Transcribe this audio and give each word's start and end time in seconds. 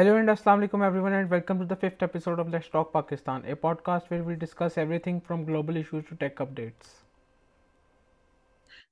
Hello 0.00 0.16
and 0.16 0.30
Assalamu 0.32 0.60
alaikum 0.66 0.82
everyone 0.82 1.12
and 1.12 1.28
welcome 1.28 1.58
to 1.58 1.66
the 1.70 1.76
fifth 1.76 2.02
episode 2.02 2.38
of 2.38 2.48
Let's 2.48 2.68
Talk 2.74 2.90
Pakistan, 2.90 3.42
a 3.46 3.54
podcast 3.54 4.08
where 4.08 4.22
we 4.22 4.34
discuss 4.34 4.78
everything 4.78 5.20
from 5.20 5.44
global 5.44 5.76
issues 5.76 6.06
to 6.06 6.14
tech 6.14 6.36
updates. 6.36 6.92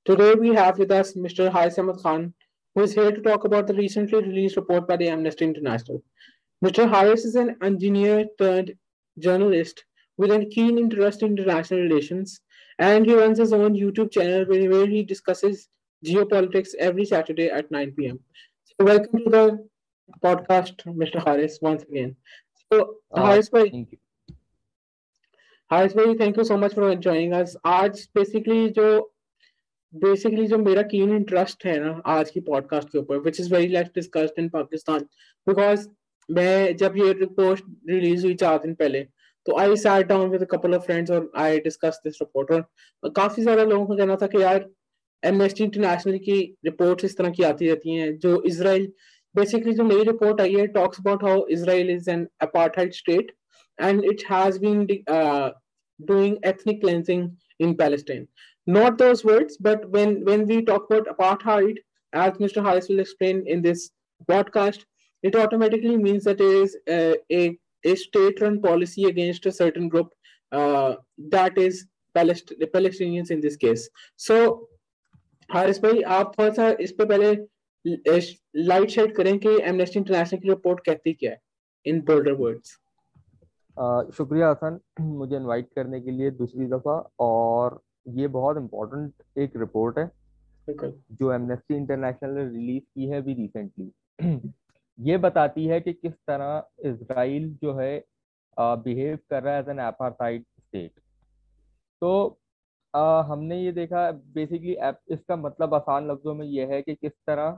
Today 0.05 0.35
we 0.35 0.49
have 0.49 0.77
with 0.77 0.91
us 0.91 1.13
Mr. 1.13 1.51
Haris 1.51 1.79
Ahmed 1.79 1.97
Khan, 2.03 2.31
who 2.75 2.83
is 2.83 2.93
here 2.93 3.11
to 3.11 3.23
talk 3.23 3.43
about 3.43 3.65
the 3.65 3.73
recently 3.73 4.21
released 4.21 4.55
report 4.55 4.87
by 4.87 4.97
the 4.97 5.07
Amnesty 5.09 5.45
International. 5.45 6.03
Mr. 6.63 6.87
Haris 6.87 7.25
is 7.25 7.33
an 7.33 7.55
engineer 7.63 8.27
turned 8.37 8.75
journalist 9.17 9.83
with 10.17 10.29
a 10.29 10.45
keen 10.45 10.77
interest 10.77 11.23
in 11.23 11.35
international 11.35 11.79
relations, 11.79 12.39
and 12.77 13.07
he 13.07 13.15
runs 13.15 13.39
his 13.39 13.51
own 13.51 13.73
YouTube 13.73 14.11
channel 14.11 14.45
where 14.45 14.85
he 14.85 15.01
discusses 15.01 15.69
geopolitics 16.05 16.75
every 16.79 17.03
Saturday 17.03 17.49
at 17.49 17.71
9 17.71 17.93
p.m. 17.97 18.19
So 18.65 18.85
welcome 18.85 19.23
to 19.23 19.29
the 19.31 19.69
podcast, 20.23 20.83
Mr. 20.85 21.23
Haris, 21.23 21.59
once 21.61 21.83
again. 21.83 22.15
So, 22.71 22.95
uh, 23.11 23.25
Haris 23.25 23.49
bhai, 23.49 23.69
thank 23.69 23.91
you. 23.91 23.97
Haris 25.71 25.93
bhai, 25.93 26.15
thank 26.15 26.37
you 26.37 26.43
so 26.43 26.57
much 26.57 26.73
for 26.73 26.95
joining 26.97 27.33
us. 27.33 27.55
आज 27.65 28.07
basically 28.13 28.69
जो 28.73 28.89
basically 29.93 30.45
जो 30.47 30.57
मेरा 30.57 30.81
keen 30.89 31.15
interest 31.15 31.65
है 31.65 31.79
ना 31.79 32.01
आज 32.07 32.29
की 32.31 32.39
podcast 32.47 32.89
के 32.89 32.97
ऊपर 32.97 33.17
which 33.19 33.39
is 33.39 33.53
very 33.53 33.67
less 33.67 33.87
discussed 33.95 34.39
in 34.39 34.49
Pakistan 34.49 35.05
because 35.47 35.87
मैं 36.29 36.75
जब 36.77 36.97
ये 36.97 37.11
रिपोर्ट 37.19 37.63
रिलीज़ 37.89 38.25
हुई 38.25 38.33
चार 38.41 38.57
दिन 38.63 38.73
पहले 38.81 39.03
तो 39.45 39.57
I 39.59 39.75
sat 39.83 40.07
down 40.07 40.29
with 40.29 40.43
couple 40.51 40.75
of 40.75 40.85
friends 40.85 41.11
और 41.11 41.31
आई 41.43 41.59
डिस्कस 41.59 41.99
दिस 42.03 42.21
रिपोर्ट 42.21 42.51
और 42.51 43.09
काफ़ी 43.15 43.43
सारे 43.43 43.65
लोगों 43.65 43.85
का 43.85 43.95
कहना 43.95 44.15
था 44.21 44.27
कि 44.27 44.41
यार 44.41 44.69
एमनेस्टी 45.23 45.63
इंटरनेशनल 45.63 46.17
की 46.27 46.39
रिपोर्ट्स 46.65 47.05
इस 47.05 47.17
तरह 47.17 47.29
की 47.37 47.43
आती 47.43 47.67
रहती 47.69 47.95
हैं 47.95 48.17
जो 48.17 48.41
Israel 48.47 48.91
basically 49.34 49.74
the 49.74 49.84
main 49.84 50.06
report 50.06 50.40
here 50.40 50.68
talks 50.68 50.98
about 50.98 51.22
how 51.22 51.46
Israel 51.48 51.88
is 51.88 52.08
an 52.08 52.28
apartheid 52.42 52.94
state 52.94 53.30
and 53.78 54.04
it 54.04 54.24
has 54.26 54.58
been 54.58 54.86
uh, 55.08 55.50
doing 56.06 56.38
ethnic 56.42 56.80
cleansing 56.80 57.36
in 57.58 57.76
Palestine. 57.76 58.28
Not 58.66 58.98
those 58.98 59.24
words, 59.24 59.56
but 59.58 59.88
when, 59.90 60.24
when 60.24 60.46
we 60.46 60.64
talk 60.64 60.86
about 60.90 61.06
apartheid, 61.06 61.78
as 62.12 62.32
Mr. 62.34 62.62
Haris 62.62 62.88
will 62.88 63.00
explain 63.00 63.44
in 63.46 63.60
this 63.60 63.90
podcast, 64.30 64.84
it 65.22 65.34
automatically 65.36 65.96
means 65.96 66.24
that 66.24 66.40
it 66.40 66.46
is 66.46 66.76
uh, 66.88 67.14
a, 67.32 67.58
a 67.84 67.94
state-run 67.94 68.60
policy 68.62 69.04
against 69.04 69.46
a 69.46 69.52
certain 69.52 69.88
group 69.88 70.12
uh, 70.52 70.94
that 71.30 71.58
is 71.58 71.86
Palest- 72.14 72.54
the 72.60 72.66
Palestinians 72.66 73.30
in 73.30 73.40
this 73.40 73.56
case. 73.56 73.88
So, 74.16 74.68
Haris 75.50 75.78
bhai, 75.78 76.02
आप 76.04 76.32
थोड़ा 76.38 76.54
सा 76.54 76.70
इस 76.80 76.92
पे 76.92 77.04
पहले 77.04 77.34
light 77.85 78.89
shade 78.89 79.15
करें 79.15 79.37
कि 79.39 79.49
Amnesty 79.61 79.99
International 79.99 80.39
की 80.39 80.49
report 80.49 80.85
कहती 80.85 81.13
क्या 81.13 81.31
है? 81.31 81.41
इन 81.85 82.01
बोल्डर 82.01 82.31
वर्ड्स 82.31 82.77
शुक्रिया 84.17 84.49
हसन 84.49 84.79
मुझे 85.01 85.35
इनवाइट 85.35 85.67
करने 85.75 86.01
के 86.01 86.11
लिए 86.11 86.31
दूसरी 86.31 86.65
दफ़ा 86.65 87.09
और 87.19 87.81
ये 88.07 88.27
बहुत 88.27 88.57
इम्पोर्टेंट 88.57 89.37
एक 89.37 89.57
रिपोर्ट 89.57 89.97
है 89.99 90.11
जो 90.69 91.31
एमनेस्टी 91.33 91.75
इंटरनेशनल 91.75 92.31
ने 92.31 92.43
रिलीज़ 92.49 92.83
की 92.83 93.05
है 93.05 93.17
अभी 93.17 93.33
रिसेंटली 93.33 93.91
ये 94.99 95.17
बताती 95.17 95.65
है 95.65 95.79
कि 95.81 95.93
किस 95.93 96.13
तरह 96.27 96.89
इसराइल 96.89 97.49
जो 97.63 97.73
है 97.73 98.03
बिहेव 98.59 99.17
कर 99.29 99.43
रहा 99.43 99.53
है 99.53 99.61
एज 99.61 99.69
एन 99.69 99.79
एपार्थाइड 99.79 100.43
स्टेट 100.43 100.91
तो 102.01 102.39
आ, 102.93 103.21
हमने 103.21 103.61
ये 103.63 103.71
देखा 103.71 104.11
बेसिकली 104.11 104.77
इसका 105.13 105.35
मतलब 105.35 105.73
आसान 105.73 106.11
लफ्जों 106.11 106.35
में 106.35 106.45
यह 106.47 106.67
है 106.67 106.81
कि 106.81 106.95
किस 106.95 107.11
तरह 107.27 107.57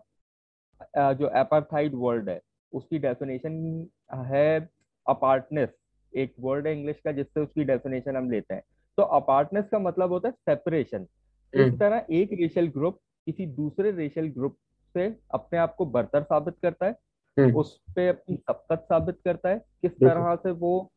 जो 0.98 1.30
एपार्थाइड 1.30 1.92
वर्ड 1.96 2.30
है 2.30 2.40
उसकी 2.74 3.00
डेफिनेशन 3.00 3.90
है 4.26 4.70
अपार्टनेस 5.08 5.70
एक 6.14 6.34
वर्ड 6.40 6.68
है 6.68 6.74
इंग्लिश 6.74 7.00
का 7.06 7.12
जिससे 7.12 7.40
उसकी 7.40 7.64
डेफिनेशन 7.64 8.16
हम 8.16 8.30
लेते 8.32 8.54
हैं. 8.54 8.64
तो 8.98 9.04
अपार्टनेस 9.04 9.66
का 9.72 9.80
मतलब 9.80 10.12
होता 10.12 10.28
है 10.28 10.34
सेपरेशन 10.34 11.08
इस 11.54 11.62
हम्म। 11.62 11.78
तरह 11.78 12.06
एक 12.10 12.30
रेशियल 12.32 12.68
ग्रुप 12.68 13.00
किसी 13.28 13.46
दूसरे 13.46 13.92
रेशियल 13.92 14.28
ग्रुप 14.28 14.58
से 14.96 15.16
अपने 15.32 15.60
आप 15.60 15.76
को 15.76 15.86
बर्तर 15.86 16.24
साबित 16.24 16.56
करता 16.62 16.86
है 16.86 16.96
हम्म। 17.38 17.56
उस 17.56 17.78
पर 17.90 18.08
अपनी 18.08 18.36
सबकत 18.36 18.86
साबित 18.90 19.20
करता 19.26 19.50
है. 19.50 19.58
किस 19.82 19.92
तरह 19.92 20.36
से 20.36 20.52
वो 20.52 20.92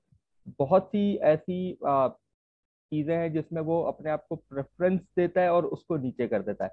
बहुत 0.59 0.87
सी 0.87 1.15
ऐसी 1.17 1.79
चीज़ें 2.93 3.17
हैं 3.17 3.33
जिसमें 3.33 3.61
वो 3.63 3.83
अपने 3.83 4.11
आप 4.11 4.27
को 4.29 4.37
प्रेफरेंस 4.37 5.01
देता 5.17 5.41
है 5.41 5.53
और 5.53 5.65
उसको 5.67 5.97
नीचे 5.97 6.27
कर 6.29 6.43
देता 6.43 6.65
है. 6.65 6.71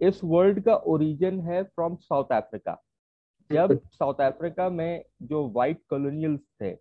इस 0.00 0.20
वर्ल्ड 0.24 0.62
का 0.64 0.74
ओरिजिन 0.86 1.40
है 1.40 1.62
फ्रॉम 1.64 1.96
साउथ 1.96 2.32
अफ्रीका 2.32 2.80
जब 3.50 3.78
साउथ 3.92 4.20
अफ्रीका 4.22 4.68
में 4.70 5.04
जो 5.22 5.46
व्हाइट 5.48 5.80
कॉलोनियल्स 5.90 6.40
थे 6.62 6.76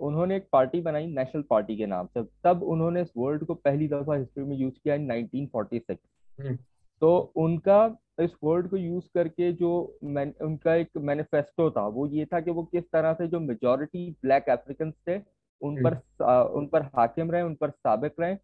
उन्होंने 0.00 0.36
एक 0.36 0.48
पार्टी 0.52 0.80
बनाई 0.80 1.06
नेशनल 1.08 1.42
पार्टी 1.50 1.76
के 1.76 1.86
नाम 1.86 2.06
से 2.06 2.22
तब 2.44 2.62
उन्होंने 2.62 3.02
इस 3.02 3.12
वर्ड 3.16 3.44
को 3.44 3.54
पहली 3.56 3.88
दफ़ा 3.88 4.16
हिस्ट्री 4.16 4.44
में 4.44 4.56
यूज़ 4.56 4.74
किया 4.74 4.94
इन 4.94 5.08
1946 5.12 5.96
हम्म। 6.38 6.56
तो 7.02 7.16
उनका 7.36 7.78
इस 8.20 8.30
वर्ड 8.44 8.68
को 8.68 8.76
यूज़ 8.76 9.04
करके 9.14 9.52
जो 9.52 9.70
उनका 10.02 10.74
एक 10.74 10.96
मैनिफेस्टो 11.00 11.70
था 11.70 11.86
वो 11.88 12.06
ये 12.08 12.24
था 12.24 12.40
कि 12.40 12.50
वो 12.50 12.62
किस 12.64 12.84
तरह 12.92 13.14
से 13.14 13.26
जो 13.28 13.40
मेजोरिटी 13.40 14.10
ब्लैक 14.22 14.48
अफ्रीकन 14.50 14.90
थे 15.08 15.20
उन 15.62 15.82
पर 15.82 15.94
हम्म। 15.94 16.58
उन 16.58 16.66
पर 16.66 16.82
हाकिम 16.96 17.30
रहे 17.30 17.42
उन 17.42 17.54
पर 17.54 17.70
सबक 17.70 18.20
रहे 18.20 18.34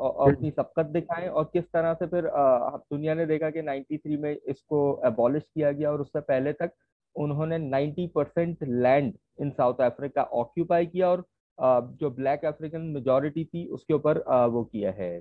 और 0.00 0.32
अपनी 0.32 0.50
सबकत 0.50 0.86
दिखाएँ 0.86 1.28
और 1.28 1.44
किस 1.52 1.64
तरह 1.64 1.94
से 1.94 2.06
फिर 2.06 2.30
दुनिया 2.34 3.14
ने 3.14 3.26
देखा 3.26 3.50
कि 3.50 3.62
93 3.62 4.16
में 4.18 4.30
इसको 4.32 4.80
एबॉलिश 5.06 5.42
किया 5.44 5.72
गया 5.72 5.90
और 5.92 6.00
उससे 6.00 6.20
पहले 6.22 6.52
तक 6.52 6.72
उन्होंने 7.16 7.58
90 7.60 8.08
percent 8.14 8.62
land 8.64 9.12
in 9.40 9.50
South 9.50 9.80
Africa 9.82 10.22
occupy 10.42 10.86
किया 10.86 11.08
और 11.08 11.24
जो 12.00 12.10
ब्लैक 12.10 12.44
अफ्रीकन 12.44 12.80
मेजोरिटी 12.94 13.44
थी 13.44 13.66
उसके 13.68 13.94
ऊपर 13.94 14.18
वो 14.50 14.62
किया 14.64 14.90
है 14.92 15.16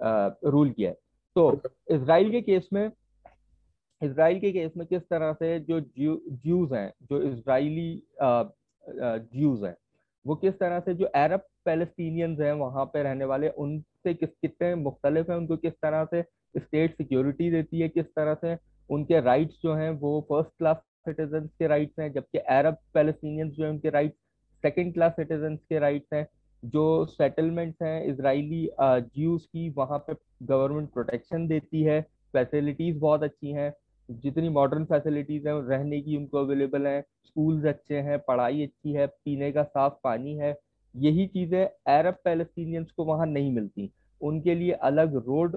रूल 0.00 0.70
किया 0.70 0.90
है। 0.90 0.96
तो 1.36 1.60
इसराइल 1.90 2.30
के 2.30 2.40
केस 2.42 2.68
में 2.72 2.90
इसराइल 4.02 4.38
के 4.40 4.52
केस 4.52 4.72
में 4.76 4.86
किस 4.86 5.02
तरह 5.02 5.32
से 5.32 5.58
जो 5.60 5.80
ज्यूज 5.80 6.72
हैं, 6.72 6.92
जो 7.02 7.22
इसराइली 7.22 8.02
ज्यूज 8.14 9.64
हैं, 9.64 9.76
वो 10.26 10.34
किस 10.34 10.58
तरह 10.58 10.80
से 10.80 10.94
जो 10.94 11.06
अरब 11.06 11.46
पैलेस्टीनियंस 11.64 12.40
हैं, 12.40 12.52
वहाँ 12.54 12.84
पे 12.84 13.02
रहने 13.02 13.24
वाले 13.24 13.48
उनसे 14.06 14.14
किस, 14.16 14.30
कितने 14.42 14.74
मुख्तलिफ़ 14.74 15.30
हैं, 15.30 15.38
उनको 15.38 15.56
किस 15.56 15.72
तरह 15.82 16.04
से 16.04 16.22
स्टेट 16.54 16.96
सिक्योरिटी 16.96 17.50
देती 17.50 17.80
है, 17.80 17.88
किस 17.88 18.06
तरह 18.06 18.34
से 18.34 18.56
उनके 18.90 19.20
राइट्स 19.20 19.58
जो 19.62 19.74
हैं, 19.74 19.90
वो 19.92 20.20
फ़र्स्ट 20.28 20.50
क्लास 20.58 20.76
सिटीजन 21.06 21.46
के 21.58 21.66
राइट्स 21.66 22.00
हैं, 22.00 22.12
जबकि 22.12 22.38
अरब 22.38 22.76
पैलेस्टीनियंस 22.94 23.52
जो 23.52 23.64
है, 23.64 23.70
उनके 23.70 23.90
राइट्स 23.90 24.16
सेकेंड 24.64 24.92
क्लास 24.94 25.12
सिटीजन 25.12 25.56
के 25.68 25.78
राइट्स 25.78 26.12
हैं, 26.12 26.26
जो 26.62 26.84
सेटलमेंट्स 27.06 27.82
हैं 27.82 28.04
इसराइली 28.04 28.68
ज्यूज 28.80 29.44
की 29.46 29.68
वहाँ 29.76 29.98
पे 30.06 30.14
गवर्नमेंट 30.42 30.92
प्रोटेक्शन 30.92 31.46
देती 31.48 31.82
है 31.82 32.00
फैसिलिटीज़ 32.34 32.98
बहुत 32.98 33.22
अच्छी 33.22 33.52
हैं, 33.52 33.72
जितनी 34.08 34.48
मॉडर्न 34.48 34.84
फैसिलिटीज़ 34.84 35.48
हैं, 35.48 35.54
रहने 35.68 36.00
की 36.00 36.16
उनको 36.16 36.38
अवेलेबल 36.38 36.86
हैं 36.86 37.02
स्कूल्स 37.26 37.64
अच्छे 37.66 37.98
हैं, 37.98 38.18
पढ़ाई 38.18 38.62
अच्छी 38.62 38.92
है, 38.92 39.06
पीने 39.06 39.50
का 39.52 39.62
साफ़ 39.64 39.94
पानी 40.04 40.36
है 40.36 40.52
यही 40.96 41.26
चीज़ें 41.26 41.64
अरब 41.64 42.18
पैलेस्टीनियंस 42.24 42.90
को 42.90 43.04
वहाँ 43.04 43.26
नहीं 43.26 43.52
मिलती। 43.52 43.90
उनके 44.20 44.54
लिए 44.54 44.72
अलग 44.84 45.16
रोड 45.26 45.56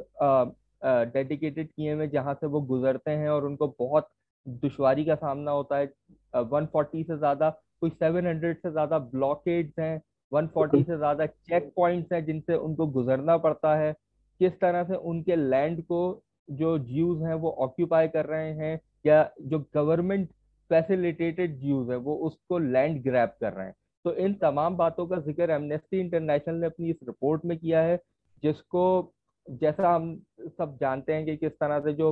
डेडिकेटेड 0.84 1.68
किए 1.68 1.94
हुए 1.94 2.08
जहाँ 2.08 2.34
से 2.34 2.48
वो 2.48 2.62
गुजरते 2.64 3.12
हैं 3.12 3.30
और 3.30 3.46
उनको 3.46 3.68
बहुत 3.80 4.10
दुश्वारी 4.46 5.06
का 5.06 5.16
सामना 5.16 5.52
होता 5.52 5.78
है। 5.78 5.86
वन 6.34 6.66
फोर्टी 6.66 7.04
से 7.04 7.18
ज़्यादा, 7.18 7.50
कोई 7.82 7.90
सेवन 7.90 8.28
हंड्रेड 8.28 8.58
से 8.58 8.72
ज़्यादा 8.72 9.00
ब्लॉकेड्स 9.00 9.80
हैं 9.80 10.02
वन 10.32 10.48
फोर्टी 10.48 10.84
से 10.84 10.98
ज़्यादा 10.98 11.26
चेक 11.26 11.72
पॉइंट्स 11.76 12.14
हैं 12.14 12.26
जिनसे 12.26 12.56
उनको 12.58 12.88
गुजरना 12.90 13.38
पड़ता 13.38 13.76
है। 13.76 13.92
किस 14.40 14.60
तरह 14.62 14.84
से 14.84 14.96
उनके 14.96 15.36
लैंड 15.36 15.82
को 15.84 16.02
जो 16.50 16.78
ज्यूज 16.80 17.22
हैं 17.24 17.34
वो 17.36 17.50
ऑक्यूपाई 17.62 18.08
कर 18.08 18.26
रहे 18.26 18.52
हैं 18.54 18.80
या 19.06 19.30
जो 19.42 19.60
गवर्नमेंट 19.76 20.30
फैसिलिटेटेड 20.72 21.60
ज्यूज 21.60 21.90
है 21.90 21.96
वो 21.98 22.16
उसको 22.28 22.58
लैंड 22.60 23.02
ग्रैप 23.04 23.36
कर 23.42 23.54
रहे 23.54 23.66
हैं। 23.68 23.76
तो 24.06 24.14
इन 24.16 24.34
तमाम 24.42 24.76
बातों 24.78 25.06
का 25.08 25.20
ज़िक्र 25.22 25.50
एमनेस्टी 25.52 26.00
इंटरनेशनल 26.00 26.56
ने 26.56 26.66
अपनी 26.66 26.90
इस 26.90 26.98
रिपोर्ट 27.08 27.46
में 27.46 27.58
किया 27.58 27.82
है, 27.82 27.98
जिसको 28.44 29.14
जैसा 29.48 29.94
हम 29.96 30.16
सब 30.58 30.78
जानते 30.82 31.14
हैं 31.14 31.26
कि 31.26 31.36
किस 31.38 31.52
तरह 31.54 31.80
से 31.80 31.94
जो 31.94 32.12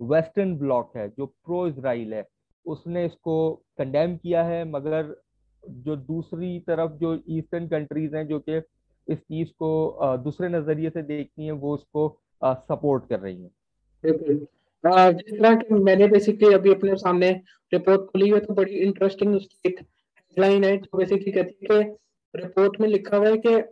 वेस्टर्न 0.00 0.56
ब्लॉक 0.58 0.96
है, 0.96 1.08
जो 1.08 1.26
प्रो 1.26 1.66
इसराइल 1.68 2.14
है, 2.14 2.26
उसने 2.66 3.04
इसको 3.06 3.50
कंडेम 3.78 4.16
किया 4.16 4.42
है, 4.44 4.64
मगर 4.70 5.14
जो 5.62 5.96
दूसरी 5.96 6.58
तरफ़ 6.68 6.92
जो 7.00 7.14
ईस्टर्न 7.28 7.66
कंट्रीज़ 7.68 8.16
हैं, 8.16 8.26
जो 8.28 8.38
कि 8.40 8.56
इस 9.08 9.18
चीज़ 9.18 9.48
को 9.58 10.16
दूसरे 10.24 10.48
नज़रिए 10.48 10.90
से 10.90 11.02
देखती 11.02 11.44
हैं, 11.44 11.52
वो 11.52 11.74
उसको 11.74 12.08
सपोर्ट 12.42 13.08
कर 13.08 13.20
रही 13.20 13.42
हैं। 13.42 13.50
जिस 14.04 15.32
तरह 15.32 15.54
कि 15.56 15.74
मैंने 15.74 16.06
बेसिकली 16.08 16.52
अभी 16.54 16.70
अपने 16.74 16.96
सामने 16.96 17.30
रिपोर्ट 17.72 18.10
खुली 18.10 18.28
है 18.30 18.40
तो 18.40 18.54
बड़ी 18.54 18.78
इंटरेस्टिंग 18.78 19.34
हेडलाइन 20.32 20.64
है 20.64 20.76
जो 20.78 20.98
बेसिकली 20.98 21.32
कहती 21.32 21.66
है 21.70 21.82
कि 21.82 22.42
रिपोर्ट 22.42 22.80
में 22.80 22.88
लिखा 22.88 23.16
हुआ 23.16 23.28
है 23.28 23.36
कि 23.46 23.62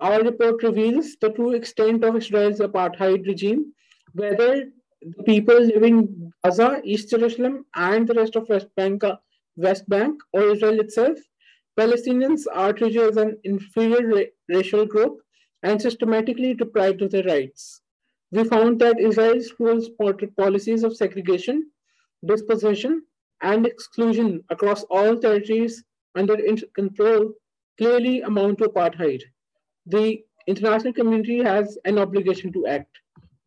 our 0.00 0.22
report 0.24 0.62
reveals 0.62 1.16
the 1.20 1.28
true 1.30 1.52
extent 1.52 2.04
of 2.04 2.16
Israel's 2.16 2.60
apartheid 2.60 3.26
regime, 3.26 3.74
whether 4.14 4.64
the 5.02 5.22
people 5.24 5.60
living 5.60 6.32
Gaza, 6.44 6.80
East 6.84 7.10
Jerusalem, 7.10 7.66
and 7.74 8.08
the 8.08 8.14
rest 8.14 8.34
of 8.36 8.48
West 8.48 8.68
Bank 8.76 9.02
West 9.56 9.86
Bank, 9.88 10.22
or 10.32 10.42
Israel 10.52 10.80
itself, 10.80 11.18
Palestinians 11.78 12.46
are 12.52 12.72
treated 12.72 13.02
as 13.02 13.18
an 13.18 13.38
inferior 13.44 14.06
ra 14.06 14.22
racial 14.48 14.86
group 14.86 15.20
and 15.62 15.80
systematically 15.80 16.54
deprived 16.54 17.02
of 17.02 17.10
their 17.10 17.24
rights. 17.24 17.82
We 18.30 18.44
found 18.44 18.80
that 18.80 18.98
Israel's 18.98 19.52
rules 19.58 19.90
policies 20.38 20.84
of 20.84 20.96
segregation, 20.96 21.70
dispossession, 22.24 23.02
and 23.42 23.66
exclusion 23.66 24.42
across 24.50 24.84
all 24.84 25.16
territories 25.18 25.82
under 26.14 26.36
control 26.74 27.30
clearly 27.78 28.20
amount 28.22 28.58
to 28.58 28.68
apartheid. 28.68 29.22
The 29.86 30.20
international 30.46 30.92
community 30.92 31.42
has 31.42 31.78
an 31.84 31.98
obligation 31.98 32.52
to 32.52 32.66
act. 32.66 32.98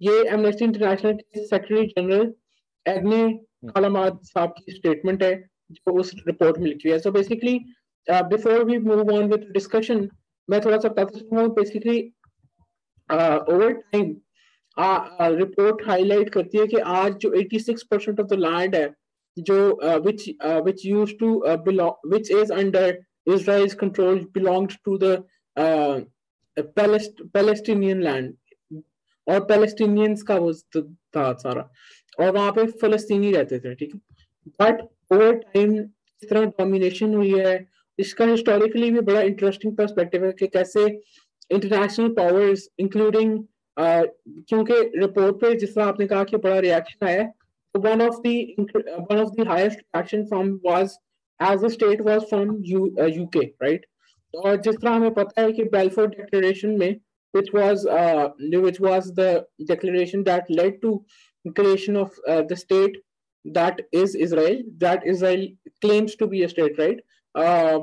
ये 0.01 0.13
Amnesty 0.29 0.65
International 0.65 1.13
के 1.13 1.45
secretary 1.47 1.87
general 1.97 2.33
Agnes 2.85 3.21
Callamard 3.75 4.19
साहब 4.23 4.53
की 4.57 4.71
statement 4.71 5.23
है, 5.23 5.35
जो 5.71 5.93
उस 5.99 6.11
report 6.27 6.57
में 6.59 6.67
लिखी 6.67 6.89
है 6.89 6.97
so 6.99 7.11
basically 7.11 7.53
before 8.07 8.63
we 8.65 8.77
move 8.87 9.13
on 9.13 9.31
with 9.31 9.47
discussion 9.53 10.07
मैं 10.49 10.59
थोड़ा 10.65 10.77
सा 10.77 10.89
बताता 10.89 11.19
चलूँगा 11.19 11.47
basically 11.61 11.97
over 13.53 13.73
time 13.73 14.15
report 15.39 15.87
highlight 15.87 16.29
करती 16.33 16.57
है 16.57 16.67
कि 16.67 16.77
आज 16.97 17.15
जो 17.23 17.29
86 17.41 17.83
परसेंट 17.91 18.19
ऑफ़ 18.19 18.27
द 18.27 18.39
लैंड 18.39 18.75
है 18.75 18.87
जो 19.37 19.57
which 20.05 20.29
which 20.65 20.85
use 20.85 21.13
to 21.19 21.39
belong 21.65 22.11
which 22.13 22.31
is 22.31 22.53
under 22.53 22.97
Israel's 23.27 23.73
control 23.73 24.19
belonged 24.33 24.73
to 24.85 24.97
the 24.99 25.13
uh, 25.55 26.01
Palestinian 27.33 28.01
land. 28.01 28.33
और 29.27 29.39
पैलेस्टीनियंस 29.45 30.21
का 30.23 30.35
वो 30.37 30.51
था 31.15 31.31
सारा। 31.33 31.61
और 32.19 32.29
वहाँ 32.31 32.51
पे 32.51 32.65
फलस्तीनी 32.81 33.31
रहते 33.31 33.59
थे 33.59 33.73
ठीक 33.75 33.93
है? 33.93 33.99
बट 34.61 34.81
ओवर 35.13 35.33
टाइम 35.33 35.73
इस 35.77 36.29
तरह 36.29 36.45
डोमिनेशन 36.59 37.13
हुई 37.15 37.31
है। 37.39 37.55
इसका 37.99 38.25
हिस्टोरिकली 38.25 38.91
भी 38.91 38.99
बड़ा 39.07 39.21
इंटरेस्टिंग 39.21 39.75
पर्सपेक्टिव 39.77 40.25
है 40.25 40.31
कि 40.39 40.47
कैसे 40.47 40.85
इंटरनेशनल 40.85 42.13
पावर्स 42.13 42.67
इंक्लूडिंग 42.79 43.37
क्योंकि 43.79 44.79
रिपोर्ट 44.99 45.41
पे 45.41 45.53
जिस 45.55 45.75
तरह 45.75 45.85
आपने 45.85 46.07
कहा 46.07 46.23
कि 46.23 46.37
बड़ा 46.37 46.59
रिएक्शन 46.59 47.07
आया 47.07 47.23
one 47.74 48.02
of 48.02 48.20
the 48.26 48.64
one 49.10 49.18
of 49.18 49.30
the 49.38 49.46
highest 49.48 49.78
reaction 49.96 50.24
from 50.28 50.58
was 50.66 50.96
as 51.50 51.64
a 51.64 51.68
state 51.76 52.00
was 52.08 52.22
from 52.30 52.56
UK 52.64 53.44
right 53.62 53.86
और 54.34 54.56
जिस 54.56 54.74
तरह 54.74 54.90
हमें 54.90 55.14
पता 55.14 55.42
है 55.42 55.52
कि 55.52 55.64
बेलफोर 55.76 56.08
डिक्लेरेशन 56.08 56.78
में 56.78 56.94
which 57.32 57.52
was 57.52 57.86
uh, 57.86 58.28
which 58.38 58.80
was 58.80 59.12
the 59.14 59.46
declaration 59.66 60.24
that 60.24 60.50
led 60.50 60.80
to 60.82 61.04
creation 61.56 61.96
of 61.96 62.12
uh, 62.28 62.42
the 62.42 62.56
state 62.56 62.96
that 63.44 63.80
is 63.92 64.14
Israel 64.14 64.62
that 64.78 65.06
Israel 65.06 65.46
claims 65.80 66.16
to 66.16 66.26
be 66.26 66.42
a 66.42 66.48
state 66.48 66.78
right 66.78 66.98
uh, 67.34 67.78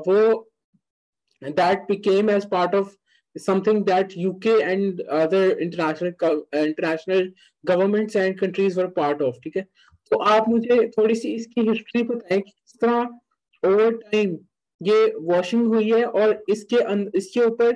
that 1.42 1.88
became 1.88 2.28
as 2.28 2.46
part 2.46 2.74
of 2.74 2.94
something 3.36 3.84
that 3.84 4.14
UK 4.16 4.62
and 4.62 5.00
other 5.02 5.58
international 5.58 6.42
international 6.52 7.28
governments 7.64 8.16
and 8.16 8.38
countries 8.38 8.76
were 8.76 8.88
part 8.88 9.20
of 9.20 9.40
ठीक 9.44 9.56
है 9.56 9.62
तो 10.10 10.18
आप 10.34 10.48
मुझे 10.48 10.86
थोड़ी 10.98 11.14
सी 11.14 11.34
इसकी 11.34 11.68
history 11.68 12.02
बताएं 12.02 12.40
कि 12.40 12.50
किस 12.50 12.80
तरह 12.80 13.68
ओवर 13.70 13.92
टाइम 14.12 14.38
ये 14.80 15.12
वॉशिंग 15.32 15.66
हुई 15.74 15.90
है 15.90 16.04
और 16.04 16.42
इसके 16.50 16.76
इसके 17.18 17.40
ऊपर 17.40 17.72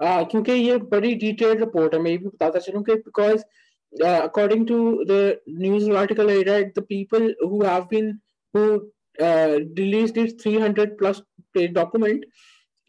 क्योंकि 0.00 0.52
ये 0.52 0.76
बड़ी 0.94 1.14
डिटेल्ड 1.14 1.60
रिपोर्ट 1.60 1.94
है 1.94 2.00
मैं 2.02 2.10
ये 2.10 2.18
भी 2.18 2.26
बताता 2.26 2.58
चलूँ 2.58 2.82
कि 2.84 2.94
because 2.94 3.44
according 3.92 4.66
to 4.66 5.04
the 5.06 5.40
news 5.46 5.88
article 5.88 6.30
I 6.30 6.42
read, 6.46 6.74
the 6.74 6.82
people 6.82 7.32
who 7.40 7.62
have 7.64 7.88
been 7.88 8.20
who 8.54 8.90
uh, 9.18 9.58
released 9.76 10.14
this 10.14 10.34
300 10.34 10.98
plus 10.98 11.22
page 11.54 11.72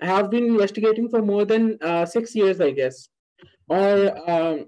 document 0.02 0.20
have 0.20 0.30
been 0.30 0.44
investigating 0.44 1.08
for 1.08 1.20
more 1.20 1.44
than 1.44 1.78
uh, 1.80 2.06
six 2.06 2.34
years, 2.34 2.60
I 2.60 2.70
guess. 2.70 3.08
और 3.70 4.06
uh, 4.28 4.64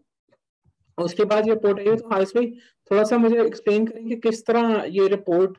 उसके 0.98 1.24
बाद 1.24 1.46
ये 1.48 1.54
report 1.54 1.78
आई 1.78 1.96
तो 1.96 2.08
हारिस 2.08 2.34
भाई 2.34 2.46
थोड़ा 2.90 3.04
सा 3.04 3.18
मुझे 3.18 3.44
explain 3.46 3.86
करेंगे 3.86 4.16
किस 4.16 4.46
तरह 4.46 4.84
ये 4.88 5.08
रिपोर्ट 5.08 5.58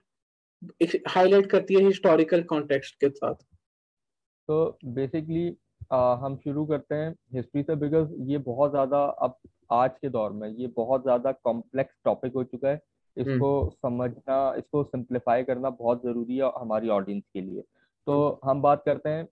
हाईलाइट 1.08 1.50
करती 1.52 1.74
है 1.74 1.86
हिस्टोरिकल 1.86 2.44
कॉन्टेक्स्ट 2.44 2.96
के 3.00 3.10
साथ। 3.10 3.34
तो 3.34 4.78
बेसिकली 4.86 5.58
आ, 5.94 6.16
हम 6.16 6.36
शुरू 6.36 6.66
करते 6.66 6.96
हैं 6.96 7.16
हिस्ट्री 7.36 7.64
से 7.64 7.76
बिकॉज़ 7.76 8.14
ये 8.32 8.38
बहुत 8.38 8.72
ज़्यादा 8.72 9.04
अब 9.04 9.36
आज 9.72 9.92
के 10.02 10.10
दौर 10.10 10.32
में 10.32 10.50
ये 10.50 10.68
बहुत 10.68 11.04
ज़्यादा 11.04 11.32
कॉम्प्लेक्स 11.32 11.96
टॉपिक 12.06 12.34
हो 12.34 12.44
चुका 12.44 12.70
है। 12.70 12.82
इसको 13.18 13.78
समझना 13.82 14.54
इसको 14.58 14.84
सिंप्लीफाई 14.84 15.44
करना 15.44 15.70
बहुत 15.70 16.02
ज़रूरी 16.06 16.38
है 16.38 16.52
हमारी 16.60 16.90
ऑडियंस 16.90 17.24
के 17.34 17.42
लिए। 17.42 17.62
तो 18.08 18.40
हम 18.46 18.62
बात 18.62 18.84
करते 18.86 19.10
हैं 19.10 19.28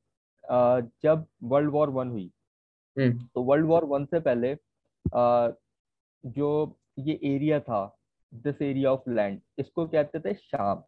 जब 0.45 1.25
वर्ल्ड 1.44 1.72
वॉर 1.72 1.90
वन 1.90 2.10
हुई। 2.10 2.30
तो 2.98 3.44
वर्ल्ड 3.44 3.66
वॉर 3.66 3.86
वन 3.86 4.06
से 4.06 4.19
पहले 4.22 4.56
जो 6.24 6.50
ये 7.00 7.19
एरिया 7.25 7.60
था 7.60 7.86
दिस 8.34 8.62
एरिया 8.62 8.92
ऑफ़ 8.92 9.10
लैंड 9.10 9.40
इसको 9.60 9.86
कहते 9.88 10.19
थे? 10.19 10.34
शाम। 10.34 10.84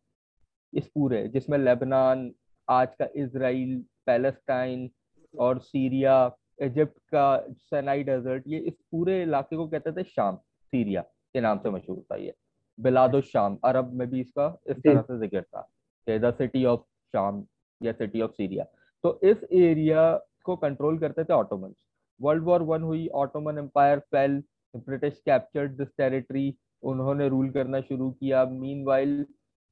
इस 0.73 0.87
पूरे 0.87 1.27
जिसमें 1.27 1.57
लेबनान 1.57 2.31
आज 2.67 2.95
का 2.99 3.07
इसराइल 3.15 3.77
पैलेस्टाइन 4.05 4.89
और 5.33 5.59
सीरिया 5.61 6.15
इजिप्ट 6.59 6.97
का 7.11 7.37
सेनाई 7.49 8.03
डेजर्ट 8.03 8.43
ये 8.47 8.57
इस 8.59 8.73
पूरे 8.91 9.21
इलाके 9.23 9.55
को 9.55 9.67
कहते 9.67 9.91
थे 9.91 10.03
शाम 10.05 10.35
सीरिया 10.73 11.01
के 11.01 11.41
नाम 11.41 11.59
से 11.59 11.69
मशहूर 11.69 12.03
था 12.11 12.15
ये। 12.15 12.33
बिलादो 12.77 13.21
शाम 13.23 13.57
अरब 13.65 13.93
में 13.93 14.09
भी 14.09 14.21
इसका 14.21 14.47
इस 14.69 14.77
तरह 14.77 15.01
से 15.01 15.17
ज़िक्र 15.19 15.41
था 15.41 15.67
द 16.07 16.33
सिटी 16.37 16.63
ऑफ़ 16.65 16.81
शाम 17.13 17.45
या 17.81 17.91
सिटी 17.93 18.21
ऑफ़ 18.21 18.31
सीरिया 18.31 18.65
तो 19.05 19.19
इस 19.23 19.43
एरिया 19.53 20.03
को 20.43 20.55
कंट्रोल 20.57 20.97
करते 20.99 21.23
थे 21.23 21.33
ऑटोमन 21.33 21.73
वर्ल्ड 22.19 22.43
वॉर 22.43 22.61
वन 22.63 22.81
हुई 22.83 23.07
Ottoman 23.15 23.57
empire 23.57 23.99
fail 24.11 24.41
British 24.73 25.21
captured 25.25 25.77
this 25.77 25.87
territory 25.97 26.53
उन्होंने 26.83 27.27
रूल 27.29 27.49
करना 27.49 27.81
शुरू 27.81 28.09
किया। 28.11 28.43
मीन 28.45 29.25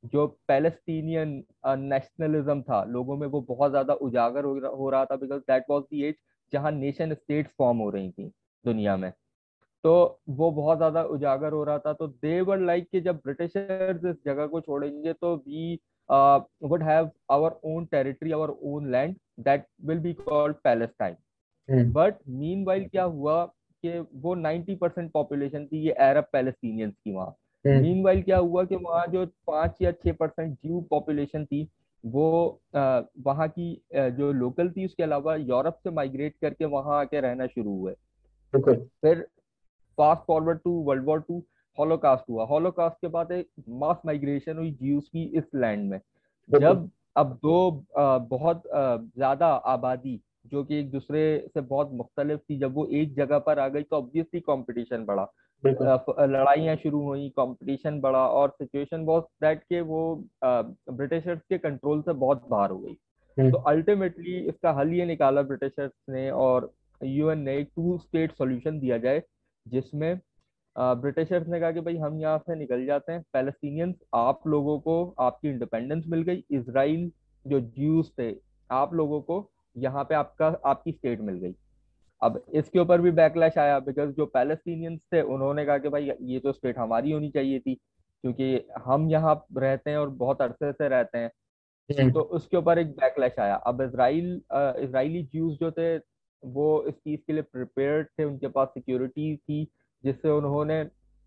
जो 0.04 0.26
पैलेस्टीनियन 0.48 1.44
नेशनलिज्म 1.66 2.62
था, 2.62 2.84
लोगों 2.86 3.18
में 3.18 3.28
वो 3.28 3.42
बहुत 3.42 3.72
ज़्यादा 3.72 3.94
उजागर 3.96 4.44
हो 4.46 4.90
रहा 4.90 5.06
था 5.06 5.16
because 5.16 5.42
that 5.42 5.66
was 5.70 5.84
the 5.84 6.04
age 6.04 6.16
जहाँ 6.54 6.72
नेशन 6.72 7.14
स्टेट 7.14 7.48
फॉर्म 7.58 7.78
हो 7.78 7.90
रही 7.90 8.12
थी 8.12 8.28
दुनिया 8.66 8.98
में। 8.98 9.12
तो 9.84 10.22
वो 10.32 10.52
बहुत 10.52 10.78
ज़्यादा 10.78 11.04
उजागर 11.16 11.54
हो 11.54 11.63
रहा 11.63 11.78
था। 11.80 11.94
तो 11.94 12.08
दे 12.08 12.40
वर 12.42 12.60
लाइक 12.62 12.88
कि 12.92 13.02
जब 13.02 13.16
ब्रिटिशर्स 13.25 14.06
इस 14.06 14.24
जगह 14.25 14.48
को 14.48 14.62
छोड़ेंगे 14.62 15.13
तो 15.13 15.36
we 15.38 15.80
would 16.12 16.83
have 16.83 17.12
our 17.31 17.51
own 17.63 17.86
territory 17.86 18.31
our 18.31 18.50
own 18.50 18.91
land 18.91 19.15
that 19.39 19.65
will 19.86 20.00
be 20.00 20.13
called 20.13 20.55
Palestine 20.55 21.91
but 21.91 22.15
mean 22.29 22.65
क्या 22.65 23.03
हुआ 23.03 23.45
कि 23.86 24.00
वो 24.00 24.36
90 24.36 24.77
परसेंट 24.77 25.12
पॉपुलेशन 25.12 25.65
थी 25.65 25.77
ये 25.77 25.91
अरब 25.91 26.24
पैलेस्टीनियंस 26.33 26.93
की 26.93 27.12
वहाँ। 27.12 27.36
Mean 27.67 28.07
hmm. 28.07 28.22
क्या 28.22 28.38
हुआ 28.38 28.63
कि 28.63 28.75
वहाँ 28.75 29.07
जो 29.07 29.25
पाँच 29.25 29.75
या 29.81 29.91
छह 29.91 30.12
परसेंट 30.12 30.53
जीव 30.53 30.86
पॉपुलेशन 30.89 31.45
थी 31.45 31.69
वो 32.05 32.62
वहाँ 32.75 33.48
की 33.48 33.81
जो 33.93 34.31
लोकल 34.31 34.69
थी 34.69 34.86
उसके 34.86 35.03
अलावा 35.03 35.36
यूरोप 35.36 35.74
से 35.74 35.89
माइग्रेट 35.89 36.36
करके 36.41 36.65
वहाँ 36.65 37.00
आके 37.00 37.19
रहना 37.19 37.48
शुरू 37.48 37.77
हुए। 37.79 37.93
फिर 38.55 39.27
fast 39.98 40.22
forward 40.27 40.60
to 40.60 40.72
world 40.72 41.05
war 41.05 41.19
two 41.19 41.43
Holocaust 41.77 42.30
हुआ। 42.30 42.46
हॉलोकास्ट 42.46 42.98
के 43.01 43.08
बाद 43.10 43.32
एक 43.32 43.48
मास 43.82 44.01
माइग्रेशन 44.06 44.58
हुई 44.58 44.72
जीव्स 44.74 45.08
की 45.08 45.24
इस 45.38 45.44
लैंड 45.56 45.89
में। 45.89 46.00
जब 46.50 46.89
अब 47.15 47.34
दो 47.44 47.86
बहुत 48.30 48.63
ज़्यादा 48.65 49.48
आबादी 49.48 50.20
जो 50.46 50.63
कि 50.63 50.80
एक 50.80 50.89
दूसरे 50.92 51.22
से 51.53 51.62
बहुत 51.62 51.92
मुख्तलिफ़ 51.94 52.39
थी 52.39 52.58
जब 52.60 52.74
वो 52.75 52.86
एक 52.94 53.13
जगह 53.15 53.39
पर 53.39 53.60
आ 53.60 53.68
गई 53.68 53.84
तो 53.84 53.96
ऑब्वियसली 53.96 54.39
कंपटीशन 54.42 55.06
बढ़ा। 55.06 55.27
लड़ाइयाँ 55.63 56.75
शुरू 56.75 57.01
हुई 57.01 57.30
कंपटीशन 57.38 58.00
बढ़ा 58.01 58.25
और 58.30 58.50
सिचुएशन 58.51 59.06
बहुत 59.06 59.27
दैट 59.42 59.63
के 59.63 59.82
वो 59.84 60.01
ब्रिटिशर्स 60.44 61.42
के 61.50 61.58
कंट्रोल 61.60 62.01
से 62.01 62.13
बहुत 62.15 62.48
बाहर 62.50 62.72
हो 62.72 62.77
गई। 62.77 62.98
हम्म। 63.38 63.51
तो 63.51 63.58
अल्टीमेटली 63.70 64.38
इसका 64.39 64.72
हल 64.72 64.94
ये 64.94 65.06
निकाला 65.06 65.42
ब्रिटिशर्स 65.44 65.92
ने 66.10 66.30
और 66.32 66.72
यूएन 67.01 67.39
ने 67.39 67.58
एक 67.58 67.70
टू 67.75 67.98
स्टेट 67.98 68.32
सॉल्यूशन 68.32 68.80
दिया 68.80 68.98
जाए 68.98 69.22
जिसमें 69.65 70.20
ब्रिटिशर्स 70.75 71.48
ने 71.48 71.60
कहा 71.60 71.72
कि 71.72 71.80
भाई 71.80 71.98
हम 71.98 72.20
यहाँ 72.22 72.38
से 72.39 72.56
निकल 72.56 72.86
जाते 72.86 73.12
हैं। 73.12 73.24
पैलेस्टीनियंस 73.34 73.96
आप 74.15 74.48
लोगों 74.48 74.80
को 74.80 74.96
आपकी 75.20 75.50
इंडिपेंडेंस 75.50 76.03
मिल 76.08 76.22
गई। 76.22 76.44
इसराइल 76.51 77.12
जो 77.46 77.60
ज्यूस 77.60 78.12
थे 78.20 78.34
आप 78.70 78.94
लोगों 78.94 79.22
को 79.22 79.50
यहाँ 79.75 80.03
पे 80.03 80.15
आपका 80.15 80.48
आपकी 80.65 80.92
स्टेट 80.92 81.22
मिल 81.22 81.36
गई। 81.36 81.53
अब 82.22 82.44
इसके 82.53 82.80
ऊपर 82.80 83.01
भी 83.01 83.12
बैकलैश 83.12 83.58
आया 83.58 83.80
बिकॉज़ 83.82 84.10
जो 84.12 84.25
पैलेस्टीनियंस 84.25 85.00
थे 85.13 85.22
उन्होंने 85.22 85.65
कहा 85.65 85.77
कि 85.77 85.89
भाई 85.89 86.12
ये 86.22 86.39
तो 86.39 86.51
स्टेट 86.51 86.77
हमारी 86.77 87.12
होनी 87.12 87.30
चाहिए 87.30 87.60
थी 87.60 87.74
क्योंकि 87.75 88.60
हम 88.86 89.10
यहाँ 89.10 89.36
रहते 89.58 89.89
हैं 89.89 89.98
और 89.98 90.10
बहुत 90.20 90.42
अरसे 90.42 90.72
से 90.72 90.88
रहते 90.88 91.18
हैं। 91.18 91.32
हम्म। 91.89 92.12
तो 92.12 92.20
उसके 92.32 92.58
ऊपर 92.58 92.80
एक 92.80 92.92
बैकलैश 92.92 93.39
आया। 93.39 93.56
अब 93.56 93.82
इसराइल 93.82 94.34
इसराइली 94.84 95.24
ज्यूज 95.24 95.58
जो 95.60 95.72
थे 95.72 95.96
वो 96.44 96.84
इस 96.88 96.94
चीज़ 96.96 97.20
के 97.27 97.34
लिए 97.34 97.42
प्रिपेयर्ड 97.44 98.08
थे 98.20 98.24
उनके 98.24 98.48
पास 98.50 98.68
सिक्योरिटी 98.68 99.36
थी 99.38 99.63
जिससे 100.03 100.29
उन्होंने 100.29 100.83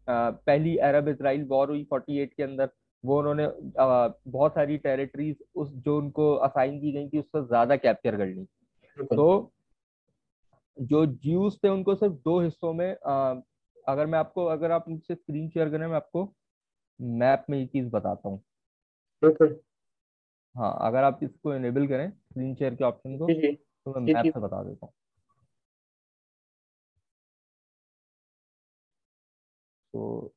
पहली 0.08 0.76
अरब 0.88 1.08
इसराइल 1.08 1.44
वॉर 1.44 1.68
हुई 1.70 1.84
48 1.84 2.32
के 2.36 2.42
अंदर 2.42 2.68
वो 3.04 3.18
उन्होंने 3.18 3.46
बहुत 3.78 4.54
सारी 4.54 4.76
टेरिटरीज 4.78 5.36
उस 5.54 5.70
जो 5.84 5.96
उनको 5.98 6.34
असाइन 6.46 6.78
की 6.80 6.92
गई 6.92 7.08
थी 7.08 7.18
उससे 7.18 7.46
ज़्यादा 7.46 7.76
कैप्चर 7.76 8.16
कर 8.16 8.26
ली। 8.26 8.44
तो 9.16 9.52
जो 10.78 11.04
ज्यूस 11.06 11.58
थे 11.64 11.68
उनको 11.68 11.94
सिर्फ़ 11.94 12.14
दो 12.24 12.40
हिस्सों 12.40 12.72
में 12.74 12.90
अगर 13.84 14.06
मैं 14.06 14.18
आपको 14.18 14.44
अगर 14.46 14.70
आप 14.70 14.88
मुझसे 14.88 15.14
स्क्रीन 15.14 15.48
शेयर 15.50 15.70
करें 15.70 15.86
मैं 15.86 15.96
आपको 15.96 16.24
मैप 17.20 17.44
में 17.50 17.58
ये 17.58 17.66
चीज़ 17.66 17.88
बताता 17.90 18.28
हूँ। 18.28 18.42
हाँ 20.54 20.76
अगर 20.82 21.04
आप 21.04 21.20
इसको 21.22 21.54
इनेबल 21.54 21.86
करें 21.86 22.10
स्क्रीन 22.10 22.54
शेयर 22.54 22.74
के 22.74 22.84
ऑप्शन 22.84 23.16
को 23.18 23.28
तो 23.86 23.92
मैं 23.92 24.00
मैप 24.04 24.26
से 24.26 24.40
बता 24.40 24.62
देता 24.62 24.86
हूँ। 24.86 24.92
तो 29.96 30.32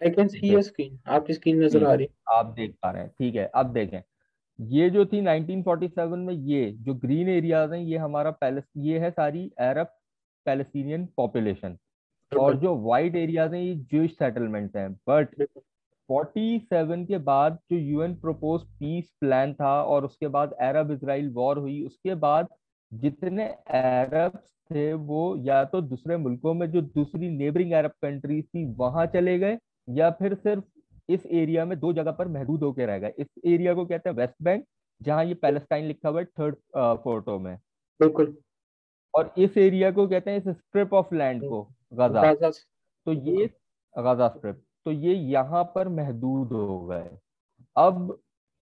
आई 0.00 0.10
कैन 0.10 0.28
सी 0.28 0.62
स्क्रीन 0.62 0.98
आपकी 1.08 1.34
स्क्रीन 1.34 1.62
नज़र 1.64 1.84
आ 1.86 1.92
रही 1.94 2.06
है। 2.06 2.36
आप 2.36 2.46
देख 2.56 2.74
पा 2.82 2.90
रहे 2.90 3.02
हैं। 3.02 3.10
ठीक 3.10 3.34
है 3.36 3.44
अब 3.54 3.72
देखें। 3.72 4.00
ये 4.58 4.88
जो 4.90 5.04
थी 5.06 5.20
1947 5.22 6.18
में 6.18 6.34
ये 6.34 6.70
जो 6.86 6.94
ग्रीन 6.96 7.28
एरियाज़ 7.28 7.72
हैं 7.74 7.80
ये 7.82 7.98
हमारा 7.98 8.30
पैलेस 8.42 8.64
ये 8.78 8.98
है 8.98 9.10
सारी 9.10 9.48
अरब 9.60 9.94
पैलेस्टीनियन 10.46 11.06
पॉपुलेशन 11.16 11.78
और 12.32 12.56
जो 12.58 12.76
वाइट 12.82 13.16
एरियाज़ 13.16 13.54
हैं 13.54 13.62
ये 13.62 13.74
जूश 13.92 14.10
सेटलमेंट्स 14.18 14.76
हैं। 14.76 14.92
बट 15.08 15.34
47 16.08 17.04
के 17.06 17.18
बाद 17.18 17.58
जो 17.70 17.76
यूएन 17.78 18.14
प्रपोज 18.14 18.62
पीस 18.80 19.10
प्लान 19.20 19.52
था 19.54 19.82
और 19.84 20.04
उसके 20.04 20.28
बाद 20.28 20.52
अरब 20.60 20.90
इसराइल 20.90 21.30
वॉर 21.30 21.58
हुई 21.58 21.82
उसके 21.86 22.14
बाद 22.24 22.48
जितने 22.92 23.46
अरब 23.74 24.38
थे 24.70 24.92
वो 24.92 25.36
या 25.36 25.64
तो 25.64 25.80
दूसरे 25.82 26.16
मुल्कों 26.16 26.54
में 26.54 26.70
जो 26.70 26.80
दूसरी 26.82 27.30
नेबरिंग 27.30 27.72
अरब 27.72 27.90
कंट्रीज़ 28.02 28.44
थी 28.46 28.64
वहाँ 28.74 29.06
चले 29.06 29.38
गए 29.38 29.58
या 29.88 30.10
फिर 30.10 30.34
सिर्फ़ 30.34 30.64
इस 31.08 31.26
एरिया 31.26 31.64
में 31.64 31.78
दो 31.80 31.92
जगह 31.92 32.12
पर 32.12 32.28
महदूद 32.28 32.62
होकर 32.62 32.86
रह 32.86 32.98
गए। 32.98 33.12
इस 33.18 33.26
एरिया 33.46 33.74
को 33.74 33.84
कहते 33.86 34.08
हैं 34.10 34.16
वेस्ट 34.16 34.34
बैंक 34.42 34.64
जहाँ 35.00 35.24
ये 35.24 35.34
पैलेस्टाइन 35.34 35.84
लिखा 35.84 36.08
हुआ 36.08 36.20
है 36.20 36.24
थर्ड 36.24 36.56
फ़ोटो 37.04 37.38
में। 37.38 37.56
बिल्कुल। 38.00 38.36
और 39.14 39.32
इस 39.38 39.56
एरिया 39.58 39.90
को 39.90 40.06
कहते 40.08 40.30
हैं 40.30 40.38
इस 40.38 40.48
स्ट्रिप 40.48 40.92
ऑफ़ 40.94 41.14
लैंड 41.14 41.42
को 41.44 41.62
गजा। 41.92 42.32
तो 43.06 43.12
ये 43.12 43.46
गजा 43.94 44.28
स्ट्रिप 44.28 44.62
तो 44.86 44.90
ये 44.92 45.14
यहाँ 45.14 45.62
पर 45.74 45.88
महदूद 45.90 46.52
हो 46.52 46.80
गए। 46.86 47.10
अब 47.76 48.18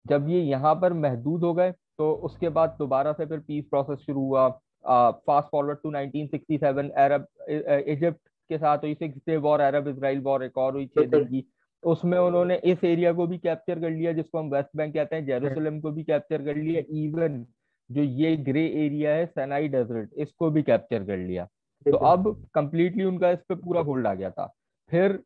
जब 0.07 0.29
ये 0.29 0.41
यहाँ 0.41 0.75
पर 0.77 0.93
महदूद 0.95 1.45
हो 1.45 1.53
गए 1.55 1.71
तो 1.71 2.13
उसके 2.25 2.49
बाद 2.51 2.77
दोबारा 2.79 3.13
से 3.13 3.27
फिर 3.27 3.39
पीस 3.41 3.65
प्रोसेस 3.71 3.99
शुरू 4.07 4.21
हुआ। 4.21 4.49
Fast 4.49 5.49
forward 5.53 5.79
to 5.83 5.91
1967 5.91 6.91
Arab 6.97 7.27
Egypt 7.49 8.21
के 8.51 8.59
साथ 8.59 8.79
हुई 8.79 8.95
six 8.95 9.19
day 9.27 9.37
war 9.39 9.61
Arab 9.61 9.89
Israel 9.89 10.21
war 10.23 10.45
एक 10.45 10.59
और 10.59 10.73
हुई 10.73 10.87
छह 10.89 11.07
दिन 11.07 11.25
की। 11.25 11.45
उसमें 11.83 12.19
उन्होंने 12.19 12.57
इस 12.65 12.85
एरिया 12.85 13.13
को 13.13 13.27
भी 13.27 13.39
कैप्चर 13.39 13.81
कर 13.81 13.91
लिया 13.91 14.13
जिसको 14.13 14.39
हम 14.39 14.49
वेस्ट 14.51 14.77
बैंक 14.77 14.95
कहते 14.95 15.17
हैं 15.17 15.27
जेरूसलम 15.27 15.81
को 15.81 15.91
भी 15.93 16.05
कैप्चर 16.05 16.43
कर 16.45 16.57
लिया 16.57 16.83
इवन 16.99 17.45
जो 17.91 18.03
ये 18.03 18.37
ग्रे 18.39 18.65
एरिया 18.85 19.15
है 19.15 19.27
सनाई 19.27 19.69
डेजर्ट 19.69 20.11
इसको 20.17 20.51
भी 20.51 20.63
कैप्चर 20.63 21.05
कर 21.05 21.17
लिया। 21.19 21.45
तो 21.87 21.97
अब 21.97 22.35
कंप्लीटली 22.55 23.05
उनका 23.05 23.31
इस 23.31 23.39
पे 23.49 23.55
पूरा 23.57 23.81
होल्ड 23.81 24.07
आ 24.07 24.15
गया 24.15 24.31
था। 24.31 24.47
फिर 24.91 25.19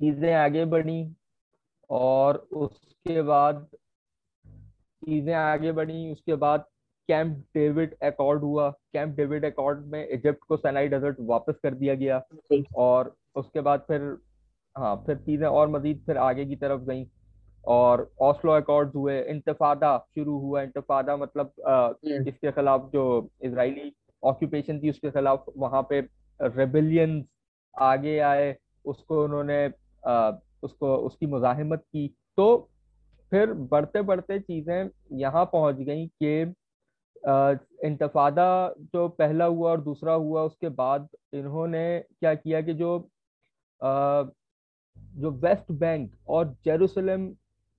चीज़ें 0.00 0.32
आगे 0.34 0.64
बढ़ी 0.64 1.04
और 1.90 2.36
उसके 2.52 3.22
बाद 3.22 3.66
चीज़ें 5.02 5.34
आगे 5.34 5.72
बढ़ी 5.72 6.10
उसके 6.12 6.34
बाद 6.34 6.64
कैंप 7.08 7.36
डेविड 7.54 7.94
अकॉर्ड 8.02 8.42
हुआ। 8.42 8.68
कैंप 8.92 9.16
डेविड 9.16 9.44
अकॉर्ड 9.44 9.84
में 9.86 10.06
इजिप्ट 10.08 10.44
को 10.48 10.56
सनाई 10.56 10.88
डेजर्ट 10.88 11.16
वापस 11.20 11.58
कर 11.62 11.74
दिया 11.74 11.94
गया 11.94 12.22
और 12.76 13.14
उसके 13.36 13.60
बाद 13.60 13.80
फिर 13.88 14.16
हाँ 14.76 14.94
फिर 15.06 15.16
चीज़ें 15.16 15.46
और 15.46 15.68
मजीद 15.68 16.02
फिर 16.06 16.16
आगे 16.18 16.44
की 16.46 16.56
तरफ़ 16.56 16.80
गई 16.82 17.06
और 17.64 18.10
ऑस्लो 18.22 18.52
अकॉर्ड 18.52 18.90
हुए। 18.94 19.20
इंतफादा 19.22 19.96
शुरू 20.14 20.38
हुआ। 20.38 20.62
इंतफादा 20.62 21.16
मतलब 21.16 21.52
हम्म। 21.68 22.28
इसके 22.28 22.50
खिलाफ 22.52 22.90
जो 22.92 23.04
इसराइली 23.42 23.92
ऑक्यूपेशन 24.22 24.80
थी 24.80 24.90
उसके 24.90 25.10
खिलाफ 25.10 25.44
वहाँ 25.56 25.86
पे 25.90 26.00
रेबिलियन 26.40 27.24
आगे 27.74 28.18
आए। 28.18 28.54
उसको 28.84 29.22
उन्होंने 29.24 29.66
उसको 30.06 30.96
उसकी 30.96 31.26
मुजाहिमत 31.26 31.82
की। 31.82 32.06
तो 32.36 32.46
फिर 33.32 33.52
बढ़ते 33.52 34.02
बढ़ते 34.02 34.38
चीज़ें 34.40 34.90
यहाँ 35.18 35.44
पहुँच 35.44 35.76
गई 35.76 36.06
कि 36.22 36.54
इंतफादा 37.86 38.74
जो 38.92 39.08
पहला 39.08 39.44
हुआ 39.44 39.70
और 39.70 39.80
दूसरा 39.80 40.12
हुआ 40.12 40.42
उसके 40.42 40.68
बाद 40.68 41.08
इन्होंने 41.34 41.84
क्या 42.00 42.34
किया 42.34 42.60
कि 42.60 42.74
जो 42.74 42.96
आ, 43.80 44.22
जो 44.96 45.30
वेस्ट 45.30 45.72
बैंक 45.72 46.10
और 46.28 46.48
जेरूसलम 46.64 47.26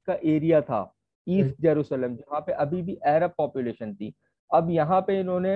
का 0.07 0.13
एरिया 0.25 0.61
था 0.61 0.81
ईस्ट 1.27 1.43
हम्म। 1.43 1.61
जेरूसलम 1.61 2.15
जहाँ 2.15 2.41
पे 2.41 2.51
अभी 2.53 2.81
भी 2.81 2.95
अरब 3.05 3.33
पॉपुलेशन 3.37 3.93
थी 3.95 4.13
अब 4.51 4.69
यहाँ 4.69 5.01
पे 5.01 5.19
इन्होंने 5.19 5.55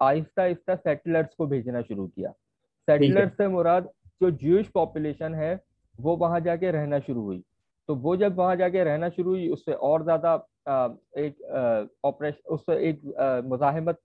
आहिस्ता 0.00 0.42
आहिस्ता 0.42 0.74
सेटलर्स 0.76 1.34
को 1.34 1.46
भेजना 1.46 1.82
शुरू 1.82 2.06
किया। 2.06 2.30
सेटलर्स 2.88 3.32
से 3.32 3.48
मुराद 3.48 3.88
जो 4.22 4.30
ज्यूश 4.38 4.68
पॉपुलेशन 4.74 5.34
है 5.34 5.54
वो 5.98 6.16
वहाँ 6.16 6.40
जाके 6.40 6.70
रहना 6.70 6.98
शुरू 7.00 7.22
हुई। 7.22 7.42
तो 7.88 7.94
वो 7.96 8.16
जब 8.16 8.36
वहाँ 8.36 8.56
जाके 8.56 8.84
रहना 8.84 9.08
शुरू 9.10 9.30
हुई 9.30 9.48
उससे 9.50 9.72
और 9.86 10.02
ज़्यादा 10.04 10.34
एक 11.18 11.88
ऑपरेशन 12.04 12.54
उससे 12.54 12.76
एक 12.88 13.00
मुजाहमत 13.46 13.98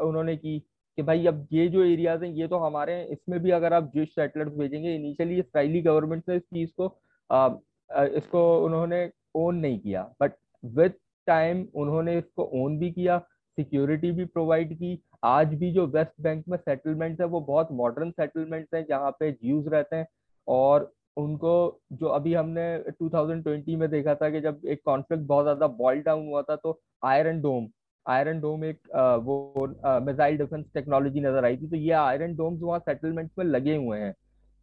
उन्होंने 0.00 0.36
की 0.36 0.58
कि 0.98 1.02
भाई 1.02 1.26
अब 1.26 1.46
ये 1.52 1.66
जो 1.68 1.84
एरियाज़ 1.84 2.24
हैं 2.24 2.30
ये 2.32 2.46
तो 2.48 2.58
हमारे 2.58 2.92
हैं 2.92 3.06
इसमें 3.08 3.38
भी 3.42 3.50
अगर 3.50 3.72
आप 3.72 3.90
जिस 3.94 4.14
सेटलर्स 4.14 4.52
भेजेंगे 4.54 4.94
इनिशियली 4.94 5.38
इसराइली 5.40 5.82
गवर्नमेंट 5.82 6.22
ने 6.28 6.36
इस 6.36 6.42
चीज़ 6.44 6.70
को 6.76 6.86
आ, 7.30 7.48
इसको 7.90 8.42
उन्होंने 8.64 9.10
ओन 9.36 9.56
नहीं 9.56 9.78
किया। 9.80 10.02
बट 10.20 10.32
विद 10.64 10.94
टाइम 11.26 11.66
उन्होंने 11.74 12.16
इसको 12.18 12.50
ओन 12.62 12.78
भी 12.78 12.90
किया 12.92 13.18
सिक्योरिटी 13.58 14.10
भी 14.12 14.24
प्रोवाइड 14.26 14.74
की 14.74 14.94
आज 15.22 15.54
भी 15.54 15.70
जो 15.72 15.86
वेस्ट 15.86 16.12
बैंक 16.20 16.44
में 16.48 16.56
सेटलमेंट 16.58 17.20
है 17.20 17.26
वो 17.26 17.40
बहुत 17.40 17.68
मॉडर्न 17.72 18.10
सेटलमेंट 18.10 18.74
है 18.74 18.82
जहाँ 18.82 19.10
पे 19.10 19.30
ज्यूज 19.32 19.68
रहते 19.68 19.96
हैं 19.96 20.06
और 20.48 20.92
उनको 21.16 21.52
जो 21.92 22.06
अभी 22.08 22.34
हमने 22.34 22.62
2020 23.02 23.76
में 23.76 23.88
देखा 23.90 24.14
था 24.14 24.30
कि 24.30 24.40
जब 24.40 24.60
एक 24.66 24.80
कॉन्फ्लिक्ट 24.84 25.24
बहुत 25.26 25.44
ज़्यादा 25.44 25.66
बॉइल 25.76 26.00
डाउन 26.02 26.26
हुआ 26.26 26.42
था 26.42 26.56
तो 26.56 26.80
आयरन 27.04 27.40
डोम 27.40 27.68
आयरन 28.06 28.40
डोम 28.40 28.64
एक 28.64 28.78
वो 29.24 29.66
मिसाइल 30.00 30.38
डिफेंस 30.38 30.64
टेक्नोलॉजी 30.74 31.20
नज़र 31.20 31.44
आई 31.44 31.56
थी 31.56 31.68
तो 31.68 31.76
ये 31.76 31.92
आयरन 31.94 32.34
डोम्स 32.36 32.62
वहाँ 32.62 32.78
सेटलमेंट 32.78 33.30
में 33.38 33.44
लगे 33.44 33.76
हुए 33.76 33.98
हैं 33.98 34.14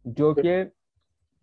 जो 0.04 0.32
कि 0.34 0.64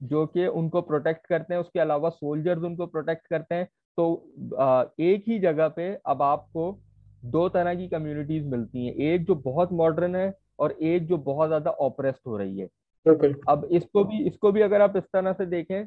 जो 0.01 0.25
कि 0.25 0.47
उनको 0.53 0.81
प्रोटेक्ट 0.81 1.27
करते 1.27 1.53
हैं 1.53 1.61
उसके 1.61 1.79
अलावा 1.79 2.09
सोल्जर्स 2.09 2.63
उनको 2.63 2.85
प्रोटेक्ट 2.87 3.27
करते 3.27 3.55
हैं 3.55 3.67
तो 3.97 4.07
एक 4.99 5.23
ही 5.27 5.39
जगह 5.39 5.67
पे 5.67 5.93
अब 6.05 6.21
आपको 6.21 6.71
दो 7.25 7.47
तरह 7.49 7.75
की 7.75 7.87
कम्युनिटीज 7.87 8.45
मिलती 8.47 8.85
हैं 8.85 8.93
एक 9.05 9.25
जो 9.25 9.35
बहुत 9.43 9.71
मॉडर्न 9.73 10.15
है 10.15 10.33
और 10.59 10.71
एक 10.83 11.07
जो 11.07 11.17
बहुत 11.19 11.47
ज़्यादा 11.47 11.71
ऑपरेस्ट 11.81 12.19
हो 12.27 12.37
रही 12.37 12.59
है। 12.59 12.67
अब 13.49 13.67
इसको 13.71 14.03
भी 14.03 14.23
इसको 14.27 14.51
भी 14.51 14.61
अगर 14.61 14.81
आप 14.81 14.97
इस 14.97 15.03
तरह 15.13 15.33
से 15.33 15.45
देखें 15.47 15.85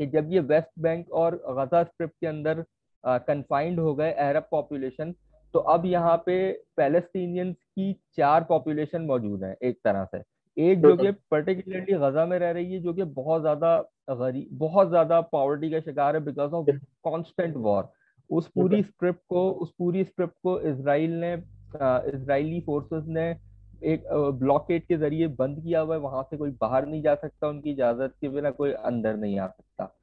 कि 0.00 0.06
जब 0.08 0.32
ये 0.32 0.40
वेस्ट 0.42 0.68
बैंक 0.78 1.10
और 1.14 1.36
गजा 1.50 1.82
स्ट्रिप 1.84 2.10
के 2.20 2.26
अंदर 2.26 2.64
कंफाइंड 3.04 3.80
हो 3.80 3.94
गए 3.94 4.10
अरब 4.22 4.48
पॉपुलेशन 4.50 5.14
तो 5.54 5.58
अब 5.68 5.86
यहाँ 5.86 6.16
पे 6.26 6.36
पैलेस्टीनियंस 6.76 7.54
की 7.54 7.92
चार 8.16 8.44
पॉपुलेशन 8.44 9.02
मौजूद 9.02 9.44
है 9.44 9.56
एक 9.62 9.78
तरह 9.84 10.04
से। 10.06 10.22
एक 10.56 10.80
जो 10.80 10.96
कि 10.96 11.10
पर्टिकुलरली 11.30 11.98
गजा 11.98 12.24
में 12.26 12.38
रह 12.38 12.50
रही 12.50 12.72
है 12.72 12.80
जो 12.80 12.92
कि 12.94 13.04
बहुत 13.04 13.40
ज़्यादा 13.40 13.76
गरीब 14.10 14.48
बहुत 14.58 14.88
ज़्यादा 14.88 15.20
पॉवर्टी 15.32 15.70
का 15.70 15.80
शिकार 15.80 16.16
है 16.16 16.22
बिकॉज़ 16.24 16.52
ऑफ़ 16.52 16.70
कॉन्स्टेंट 17.04 17.56
वॉर 17.56 17.82
उस 18.30 18.48
पूरी 18.48 18.82
स्क्रिप्ट 18.82 19.20
को 19.28 19.50
उस 19.52 19.72
पूरी 19.78 20.04
स्क्रिप्ट 20.04 20.34
को 20.42 20.58
इसराइल 20.60 21.12
ने 21.20 21.32
इसराइली 22.14 22.60
फोर्सेस 22.60 23.04
ने 23.08 23.28
एक 23.82 24.04
ब्लॉकेट 24.38 24.86
के 24.86 24.96
ज़रिए 24.96 25.26
बंद 25.38 25.62
किया 25.62 25.80
हुआ 25.80 25.94
है। 25.94 26.00
वहाँ 26.00 26.22
से 26.22 26.36
कोई 26.36 26.50
बाहर 26.60 26.86
नहीं 26.86 27.02
जा 27.02 27.14
सकता 27.14 27.48
उनकी 27.48 27.70
इजाज़त 27.70 28.14
के 28.20 28.28
बिना 28.28 28.50
कोई 28.50 28.72
अंदर 28.72 29.16
नहीं 29.16 29.38
आ 29.38 29.46
सकता। 29.46 29.94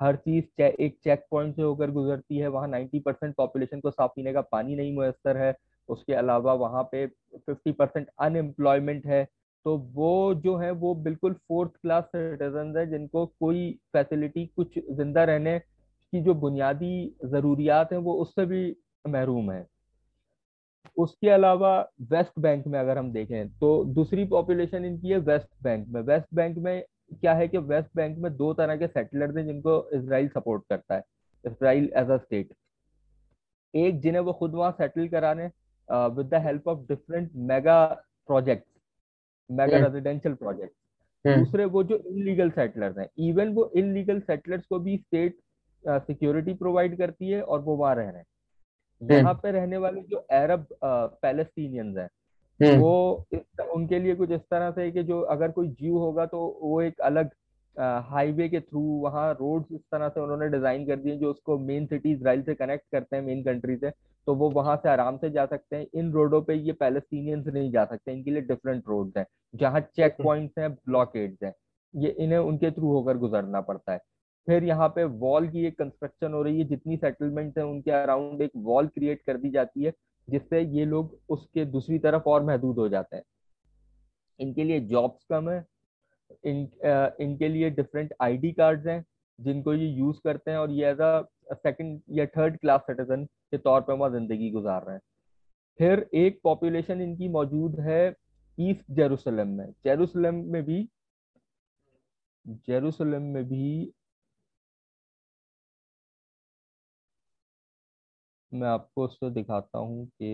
हर 0.00 0.16
चीज़ 0.16 0.62
एक 0.62 0.96
चेक 1.04 1.24
पॉइंट 1.30 1.56
से 1.56 1.62
होकर 1.62 1.90
गुजरती 1.90 2.38
है। 2.38 2.48
वहाँ 2.48 2.68
नाइन्टी 2.68 3.00
परसेंट 3.00 3.34
पॉपुलेशन 3.34 3.80
को 3.80 3.90
साफ़ 3.90 4.12
पीने 4.16 4.32
का 4.32 4.40
पानी 4.40 4.76
नहीं 4.76 4.94
मुयसर 4.94 5.36
है। 5.36 5.54
उसके 5.88 6.14
अलावा 6.14 6.52
वहाँ 6.54 6.82
पे 6.92 7.06
फिफ्टी 7.06 7.72
परसेंट 7.72 8.06
अनएम्प्लॉयमेंट 8.20 9.06
है। 9.06 9.24
तो 9.66 9.76
वो 9.94 10.34
जो 10.34 10.56
है 10.56 10.70
वो 10.72 10.94
बिल्कुल 10.94 11.32
फोर्थ 11.48 11.70
क्लास 11.82 12.04
सिटीजन 12.06 12.74
है 12.76 12.86
जिनको 12.90 13.24
कोई 13.40 13.70
फैसिलिटी 13.92 14.46
कुछ 14.46 14.78
ज़िंदा 14.90 15.24
रहने 15.24 15.60
की 16.12 16.20
जो 16.22 16.34
बुनियादी 16.36 17.16
जरूरियात 17.24 17.92
हैं 17.92 17.98
वो 18.00 18.14
उससे 18.22 18.46
भी 18.46 18.64
महरूम 19.04 19.50
है। 19.52 19.66
उसके 20.96 21.28
अलावा 21.30 21.78
वेस्ट 22.10 22.38
बैंक 22.40 22.66
में 22.66 22.78
अगर 22.80 22.98
हम 22.98 23.12
देखें 23.12 23.48
तो 23.58 23.84
दूसरी 23.94 24.24
पॉपुलेशन 24.28 24.84
इनकी 24.84 25.08
है 25.08 25.18
वेस्ट 25.20 25.48
बैंक 25.62 25.86
में। 25.88 26.00
वेस्ट 26.02 26.26
बैंक 26.34 26.56
में 26.58 26.82
क्या 27.12 27.34
है 27.34 27.46
कि 27.48 27.58
वेस्ट 27.58 27.88
बैंक 27.96 28.18
में 28.18 28.36
दो 28.36 28.52
तरह 28.54 28.76
के 28.76 28.86
सेटलर्स 28.86 29.36
हैं 29.36 29.46
जिनको 29.46 29.78
इसराइल 29.94 30.28
सपोर्ट 30.28 30.62
करता 30.70 30.94
है 30.94 31.02
इसराइल 31.44 31.90
एज 31.96 32.10
अ 32.10 32.16
स्टेट 32.16 32.52
एक 33.74 34.00
जिन्हें 34.00 34.20
वो 34.22 34.32
खुद 34.32 34.54
वहाँ 34.54 34.70
सेटल 34.72 35.08
कराने 35.08 35.44
with 36.16 36.26
the 36.26 36.42
help 36.44 36.68
of 36.68 36.86
different 36.88 37.30
mega 37.50 37.84
project 38.28 38.64
mega 39.50 39.76
residential 39.78 40.34
project 40.34 40.72
दूसरे 41.24 41.64
वो 41.66 41.82
जो 41.84 41.96
इनलीगल 41.98 42.50
सेटलर्स 42.50 42.98
हैं 42.98 43.08
इवन 43.28 43.52
वो 43.54 43.70
इनलीगल 43.76 44.20
सेटलर्स 44.20 44.64
को 44.66 44.78
भी 44.78 44.96
स्टेट 44.96 45.38
सिक्योरिटी 45.84 46.54
प्रोवाइड 46.54 46.96
करती 46.98 47.30
है 47.30 47.42
और 47.42 47.60
वो 47.60 47.76
वहाँ 47.76 47.94
रह 47.94 48.02
रहे 48.02 48.18
हैं 48.18 48.24
हम्म। 49.02 49.12
यहाँ 49.12 49.34
पे 49.34 49.50
रहने 49.50 49.76
वाले 49.78 50.00
जो 50.02 50.16
अरब 50.32 50.66
पैलेस्टीनियंस 50.82 51.96
हैं 51.96 52.08
हम्म। 52.60 52.80
वो 52.80 53.26
उनके 53.74 53.98
लिए 53.98 54.14
कुछ 54.14 54.30
इस 54.30 54.40
तरह 54.50 54.70
से 54.70 54.90
कि 54.90 55.02
जो 55.02 55.20
अगर 55.30 55.50
कोई 55.50 55.68
जीव 55.70 55.96
होगा 55.96 56.26
तो 56.26 56.46
वो 56.62 56.80
एक 56.82 57.00
अलग 57.02 57.30
हाईवे 57.76 58.48
के 58.48 58.60
थ्रू 58.60 58.80
वहाँ 59.00 59.32
रोड्स 59.32 59.72
इस 59.72 59.80
तरह 59.92 60.08
से 60.08 60.20
उन्होंने 60.20 60.48
डिज़ाइन 60.48 60.86
कर 60.86 60.96
दिए 60.96 61.16
जो 61.16 61.30
उसको 61.30 61.58
मेन 61.58 61.86
सिटी 61.86 62.12
इसराइल 62.12 62.42
से 62.42 62.54
कनेक्ट 62.54 62.84
करते 62.92 63.16
हैं 63.16 63.22
मेन 63.22 63.42
कंट्री 63.42 63.76
से 63.76 63.90
तो 64.26 64.34
वो 64.34 64.50
वहाँ 64.50 64.76
से 64.76 64.88
आराम 64.88 65.16
से 65.16 65.30
जा 65.30 65.44
सकते 65.46 65.76
हैं 65.76 65.86
इन 65.94 66.10
रोडों 66.12 66.42
पे 66.42 66.54
ये 66.56 66.72
पैलेस्टीनियंस 66.74 67.46
नहीं 67.46 67.70
जा 67.72 67.84
सकते 67.84 68.12
इनके 68.12 68.30
लिए 68.30 68.42
डिफरेंट 68.42 68.88
रोड्स 68.88 69.16
हैं 69.16 69.24
जहाँ 69.54 69.80
चेक 69.96 70.16
पॉइंट्स 70.22 70.58
हैं 70.58 70.72
ब्लॉकेड्स 70.72 71.44
हैं 71.44 71.52
ये 71.94 72.10
इन्हें 72.18 72.38
उनके 72.40 72.70
थ्रू 72.70 72.92
होकर 72.92 73.16
गुजरना 73.16 73.60
पड़ता 73.60 73.92
है 73.92 74.00
फिर 74.48 74.64
यहाँ 74.64 74.88
पे 74.88 75.04
वॉल 75.04 75.48
की 75.48 75.64
एक 75.66 75.78
कंस्ट्रक्शन 75.78 76.32
हो 76.32 76.42
रही 76.42 76.58
है 76.58 76.64
जितनी 76.68 76.96
सेटलमेंट 76.96 77.58
है 77.58 77.64
उनके 77.64 77.90
अराउंड 77.92 78.42
एक 78.42 78.50
वॉल 78.58 78.86
क्रिएट 78.88 79.22
कर 79.26 79.36
दी 79.36 79.50
जाती 79.50 79.84
है 79.84 79.92
जिससे 80.28 80.60
ये 80.60 80.84
लोग 80.84 81.18
उसके 81.28 81.64
दूसरी 81.66 81.98
तरफ़ 81.98 82.28
और 82.28 82.44
महदूद 82.44 82.78
हो 82.78 82.88
जाते 82.88 83.16
हैं। 83.16 83.22
इनके 84.40 84.64
लिए 84.64 84.80
जॉब्स 84.80 85.24
कम 85.30 85.48
है 85.50 85.64
इन 86.44 86.62
आ, 86.86 87.08
इनके 87.20 87.48
लिए 87.48 87.70
डिफरेंट 87.70 88.14
आईडी 88.22 88.52
कार्ड्स 88.52 88.86
हैं 88.86 89.04
जिनको 89.38 89.74
ये 89.74 89.86
यूज़ 89.88 90.18
करते 90.24 90.50
हैं 90.50 90.58
और 90.58 90.70
ये 90.70 90.90
एज 90.90 91.00
अ 91.00 91.54
सेकंड 91.54 92.00
या 92.10 92.26
थर्ड 92.28 92.56
क्लास 92.58 92.80
सिटीजन 92.80 93.24
के 93.24 93.58
तौर 93.58 93.80
पर 93.80 93.92
वहाँ 93.92 94.10
ज़िंदगी 94.10 94.50
गुजार 94.50 94.84
रहे 94.84 94.94
हैं। 94.94 95.02
फिर 95.80 96.08
एक 96.14 96.40
पॉपुलेशन 96.44 97.00
इनकी 97.00 97.28
मौजूद 97.28 97.78
है 97.80 98.02
ईस्ट 98.58 98.82
जेरूसलम 98.90 99.48
में। 99.48 99.70
जेरूसलम 99.84 100.34
में 100.52 100.62
भी 100.64 100.82
जेरूसलम 102.66 103.22
में 103.24 103.44
भी 103.44 103.92
मैं 108.52 108.68
आपको 108.68 109.04
उसको 109.04 109.30
दिखाता 109.30 109.78
हूँ 109.78 110.06
कि 110.08 110.30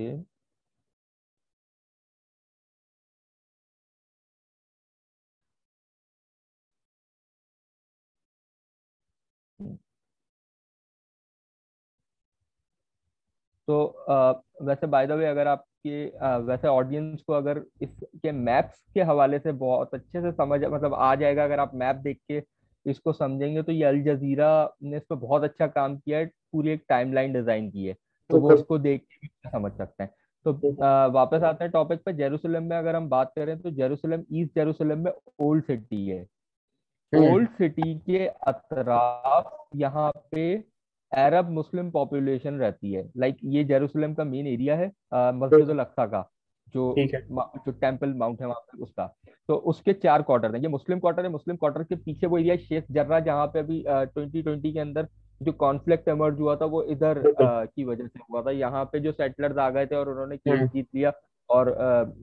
तो 13.69 13.85
आ, 14.11 14.31
वैसे 14.63 14.87
बाय 14.87 15.07
द 15.07 15.13
वे 15.13 15.27
अगर 15.27 15.47
आपके 15.49 16.05
वैसे 16.47 16.69
ऑडियंस 16.69 17.23
को 17.23 17.33
अगर 17.33 17.63
इसके 17.83 18.33
मैप्स 18.33 18.83
के 18.95 19.03
हवाले 19.03 19.39
से 19.39 19.53
बहुत 19.55 19.95
अच्छे 19.95 20.21
से 20.23 20.33
समझ 20.33 20.61
मतलब 20.65 20.95
आ 20.97 21.15
जाएगा 21.15 21.45
अगर 21.45 21.61
आप 21.61 21.75
मैप 21.75 21.97
देख 21.99 22.19
के 22.31 22.43
इसको 22.87 23.13
समझेंगे 23.13 23.63
तो 23.63 23.73
ये 23.73 23.85
अल 23.85 24.03
जजीरा 24.05 24.51
ने 24.85 24.97
इस 24.97 25.03
पर 25.11 25.15
बहुत 25.17 25.45
अच्छा 25.45 25.67
काम 25.69 25.97
किया 25.99 26.19
है 26.19 26.27
पूरी 26.53 26.71
एक 26.71 26.85
टाइमलाइन 26.89 27.33
डिज़ाइन 27.33 27.71
की 27.71 27.87
है। 27.87 27.95
तो 28.31 28.41
वो 28.41 28.53
उसको 28.53 28.79
देख 28.79 29.03
के 29.15 29.27
समझ 29.27 29.73
सकते 29.73 30.03
हैं। 30.03 30.11
तो 30.47 30.83
आ, 30.85 31.07
वापस 31.09 31.43
आते 31.43 31.65
हैं 31.65 31.71
टॉपिक 31.73 32.03
पे। 32.05 32.13
जेरूसलम 32.13 32.63
में 32.63 32.77
अगर 32.77 32.97
हम 32.97 33.09
बात 33.09 33.33
करें 33.37 33.59
तो 33.61 33.71
जेरूसलम 33.73 34.23
ईस्ट 34.33 34.55
जेरूसलम 34.55 34.99
में 34.99 35.13
ओल्ड 35.41 35.65
सिटी 35.65 36.07
है। 36.07 36.21
Old 37.13 37.25
hmm. 37.25 37.47
सिटी 37.59 37.95
के 38.07 38.27
अतराफ 38.27 39.69
यहाँ 39.77 40.11
पे 40.33 40.55
अरब 41.13 41.51
मुस्लिम 41.51 41.91
पॉपुलेशन 41.91 42.55
रहती 42.59 42.93
है। 42.93 43.11
लाइक 43.17 43.37
ये 43.45 43.65
जेरूसलम 43.65 44.15
का 44.15 44.25
मेन 44.25 44.47
एरिया 44.47 44.77
है 44.77 44.87
मस्जिद 45.35 45.79
अक्सा 45.81 46.07
का 46.07 46.29
जो 46.75 46.95
जो 46.99 47.71
टेंपल 47.73 48.15
माउंट 48.15 48.41
है 48.41 48.47
वहाँ 48.47 48.61
पे 48.63 48.83
उसका। 48.83 49.07
तो 49.49 49.57
उसके 49.73 49.93
चार 49.95 50.23
क्वार्टर 50.23 50.55
हैं। 50.55 50.63
ये 50.63 50.69
मुस्लिम 50.69 50.99
क्वार्टर 51.01 51.25
है। 51.25 51.29
मुस्लिम 51.31 51.57
क्वार्टर 51.57 51.83
के 51.85 51.97
पीछे 51.97 52.27
वो 52.27 52.39
एरिया 52.39 52.57
शेख 52.59 52.85
जर्रा 52.91 53.21
जहाँ 53.21 53.47
पे 53.47 53.59
अभी 53.59 53.83
ट्वेंटी 53.89 54.43
ट्वेंटी 54.43 54.73
के 54.73 54.81
अंदर 54.81 55.09
जो 55.41 55.53
कॉन्फ्लिक्ट 55.55 56.09
एमर्ज 56.09 56.41
हुआ 56.41 56.57
था 56.57 56.65
वो 56.67 56.83
इधर 56.85 57.23
की 57.41 57.85
वजह 57.85 58.07
से 58.07 58.21
हुआ 58.31 58.43
था। 58.43 58.51
यहाँ 58.53 58.85
पे 58.93 59.01
जो 59.01 59.13
सेटलर्स 59.13 59.59
आ 59.59 59.69
गए 59.71 59.87
थे 59.87 59.97
और 59.97 60.09
उन्होंने 60.09 60.37
केस 60.37 60.59
हम्म। 60.59 60.69
जीत 60.69 60.87
लिया 60.95 61.13
और 61.51 61.75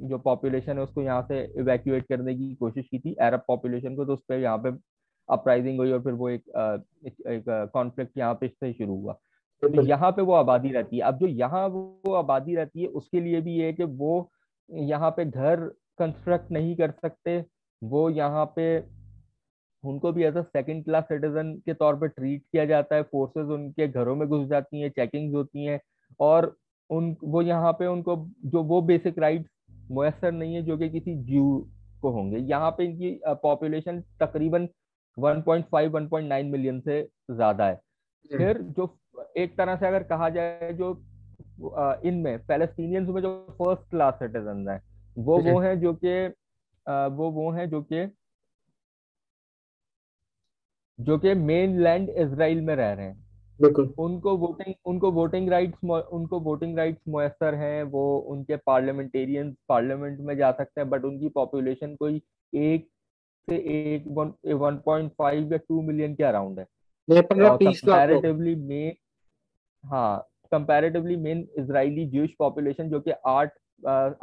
जो 0.04 0.17
पॉपुलेशन 0.19 0.78
है 0.78 0.84
उसको 0.84 1.02
यहाँ 1.02 1.21
से 1.28 1.43
इवैक्यूएट 1.60 2.08
करने 2.08 2.36
की 2.36 2.54
कोशिश 2.56 2.88
की 2.88 2.99
थी। 2.99 3.13
अरब 3.21 3.43
पॉपुलेशन 3.47 3.95
को 3.95 4.06
तो 4.06 4.13
उस 4.13 4.23
पर 4.30 4.39
यहाँ 4.39 4.58
पे 4.58 4.71
अपराइजिंग 5.30 5.78
हुई 5.80 5.91
और 5.91 6.02
फिर 6.04 6.13
वो 6.13 6.30
एक 6.30 6.43
एक 7.06 7.69
कॉन्फ्लिक्ट 7.73 8.17
यहाँ 8.17 8.34
पे 8.34 8.47
से 8.47 8.71
शुरू 8.73 8.95
हुआ। 8.95 9.13
तो 9.63 9.82
यहाँ 9.84 10.12
पे 10.12 10.21
वो 10.21 10.34
आबादी 10.34 10.71
रहती 10.71 10.97
है। 10.97 11.04
अब 11.04 11.17
जो 11.17 11.28
यहाँ 11.28 11.67
वो 11.69 12.13
आबादी 12.15 12.56
रहती 12.56 12.82
है 12.82 12.88
उसके 12.99 13.19
लिए 13.21 13.41
भी 13.41 13.56
ये 13.58 13.65
है 13.65 13.73
कि 13.73 13.84
वो 13.84 14.30
यहाँ 14.69 15.12
पे 15.12 15.26
घर 15.26 15.65
कंस्ट्रक्ट 15.99 16.52
नहीं 16.52 16.76
कर 16.76 16.91
सकते। 16.91 17.43
वो 17.82 18.10
यहाँ 18.10 18.45
पे 18.56 18.65
उनको 19.84 20.12
भी 20.12 20.24
as 20.24 20.38
a 20.38 20.41
second 20.41 20.84
class 20.86 21.04
citizen 21.04 21.54
के 21.65 21.74
तौर 21.74 21.96
पर 21.96 22.08
ट्रीट 22.10 22.43
किया 22.52 22.65
जाता 22.65 22.96
है 22.96 23.04
फोर्सेस 23.04 23.48
उनके 23.52 23.88
घरों 23.88 24.15
में 24.15 24.28
घुस 24.28 24.48
जाती 24.48 24.82
हैं 24.82 24.89
चेकिंग्स 24.91 25.36
होती 25.36 25.65
हैं 25.65 25.80
और 26.19 26.56
उन 26.89 27.15
वो 27.24 27.41
यहाँ 27.41 27.72
पे 27.74 27.88
उनको 27.88 28.15
जो 28.46 28.63
वो 28.63 28.82
बेसिक 28.84 29.19
राइट्स 29.19 29.50
मैसर 29.91 30.32
नहीं 30.32 30.56
है 30.56 30.62
जो 30.62 30.78
कि 30.78 30.89
किसी 30.89 31.15
जीव 31.24 31.43
को 32.02 32.10
होंगे। 32.12 32.38
यहाँ 32.39 32.72
पे 32.72 32.86
इनकी 32.86 33.19
पॉपुलेशन 33.43 34.02
तकरीबन 34.22 34.67
1.5 35.17 35.89
1.9 35.91 36.43
मिलियन 36.52 36.80
से 36.80 37.02
ज़्यादा 37.32 37.65
है। 37.65 37.76
फिर 38.32 38.62
जो 38.78 38.96
एक 39.38 39.58
तरह 39.58 39.76
से 39.76 39.88
अगर 39.88 40.04
कहा 40.04 40.30
जाए 40.30 40.72
जो 40.74 40.91
इनमें 42.06 42.46
पैलेस्टीनियंस 42.46 43.10
में 43.10 43.22
जो 43.22 43.36
फ़र्स्ट 43.60 43.89
क्लास 43.89 44.13
सिटीजन 44.13 44.67
है 44.69 44.82
वो 45.17 45.38
वो 45.41 45.60
हैं 45.60 45.80
जो 45.80 45.93
कि 45.96 46.15
वो 47.15 47.30
वो 47.32 47.50
हैं 47.52 47.69
जो 47.69 47.82
कि 47.84 48.06
जो 50.99 51.17
कि 51.17 51.34
मेन 51.34 51.79
लैंड 51.84 52.10
इसराइल 52.10 52.62
में 52.62 52.75
रह 52.75 52.91
रहे 52.93 53.06
हैं। 53.06 53.21
बिल्कुल। 53.60 53.93
उनको 53.97 54.36
वोटिंग 54.38 54.73
उनको 54.86 55.12
वोटिंग 55.12 55.49
राइट्स 55.49 55.84
उनको 56.13 56.39
वोटिंग 56.39 56.77
राइट्स 56.77 57.01
मुयसर 57.08 57.56
हैं 57.56 57.84
वो 57.84 58.17
उनके 58.17 58.56
पार्लियामेंटेरियंस 58.56 59.56
पार्लियामेंट 59.69 60.19
में 60.19 60.36
जा 60.38 60.51
सकते 60.51 60.82
हैं 60.82 60.89
बट 60.89 61.06
उनकी 61.06 61.29
पॉपुलेशन 61.29 61.95
कोई 61.95 62.21
एक 62.53 62.88
से 63.47 63.56
एक 63.56 64.03
वन 64.47 64.77
पॉइंट 64.86 65.12
फाइव 65.12 65.51
या 65.51 65.58
टू 65.58 65.82
मिलियन 65.82 66.15
के 66.15 66.23
अराउंड 66.23 66.60
है। 66.60 66.65
कंपैरेटिवली 67.10 68.56
मेन 68.56 68.93
हाँ 69.84 70.27
comparatively 70.51 71.15
main 71.15 71.47
Israeli 71.58 72.06
Jewish 72.06 72.29
population 72.39 72.89
जो 72.89 72.99
कि 72.99 73.12
आठ 73.27 73.51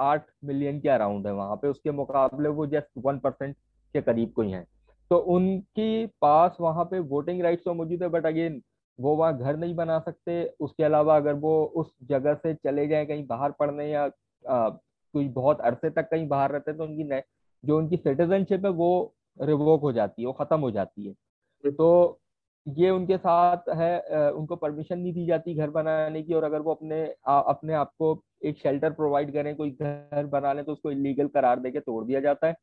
आठ 0.00 0.26
मिलियन 0.44 0.80
के 0.80 0.88
अराउंड 0.88 1.26
है 1.26 1.32
वहाँ 1.32 1.56
पे 1.56 1.68
उसके 1.68 1.90
मुकाबले 1.90 2.48
वो 2.48 2.66
जस्ट 2.66 2.88
वन 2.98 3.18
परसेंट 3.18 3.56
के 3.94 4.00
करीब 4.00 4.32
कोई 4.36 4.50
है। 4.50 4.64
तो 5.10 5.16
उनके 5.34 6.06
पास 6.22 6.56
वहाँ 6.60 6.84
पे 6.84 6.98
वोटिंग 7.08 7.42
राइट्स 7.42 7.64
तो 7.64 7.74
मौजूद 7.74 8.02
है 8.02 8.08
बट 8.08 8.26
अगेन 8.26 8.60
वो 8.98 9.14
वहाँ 9.16 9.38
घर 9.38 9.56
नहीं 9.56 9.74
बना 9.74 9.98
सकते। 9.98 10.42
उसके 10.60 10.84
अलावा 10.84 11.16
अगर 11.16 11.34
वो 11.36 11.52
उस 11.76 11.92
जगह 12.04 12.34
से 12.34 12.54
चले 12.56 12.86
जाए 12.88 13.06
कहीं 13.06 13.26
बाहर 13.26 13.50
पढ़ने 13.60 13.90
या 13.90 14.08
कोई 14.44 15.28
बहुत 15.30 15.60
अरसे 15.60 15.90
तक 15.90 16.08
कहीं 16.10 16.26
बाहर 16.28 16.52
रहते 16.52 16.72
तो 16.72 16.84
उनकी 16.84 17.20
जो 17.64 17.78
उनकी 17.78 17.96
सिटीजनशिप 17.96 18.64
है 18.64 18.70
वो 18.72 18.90
रिवोक 19.38 19.80
हो 19.82 19.92
जाती 19.92 20.22
है 20.22 20.26
वो 20.26 20.32
खत्म 20.34 20.60
हो 20.60 20.70
जाती 20.70 21.06
है। 21.06 21.70
तो 21.70 22.20
ये 22.66 22.90
उनके 22.90 23.16
साथ 23.18 23.68
है 23.76 24.30
उनको 24.32 24.56
परमिशन 24.56 24.98
नहीं 24.98 25.12
दी 25.12 25.26
जाती 25.26 25.54
घर 25.54 25.70
बनाने 25.70 26.22
की 26.22 26.34
और 26.34 26.44
अगर 26.44 26.60
वो 26.60 26.74
अपने 26.74 27.02
आ, 27.26 27.40
अपने 27.40 27.74
आप 27.74 27.92
को 27.98 28.22
एक 28.44 28.58
शेल्टर 28.58 28.90
प्रोवाइड 28.92 29.32
करें 29.32 29.54
कोई 29.56 29.70
घर 29.72 30.26
बना 30.26 30.52
लें 30.52 30.64
तो 30.64 30.72
उसको 30.72 30.90
इलीगल 30.90 31.28
करार 31.28 31.60
देके 31.60 31.80
तोड़ 31.80 32.04
दिया 32.04 32.20
जाता 32.20 32.46
है। 32.46 32.54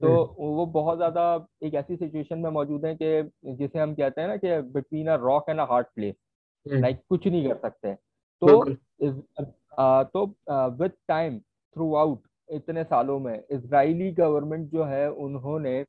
तो 0.00 0.10
वो 0.38 0.66
बहुत 0.68 0.96
ज़्यादा 0.98 1.24
एक 1.64 1.74
ऐसी 1.74 1.96
सिचुएशन 1.96 2.38
में 2.38 2.50
मौजूद 2.50 2.84
है 2.86 2.94
कि 2.94 3.54
जिसे 3.54 3.78
हम 3.78 3.94
कहते 3.94 4.20
हैं 4.20 4.28
ना 4.28 4.36
कि 4.36 4.60
between 4.72 5.08
a 5.08 5.14
rock 5.20 5.50
and 5.50 5.60
a 5.60 5.64
hard 5.70 5.86
place 5.94 6.14
like 6.66 7.00
कुछ 7.08 7.26
नहीं 7.26 7.48
कर 7.48 7.56
सकते। 7.58 7.94
तो 8.42 8.64
तो 10.14 10.24
विद 10.80 10.92
टाइम 11.08 11.38
थ्रू 11.38 11.94
आउट 11.94 12.22
इतने 12.48 12.84
सालों 12.84 13.18
में 13.20 13.34
इसराइली 13.34 14.10
गवर्नमेंट 14.12 14.70
जो 14.72 14.84
है 14.84 15.10
उन्होंने 15.10 15.80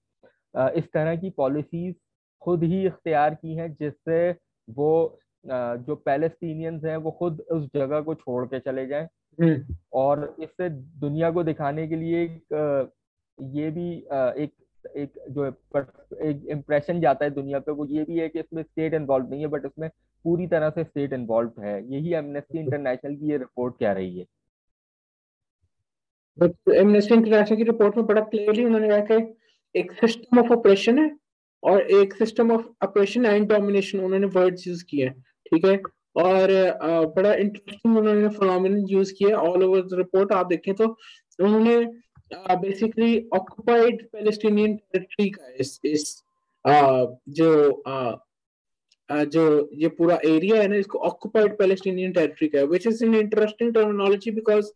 इस 0.75 0.91
तरह 0.93 1.15
की 1.15 1.29
पॉलिसीज़ 1.37 1.95
खुद 2.41 2.63
ही 2.63 2.85
इख्तियार 2.85 3.35
की 3.35 3.55
हैं 3.55 3.73
जिससे 3.73 4.29
वो 4.67 4.91
जो 5.45 5.95
पैलेस्टीनियंस 5.95 6.83
हैं 6.83 6.97
वो 6.97 7.11
खुद 7.11 7.41
उस 7.51 7.67
जगह 7.75 8.01
को 8.01 8.15
छोड़ 8.15 8.45
के 8.45 8.59
चले 8.59 8.85
जाएँ। 8.87 9.07
हम्म। 9.39 9.75
और 9.93 10.35
इससे 10.39 10.69
दुनिया 10.69 11.31
को 11.31 11.43
दिखाने 11.43 11.87
के 11.87 11.95
लिए 11.95 12.23
एक 12.23 12.91
ये 13.39 13.69
भी 13.71 13.89
एक 14.43 14.51
एक 14.97 15.13
जो 15.29 15.45
एक 15.45 16.45
इम्प्रेशन 16.51 16.99
जाता 17.01 17.25
है 17.25 17.31
दुनिया 17.31 17.59
पे 17.59 17.71
वो 17.71 17.85
ये 17.85 18.03
भी 18.03 18.19
है 18.19 18.27
कि 18.29 18.39
इसमें 18.39 18.61
स्टेट 18.63 18.93
इन्वॉल्व 18.93 19.29
नहीं 19.29 19.41
है 19.41 19.47
बट 19.47 19.65
इसमें 19.65 19.89
पूरी 20.25 20.47
तरह 20.47 20.69
से 20.69 20.83
स्टेट 20.83 21.13
इन्वॉल्व 21.13 21.61
है। 21.61 21.73
यही 21.93 22.13
एमनेस्टी 22.15 22.59
इंटरनेशनल 22.59 23.15
की 23.15 23.31
ये 23.31 23.37
रिपोर्ट 23.37 23.75
कह 23.79 23.91
रही 23.91 24.17
है? 24.19 24.25
बट 26.37 26.69
एमनेस्टी 26.75 27.13
इंटरनेशनल 27.15 27.57
की 27.57 27.63
रिपोर्ट 27.63 27.97
में 27.97 28.05
बड़ा 28.05 28.21
क्लियरली 28.21 28.65
उन्होंने 28.65 28.89
कहा 28.89 29.17
कि 29.17 29.79
एक 29.79 29.91
सिस्टम 29.93 30.39
ऑफ़ 30.39 30.51
ऑपरेशन 30.53 30.99
है 30.99 31.09
और 31.63 31.81
एक 31.91 32.13
system 32.13 32.51
of 32.51 32.65
operation 32.83 33.25
and 33.25 33.47
domination 33.49 33.99
उन्होंने 33.99 34.27
वर्ड्स 34.35 34.67
यूज़ 34.67 34.83
किए 34.89 35.09
ठीक 35.09 35.65
है? 35.65 35.77
और 36.15 36.51
बड़ा 37.15 37.33
इंटरेस्टिंग 37.33 37.97
उन्होंने 37.97 38.27
फिनोमिनन 38.37 38.85
यूज़ 38.89 39.13
किया 39.17 39.37
ऑल 39.37 39.63
ओवर 39.63 39.81
द 39.81 39.97
रिपोर्ट 39.97 40.31
आप 40.33 40.47
देखें 40.47 40.73
तो 40.75 40.85
उन्होंने 41.39 41.75
बेसिकली 42.33 43.17
ऑक्युपाइड 43.33 44.05
पैलेस्टीनियन 44.13 44.75
टेरिटरी 44.93 45.29
का 45.29 45.51
इस 45.59 45.79
इस 45.85 46.23
जो 47.39 47.49
जो 49.09 49.43
ये 49.73 49.87
पूरा 49.97 50.19
एरिया 50.25 50.61
है 50.61 50.67
ना, 50.67 50.75
इसको 50.75 50.99
ऑक्युपाइड 51.09 51.57
पैलेस्टीनियन 51.57 52.11
टेरिटरी 52.13 52.47
का 52.47 52.63
which 52.71 52.87
is 52.87 53.03
an 53.05 53.15
interesting 53.15 53.73
terminology 53.73 54.31
because 54.31 54.71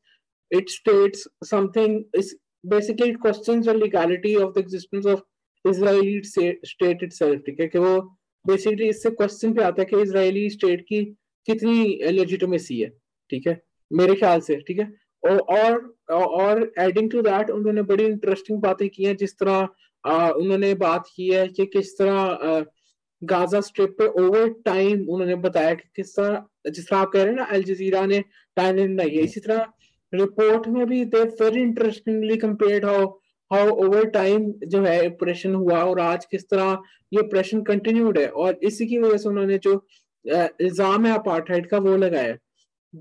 it 0.51 0.69
states 0.69 1.27
something 1.49 2.03
is 2.17 2.35
basically 2.63 3.09
it 3.09 3.17
questions 3.21 3.65
the 3.65 3.75
legality 3.75 4.35
of 4.35 4.53
the 4.53 4.57
existence 4.59 5.05
of 5.05 5.21
Israeli 5.65 6.21
state 6.23 7.03
itself 7.03 7.41
ठीक 7.45 7.59
है? 7.59 7.67
कि 7.67 7.79
वो 7.79 7.99
बेसिकली 8.45 8.89
इससे 8.89 9.09
क्वेश्चन 9.09 9.53
पे 9.53 9.63
आता 9.63 9.81
है 9.81 9.85
कि 9.85 10.01
इजरायली 10.01 10.49
स्टेट 10.49 10.81
की 10.89 11.03
कितनी 11.47 12.11
लेजिटिमेसी 12.11 12.79
है, 12.79 12.89
ठीक 13.29 13.47
है? 13.47 13.61
मेरे 13.91 14.15
ख्याल 14.15 14.39
से, 14.41 14.55
ठीक 14.67 14.79
है? 14.79 14.91
और 15.23 15.95
और 16.09 16.71
एडिंग 16.79 17.09
टू 17.11 17.21
दैट 17.21 17.49
उन्होंने 17.51 17.81
बड़ी 17.83 18.05
इंटरेस्टिंग 18.05 18.59
बातें 18.61 18.87
की 18.89 19.05
हैं 19.05 19.15
जिस 19.17 19.37
तरह 19.39 19.67
आ, 20.03 20.29
उन्होंने 20.31 20.73
बात 20.75 21.07
की 21.15 21.27
है 21.29 21.47
कि 21.47 21.65
किस 21.65 21.97
तरह 21.97 22.13
आ, 22.13 22.61
गाजा 23.21 23.59
स्ट्रिप 23.61 23.95
पे 23.97 24.05
ओवर 24.23 24.49
टाइम 24.65 25.01
उन्होंने 25.09 25.35
बताया 25.43 25.73
कि 25.73 25.89
किस 25.95 26.15
तरह 26.15 26.71
जिस 26.71 26.87
तरह 26.89 26.97
आप 26.99 27.09
कह 27.13 27.23
रहे 27.23 27.31
हैं 27.31 27.37
ना 27.37 27.45
अल 27.45 27.63
जजीरा 27.63 28.05
ने 28.05 28.19
टाइमलाइन 28.57 28.95
बनाई 28.95 29.09
है। 29.09 29.23
इसी 29.23 29.39
तरह 29.39 29.65
रिपोर्ट 30.13 30.67
में 30.67 30.85
भी 30.87 31.03
they 31.05 31.23
very 31.41 31.61
interestingly 31.61 32.37
compared 32.37 32.85
how 32.85 33.05
how 33.51 33.69
over 33.85 34.05
time 34.09 34.51
जो 34.65 34.81
है 34.83 34.99
ऑपरेशन 35.07 35.55
हुआ 35.55 35.83
और 35.83 35.99
आज 35.99 36.25
किस 36.31 36.49
तरह 36.49 36.77
ये 37.13 37.19
ऑपरेशन 37.19 37.61
कंटिन्यूड 37.63 38.17
है। 38.17 38.27
और 38.27 38.59
इसी 38.63 38.87
की 38.87 38.97
वजह 38.99 39.17
से 39.17 39.29
उन्होंने 39.29 39.57
जो 39.57 39.73
इल्ज़ाम 40.25 41.05
है 41.05 41.13
अपार्टहाइड 41.13 41.67
का 41.69 41.77
वो 41.79 41.95
लगाया। 41.97 42.35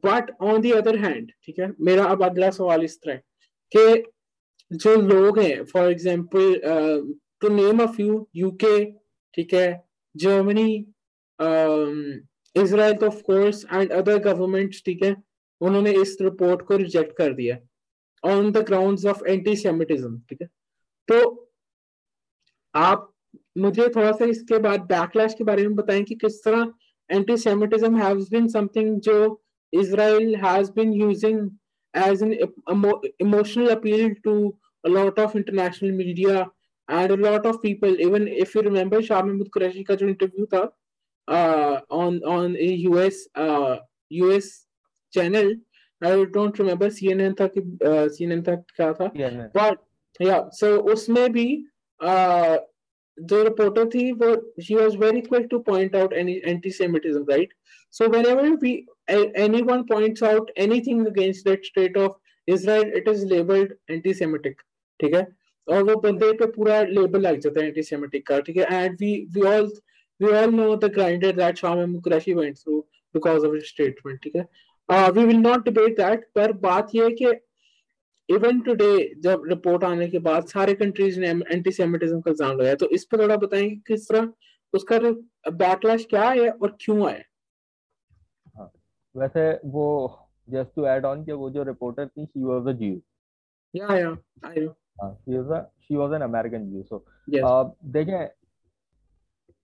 But 0.05 0.31
on 0.43 0.61
the 0.61 0.71
other 0.73 0.97
hand 0.99 1.31
ठीक 1.45 1.59
है, 1.59 1.73
मेरा 1.81 2.05
अब 2.07 2.23
अगला 2.25 2.51
सवाल 2.51 2.85
इस 2.85 2.99
तरह 3.03 3.17
कि 3.73 4.03
जो 4.71 4.95
लोग 5.03 5.39
हैं 5.39 5.65
for 5.65 5.91
example 5.91 6.61
to 7.41 7.49
name 7.49 7.83
a 7.83 7.87
few 7.93 8.27
UK 8.37 8.85
ठीक 9.35 9.55
है 9.55 9.69
Germany 10.15 10.73
Israel 12.57 13.05
of 13.07 13.23
course 13.23 13.65
and 13.73 13.93
other 13.93 14.19
governments 14.19 14.83
ठीक 14.87 15.03
है, 15.05 15.15
उन्होंने 15.61 15.93
इस 16.03 16.17
रिपोर्ट 16.21 16.63
को 16.67 16.77
रिजेक्ट 16.77 17.17
कर 17.19 17.33
दिया 17.35 17.59
on 18.23 18.51
the 18.53 18.65
ground 18.67 19.07
of 19.09 19.25
anti 19.27 19.57
semitism 19.57 20.19
ठीक 20.29 20.43
है। 20.43 20.49
तो 21.09 21.49
आप 22.75 23.13
मुझे 23.59 23.89
थोड़ा 23.89 24.13
सा 24.13 24.25
इसके 24.27 24.59
बाद 24.59 24.81
बैकलैश 24.87 25.35
के 25.39 25.45
बारे 25.45 25.67
में 25.67 25.75
बताएँ 25.77 26.03
कि 26.05 26.15
किस 26.15 26.43
तरह 26.45 26.73
एंटी-Semitism 27.11 27.95
has 27.99 28.27
been 28.33 28.49
something 28.55 28.89
जो 29.01 29.15
Israel 29.72 30.38
has 30.38 30.70
been 30.70 30.94
using 30.94 31.52
as 31.94 32.22
an 32.22 32.38
emotional 33.20 33.70
appeal 33.70 34.12
to 34.24 34.56
a 34.86 34.90
lot 34.90 35.18
of 35.18 35.36
international 35.36 35.92
media 35.92 36.48
and 36.90 37.12
a 37.12 37.18
lot 37.18 37.46
of 37.46 37.62
people. 37.62 38.00
Even 38.00 38.28
if 38.28 38.56
you 38.56 38.62
remember 38.62 39.02
Shah 39.02 39.22
Mahmood 39.22 39.50
Qureshi 39.52 39.86
का 39.86 39.96
जो 39.96 40.10
interview 40.10 40.46
था 40.48 40.70
uh, 41.28 41.80
on 41.90 42.22
on 42.24 42.56
a 42.58 42.74
US 42.90 43.28
uh, 43.36 43.78
US 44.10 44.66
channel, 45.14 45.54
I 46.02 46.26
don't 46.26 46.58
remember 46.60 46.90
CNN 46.90 47.36
था 47.36 47.48
कि 47.54 47.62
uh, 47.82 48.10
CNN 48.10 48.44
था 48.44 48.64
क्या 48.78 48.94
था, 49.00 49.16
yeah, 49.16 49.48
but 49.54 49.78
yeah, 50.20 50.50
so 50.52 50.82
उसमें 50.82 51.32
भी 51.32 51.64
uh, 52.02 52.58
the 53.18 53.44
reporter 53.46 53.86
थी 53.86 54.12
वो 54.14 54.36
she 54.60 54.76
was 54.76 54.96
very 54.96 55.22
quick 55.22 55.50
to 55.50 55.60
point 55.60 55.96
out 55.96 56.14
any 56.14 56.42
anti-Semitism, 56.44 57.26
right? 57.26 57.50
So 57.90 58.10
whenever 58.10 58.56
we 58.56 58.86
anyone 59.36 59.86
points 59.88 60.22
out 60.24 60.52
anything 60.56 61.06
against 61.08 61.46
that 61.46 61.66
state 61.66 61.96
of 61.98 62.16
Israel, 62.48 62.84
it 63.02 63.08
is 63.08 63.24
labeled 63.26 63.74
anti-Semitic, 63.90 64.56
ठीक 65.00 65.14
है? 65.14 65.28
और 65.68 65.84
वो 65.84 65.96
बंदे 66.02 66.32
पे 66.40 66.46
पूरा 66.52 66.82
लेबल 66.84 67.22
लग 67.22 67.40
जाता 67.40 67.62
है 67.62 67.68
एंटी 67.68 68.20
का 68.20 68.40
ठीक 68.40 68.58
है 68.58 68.84
and 68.84 68.98
we 69.02 69.14
we 69.36 69.42
all 69.48 69.72
we 70.20 70.32
all 70.38 70.54
know 70.56 70.76
the 70.76 70.92
grinder 70.94 71.36
that 71.36 71.58
Sham 71.58 71.90
Mukherjee 71.90 72.34
went 72.34 72.58
through 72.58 72.80
because 73.16 73.46
of 73.46 73.54
his 73.54 73.64
statement 73.68 74.20
ठीक 74.24 74.36
है 74.36 75.10
we 75.12 75.26
will 75.26 75.38
not 75.38 75.66
debate 75.66 75.98
that 75.98 76.28
पर 76.36 76.52
बात 76.68 76.90
ये 76.96 77.04
है 77.04 77.12
कि 77.12 77.32
इवन 78.29 78.61
टुडे 78.61 79.15
जब 79.21 79.43
रिपोर्ट 79.49 79.85
आने 79.85 80.09
के 80.09 80.19
बाद 80.19 80.47
सारे 80.47 80.75
कंट्रीज़ 80.75 81.19
ने 81.21 81.29
एंटी 81.29 81.71
सेमिटिज्म 81.71 82.21
का 82.21 82.31
इल्ज़ाम 82.31 82.57
लगाया 82.59 82.75
तो 82.75 82.89
इस 82.91 83.05
पर 83.05 83.23
थोड़ा 83.23 83.37
बताएँगे 83.37 83.77
किस 83.87 84.09
तरह 84.09 84.33
उसका 84.75 84.99
बैकलैश 85.53 86.07
क्या 86.11 86.29
है 86.31 86.49
और 86.51 86.77
क्यों 86.81 87.07
आया? 87.09 87.23
हाँ, 88.57 88.71
वैसे 89.15 89.51
वो 89.65 89.87
जस्ट 90.49 90.75
टू 90.77 90.87
ऐड 90.87 91.05
ऑन 91.05 91.25
कि 91.25 91.33
वो 91.33 91.51
जो 91.51 91.63
रिपोर्टर 91.63 92.07
थी 92.07 92.27
शी 92.27 92.45
वाज 92.45 92.75
अ 92.75 92.79
ज्यू 92.79 93.01
या 93.75 93.97
या 93.99 94.17
I 94.47 94.61
know 94.61 95.15
she 95.15 95.39
was 95.39 95.59
a 95.59 95.63
she 95.83 95.97
was 95.97 96.15
an 96.15 96.23
American 96.23 96.71
Jew 96.71 96.83
so 96.83 97.05
देखें 97.91 98.29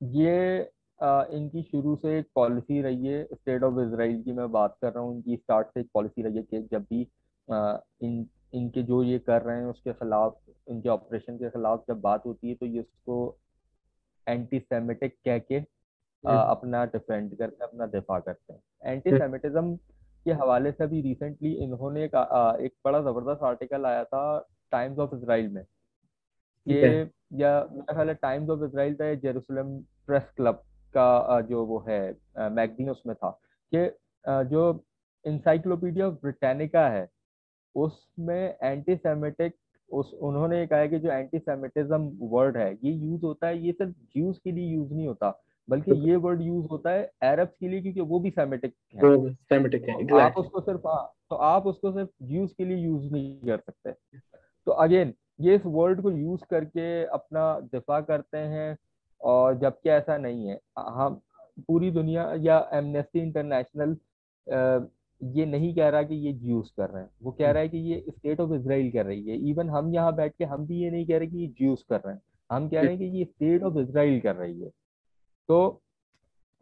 ये 0.01 0.71
Uh, 1.01 1.25
इनकी 1.31 1.63
शुरू 1.63 1.95
से 1.97 2.19
एक 2.19 2.27
पॉलिसी 2.35 2.81
रही 2.83 3.07
है 3.07 3.25
स्टेट 3.25 3.63
ऑफ़ 3.63 3.81
इसराइल 3.81 4.23
की 4.23 4.33
मैं 4.33 4.51
बात 4.53 4.77
कर 4.83 4.93
रहा 4.93 5.03
हूँ 5.05 5.15
इनकी 5.15 5.37
स्टार्ट 5.37 5.67
से 5.67 5.81
एक 5.81 5.89
पॉलिसी 5.95 6.23
रही 6.23 6.37
है 6.37 6.43
कि 6.43 6.61
जब 6.73 6.83
भी 6.83 7.03
uh, 7.49 7.79
इन 8.03 8.23
इनके 8.55 8.83
जो 8.83 9.03
ये 9.03 9.19
कर 9.19 9.43
रहे 9.43 9.57
हैं 9.59 9.67
उसके 9.67 9.93
खिलाफ 9.93 10.39
इनके 10.69 10.89
ऑपरेशन 10.89 11.37
के 11.37 11.51
खिलाफ 11.51 11.85
जब 11.89 12.01
बात 12.01 12.27
होती 12.27 12.49
है 12.49 12.55
तो 12.55 12.67
ये 12.67 12.81
उसको 12.81 13.17
एंटी 14.27 14.59
सेमेटिक 14.59 15.17
कह 15.25 15.39
के 15.39 15.59
आ, 15.59 16.33
हम्म। 16.33 16.51
अपना 16.51 16.85
डिफेंड 16.85 17.37
करते 17.37 17.65
हैं 17.65 17.69
अपना 17.71 17.87
दिफा 17.87 18.19
करते 18.21 18.53
हैं। 18.53 18.93
एंटी 18.93 19.11
सेमिटिज्म 19.11 19.75
के 20.27 20.33
हवाले 20.33 20.71
से 20.73 20.85
अभी 20.85 21.01
रिसेंटली 21.01 21.53
इन्होंने 21.55 22.05
एक, 22.05 22.15
आ, 22.15 22.57
एक 22.57 22.75
बड़ा 22.85 23.01
ज़बरदस्त 23.01 23.43
आर्टिकल 23.43 23.87
आया 23.87 24.05
था 24.05 24.23
टाइम्स 24.73 24.99
ऑफ़ 24.99 25.15
इसराइल 25.17 25.49
में। 25.49 25.65
ये 26.67 27.11
या 27.33 27.51
मेरा 27.73 27.93
ख्याल 27.93 28.09
है 28.09 28.15
टाइम्स 28.15 28.51
ऑफ़ 28.51 28.65
इसराइल 28.65 28.95
था 28.95 29.15
जेरूसलम 29.15 29.77
प्रेस 30.07 30.31
क्लब 30.37 30.63
का 30.95 31.41
जो 31.41 31.65
वो 31.67 31.85
है 31.89 32.01
मैगजीन 32.39 32.91
उसमें 32.91 33.15
था। 33.17 33.31
कि 33.73 33.91
जो 34.51 34.85
इंसाइक्लोपीडिया 35.25 36.09
ब्रिटानिका 36.09 36.89
है 36.89 37.09
उसमें 37.75 38.57
एंटी 38.63 38.97
सेमेटिक 38.97 39.55
उस 39.91 40.13
उन्होंने 40.23 40.67
कहा 40.67 40.79
है 40.79 40.89
कि 40.89 40.99
जो 40.99 41.11
एंटी 41.11 41.39
सेमेटिज्म 41.39 42.29
वर्ड 42.29 42.57
है 42.57 42.73
ये 42.75 42.93
यूज़ 42.93 43.23
होता 43.23 43.47
है 43.47 43.59
ये 43.59 43.73
सिर्फ़ 43.73 43.93
ज्यूज 44.15 44.39
के 44.39 44.53
लिए 44.53 44.69
यूज़ 44.69 44.93
नहीं 44.95 45.07
होता 45.07 45.31
बल्कि 45.69 45.93
ये 46.09 46.17
वर्ड 46.17 46.43
यूज़ 46.43 46.67
होता 46.67 46.91
है 46.91 47.03
अरब्स 47.23 47.57
के 47.61 47.69
लिए 47.69 47.81
क्योंकि 47.83 48.01
वो 48.01 48.21
भी 48.21 48.31
सेमेटिक 48.31 48.75
है। 48.95 49.33
सेमेटिक 49.33 49.89
है 49.89 50.07
तो 50.07 50.17
आप 50.17 50.39
उसको 50.39 50.61
सिर्फ़ 50.61 50.87
हाँ 50.89 51.13
तो 51.31 51.37
आप 51.37 51.67
उसको 51.67 51.93
सिर्फ़ 51.93 52.11
ज्यूज 52.23 52.53
के 52.53 52.65
लिए 52.65 52.77
यूज़ 52.77 53.13
नहीं 53.13 53.39
कर 53.41 53.59
सकते। 53.59 53.93
तो 54.67 54.73
अगेन 54.73 55.15
ये 55.41 55.55
इस 55.55 55.63
वर्ड 55.67 56.01
को 56.03 56.11
यूज़ 56.11 56.41
करके 56.51 57.05
अपना 57.05 57.59
दिफा 57.73 58.01
करते 58.01 58.39
हैं 58.39 58.77
और 59.21 59.59
जबकि 59.59 59.91
ऐसा 59.91 60.17
नहीं 60.19 60.49
है। 60.49 60.59
हम 60.79 61.21
पूरी 61.69 61.91
दुनिया 61.91 62.33
या 62.41 62.59
एमनेस्टी 62.73 63.21
इंटरनेशनल 63.21 63.97
ये 65.25 65.45
नहीं 65.47 65.75
कह 65.75 65.89
रहा 65.89 66.03
कि 66.03 66.15
ये 66.17 66.33
ज्यूस 66.35 66.71
कर 66.77 66.91
रहे 66.91 67.03
हैं। 67.03 67.11
वो 67.23 67.33
कह 67.33 67.51
रहा 67.51 67.63
है 67.63 67.69
कि 67.69 67.79
ये 67.91 68.05
स्टेट 68.09 68.41
ऑफ़ 68.41 68.53
इसराइल 68.55 68.91
कर 68.93 69.07
रही 69.07 69.29
है। 69.29 69.37
इवन 69.51 69.71
हम 69.71 69.93
यहाँ 69.95 70.15
बैठ 70.17 70.35
के 70.39 70.45
हम 70.45 70.67
भी 70.67 70.83
ये 70.83 70.91
नहीं 70.91 71.07
कह 71.07 71.19
रहे 71.19 71.27
कि 71.29 71.39
ये 71.39 71.47
ज्यूस 71.59 71.85
कर 71.91 72.01
रहे 72.01 72.15
हैं। 72.15 72.21
हम 72.51 72.69
कह 72.69 72.81
रहे 72.81 72.91
हैं 72.91 72.99
कि 72.99 73.19
ये 73.19 73.25
स्टेट 73.25 73.63
ऑफ़ 73.63 73.79
इसराइल 73.79 74.21
कर 74.21 74.37
रही 74.37 74.61
है। 74.61 74.71
तो 75.49 75.81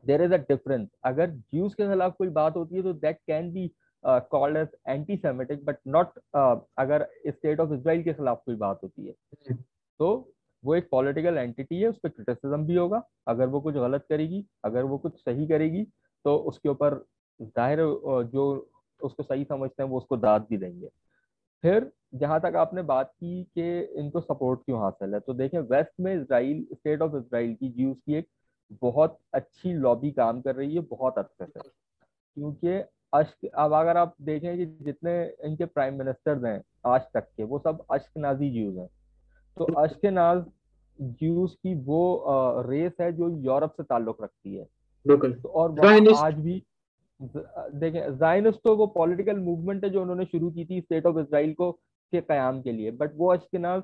देर 0.04 0.22
इज़ 0.22 0.32
अ 0.34 0.36
डिफरेंस 0.38 0.88
अगर 1.04 1.30
ज्यूस 1.30 1.74
के 1.74 1.88
खिलाफ 1.88 2.14
कोई 2.18 2.28
बात 2.30 2.56
होती 2.56 2.76
है 2.76 2.82
तो 2.82 2.92
that 2.94 3.18
can 3.26 3.52
be 3.52 3.70
called 4.04 4.56
as 4.56 4.68
anti 4.88 5.16
semitic 5.16 5.64
but 5.64 5.76
not 5.88 6.18
अगर 6.78 7.06
स्टेट 7.28 7.60
ऑफ़ 7.60 7.72
इसराइल 7.74 8.02
के 8.02 8.12
खिलाफ 8.12 8.42
कोई 8.46 8.56
बात 8.56 8.80
होती 8.82 9.06
है। 9.06 9.14
हम्म। 9.50 9.62
तो 10.00 10.32
वो 10.64 10.74
एक 10.74 10.88
पॉलिटिकल 10.90 11.38
एंटिटी 11.38 11.80
है 11.80 11.88
उस 11.88 11.98
पर 11.98 12.08
क्रिटिसिज्म 12.08 12.64
भी 12.66 12.74
होगा। 12.74 13.02
अगर 13.28 13.46
वो 13.46 13.60
कुछ 13.60 13.74
गलत 13.74 14.04
करेगी 14.08 14.44
अगर 14.64 14.84
वो 14.84 14.98
कुछ 14.98 15.18
सही 15.18 15.46
करेगी 15.48 15.82
तो 16.24 16.36
उसके 16.48 16.68
ऊपर 16.68 16.94
ज़ाहिर 17.42 17.78
जो 18.32 18.44
उसको 19.00 19.22
सही 19.22 19.44
समझते 19.44 19.82
हैं 19.82 19.90
वो 19.90 19.98
उसको 19.98 20.16
दाद 20.18 20.46
भी 20.50 20.56
देंगे। 20.58 20.88
फिर 21.64 21.90
जहाँ 22.14 22.40
तक 22.40 22.56
आपने 22.56 22.82
बात 22.84 23.10
की 23.10 23.42
कि 23.44 23.80
इनको 24.00 24.20
सपोर्ट 24.20 24.60
क्यों 24.60 24.80
हासिल 24.80 25.14
है 25.14 25.20
तो 25.20 25.34
देखें 25.34 25.58
वेस्ट 25.60 26.00
में 26.00 26.14
इसराइल 26.14 26.66
स्टेट 26.72 27.02
ऑफ़ 27.02 27.16
इसराइल 27.16 27.54
की 27.54 27.68
ज्यूज 27.70 27.96
की 27.96 28.14
एक 28.14 28.26
बहुत 28.82 29.18
अच्छी 29.34 29.72
लॉबी 29.74 30.10
काम 30.12 30.40
कर 30.40 30.54
रही 30.54 30.74
है 30.74 30.80
बहुत 30.90 31.18
अच्छे 31.18 31.44
से। 31.44 31.60
क्योंकि 31.60 32.82
अश्क 33.12 33.46
अब 33.46 33.72
अगर 33.74 33.96
आप 33.96 34.14
देखें 34.22 34.56
कि 34.56 34.66
जितने 34.84 35.14
इनके 35.44 35.64
प्राइम 35.66 35.98
मिनिस्टर्स 35.98 36.44
हैं 36.44 36.60
आज 36.86 37.00
तक 37.14 37.28
के 37.36 37.44
वो 37.44 37.58
सब 37.58 37.84
अश्क 37.90 38.18
नाजी 38.18 38.50
ज्यूज 38.50 38.76
हैं। 38.78 38.88
तो 39.56 39.64
अश्क 39.76 40.04
नाज 40.06 40.44
ज्यूज 40.98 41.54
की 41.54 41.74
वो 41.84 42.62
रेस 42.66 42.92
है 43.00 43.12
जो 43.12 43.28
यूरोप 43.40 43.72
से 43.72 43.82
ताल्लुक 43.82 44.22
रखती 44.22 44.54
है। 44.54 44.64
तो 45.06 45.48
और 45.48 46.14
आज 46.16 46.34
भी 46.34 46.62
देखें 47.22 48.16
जाइनस 48.18 48.58
तो 48.64 48.74
वो 48.76 48.86
पॉलिटिकल 48.94 49.38
मूवमेंट 49.40 49.84
है 49.84 49.90
जो 49.90 50.02
उन्होंने 50.02 50.24
शुरू 50.24 50.50
की 50.50 50.64
थी 50.64 50.80
स्टेट 50.80 51.06
ऑफ़ 51.06 51.18
इसराइल 51.18 51.52
को 51.54 51.70
के 51.72 52.20
क्याम 52.20 52.60
के 52.62 52.72
लिए। 52.72 52.90
बट 52.92 53.12
वो 53.16 53.32
अशकनाज 53.32 53.82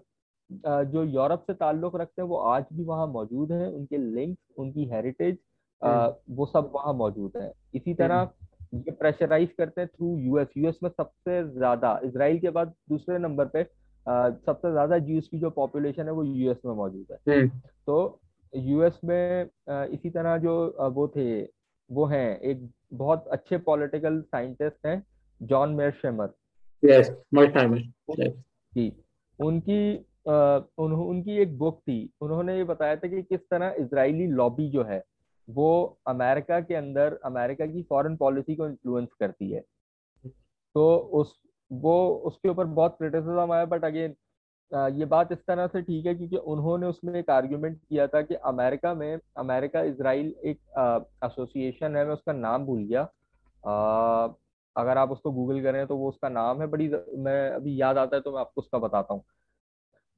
जो 0.88 1.04
यूरोप 1.04 1.44
से 1.46 1.54
ताल्लुक 1.54 1.96
रखते 1.96 2.22
हैं 2.22 2.28
वो 2.28 2.36
आज 2.48 2.64
भी 2.72 2.84
वहाँ 2.84 3.06
मौजूद 3.08 3.52
हैं। 3.52 3.66
उनके 3.68 3.98
लिंक्स 3.98 4.40
उनकी 4.58 4.84
हेरिटेज 4.90 5.36
हम्म। 5.82 6.34
वो 6.36 6.46
सब 6.46 6.70
वहाँ 6.74 6.94
मौजूद 6.94 7.36
है। 7.36 7.52
इसी 7.74 7.94
तरह 7.94 8.30
ये 8.74 8.90
प्रेशराइज 8.92 9.52
करते 9.58 9.80
हैं 9.80 9.88
थ्रू 9.88 10.16
यूएस। 10.18 10.48
यूएस 10.56 10.78
में 10.82 10.90
सबसे 10.90 11.42
ज़्यादा 11.50 11.98
इसराइल 12.04 12.38
के 12.38 12.50
बाद 12.50 12.74
दूसरे 12.90 13.18
नंबर 13.18 13.46
पे 13.46 13.62
सबसे 14.06 14.70
ज़्यादा 14.70 14.98
ज्यूस 15.00 15.28
की 15.28 15.38
जो 15.38 15.50
पॉपुलेशन 15.52 16.04
है 16.04 16.12
वो 16.12 16.24
यूएस 16.24 16.58
में 16.66 16.74
मौजूद 16.74 17.12
है। 17.28 17.46
तो 17.86 18.20
यूएस 18.52 18.98
में 19.04 19.44
इसी 19.70 20.10
तरह 20.10 20.36
जो 20.38 20.54
वो 20.90 21.06
थे 21.16 21.42
वो 21.90 22.04
हैं 22.06 22.38
एक 22.40 22.68
बहुत 22.92 23.28
अच्छे 23.28 23.58
पॉलिटिकल 23.58 24.20
साइंटिस्ट 24.20 24.86
हैं 24.86 25.06
जॉन 25.42 25.74
मेयर 25.74 25.92
यस 26.84 27.10
जी 28.74 29.04
उनकी 29.40 29.96
उन, 30.78 30.92
उनकी 30.92 31.38
एक 31.38 31.58
बुक 31.58 31.80
थी। 31.80 32.10
उन्होंने 32.20 32.56
ये 32.56 32.64
बताया 32.64 32.96
था 32.96 33.08
कि 33.08 33.22
किस 33.22 33.40
तरह 33.40 33.74
इजरायली 33.78 34.26
लॉबी 34.26 34.70
जो 34.70 34.84
है 34.84 35.04
वो 35.50 35.98
अमेरिका 36.06 36.60
के 36.60 36.74
अंदर 36.74 37.18
अमेरिका 37.24 37.66
की 37.66 37.82
फॉरेन 37.82 38.16
पॉलिसी 38.16 38.56
को 38.56 38.66
इन्फ्लुएंस 38.66 39.08
करती 39.20 39.50
है। 39.50 39.60
तो 40.74 40.96
उस 40.96 41.40
वो 41.72 42.14
उसके 42.14 42.48
ऊपर 42.48 42.64
बहुत 42.64 42.94
क्रिटिसिज्म 42.98 43.52
आया 43.52 43.64
बट 43.64 43.84
अगेन 43.84 44.14
ये 44.72 45.04
बात 45.06 45.32
इस 45.32 45.38
तरह 45.48 45.66
से 45.66 45.80
ठीक 45.82 46.06
है 46.06 46.14
क्योंकि 46.14 46.36
उन्होंने 46.36 46.86
उसमें 46.86 47.14
एक 47.14 47.30
आर्ग्यूमेंट 47.30 47.78
किया 47.78 48.06
था 48.06 48.20
कि 48.22 48.34
अमेरिका 48.34 48.92
में, 48.94 49.18
अमेरिका 49.36 49.82
इसराइल 49.82 50.34
एक 50.44 50.58
एसोसिएशन 51.24 51.96
है, 51.96 52.04
मैं 52.06 52.14
उसका 52.14 52.32
नाम 52.34 52.64
भूल 52.66 52.82
गया। 52.84 53.02
अगर 54.76 54.98
आप 54.98 55.10
उसको 55.10 55.30
गूगल 55.32 55.62
करें 55.62 55.86
तो 55.86 55.96
वो 55.96 56.08
उसका 56.08 56.28
नाम 56.28 56.60
है, 56.60 56.66
बड़ी 56.66 56.88
मैं 57.18 57.50
अभी 57.50 57.80
याद 57.80 57.98
आता 57.98 58.16
है 58.16 58.22
तो 58.22 58.32
मैं 58.32 58.40
आपको 58.40 58.60
उसका 58.60 58.78
बताता 58.78 59.14
हूँ। 59.14 59.22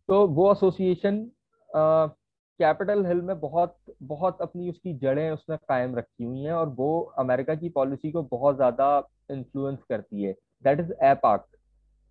तो 0.08 0.26
वो 0.28 0.50
एसोसिएशन 0.52 1.24
कैपिटल 1.70 3.04
हिल 3.06 3.20
में 3.22 3.38
बहुत 3.40 3.76
बहुत 4.04 4.40
अपनी 4.42 4.70
उसकी 4.70 4.92
जड़ें 4.98 5.30
उसने 5.30 5.56
कायम 5.58 5.94
रखी 5.96 6.24
हुई 6.24 6.40
हैं 6.40 6.52
और 6.52 6.68
वो 6.70 7.00
अमेरिका 7.18 7.54
की 7.54 7.68
पॉलिसी 7.70 8.10
को 8.12 8.22
बहुत 8.32 8.56
ज़्यादा 8.56 8.88
इन्फ्लुएंस 9.30 9.78
करती 9.88 10.22
है। 10.22 10.32
That 10.64 10.80
is 10.80 10.92
AIPAC 11.04 11.46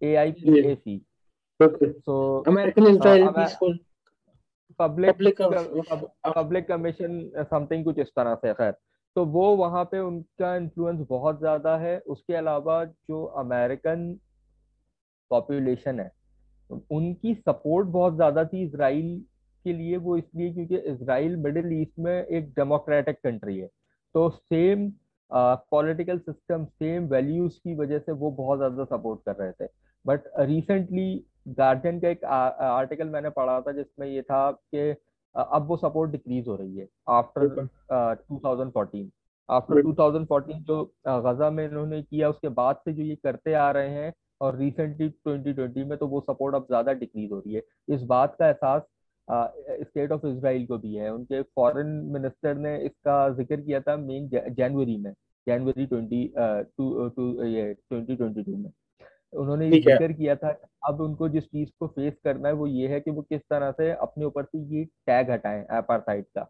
A 0.01 0.15
I 0.15 0.31
P 0.31 0.59
A 0.61 0.75
C 0.75 1.01
so 1.59 2.43
american 2.47 2.87
israel 2.87 3.27
uh, 3.27 3.33
peaceful. 3.33 3.77
Public 4.79 5.41
public 6.25 6.67
commission 6.67 7.45
something 7.45 7.83
कुछ 7.85 7.97
इस 7.99 8.07
तरह 8.15 8.35
से 8.35 8.53
खैर। 8.53 8.71
तो 9.15 9.25
वो 9.27 9.45
वहाँ 9.57 9.83
पे 9.85 9.99
उनका 9.99 10.55
इन्फ्लुएंस 10.55 10.99
बहुत 11.09 11.39
ज़्यादा 11.39 11.75
है। 11.77 11.97
उसके 12.07 12.33
अलावा 12.35 12.83
जो 12.85 13.23
अमेरिकन 13.41 14.05
पॉपुलेशन 15.31 15.99
है 15.99 16.11
उनकी 16.91 17.33
सपोर्ट 17.35 17.87
बहुत 17.89 18.15
ज़्यादा 18.15 18.43
थी 18.45 18.63
इसराइल 18.65 19.09
के 19.65 19.73
लिए 19.73 19.97
वो 19.97 20.17
इसलिए 20.17 20.53
क्योंकि 20.53 20.77
इसराइल 20.91 21.35
मिडिल 21.37 21.73
ईस्ट 21.81 21.99
में 21.99 22.13
एक 22.13 22.49
डेमोक्रेटिक 22.49 23.17
कंट्री 23.23 23.57
है। 23.57 23.67
तो 24.15 24.29
same 24.29 24.91
political 25.31 26.19
system 26.19 26.65
same 26.65 27.07
values 27.07 27.57
की 27.57 27.75
वजह 27.75 27.99
से 27.99 28.11
वो 28.13 28.31
बहुत 28.31 28.57
ज़्यादा 28.57 28.83
सपोर्ट 28.85 29.19
कर 29.25 29.35
रहे 29.35 29.51
थे। 29.51 29.67
बट 30.05 30.31
रिसेंटली 30.39 31.09
गार्जियन 31.57 31.99
का 31.99 32.09
एक 32.09 32.23
आर्टिकल 32.25 33.07
मैंने 33.09 33.29
पढ़ा 33.29 33.59
था 33.61 33.71
जिसमें 33.71 34.07
ये 34.07 34.21
था 34.21 34.49
कि 34.51 34.89
अब 35.35 35.65
वो 35.67 35.77
सपोर्ट 35.77 36.11
डिक्रीज 36.11 36.47
हो 36.47 36.55
रही 36.55 36.77
है 36.77 36.87
आफ्टर 37.09 37.47
2014 38.31 39.09
आफ्टर 39.49 39.81
2014 39.83 40.59
जो 40.61 40.83
गजा 41.07 41.49
में 41.49 41.63
इन्होंने 41.65 42.01
किया 42.01 42.29
उसके 42.29 42.49
बाद 42.55 42.75
से 42.85 42.93
जो 42.93 43.03
ये 43.03 43.15
करते 43.23 43.53
आ 43.55 43.69
रहे 43.71 43.89
हैं 43.89 44.13
और 44.41 44.57
रिसेंटली 44.57 45.09
2020 45.27 45.85
में 45.85 45.97
तो 45.97 46.07
वो 46.07 46.19
सपोर्ट 46.21 46.55
अब 46.55 46.65
ज़्यादा 46.67 46.93
डिक्रीज 46.93 47.31
हो 47.31 47.39
रही 47.39 47.53
है। 47.53 47.61
इस 47.87 48.01
बात 48.09 48.35
का 48.39 48.47
एहसास 48.47 48.81
स्टेट 49.27 50.11
ऑफ़ 50.11 50.25
इसराइल 50.27 50.65
को 50.65 50.77
भी 50.77 50.93
है। 50.95 51.09
उनके 51.13 51.41
फॉरेन 51.41 51.87
मिनिस्टर 52.13 52.55
ने 52.57 52.77
इसका 52.85 53.17
ज़िक्र 53.29 53.61
किया 53.61 53.79
था 53.81 53.97
मेन 53.97 54.29
जनवरी 54.31 54.97
में 54.97 55.11
जनवरी 55.47 55.85
ट्वेंटी 55.85 56.25
ट्वेंटी 56.37 58.15
ट्वेंटी 58.15 58.43
टू 58.43 58.55
में। 58.57 58.71
उन्होंने 59.33 59.67
ये 59.67 59.79
ज़िक्र 59.79 60.13
किया 60.13 60.35
था 60.35 60.49
अब 60.85 61.01
उनको 61.01 61.29
जिस 61.29 61.43
चीज़ 61.45 61.69
को 61.79 61.87
फेस 61.87 62.13
करना 62.23 62.47
है 62.47 62.53
वो 62.53 62.67
ये 62.67 62.87
है 62.87 62.99
कि 62.99 63.11
वो 63.11 63.21
किस 63.23 63.41
तरह 63.49 63.71
से 63.71 63.91
अपने 63.91 64.25
ऊपर 64.25 64.43
से 64.45 64.59
ये 64.69 64.83
टैग 65.07 65.31
हटाएँ 65.31 65.63
अपार्थाइड 65.77 66.25
का 66.27 66.43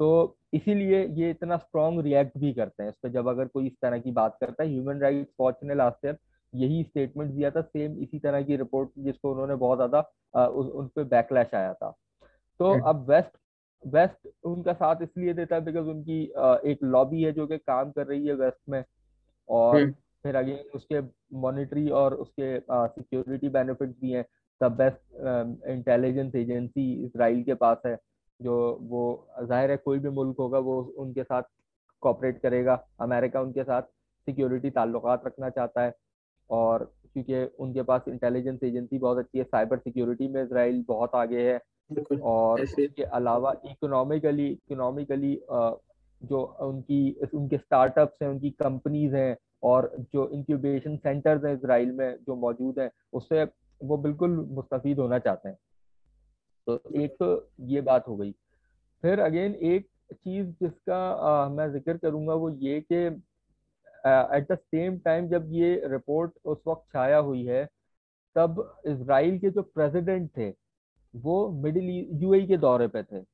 तो 0.00 0.08
इसीलिए 0.52 1.04
ये 1.14 1.30
इतना 1.30 1.56
स्ट्रॉन्ग 1.56 2.00
रिएक्ट 2.04 2.38
भी 2.38 2.52
करते 2.52 2.82
हैं 2.82 2.90
इस 2.90 2.96
पर 3.02 3.08
जब 3.08 3.28
अगर 3.28 3.46
कोई 3.46 3.66
इस 3.66 3.72
तरह 3.82 3.98
की 3.98 4.10
बात 4.12 4.36
करता 4.40 4.62
है 4.62 4.68
ह्यूमन 4.68 5.00
राइट्स 5.00 5.32
वॉच 5.40 5.54
ने 5.62 5.74
लास्ट 5.74 6.04
ईयर 6.06 6.18
यही 6.52 6.82
स्टेटमेंट 6.82 7.30
दिया 7.30 7.50
था 7.50 7.60
सेम 7.62 7.96
इसी 7.98 8.18
तरह 8.18 8.42
की 8.42 8.56
रिपोर्ट 8.56 8.90
जिसको 8.98 9.30
उन्होंने 9.32 9.54
बहुत 9.54 9.78
ज़्यादा 9.78 10.46
उन 10.46 10.86
पर 10.88 11.04
बैकलैश 11.06 11.54
आया 11.54 11.72
था 11.74 11.90
तो 12.60 12.72
हम्म। 12.72 12.82
अब 12.82 13.10
वेस्ट 13.10 13.36
वेस्ट 13.82 14.28
उनका 14.44 14.72
साथ 14.72 15.02
इसलिए 15.02 15.32
देता 15.34 15.56
है 15.56 15.64
बिकॉज़ 15.64 15.88
उनकी 15.88 16.22
एक 16.70 16.78
लॉबी 16.84 17.22
है 17.22 17.32
जो 17.32 17.46
कि 17.46 17.58
काम 17.58 17.90
कर 17.90 18.06
रही 18.06 18.26
है 18.26 18.34
वेस्ट 18.34 18.68
में 18.68 18.82
और 19.48 19.76
हम्म। 19.76 19.94
फिर 20.24 20.36
अगेन 20.36 20.58
उसके 20.74 21.00
मॉनिटरी 21.38 21.88
और 21.90 22.14
उसके 22.16 22.58
सिक्योरिटी 22.60 23.48
बेनिफिट 23.50 23.88
भी 24.00 24.10
हैं। 24.10 24.24
The 24.60 24.70
best 24.72 25.68
intelligence 25.68 26.34
agency 26.34 26.92
Israel 27.06 27.42
के 27.42 27.54
पास 27.54 27.82
है 27.86 27.96
जो 28.40 28.56
वो 28.82 29.02
ज़ाहिर 29.42 29.70
है 29.70 29.76
कोई 29.76 29.98
भी 29.98 30.08
मुल्क 30.10 30.36
होगा 30.38 30.58
वो 30.60 30.80
उनके 30.98 31.22
साथ 31.22 31.42
कॉपरेट 32.02 32.40
करेगा। 32.42 32.74
अमेरिका 33.00 33.40
उनके 33.40 33.64
साथ 33.64 33.82
सिक्योरिटी 34.26 34.70
ताल्लुकात 34.70 35.26
रखना 35.26 35.50
चाहता 35.50 35.82
है 35.82 35.94
और 36.50 36.84
क्योंकि 37.14 37.44
उनके 37.58 37.82
पास 37.82 38.08
इंटेलिजेंस 38.08 38.62
एजेंसी 38.62 38.98
बहुत 38.98 39.18
अच्छी 39.18 39.38
है 39.38 39.44
साइबर 39.44 39.78
सिक्योरिटी 39.78 40.28
में 40.28 40.42
इसराइल 40.42 40.84
बहुत 40.88 41.14
आगे 41.14 41.48
है 41.50 41.60
और 42.22 42.60
इसके 42.60 43.02
अलावा 43.02 43.52
इकोनॉमिकली 43.64 44.46
इकोनॉमिकली 44.48 45.34
जो 46.20 46.42
उनकी 46.60 47.00
उनके 47.34 47.56
स्टार्टअप्स 47.58 48.22
हैं 48.22 48.28
उनकी 48.28 48.50
कंपनीज़ 48.58 49.14
हैं 49.16 49.36
और 49.66 49.90
जो 50.12 50.28
इंक्यूबेशन 50.30 50.96
सेंटर्स 50.98 51.44
हैं 51.44 51.54
इसराइल 51.54 51.92
में 51.92 52.16
जो 52.26 52.34
मौजूद 52.36 52.78
हैं 52.80 52.90
उससे 53.12 53.44
वो 53.80 53.96
बिल्कुल 53.98 54.36
मुस्तफ़ 54.50 54.88
होना 55.00 55.18
चाहते 55.18 55.48
हैं। 55.48 55.58
तो 56.66 56.80
एक 56.96 57.16
तो 57.20 57.28
ये 57.66 57.80
बात 57.82 58.08
हो 58.08 58.16
गई। 58.16 58.30
फिर 59.04 59.20
अगेन 59.20 59.54
एक 59.54 59.86
चीज़ 60.14 60.46
जिसका 60.62 60.96
आ, 60.96 61.48
मैं 61.48 61.70
ज़िक्र 61.72 61.96
करूँगा 61.96 62.34
वो 62.34 62.50
ये 62.50 62.80
कि 62.82 63.04
एट 64.36 64.46
द 64.50 64.56
सेम 64.56 64.98
टाइम 64.98 65.28
जब 65.28 65.48
ये 65.52 65.80
रिपोर्ट 65.86 66.32
उस 66.44 66.58
वक्त 66.66 66.84
छाया 66.92 67.18
हुई 67.20 67.44
है 67.44 67.64
तब 68.36 68.60
इसराइल 68.86 69.38
के 69.38 69.50
जो 69.50 69.62
प्रेसिडेंट 69.64 70.30
थे 70.36 70.48
वो 71.14 71.36
मिडिल 71.62 71.88
यूएई 72.22 72.46
के 72.46 72.56
दौरे 72.56 72.86
पे 72.88 73.02
थे। 73.02 73.24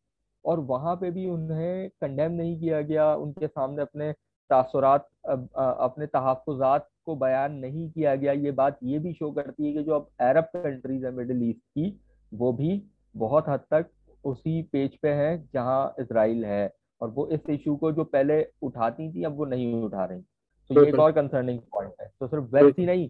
और 0.44 0.60
वहाँ 0.68 0.94
पे 0.96 1.10
भी 1.10 1.28
उन्हें 1.28 1.88
कंडेम 2.00 2.32
नहीं 2.32 2.58
किया 2.60 2.80
गया 2.82 3.14
उनके 3.16 3.46
सामने 3.46 3.82
अपने 3.82 4.10
तासुरात 4.52 5.08
अपने 5.26 6.06
तहफात 6.06 6.88
को 7.06 7.16
बयान 7.16 7.52
नहीं 7.54 7.90
किया 7.90 8.14
गया 8.14 8.32
ये 8.32 8.50
बात 8.52 8.78
ये 8.84 8.98
भी 8.98 9.12
शो 9.12 9.30
करती 9.30 9.66
है 9.66 9.72
कि 9.72 9.82
जो 9.82 9.94
अब 9.94 10.08
अरब 10.20 10.44
कंट्रीज़ 10.56 11.06
है 11.06 11.12
मिडिल 11.12 11.42
ईस्ट 11.48 11.60
की 11.60 12.00
वो 12.32 12.52
भी 12.52 12.82
बहुत 13.14 13.48
हद 13.48 13.60
तक 13.70 13.86
उसी 14.24 14.62
पेज 14.72 14.96
पे 14.96 15.08
है 15.12 15.30
जहाँ 15.54 15.94
इसराइल 16.00 16.44
है 16.44 16.70
और 17.00 17.08
वो 17.10 17.26
इस 17.28 17.48
इशू 17.50 17.74
को 17.76 17.90
जो 17.92 18.04
पहले 18.04 18.36
उठाती 18.62 19.12
थी 19.12 19.24
अब 19.24 19.36
वो 19.36 19.44
नहीं 19.44 19.82
उठा 19.82 20.04
रही। 20.04 20.20
तो 20.70 20.82
ये 20.82 20.88
एक 20.88 20.98
और 20.98 21.12
कंसर्निंग 21.12 21.58
पॉइंट 21.72 21.92
है। 22.00 22.06
तो 22.20 22.26
सिर्फ़ 22.26 22.44
वेस्ट 22.54 22.78
ही 22.78 22.86
नहीं 22.86 23.08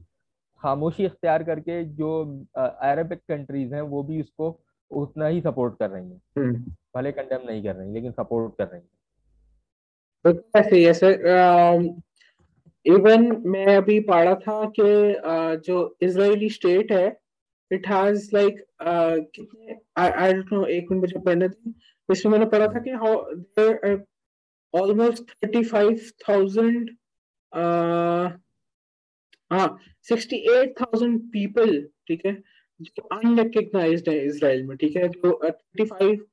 खामोशी 0.62 1.05
इख्तियार 1.05 1.42
करके 1.44 1.85
जो 2.00 2.11
अरबिक 2.57 3.20
कंट्रीज़ 3.28 3.74
हैं 3.74 3.83
वो 3.83 4.02
भी 4.02 4.20
उसको 4.20 4.57
उतना 4.90 5.26
ही 5.26 5.40
सपोर्ट 5.40 5.78
कर 5.78 5.90
रही 5.90 6.11
हैं। 6.11 6.20
हम्म। 6.38 6.72
भले 6.96 7.12
कंडेम 7.12 7.46
नहीं 7.46 7.62
कर 7.64 7.76
रही 7.76 7.92
लेकिन 7.92 8.12
सपोर्ट 8.12 8.57
कर 8.59 8.68
रही 8.68 8.81
हैं। 8.81 8.88
ऐसे 10.24 10.85
है 10.85 10.92
सर 10.92 11.12
इवन 12.87 13.24
मैं 13.46 13.76
अभी 13.76 13.98
पढ़ा 14.08 14.35
था 14.46 14.64
कि 14.78 14.85
जो 15.66 15.78
इजरायली 16.02 16.48
स्टेट 16.50 16.92
है 16.92 17.06
इट 17.70 17.87
हैज़ 17.88 18.28
लाइक 18.35 18.64
कितने 18.82 19.76
आई 19.98 20.32
डोंट 20.32 20.52
नो 20.52 20.64
एक 20.66 20.90
मिनट 20.92 21.00
मुझे 21.02 21.20
पढ़ने 21.24 21.48
थे 21.48 21.70
इसमें 22.08 22.32
मैंने 22.32 22.46
पढ़ा 22.50 22.66
था 22.68 22.80
कि 22.80 22.90
how 23.02 23.14
almost 24.74 25.30
thirty 25.44 25.62
five 25.64 26.00
thousand 26.28 26.90
हाँ 29.50 29.66
सिक्सटी 30.08 30.37
एट 30.52 30.74
थाउज़ेंड 30.80 31.20
पीपल 31.32 31.80
ठीक 32.08 32.24
है, 32.26 32.32
जो 32.80 33.02
अनरिकग्नाइज्ड 33.16 34.08
है 34.08 34.18
इसराइल 34.26 34.62
में, 34.66 34.76
ठीक 34.76 34.96
है, 34.96 35.08
जो 35.08 35.38
थर्टी 35.44 35.85
फाइव 35.85 36.24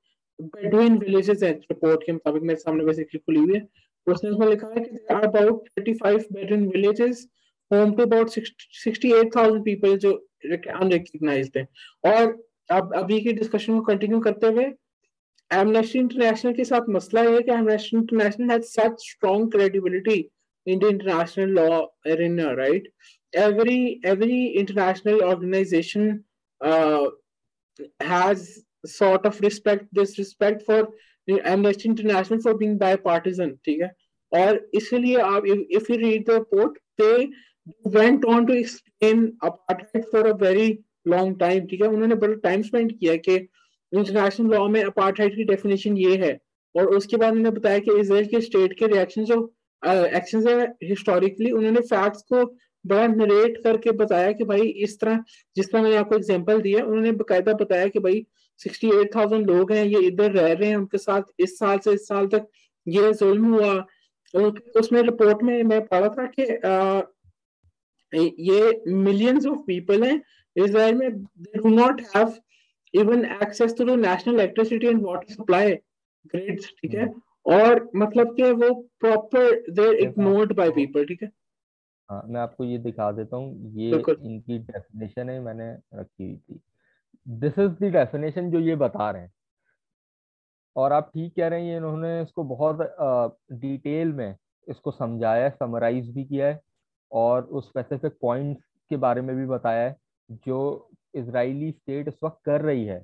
बेडविन 0.42 0.98
विलेजेस 0.98 1.44
है 1.44 1.52
रिपोर्ट 1.52 2.04
के 2.06 2.12
मुताबिक 2.12 2.44
मेरे 2.44 2.60
सामने 2.60 2.86
बेसिकली 2.86 3.20
खुली 3.20 3.40
हुई 3.40 3.56
है 3.56 3.68
उसने 4.08 4.30
उसमें 4.30 4.48
लिखा 4.48 4.68
है 4.68 4.84
कि 4.84 4.90
there 4.90 5.16
are 5.16 5.26
about 5.28 5.70
35 5.80 6.26
Bedouin 6.34 6.68
villages 6.70 7.28
home 7.72 7.92
to 7.96 8.04
about 8.04 8.30
68000 8.30 9.62
people 9.66 9.98
जो 10.06 10.14
अनरिकग्नाइज्ड 10.46 11.58
है 11.58 11.68
और 12.14 12.38
अब 12.72 12.94
अभी 12.96 13.20
की 13.22 13.34
डिस्कशन 13.34 13.78
को 13.78 13.82
कंटिन्यू 13.86 14.20
करते 14.28 14.48
हुए 14.48 14.66
एमनेस्टी 15.52 16.00
इंटरनेशनल 16.00 16.54
के 16.54 16.66
साथ 16.66 16.90
मसला 16.98 17.22
है 17.30 17.42
कि 17.42 17.52
Amnesty 17.52 17.98
International 17.98 18.52
has 18.52 18.64
such 18.72 19.08
strong 19.10 19.50
credibility 19.52 20.20
in 20.68 20.80
the 20.80 20.88
international 20.88 21.50
law 21.50 21.88
arena, 22.06 22.56
right? 22.56 22.84
Every 23.34 24.00
every 24.04 24.54
international 24.56 25.24
organization 25.24 26.24
uh, 26.62 27.06
has 28.02 28.64
sort 28.84 29.26
of 29.26 29.40
respect 29.42 29.88
this 30.00 30.18
respect 30.20 30.66
for 30.66 30.82
Amnesty 31.28 31.90
International 31.90 32.40
for 32.42 32.54
being 32.58 32.78
bipartisan 32.80 33.50
ठीक 33.66 33.82
है? 33.82 33.92
और 34.32 34.70
इसलिए 34.76 35.16
आप 35.22 35.46
if 35.46 35.92
you 35.92 35.98
read 35.98 36.26
the 36.28 36.32
report 36.32 36.78
they 37.02 37.92
went 37.98 38.26
on 38.26 38.46
to 38.46 38.54
explain 38.54 39.26
apartment 39.44 40.06
for 40.12 40.28
a 40.28 40.34
very 40.44 40.68
long 41.08 41.40
time 41.40 41.66
ठीक 41.68 41.82
है? 41.82 41.88
उन्होंने 41.88 42.16
बड़ा 42.16 42.34
time 42.44 42.62
spend 42.62 42.92
किया 43.00 43.16
कि 43.28 43.36
इंटरनेशनल 43.36 44.48
लॉ 44.56 44.68
में 44.68 44.84
अपार्टहाइड 44.84 45.36
की 45.36 45.44
डेफिनेशन 45.52 45.98
ये 45.98 46.16
है। 46.26 46.38
और 46.76 46.96
उसके 46.96 47.18
बाद 47.18 47.34
उन्होंने 47.34 47.58
बताया 47.60 47.80
कि 47.80 48.00
इसराइल 48.00 48.26
के 48.34 48.42
स्टेट 48.42 48.74
के 48.80 48.88
रिएक्शन 48.88 49.24
जो 49.26 49.38
एक्शन 49.84 50.48
है 50.48 50.66
हिस्टोरिकली 50.84 51.52
उन्होंने 51.52 51.82
फैक्ट्स 51.94 52.22
को 52.34 52.44
बड़ा 52.86 53.08
नरेट 53.08 53.62
करके 53.64 53.92
बताया 54.02 54.32
कि 54.32 54.44
भाई 54.44 54.68
इस 54.86 55.00
तरह, 55.00 55.24
जिस 55.56 55.72
तरह 55.72 55.82
मैंने 55.82 55.96
आपको 55.98 56.16
एग्जांपल 56.16 56.62
दिया 56.62 56.84
उन्होंने 56.86 57.12
बकायदा 57.22 57.54
बताया 57.62 57.88
कि 57.88 58.00
भाई 58.00 58.26
सिक्सटी 58.60 58.88
एट 59.00 59.16
थाउज़ेंड 59.16 59.50
लोग 59.50 59.72
हैं 59.72 59.84
ये 59.86 60.00
इधर 60.08 60.32
रह 60.32 60.52
रहे 60.54 60.70
हैं 60.70 60.76
उनके 60.78 60.98
साथ 60.98 61.22
इस 61.40 61.58
साल 61.60 61.80
से 61.80 61.94
इस 61.94 62.08
साल 62.08 62.28
तक 62.28 62.48
ये 62.88 63.14
जुल्म 63.14 63.54
हुआ। 63.54 63.74
उसमें 64.80 65.02
रिपोर्ट 65.04 65.44
में 65.44 65.64
मैं 65.64 65.86
पढ़ा 65.88 66.10
था 66.10 66.26
कि 66.30 66.44
ये 68.44 68.82
मिलियंस 68.88 69.46
ऑफ़ 69.46 69.60
पीपल 69.68 70.04
हैं 70.04 70.22
इसराइल 70.56 70.96
में 70.96 71.10
they 71.14 71.58
do 71.58 71.70
not 71.70 72.02
have 72.16 72.34
even 72.94 73.26
access 73.26 73.74
to 73.78 73.96
national 73.96 74.34
electricity 74.34 74.88
and 74.88 75.02
water 75.06 75.34
supply 75.34 75.74
grids 76.26 76.72
ठीक 76.82 76.94
है. 76.94 77.14
और 77.48 77.90
मतलब 77.96 78.36
कि 78.36 78.52
वो 78.54 78.74
proper 79.00 79.54
they 79.72 79.92
ignored 80.04 80.54
by 80.56 80.72
people 80.72 81.06
ठीक 81.06 81.22
है? 81.24 81.32
हाँ 82.10 82.22
मैं 82.28 82.40
आपको 82.42 82.64
ये 82.66 82.78
दिखा 82.80 83.12
देता 83.12 83.38
हूँ 83.38 83.72
ये 83.76 83.90
इनकी 83.90 84.58
डेफिनेशन 84.60 85.30
है 85.30 85.40
मैंने 85.42 85.72
रखी 86.00 86.24
हुई 86.24 86.36
थी। 86.36 86.60
दिस 87.30 87.60
इज़ 87.60 87.72
द 87.74 87.92
डेफिनेशन 87.94 88.50
जो 88.52 88.60
ये 88.60 88.76
बता 88.76 89.10
रहे 89.12 89.22
हैं। 89.22 89.32
और 90.76 90.94
आप 90.94 91.10
ठीक 91.14 91.34
कह 91.36 91.48
रहे 91.48 91.66
हैं 91.66 91.78
इन्होंने 91.78 92.22
इसको 92.22 92.44
बहुत 92.44 92.78
डिटेल 93.62 94.12
में 94.14 94.36
इसको 94.68 94.92
समझाया 94.92 95.50
समराइज 95.50 96.10
भी 96.16 96.26
किया 96.26 96.48
है 96.48 96.60
और 97.12 97.44
उस 97.44 97.68
स्पेसिफिक 97.70 98.18
पॉइंट्स 98.22 98.62
के 98.90 98.98
बारे 98.98 99.22
में 99.22 99.36
भी 99.36 99.46
बताया 99.46 99.88
है 99.88 99.96
जो 100.46 100.90
इसराइली 101.14 101.72
स्टेट 101.72 102.08
इस 102.08 102.20
वक्त 102.24 102.40
कर 102.46 102.62
रही 102.62 102.86
है। 102.86 103.00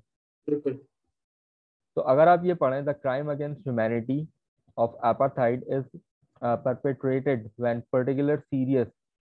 तो 0.47 2.01
अगर 2.01 2.27
आप 2.27 2.45
ये 2.45 2.53
पढ़ें 2.55 2.83
the 2.85 2.95
crime 3.01 3.31
against 3.31 3.59
humanity 3.59 4.27
of 4.77 5.07
apartheid 5.07 5.63
is 5.69 5.97
perpetrated 6.63 7.45
when 7.63 7.81
particular 7.93 8.33
serious 8.53 8.89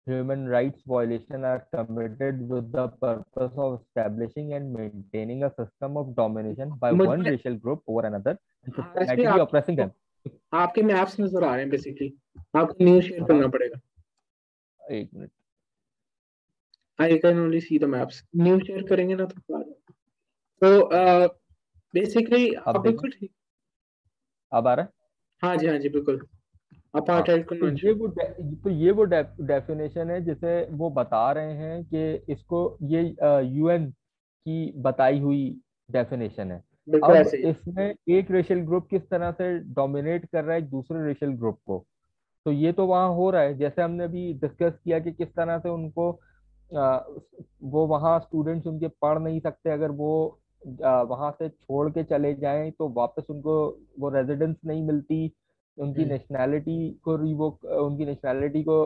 human 0.08 0.48
rights 0.48 0.82
violations 0.88 1.44
are 1.44 1.62
committed 1.74 2.38
with 2.50 2.72
the 2.72 2.88
purpose 3.02 3.54
of 3.58 3.80
establishing 3.82 4.54
and 4.54 4.74
maintaining 4.74 5.44
a 5.44 5.50
system 5.60 5.98
of 5.98 6.16
domination 6.16 6.72
by 6.84 6.92
one 6.92 7.22
racial 7.24 7.56
group 7.56 7.84
over 7.88 8.06
another 8.08 8.38
and 8.66 8.76
systematically 8.76 9.48
oppressing 9.48 9.76
them 9.82 9.92
आपके 10.54 10.82
maps 10.84 11.20
नज़र 11.20 11.44
आ 11.44 11.50
रहे 11.52 11.62
हैं 11.62 11.70
basically 11.70 12.08
आपको 12.62 12.84
news 12.86 13.06
share 13.06 13.24
करना 13.28 13.48
पड़ेगा 13.56 13.80
एक 14.98 15.10
minute 15.14 15.32
I 17.00 17.18
can 17.26 17.40
only 17.40 17.60
see 17.68 17.78
the 17.80 17.84
maps 17.94 18.24
new 18.38 18.60
share 18.60 18.82
करेंगे 18.90 19.16
ना 19.22 19.26
तो 19.26 19.62
तो 20.62 20.90
बेसिकली 21.94 22.50
अब 22.68 22.82
बिल्कुल 22.84 23.12
ठीक 23.12 23.32
अब 24.52 24.68
आ 24.68 24.74
रहा 24.74 24.86
है 24.86 24.92
हाँ 25.44 25.56
जी 25.58 25.68
हाँ 25.68 25.78
जी 25.86 25.90
बिल्कुल 25.90 26.20
हाँ, 26.94 27.22
तो 27.60 27.68
ये 27.88 27.92
वो 27.94 28.08
तो 28.64 28.70
ये 28.70 28.92
वो 28.92 29.04
डेफिनेशन 29.04 30.10
है 30.12 30.22
जिसे 30.26 30.64
वो 30.72 30.90
बता 30.90 31.32
रहे 31.32 31.54
हैं 31.54 31.84
कि 31.86 32.32
इसको 32.34 32.78
ये 32.84 33.02
यूएन 33.48 33.90
की 33.92 34.72
बताई 34.82 35.20
हुई 35.20 35.62
डेफिनेशन 35.92 36.52
है। 36.52 36.64
अब 37.04 37.14
इसमें 37.50 37.94
एक 38.10 38.32
रेशियल 38.32 38.60
ग्रुप 38.60 38.88
किस 38.90 39.02
तरह 39.10 39.32
से 39.32 39.58
डोमिनेट 39.74 40.26
कर 40.26 40.44
रहा 40.44 40.56
है 40.56 40.62
दूसरे 40.62 41.04
रेशियल 41.06 41.32
ग्रुप 41.32 41.60
को। 41.66 41.86
तो 42.46 42.52
ये 42.52 42.72
तो 42.72 42.86
वहाँ 42.88 43.10
हो 43.10 43.30
रहा 43.30 43.42
है 43.42 43.58
जैसे 43.58 43.82
हमने 43.82 44.04
अभी 44.04 44.34
डिस्कस 44.34 44.74
किया 44.84 45.00
कि 45.00 45.12
किस 45.12 45.28
तरह 45.28 45.60
से 45.60 45.70
उनको 45.70 46.12
आ, 46.78 46.98
वो 47.64 47.86
वहाँ 47.88 48.20
स्टूडेंट्स 48.20 48.68
उनके 48.68 48.88
पढ़ 48.88 49.20
नहीं 49.20 49.40
सकते 49.40 49.70
अगर 49.70 49.92
वो 49.92 50.40
आ, 50.86 51.02
वहाँ 51.02 51.32
से 51.32 51.50
छोड़ 51.50 51.90
के 51.90 52.04
चले 52.04 52.34
जाएँ 52.34 52.72
तो 52.72 52.90
वापस 52.90 53.24
उनको 53.30 53.56
वो 54.00 54.10
रेजिडेंस 54.10 54.56
नहीं 54.66 54.84
मिलती 54.84 55.28
उनकी 55.80 56.06
नेशनैलिटी 56.06 56.78
हम्म। 56.78 56.98
को 57.04 57.16
रिवोक 57.16 57.64
उनकी 57.66 58.06
नेशनैलिटी 58.06 58.64
को 58.64 58.78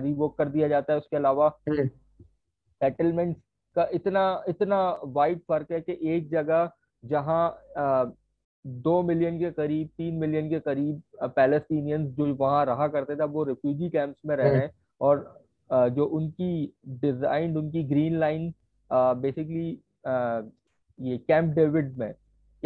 रिवोक 0.00 0.36
कर 0.38 0.48
दिया 0.48 0.68
जाता 0.68 0.92
है 0.92 0.98
उसके 0.98 1.16
अलावा 1.16 1.48
सेटलमेंट 1.68 3.28
हम्म। 3.28 3.40
का 3.76 3.88
इतना 3.92 4.44
इतना 4.48 4.78
वाइड 5.14 5.40
फ़र्क 5.48 5.72
है 5.72 5.80
कि 5.80 5.98
एक 6.14 6.28
जगह 6.30 6.70
जहाँ 7.02 8.16
दो 8.64 9.02
मिलियन 9.02 9.38
के 9.38 9.50
करीब 9.52 9.88
तीन 9.98 10.14
मिलियन 10.14 10.48
के 10.50 10.60
करीब 10.60 11.02
पैलेस्टीनियंस 11.36 12.08
जो 12.16 12.34
वहाँ 12.34 12.64
रहा 12.66 12.88
करते 12.88 13.16
थे 13.16 13.24
वो 13.30 13.44
रिफ्यूजी 13.44 13.90
कैंप्स 13.90 14.20
में 14.26 14.36
रह 14.36 14.48
रहे 14.48 14.60
हैं 14.60 14.66
हम्म। 14.66 15.06
और 15.06 15.90
जो 15.90 16.04
उनकी 16.16 16.74
डिज़ाइन 17.00 17.56
उनकी 17.56 17.82
ग्रीन 17.84 18.18
लाइन 18.18 18.52
बेसिकली 18.90 19.68
ये 20.98 21.16
कैंप 21.18 21.54
डेविड 21.54 21.96
में 21.98 22.12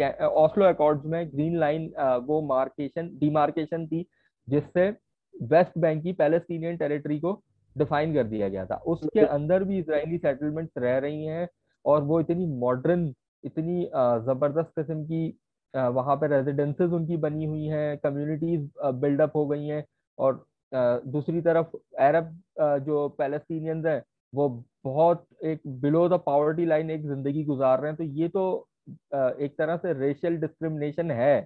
ऑस्लो 0.03 0.65
अकॉर्ड्स 0.65 1.05
में 1.05 1.27
ग्रीन 1.27 1.57
लाइन 1.59 1.87
वो 2.25 2.41
मार्केशन 2.47 3.09
डिमार्केशन 3.19 3.85
थी 3.87 4.05
जिससे 4.47 4.89
वेस्ट 5.35 5.77
बैंक 5.79 6.03
की 6.03 6.13
पैलेस्टीनियन 6.13 6.77
टेरिटरी 6.77 7.19
को 7.19 7.41
डिफाइन 7.75 8.13
कर 8.13 8.23
दिया 8.23 8.47
गया 8.49 8.65
था। 8.65 8.75
उसके 8.87 9.19
अंदर 9.19 9.63
भी 9.63 9.79
इसराइली 9.79 10.17
सेटलमेंट्स 10.17 10.73
रह 10.77 10.97
रही 10.97 11.25
हैं 11.25 11.47
और 11.85 12.01
वो 12.03 12.19
इतनी 12.19 12.45
मॉडर्न 12.59 13.13
इतनी 13.43 13.83
ज़बरदस्त 14.25 14.71
किस्म 14.79 15.03
की 15.03 15.27
वहाँ 15.73 16.15
पे 16.15 16.27
रेजिडेंसेस 16.27 16.91
उनकी 16.91 17.17
बनी 17.17 17.45
हुई 17.45 17.65
हैं 17.65 17.97
कम्युनिटीज 17.97 18.69
बिल्डअप 19.01 19.35
हो 19.35 19.45
गई 19.47 19.65
हैं 19.65 19.83
और 20.17 20.43
दूसरी 20.71 21.41
तरफ़ 21.41 21.75
अरब 21.99 22.35
जो 22.85 23.07
पैलेस्टीनियंस 23.17 23.85
हैं 23.85 24.01
वो 24.33 24.47
बहुत 24.85 25.25
एक 25.43 25.61
बिलो 25.81 26.07
द 26.09 26.19
पावर्टी 26.25 26.65
लाइन 26.65 26.89
एक 26.91 27.01
ज़िंदगी 27.07 27.43
गुजार 27.43 27.79
रहे 27.81 27.91
हैं। 27.91 27.97
तो 27.97 28.03
ये 28.03 28.27
तो 28.27 28.43
एक 29.13 29.55
तरह 29.57 29.77
से 29.77 29.93
रेशियल 29.99 30.37
डिस्क्रिमिनेशन 30.37 31.11
है 31.11 31.41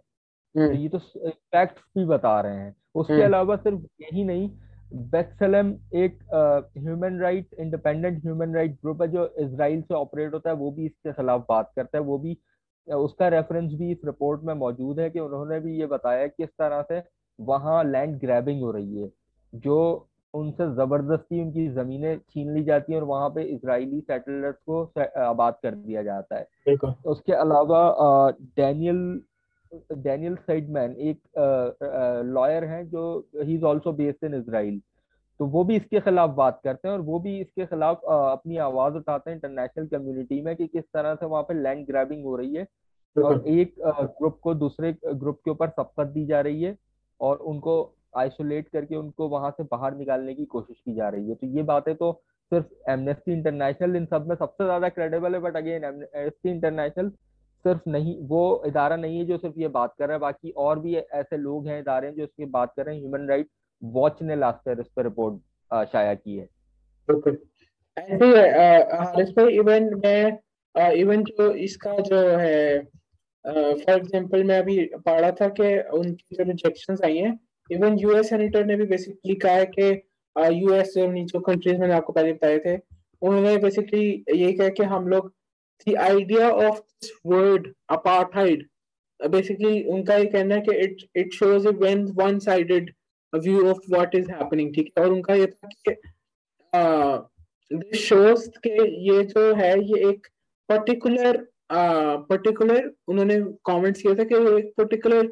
तो। 0.55 0.71
ये 0.71 0.89
तो 0.89 0.99
फैक्ट्स 0.99 1.81
भी 1.97 2.05
बता 2.05 2.39
रहे 2.41 2.55
हैं 2.55 2.75
उसके 2.95 3.13
हम्म। 3.13 3.25
अलावा 3.25 3.55
सिर्फ़ 3.55 3.81
यही 4.01 4.23
नहीं 4.23 4.49
बेक्सलम 5.11 5.73
एक 5.95 6.19
human 6.77 7.19
right 7.19 7.53
independent 7.53 8.23
human 8.23 8.55
right 8.55 8.75
group 8.81 9.01
है 9.01 9.07
जो 9.07 9.25
इसराइल 9.39 9.81
से 9.81 9.93
ऑपरेट 9.93 10.33
होता 10.33 10.49
है 10.49 10.55
वो 10.55 10.71
भी 10.71 10.85
इसके 10.85 11.13
खिलाफ 11.13 11.45
बात 11.49 11.71
करता 11.75 11.97
है 11.97 12.03
वो 12.03 12.17
भी 12.17 12.37
उसका 12.87 13.27
रेफरेंस 13.27 13.71
भी 13.73 13.91
इस 13.91 14.01
रिपोर्ट 14.05 14.41
में 14.43 14.53
मौजूद 14.53 14.99
है 14.99 15.09
कि 15.09 15.19
उन्होंने 15.19 15.59
भी 15.59 15.79
ये 15.79 15.85
बताया 15.85 16.27
कि 16.27 16.33
किस 16.37 16.49
तरह 16.59 16.81
से 16.81 17.01
वहाँ 17.39 17.83
लैंड 17.83 18.19
ग्रैबिंग 18.19 18.61
हो 18.61 18.71
रही 18.71 19.01
है 19.01 19.09
जो 19.53 19.77
उनसे 20.35 20.65
ज़बरदस्ती 20.75 21.41
उनकी 21.41 21.67
जमीनें 21.73 22.17
छीन 22.19 22.53
ली 22.53 22.63
जाती 22.63 22.93
हैं 22.93 22.99
और 22.99 23.05
वहाँ 23.07 23.29
पे 23.29 23.43
इसराइली 23.43 23.99
सेटलर्स 24.01 24.55
को 24.69 24.83
आबाद 25.23 25.57
कर 25.63 25.75
दिया 25.75 26.03
जाता 26.03 26.37
है। 26.37 26.47
उसके 27.05 27.33
अलावा 27.33 27.79
डैनियल 28.57 29.21
डैनियल 29.93 30.35
साइडमैन 30.37 30.95
एक 31.01 31.19
लॉयर 32.27 32.63
हैं 32.63 32.87
जो 32.89 33.05
he 33.37 33.55
is 33.55 33.65
also 33.65 33.91
based 33.93 34.23
in 34.25 34.33
Israel 34.33 34.81
तो 35.39 35.45
वो 35.45 35.63
भी 35.63 35.75
इसके 35.75 35.99
खिलाफ 35.99 36.29
बात 36.29 36.59
करते 36.63 36.87
हैं 36.87 36.95
और 36.95 37.01
वो 37.01 37.19
भी 37.19 37.39
इसके 37.39 37.65
खिलाफ 37.65 38.01
अपनी 38.09 38.57
आवाज़ 38.65 38.93
उठाते 38.95 39.29
हैं 39.29 39.37
इंटरनेशनल 39.37 39.87
कम्युनिटी 39.87 40.41
में 40.41 40.55
कि 40.55 40.67
किस 40.67 40.83
तरह 40.93 41.15
से 41.15 41.25
वहाँ 41.25 41.43
पे 41.43 41.53
लैंड 41.53 41.85
ग्रैबिंग 41.87 42.23
हो 42.25 42.35
रही 42.35 42.55
है। 42.55 42.67
और 43.15 43.43
एक 43.47 43.73
ग्रुप 43.79 44.39
को 44.43 44.53
दूसरे 44.53 44.95
ग्रुप 45.05 45.39
के 45.45 45.51
ऊपर 45.51 45.69
सबकत 45.69 46.07
दी 46.07 46.25
जा 46.25 46.39
रही 46.41 46.63
है 46.63 46.75
और 47.19 47.37
उनको 47.51 47.75
आइसोलेट 48.17 48.67
करके 48.69 48.95
उनको 48.95 49.27
वहाँ 49.29 49.51
से 49.51 49.63
बाहर 49.71 49.95
निकालने 49.95 50.33
की 50.35 50.45
कोशिश 50.47 50.77
की 50.79 50.95
जा 50.95 51.09
रही 51.09 51.29
है। 51.29 51.35
तो 51.35 51.47
ये 51.47 51.63
बातें 51.65 51.93
तो 51.95 52.11
सिर्फ़ 52.51 52.91
एमनेस्टी 52.91 53.31
इंटरनेशनल 53.33 53.95
इन 53.95 54.05
सब 54.05 54.27
में 54.29 54.35
सबसे 54.35 54.63
ज़्यादा 54.63 54.89
क्रेडिबल 54.89 55.33
है 55.33 55.39
बट 55.41 55.55
अगेन 55.57 55.83
एमनेस्टी 55.83 56.49
इंटरनेशनल 56.49 57.09
सिर्फ़ 57.65 57.89
नहीं 57.89 58.15
वो 58.27 58.41
इदारा 58.67 58.95
नहीं 58.95 59.17
है 59.19 59.25
जो 59.25 59.37
सिर्फ़ 59.37 59.59
ये 59.59 59.67
बात 59.69 59.93
कर 59.99 60.07
रहा 60.07 60.15
है 60.15 60.19
बाकी 60.21 60.51
और 60.59 60.79
भी 60.79 60.95
ऐसे 60.95 61.37
लोग 61.37 61.67
हैं 61.67 61.79
इदारे 61.79 62.07
हैं 62.07 62.15
जो 62.15 62.23
इसकी 62.23 62.45
बात 62.47 62.73
कर 62.75 62.85
रहे 62.85 62.95
हैं। 62.95 63.01
ह्यूमन 63.01 63.27
राइट 63.29 63.47
वॉच 63.81 64.21
ने 64.21 64.35
लास्ट 64.35 64.67
ईयर 64.67 64.79
इस 64.79 64.87
पर 64.95 65.03
रिपोर्ट 65.03 65.87
शाया 65.91 66.13
की 66.15 66.37
है। 66.37 66.47
ऐसे 69.17 69.43
इवन 69.55 69.89
मैं 70.03 70.91
इवन 70.93 71.23
जो 71.23 71.51
इसका 71.65 71.97
जो 72.01 72.19
है 72.37 72.79
फॉर 73.45 73.95
एग्जांपल 73.95 74.43
मैं 74.43 74.57
अभी 74.59 74.85
पढ़ 74.95 75.19
रहा 75.19 75.31
था 75.31 75.47
कि 75.59 75.77
उनकी 75.97 76.35
जो 76.35 76.43
रिजेक्शंस 76.43 77.01
आई 77.05 77.17
हैं 77.17 77.33
इवन 77.69 77.97
यूएस 77.99 78.29
सेनेटर 78.29 78.65
ने 78.65 78.75
भी 78.75 78.85
बेसिकली 78.85 79.35
कहा 79.35 79.53
है 79.53 79.65
कि 79.77 79.91
यूएस 80.59 80.93
जर्मनी 80.95 81.23
जो 81.25 81.39
कंट्रीज़ 81.39 81.77
मैंने 81.79 81.93
आपको 81.93 82.13
पहले 82.13 82.33
बताए 82.33 82.57
थे, 82.59 82.75
उन्होंने 83.21 83.57
बेसिकली 83.57 84.23
ये 84.35 84.51
कहा 84.53 84.69
कि 84.69 84.83
हम 84.93 85.07
लोग 85.07 85.31
the 85.87 85.95
idea 86.01 86.49
of 86.49 86.79
this 86.79 87.11
word 87.27 87.73
apartheid 87.91 88.67
basically 89.19 89.81
उनका 89.93 90.15
ये 90.15 90.25
कहना 90.25 90.55
है 90.55 90.61
कि 90.61 90.75
it 90.83 91.03
it 91.17 91.33
shows 91.33 91.67
a 91.67 91.71
one 91.81 92.39
sided 92.39 92.93
view 93.33 93.67
of 93.69 93.79
what 93.91 94.15
is 94.15 94.31
happening 94.31 94.73
ठीक 94.75 94.91
है? 94.97 95.03
और 95.03 95.11
उनका 95.11 95.33
ये 95.33 95.45
था 95.47 95.69
कि 95.87 95.95
दिस 97.71 97.99
शोज़ 98.01 98.47
के 98.67 98.69
ये 99.07 99.23
जो 99.23 99.53
है, 99.55 99.73
ये 99.81 100.09
एक 100.09 100.27
पर्टिकुलर 100.69 101.45
पर्टिकुलर 101.71 102.91
उन्होंने 103.07 103.39
कमेंट्स 103.65 104.01
किया 104.01 104.13
था 104.15 104.23
कि 104.23 104.35
वो 104.35 104.57
एक 104.57 104.73
पर्टिकुलर 104.77 105.31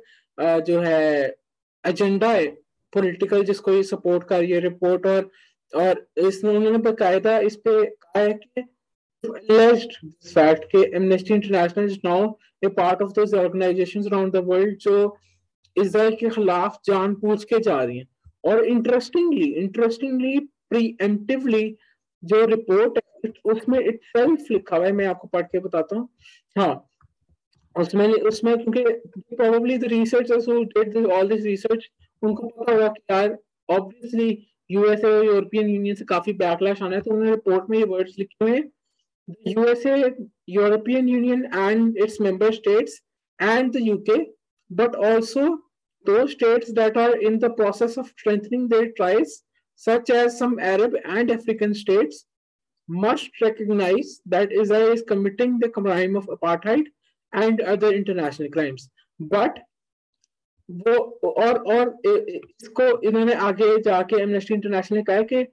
जो 0.67 0.79
है 0.81 1.35
एजेंडा 1.83 2.31
है 2.31 2.45
पॉलिटिकल 2.93 3.43
जिसको 3.43 3.73
ये 3.73 3.83
सपोर्ट 3.83 4.27
कर 4.27 4.39
रही 4.39 4.51
है 4.51 4.59
रिपोर्ट 4.59 5.07
और 5.07 5.29
और 5.73 6.05
इसमें 6.27 6.53
उन्होंने 6.55 6.77
बकायदा 6.77 7.37
इस 7.49 7.55
पे 7.57 7.83
कहा 7.85 8.19
है 8.19 8.33
कि 8.33 8.63
alleged 9.23 9.93
fact 10.29 10.63
कि 10.71 10.79
Amnesty 10.97 11.33
International 11.33 11.85
is 11.85 11.97
now 12.03 12.35
a 12.61 12.69
part 12.69 13.01
of 13.01 13.13
those 13.13 13.33
organizations 13.33 14.07
around 14.07 14.33
the 14.33 14.41
world 14.49 14.75
जो 14.81 14.95
इसराइल 15.77 16.15
के 16.15 16.29
खिलाफ 16.29 16.79
जान 16.85 17.13
पूछ 17.21 17.43
के 17.43 17.59
जा 17.59 17.77
रही 17.83 17.97
हैं। 17.97 18.07
और 18.45 18.63
इंटरेस्टिंगली 18.65 19.45
इंटरेस्टिंगली 19.61 20.39
प्रीएम्प्टिवली 20.69 21.75
जो 22.23 22.45
रिपोर्ट 22.45 22.97
है, 22.97 23.31
उसमें 23.45 23.79
इटसेल्फ 23.79 24.51
लिखा 24.51 24.75
हुआ 24.75 24.85
है, 24.85 24.91
मैं 24.91 25.05
आपको 25.07 25.27
पढ़ 25.27 25.43
के 25.43 25.59
बताता 25.59 25.95
हूँ। 25.95 26.07
हाँ 26.57 26.73
उसमें 27.74 28.06
उसमें 28.30 28.56
क्योंकि 28.58 28.82
probably 29.36 29.78
the 29.78 29.92
researchers 29.92 30.48
who 30.48 30.62
did 30.76 30.96
all 31.18 31.28
this 31.28 31.44
research 31.44 31.88
उनको 32.22 32.48
पता 32.48 32.72
होगा 32.72 32.88
कि 32.88 33.02
यार 33.10 33.36
ऑब्वियसली 33.68 34.30
यूएसए 34.70 35.10
और 35.10 35.24
यूरोपियन 35.24 35.68
यूनियन 35.68 35.94
से 35.94 36.04
काफी 36.04 36.32
बैकलैश 36.42 36.82
आना 36.82 36.96
है 36.96 37.02
तो 37.02 37.10
उन्होंने 37.10 37.30
रिपोर्ट 37.30 37.70
में 37.70 37.78
ये 37.78 37.84
वर्ड्स 37.94 38.18
लिखे 38.18 38.44
हुए 38.44 38.56
हैं 38.56 38.70
the 39.28 39.50
USA, 39.52 40.12
European 40.46 41.06
Union 41.06 41.48
and 41.52 41.96
its 41.96 42.18
member 42.18 42.52
states 42.52 43.00
and 43.38 43.72
the 43.72 43.92
UK, 43.92 44.28
but 44.70 44.94
also 44.94 45.58
those 46.04 46.32
states 46.32 46.72
that 46.72 46.96
are 46.96 47.16
in 47.16 47.38
the 47.38 47.50
process 47.50 47.96
of 47.96 48.08
strengthening 48.08 48.68
their 48.68 48.92
ties, 48.92 49.42
such 49.76 50.10
as 50.10 50.38
some 50.38 50.58
Arab 50.58 50.94
and 51.04 51.30
African 51.30 51.74
states, 51.74 52.24
must 52.88 53.28
recognize 53.42 54.20
that 54.24 54.50
Israel 54.50 54.92
is 54.92 55.02
committing 55.02 55.58
the 55.58 55.68
crime 55.68 56.16
of 56.16 56.26
apartheid 56.26 56.84
and 57.32 57.60
other 57.60 57.92
international 57.92 58.50
crimes. 58.50 58.88
But 59.20 59.58
वो 60.68 60.94
और 61.42 61.58
और 61.74 61.90
इसको 62.06 62.86
इन्होंने 63.08 63.34
आगे 63.50 63.68
जाके 63.82 64.20
amnesty 64.22 64.54
international 64.54 64.98
ने 64.98 65.04
कहा 65.04 65.22
कि 65.30 65.44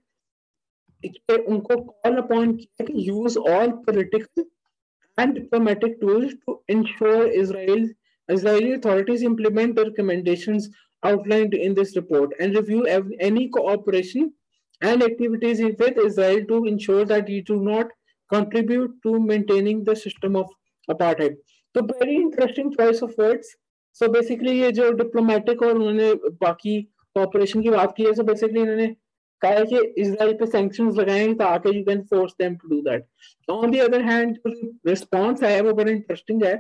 उनको 1.54 1.76
कॉल 1.76 2.18
अपॉन 2.22 2.56
किया 2.56 2.86
कि 2.86 3.08
use 3.10 3.38
all 3.38 3.72
political 3.86 4.44
and 5.18 5.36
diplomatic 5.36 6.00
tools 6.02 6.34
to 6.46 6.60
ensure 6.68 7.28
Israel 7.28 7.88
Israeli 8.30 8.74
authorities 8.74 9.22
implement 9.24 9.76
the 9.76 9.86
recommendations 9.86 10.70
outlined 11.04 11.54
in 11.54 11.74
this 11.74 11.96
report 11.96 12.34
and 12.40 12.56
review 12.56 12.86
any 13.20 13.48
cooperation 13.50 14.34
and 14.82 15.04
activities 15.04 15.62
with 15.62 15.98
Israel 16.06 16.44
to 16.48 16.66
ensure 16.66 17.06
that 17.06 17.30
you 17.30 17.44
do 17.44 17.60
not 17.62 17.88
contribute 18.30 18.92
to 19.04 19.20
maintaining 19.20 19.84
the 19.84 19.96
system 19.96 20.36
of 20.36 20.50
apartheid. 20.90 21.36
So 21.75 21.83
very 21.91 22.15
interesting 22.15 22.73
choice 22.75 23.03
of 23.03 23.13
words. 23.21 23.47
So 23.97 24.09
basically 24.13 24.53
ये 24.61 24.71
जो 24.73 24.91
diplomatic 24.99 25.63
और 25.67 25.75
उन्होंने 25.75 26.13
बाकी 26.43 26.75
cooperation 27.17 27.63
की 27.63 27.71
बात 27.71 27.95
की 27.97 28.05
है, 28.05 28.13
so 28.13 28.25
basically 28.31 28.63
इन्होंने 28.63 28.87
कहा 29.43 29.51
है 29.53 29.65
कि 29.67 29.79
इसराइल 30.03 30.33
पे 30.39 30.47
सैंक्शंस 30.47 30.97
लगाएँ 30.97 31.35
ताकि 31.35 31.77
you 31.77 31.85
can 31.85 32.03
force 32.11 32.35
them 32.41 32.57
to 32.57 32.69
do 32.69 32.81
that 32.91 33.51
on 33.51 33.71
the 33.71 33.81
other 33.85 34.03
hand 34.11 34.37
जो 34.47 34.71
रिस्पांस 34.87 35.43
है, 35.43 35.61
वो 35.61 35.73
बड़ा 35.73 35.91
इंटरेस्टिंग 35.91 36.45
है 36.45 36.57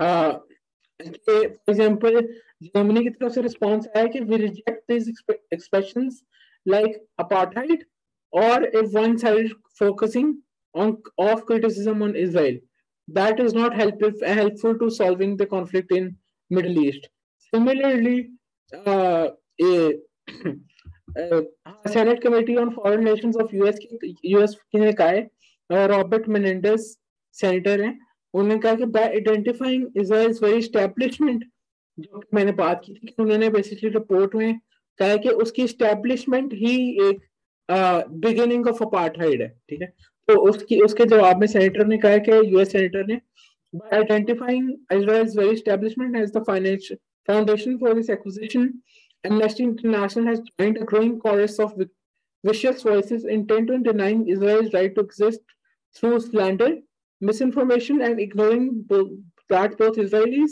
फॉर 0.00 1.44
एग्जांपल 1.68 2.20
जर्मनी 2.62 3.02
की 3.04 3.10
तरफ़ 3.10 3.32
से 3.32 3.42
रिस्पांस 3.42 3.88
आया 3.96 4.06
कि 4.06 4.20
we 4.20 4.36
reject 4.36 4.92
this 4.92 5.08
expressions 5.52 6.22
like 6.66 7.06
apartheid 7.18 7.84
or 8.32 8.56
a 8.78 8.80
one-sided 8.94 9.52
focusing 9.76 10.32
on, 10.74 10.90
of 11.26 11.46
criticism 11.46 12.02
on 12.02 12.10
Israel. 12.14 12.56
That 13.08 13.40
is 13.40 13.54
not 13.54 13.74
helpful 13.74 14.12
helpful 14.22 14.78
to 14.78 14.90
solving 14.90 15.36
the 15.36 15.46
conflict 15.46 15.92
in 15.92 16.16
Middle 16.50 16.78
East. 16.78 17.08
Similarly, 17.52 18.30
uh, 18.72 19.28
a 19.60 19.94
senate 21.88 22.22
committee 22.22 22.56
on 22.56 22.70
foreign 22.70 22.98
relations 22.98 23.36
of 23.42 23.54
US 23.56 23.78
US 24.24 24.56
ने 24.74 24.92
कहा 24.92 25.08
है 25.08 25.86
Robert 25.88 26.28
मेनेंडेस 26.28 26.96
senator 27.36 27.80
हैं 27.80 27.98
उन्होंने 28.34 28.58
कहा 28.58 28.74
कि 28.74 28.84
by 28.96 29.04
identifying 29.04 29.86
Israel's 29.96 30.42
very 30.42 30.58
establishment 30.58 31.44
जो 31.98 32.22
मैंने 32.34 32.52
बात 32.60 32.82
की 32.84 32.94
थी 32.94 33.14
उन्होंने 33.18 33.48
बेसिकली 33.50 33.90
रिपोर्ट 33.90 34.34
में 34.34 34.58
कहा 34.98 35.16
कि 35.24 35.28
उसकी 35.44 35.62
एस्टेब्लिशमेंट 35.62 36.52
ही 36.62 36.76
एक 37.08 37.26
बिगिनिंग 38.26 38.66
ऑफ़ 38.68 38.82
अपार्थाइड 38.84 39.42
है 39.42 39.48
ठीक 39.70 39.82
है 39.82 39.92
तो 40.28 40.36
उसकी, 40.48 40.80
उसके 40.80 41.04
जवाब 41.04 41.40
में 41.40 41.46
सेनेटर 41.46 41.86
ने 41.86 41.98
कहा 41.98 42.18
कि 42.28 42.32
यूएस 42.52 42.72
सेनेटर 42.72 43.06
ने 43.06 43.20
by 43.74 43.98
identifying 43.98 44.70
Israel's 44.92 45.36
very 45.36 45.52
establishment 45.52 46.16
as 46.16 46.32
the 46.36 46.42
financial 46.46 46.98
foundation 47.28 47.76
for 47.78 47.94
this 47.94 48.10
acquisition 48.10 48.72
Amnesty 49.24 49.64
International 49.64 50.28
has 50.28 50.40
joined 50.40 50.78
a 50.78 50.84
growing 50.92 51.18
chorus 51.20 51.60
of 51.60 51.80
vicious 52.44 52.86
voices 52.86 53.24
intent 53.38 53.68
to 53.68 53.76
denying 53.92 54.30
Israel's 54.30 54.74
right 54.74 54.94
to 54.96 55.02
exist 55.02 55.40
through 55.96 56.18
slander 56.20 56.76
misinformation 57.20 58.02
and 58.02 58.20
ignoring 58.20 58.84
that 59.50 59.76
both 59.78 59.96
israelis 59.96 60.50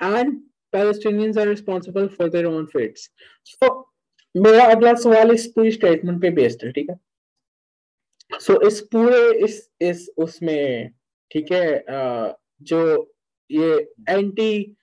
and 0.00 0.40
palestinians 0.72 1.36
are 1.36 1.48
responsible 1.48 2.08
for 2.08 2.30
their 2.30 2.46
own 2.46 2.66
fates. 2.66 3.10
So 3.44 3.86
mera 4.34 4.70
agla 4.72 4.94
sawal 4.94 5.34
is 5.34 5.48
pre 5.48 5.70
statement 5.70 6.20
pe 6.22 6.30
based 6.30 6.62
hai 6.62 6.72
theek 6.72 6.90
hai 6.90 6.98
so 8.30 8.60
इस 8.66 8.80
पूरे, 8.92 9.44
इस 9.44 9.68
इस 9.82 10.08
उसमें, 10.18 10.90
ठीक 11.30 11.52
है 11.52 11.84
जो 12.62 12.80
ये 13.50 13.72
anti 14.08 14.76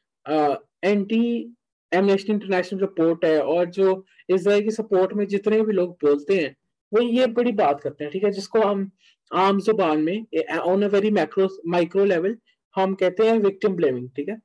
anti 0.84 1.54
Amnesty 1.92 2.32
International 2.34 2.80
report 2.80 3.26
है 3.26 3.40
और 3.42 3.66
जो 3.72 4.04
इसराइल 4.30 4.64
की 4.64 4.72
सपोर्ट 4.72 5.14
में 5.14 5.26
जितने 5.28 5.62
भी 5.62 5.74
लोग 5.74 5.92
बोलते 6.04 6.38
हैं, 6.38 6.56
वो 6.92 7.02
ये 7.02 7.28
बड़ी 7.30 7.52
बात 7.54 7.82
करते 7.82 8.04
हैं, 8.04 8.12
ठीक 8.14 8.24
है, 8.24 8.32
जिसको 8.32 8.62
हम 8.62 8.90
आम 9.32 9.60
ज़ुबान 9.60 10.02
में 10.02 10.26
on 10.60 10.84
a 10.84 10.88
very 10.90 11.12
macro 11.12 11.48
micro 11.68 12.06
level 12.06 12.38
हम 12.76 12.94
कहते 12.96 13.28
हैं 13.28 13.38
विक्टिम 13.40 13.76
ब्लेमिंग 13.76 14.10
ठीक 14.16 14.30
है? 14.30 14.38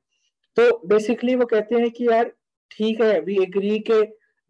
तो 0.57 0.85
बेसिकली 0.87 1.35
वो 1.35 1.45
कहते 1.45 1.75
हैं 1.75 1.89
कि 1.91 2.07
यार, 2.07 2.31
ठीक 2.71 3.01
है 3.01 3.19
वी 3.21 3.37
एग्री 3.43 3.77
के 3.89 4.01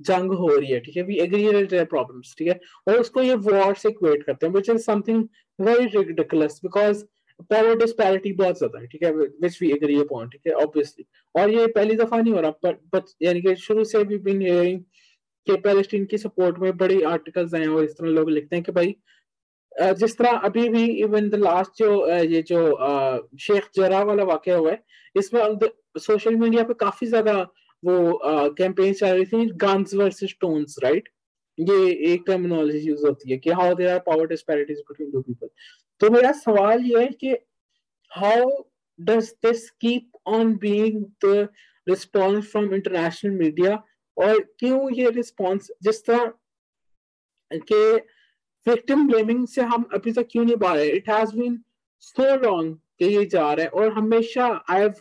जंग 0.07 0.31
हो 0.33 0.47
रही 0.55 0.71
है, 0.71 0.79
ठीक 0.79 0.97
है? 0.97 1.03
वी 1.03 1.17
एग्री 1.19 1.83
प्रॉब्लम्स 1.85 2.35
ठीक 2.37 2.47
है? 2.47 2.59
और 2.87 2.99
उसको 2.99 3.21
ये 3.21 3.35
वॉर 3.47 3.75
से 3.75 3.89
इक्वेट 3.89 4.23
करते 4.23 4.45
हैं 4.45 4.53
which 4.53 4.69
is 4.69 4.81
something 4.83 5.23
very 5.59 5.85
ridiculous 5.97 6.59
because 6.63 7.03
power 7.49 7.75
disparity 7.77 8.31
बहुत 8.33 8.57
ज़्यादा 8.57 8.79
है, 8.79 8.87
ठीक 8.87 9.03
है? 9.03 9.11
विच 9.13 9.61
वी 9.61 9.71
एग्री 9.71 9.99
अपॉन 10.01 10.29
ठीक 10.29 10.41
है? 10.47 10.53
ऑब्वियसली 10.55 11.05
और 11.35 11.49
ये 11.51 11.67
पहली 11.69 11.95
दफ़ा 11.95 12.21
नहीं 12.21 12.33
हो 12.33 12.41
रहा 12.41 12.51
बट 12.63 12.79
बट 12.95 13.09
यानी 13.23 13.41
कि 13.41 13.55
शुरू 13.61 13.83
से 13.85 14.03
भी 14.03 14.17
बीन 14.27 14.41
हियरिंग 14.41 14.81
कि 15.47 15.55
पैलेस्टीन 15.61 16.05
की 16.05 16.17
सपोर्ट 16.17 16.59
में 16.59 16.77
बड़ी 16.77 17.01
आर्टिकल्स 17.03 17.53
आए 17.55 17.65
और 17.67 17.83
इस 17.83 17.97
तरह 17.97 18.09
लोग 18.09 18.29
लिखते 18.29 18.55
हैं 18.55 18.63
कि 18.65 18.71
भाई 18.71 18.95
जिस 19.99 20.17
तरह 20.17 20.37
अभी 20.47 20.67
भी 20.69 20.83
इवन 21.03 21.29
द 21.29 21.35
लास्ट 21.35 21.79
जो 21.79 21.89
ये 22.09 22.41
जो 22.47 22.59
शेख 23.41 23.69
जरा 23.75 24.01
वाला 24.03 24.23
वाक्य 24.23 24.51
हुआ 24.53 24.71
है, 24.71 24.83
इसमें 25.15 25.69
सोशल 25.99 26.35
मीडिया 26.35 26.63
पे 26.63 26.73
काफ़ी 26.79 27.07
ज़्यादा 27.07 27.33
वो 27.83 28.51
कैंपेन 28.57 28.93
चल 28.93 29.07
रही 29.07 29.25
थी 29.25 29.45
गन्स 29.63 29.93
वर्सेस 29.95 30.35
टोन्स 30.41 30.75
राइट 30.83 31.09
ये 31.57 31.89
एक 32.13 32.23
टर्मिनोलॉजी 32.27 32.79
यूज़ 32.79 33.05
होती 33.05 33.31
है 33.31 33.37
कि 33.37 33.49
how 33.51 33.73
there 33.75 33.91
are 33.91 33.99
power 34.05 34.27
disparities 34.27 34.79
between 34.79 35.11
two 35.11 35.21
people 35.21 35.49
तो 36.01 36.09
मेरा 36.09 36.31
सवाल 36.37 36.83
ये 36.83 37.01
है 37.01 37.07
कि 37.19 37.35
how 38.11 38.49
does 38.99 39.33
this 39.45 39.69
keep 39.81 40.11
on 40.29 40.55
being 40.57 41.03
the 41.25 41.47
response 41.87 42.51
from 42.51 42.73
international 42.73 43.31
media 43.33 43.83
और 44.17 44.39
क्यों 44.59 44.89
ये 44.93 45.09
रिस्पॉन्स 45.11 45.71
जिस 45.83 46.05
तरह 46.05 46.31
के 47.69 47.95
विक्टिम 48.65 49.07
ब्लेमिंग 49.07 49.47
से 49.47 49.61
हम 49.71 49.85
अभी 49.93 50.11
तक 50.11 50.27
क्यों 50.31 50.43
नहीं 50.45 50.55
पा 50.57 50.73
रहे 50.73 50.89
it 50.89 51.09
has 51.09 51.35
been 51.37 51.59
so 52.01 52.35
long 52.43 52.77
कि 52.99 53.05
ये 53.15 53.25
जा 53.25 53.51
रहा 53.53 53.63
है 53.63 53.69
और 53.71 53.91
हमेशा 53.93 54.47
आई 54.69 54.81
हैव 54.81 54.93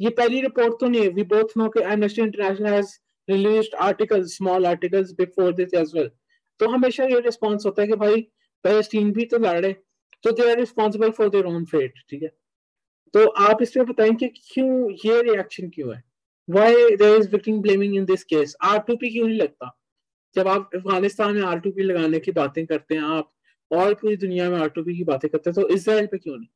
ये 0.00 0.10
पहली 0.10 0.40
रिपोर्ट 0.40 0.74
तो 0.80 0.88
नहीं 0.88 1.02
है। 1.02 1.08
वी 1.10 1.22
बोथ 1.30 1.56
नो 1.56 1.68
कि 1.68 1.80
Amnesty 1.82 2.22
International 2.22 2.72
has 2.72 2.98
released 3.28 3.74
articles 3.82 4.36
small 4.36 4.66
articles 4.66 5.12
before 5.14 5.52
this 5.54 5.74
as 5.74 5.92
well 5.94 6.10
तो 6.60 6.68
हमेशा 6.70 7.04
ये 7.04 7.20
रिस्पॉन्स 7.20 7.66
होता 7.66 7.82
है 7.82 7.88
कि 7.88 7.96
भाई 7.96 8.20
पैलेस्टीन 8.64 9.12
भी 9.12 9.24
तो 9.24 9.38
लड़ 9.38 9.58
रहे 9.60 9.72
तो 10.24 10.32
they 10.32 10.50
are 10.50 10.58
responsible 10.58 11.10
for 11.18 11.28
their 11.30 11.46
own 11.46 11.64
fate 11.64 11.98
ठीक 12.10 12.22
है? 12.22 12.28
तो 13.14 13.26
आप 13.44 13.62
इसमें 13.62 13.86
बताएँ 13.86 14.14
कि 14.14 14.28
क्यों 14.28 14.90
ये 15.04 15.20
रिएक्शन 15.22 15.68
क्यों 15.70 15.94
है? 15.94 16.02
Why 16.48 16.96
there 16.96 17.16
is 17.16 17.30
victim 17.30 17.60
blaming 17.62 17.94
in 17.96 18.04
this 18.04 18.24
case 18.24 18.54
are 18.62 18.78
पी 18.80 19.10
क्यों 19.10 19.26
नहीं 19.28 19.38
लगता? 19.38 19.76
जब 20.36 20.48
आप 20.48 20.70
अफ़गानिस्तान 20.74 21.34
में 21.34 21.42
आर 21.42 21.60
पी 21.60 21.82
लगाने 21.82 22.18
की 22.20 22.32
बातें 22.32 22.64
करते 22.66 22.94
हैं 22.94 23.02
आप, 23.02 23.32
और 23.70 23.94
पूरी 23.94 24.16
दुनिया 24.16 24.48
में 24.50 24.58
आर 24.58 24.68
पी 24.70 24.96
की 24.96 25.04
बातें 25.04 25.30
करते 25.30 25.50
हैं 25.50 25.54
तो 25.54 25.68
इसराइल 25.74 26.06
पे 26.06 26.18
क्यों 26.18 26.36
नहीं? 26.36 26.48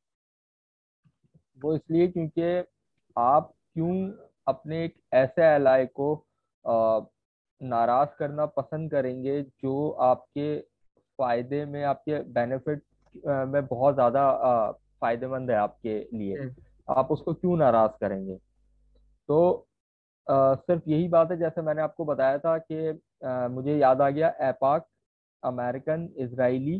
वो 1.57 1.75
इसलिए 1.75 2.07
क्योंकि 2.07 2.63
आप 3.17 3.51
क्यों 3.73 3.93
अपने 4.47 4.83
एक 4.85 4.95
ऐसे 5.13 5.43
एलाई 5.45 5.85
को 5.99 6.07
नाराज़ 7.61 8.09
करना 8.19 8.45
पसंद 8.45 8.91
करेंगे 8.91 9.41
जो 9.41 9.89
आपके 10.03 10.57
फ़ायदे 11.19 11.63
में 11.65 11.83
आपके 11.83 12.19
बेनिफिट 12.33 12.81
में 13.25 13.65
बहुत 13.67 13.93
ज़्यादा 13.95 14.23
फ़ायदेमंद 15.01 15.51
है 15.51 15.57
आपके 15.57 15.97
लिए। 16.13 16.37
हम्म। 16.37 16.53
आप 16.89 17.11
उसको 17.11 17.33
क्यों 17.33 17.57
नाराज़ 17.57 17.91
करेंगे? 18.01 18.35
तो 19.29 19.67
आ, 20.27 20.55
सिर्फ़ 20.55 20.89
यही 20.89 21.07
बात 21.07 21.31
है 21.31 21.37
जैसे 21.37 21.61
मैंने 21.61 21.81
आपको 21.81 22.05
बताया 22.05 22.37
था 22.37 22.57
कि 22.57 22.87
आ, 23.25 23.47
मुझे 23.47 23.77
याद 23.77 24.01
आ 24.01 24.09
गया 24.09 24.33
एपाक 24.41 24.87
अमेरिकन 25.43 26.09
इसराइली 26.17 26.77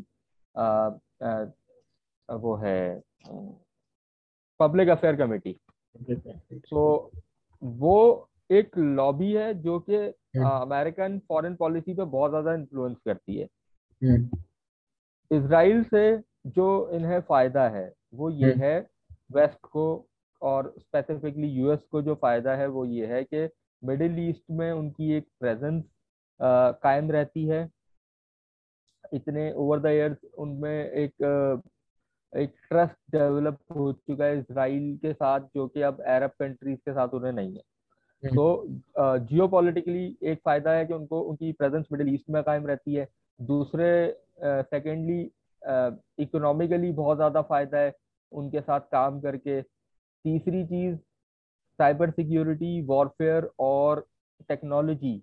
वो 2.29 2.55
है 2.55 3.01
पब्लिक 4.59 4.89
अफेयर 4.89 5.15
कमेटी। 5.15 5.59
तो 5.96 7.12
वो 7.62 8.30
एक 8.50 8.78
लॉबी 8.78 9.32
है 9.34 9.54
जो 9.62 9.80
कि 9.82 9.96
अमेरिकन 10.39 11.20
फॉरेन 11.30 11.56
पॉलिसी 11.56 11.93
पे 11.93 12.04
बहुत 12.04 12.32
ज़्यादा 12.32 12.54
इन्फ्लुएंस 12.54 12.98
करती 13.06 13.38
है 13.38 13.48
इसराइल 15.32 15.72
हम्म। 15.72 15.84
से 15.86 16.18
जो 16.48 16.68
इन्हें 16.93 17.20
फ़ायदा 17.22 17.68
है 17.70 17.91
वो 18.14 18.30
ये 18.32 18.52
हम्म। 18.52 18.64
है 18.64 18.80
वेस्ट 19.32 19.58
को 19.64 19.86
और 20.41 20.74
स्पेसिफिकली 20.80 21.48
यूएस 21.50 21.80
को 21.91 22.02
जो 22.02 22.16
फ़ायदा 22.16 22.56
है 22.56 22.68
वो 22.68 22.86
ये 22.86 23.06
है 23.06 23.24
कि 23.24 23.48
मिडिल 23.84 24.20
ईस्ट 24.20 24.43
में 24.52 24.72
उनकी 24.72 25.12
एक 25.12 25.28
प्रेजेंस 25.39 25.84
कायम 26.39 27.12
रहती 27.12 27.46
है 27.46 27.68
इतने 29.14 29.52
ओवर 29.54 29.80
द 29.80 29.86
इयर्स 29.88 30.18
उनमें 30.38 30.89
एक 30.91 31.62
एक 32.34 32.53
ट्रस्ट 32.69 32.95
डेवलप 33.11 33.57
हो 33.76 33.91
चुका 33.93 34.26
है 34.26 34.39
इसराइल 34.39 34.95
के 35.01 35.13
साथ 35.13 35.39
जो 35.55 35.67
कि 35.67 35.82
अब 35.82 36.01
अरब 36.07 36.32
कंट्रीज़ 36.39 36.80
के 36.80 36.93
साथ 36.93 37.13
उन्हें 37.13 37.32
नहीं 37.32 37.53
है। 37.53 37.61
हम्म। 38.23 38.36
तो 38.36 39.17
जियो 39.26 39.47
पॉलिटिकली 39.47 40.05
एक 40.23 40.39
फ़ायदा 40.45 40.71
है 40.71 40.86
कि 40.86 40.93
उनको 40.93 41.21
उनकी 41.21 41.51
प्रेजेंस 41.53 41.86
मिडिल 41.91 42.13
ईस्ट 42.13 42.30
में 42.30 42.41
कायम 42.43 42.67
रहती 42.67 42.93
है। 42.95 43.07
दूसरे 43.39 43.88
सेकेंडली 44.41 45.21
इकोनॉमिकली 46.23 46.91
बहुत 46.93 47.17
ज़्यादा 47.17 47.41
फ़ायदा 47.43 47.78
है 47.78 47.93
उनके 48.32 48.61
साथ 48.61 48.80
काम 48.91 49.19
करके। 49.21 49.61
तीसरी 49.61 50.63
चीज़ 50.65 50.95
साइबर 51.80 52.11
सिक्योरिटी 52.11 52.82
वॉरफेयर 52.86 53.49
और 53.59 54.05
टेक्नोलॉजी 54.49 55.21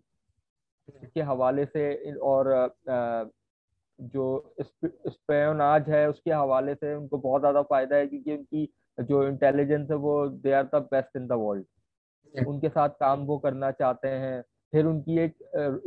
के 0.89 1.21
हवाले 1.23 1.65
से 1.67 2.13
और 2.21 2.51
जो 4.03 4.55
स्पेनाज 5.09 5.89
है 5.89 6.09
उसके 6.11 6.31
हवाले 6.31 6.75
से 6.75 6.95
उनको 6.95 7.19
बहुत 7.19 7.41
ज़्यादा 7.41 7.63
फ़ायदा 7.63 7.97
है 7.97 8.07
क्योंकि 8.07 8.37
उनकी 8.37 8.69
जो 8.99 9.27
इंटेलिजेंस 9.29 9.91
है 9.91 9.97
वो 9.97 10.27
they 10.29 10.53
are 10.53 10.65
the 10.65 10.83
best 10.93 11.17
in 11.17 11.27
the 11.27 11.33
world 11.39 12.47
उनके 12.47 12.69
साथ 12.69 12.89
काम 13.01 13.25
वो 13.27 13.39
करना 13.39 13.71
चाहते 13.71 14.09
हैं 14.09 14.43
फिर 14.73 14.87
उनकी 14.87 15.19
एक 15.19 15.35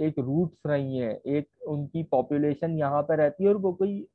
एक 0.01 0.20
रूट्स 0.20 0.57
रही 0.68 0.97
है 0.97 1.13
एक 1.28 1.47
उनकी 1.68 2.03
पॉपुलेशन 2.11 2.78
यहाँ 2.78 3.01
पे 3.03 3.16
रहती 3.16 3.43
है 3.43 3.49
और 3.49 3.57
वो 3.57 3.72
कोई 3.74 4.05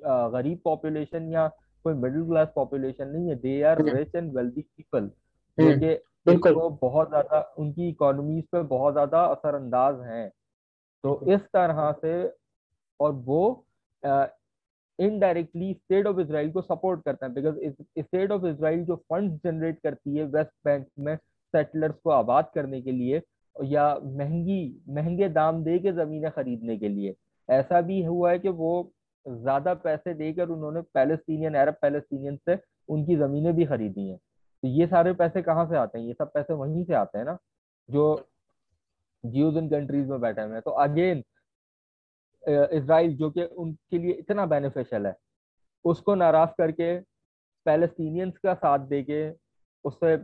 गरीब 0.00 0.60
पॉपुलेशन 0.64 1.32
या 1.32 1.46
कोई 1.84 1.94
मिडिल 1.94 2.24
क्लास 2.26 2.48
पॉपुलेशन 2.54 3.08
नहीं 3.08 3.28
है। 3.28 3.34
They 3.36 3.62
are 3.62 3.82
rich 3.84 4.14
and 4.14 4.36
wealthy 4.36 4.60
people 4.62 5.10
जो 6.28 6.68
बहुत 6.82 7.08
ज़्यादा 7.08 7.40
उनकी 7.58 7.88
इकोनॉमीज 7.88 8.44
पे 8.52 8.62
बहुत 8.64 8.92
ज़्यादा 8.92 9.24
असरअंदाज 9.24 10.00
हैं। 10.06 10.28
तो 11.04 11.20
इस 11.34 11.40
तरह 11.52 11.90
से 12.00 12.12
और 13.00 13.12
वो 13.26 13.64
इनडायरेक्टली 14.98 15.72
स्टेट 15.74 16.06
ऑफ़ 16.06 16.20
इसराइल 16.20 16.50
को 16.52 16.62
सपोर्ट 16.62 17.02
करता 17.04 17.26
है 17.26 17.32
बिकॉज़ 17.34 17.56
स्टेट 18.00 18.30
ऑफ़ 18.30 18.46
इसराइल 18.46 18.84
जो 18.84 18.96
फंड 19.10 19.38
जनरेट 19.44 19.78
करती 19.82 20.16
है 20.16 20.24
वेस्ट 20.26 20.50
बैंक 20.64 20.86
में 20.98 21.16
सेटलर्स 21.16 21.94
को 22.04 22.10
आबाद 22.10 22.50
करने 22.54 22.80
के 22.82 22.92
लिए 22.92 23.20
या 23.56 23.94
महँगी, 23.96 24.82
महँगे 24.88 25.28
दाम 25.28 25.62
दे 25.64 25.78
के 25.78 25.92
जमीनें 25.94 26.30
खरीदने 26.30 26.76
के 26.78 26.88
लिए। 26.88 27.14
ऐसा 27.48 27.80
भी 27.80 28.02
हुआ 28.04 28.30
है 28.30 28.38
कि 28.38 28.48
वो 28.48 28.92
ज़्यादा 29.26 29.74
पैसे 29.74 30.14
देकर 30.14 30.48
उन्होंने 30.48 30.80
पैलेस्टीनियन 30.94 31.54
अरब 31.54 31.74
पैलेस्टीनियन 31.82 32.36
से 32.48 32.58
उनकी 32.88 33.16
जमीनें 33.16 33.54
भी 33.56 33.64
खरीदी 33.66 34.08
हैं। 34.08 34.16
तो 34.16 34.68
ये 34.68 34.86
सारे 34.86 35.12
पैसे 35.12 35.42
कहाँ 35.42 35.66
से 35.68 35.76
आते 35.76 35.98
हैं? 35.98 36.06
ये 36.06 36.14
सब 36.14 36.32
पैसे 36.34 36.54
वहीं 36.54 36.84
से 36.84 36.94
आते 36.94 37.18
हैं 37.18 37.24
ना, 37.24 37.36
जो 37.88 38.28
जियोज 39.24 39.56
इन 39.56 39.68
कंट्रीज़ 39.68 40.08
में 40.08 40.20
बैठे 40.20 40.42
हुए 40.42 40.52
हैं। 40.52 40.62
तो 40.62 40.70
अगेन 40.70 41.22
इसराइल 42.46 43.16
जो 43.16 43.30
कि 43.30 43.44
उनके 43.56 43.98
लिए 43.98 44.12
इतना 44.14 44.46
बेनिफिशियल 44.46 45.06
है 45.06 45.14
उसको 45.84 46.14
नाराज़ 46.14 46.50
करके 46.58 46.96
पैलेस्टीनियंस 47.66 48.38
का 48.38 48.54
साथ 48.54 48.86
दे 48.88 49.02
के 49.02 49.20
उससे 49.84 50.16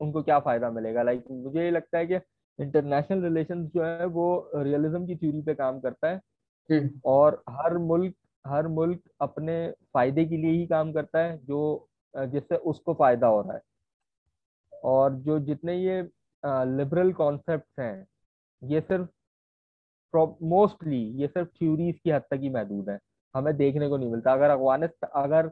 उनको 0.00 0.22
क्या 0.22 0.38
फ़ायदा 0.40 0.70
मिलेगा 0.70 1.02
लाइक 1.02 1.20
like, 1.20 1.44
मुझे 1.44 1.64
ये 1.64 1.70
लगता 1.70 1.98
है 1.98 2.06
कि 2.06 2.20
इंटरनेशनल 2.58 3.22
रिलेशन 3.22 3.66
जो 3.66 3.84
है 3.84 4.06
वो 4.08 4.50
रियलिज्म 4.54 5.06
की 5.06 5.16
थ्योरी 5.16 5.42
पे 5.42 5.54
काम 5.54 5.80
करता 5.80 6.08
है 6.08 6.20
हम्म। 6.68 7.00
और 7.04 7.42
हर 7.50 7.76
मुल्क 7.80 8.14
हर 8.44 8.68
मुल्क 8.70 9.00
अपने 9.20 9.56
फ़ायदे 9.94 10.24
के 10.24 10.36
लिए 10.36 10.50
ही 10.50 10.66
काम 10.66 10.92
करता 10.92 11.18
है 11.18 11.36
जो 11.44 11.88
जिससे 12.14 12.56
उसको 12.66 12.94
फ़ायदा 12.94 13.26
हो 13.26 13.40
रहा 13.42 13.54
है 13.54 13.62
और 14.84 15.14
जो 15.20 15.38
जितने 15.40 15.76
ये 15.76 16.00
लिबरल 16.44 17.12
कॉन्सेप्ट 17.12 17.80
हैं 17.80 18.06
ये 18.62 18.80
सिर्फ़ 18.80 19.08
मोस्टली 20.16 21.02
ये 21.20 21.26
सिर्फ़ 21.28 21.48
थ्योरीज 21.50 21.98
की 22.04 22.10
हद 22.10 22.22
तक 22.30 22.40
ही 22.42 22.48
महदूद 22.50 22.88
है। 22.90 22.98
हमें 23.34 23.56
देखने 23.56 23.88
को 23.88 23.96
नहीं 23.96 24.10
मिलता। 24.10 24.32
अगर 24.32 24.50
अफ़गानिस्तान 24.50 25.22
अगर 25.22 25.50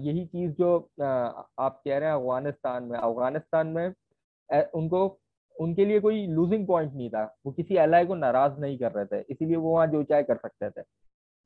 यही 0.00 0.24
चीज़ 0.26 0.52
जो 0.52 0.76
आप 1.00 1.80
कह 1.84 1.98
रहे 1.98 2.08
हैं 2.08 2.14
अफ़गानिस्तान 2.16 2.84
में 2.84 2.98
अफ़गानिस्तान 2.98 3.66
में 3.68 3.92
उनको 4.74 5.06
उनके 5.56 5.84
लिए 5.84 6.00
कोई 6.00 6.26
लूजिंग 6.26 6.66
पॉइंट 6.66 6.92
नहीं 6.94 7.08
था। 7.10 7.24
वो 7.46 7.52
किसी 7.52 7.76
एलआई 7.76 8.06
को 8.06 8.14
नाराज़ 8.14 8.58
नहीं 8.60 8.78
कर 8.78 8.92
रहे 8.92 9.04
थे। 9.06 9.20
इसीलिए 9.30 9.56
वो 9.56 9.72
वहाँ 9.74 9.86
जो 9.86 10.02
चाहे 10.02 10.22
कर 10.22 10.36
सकते 10.36 10.70
थे। 10.70 10.84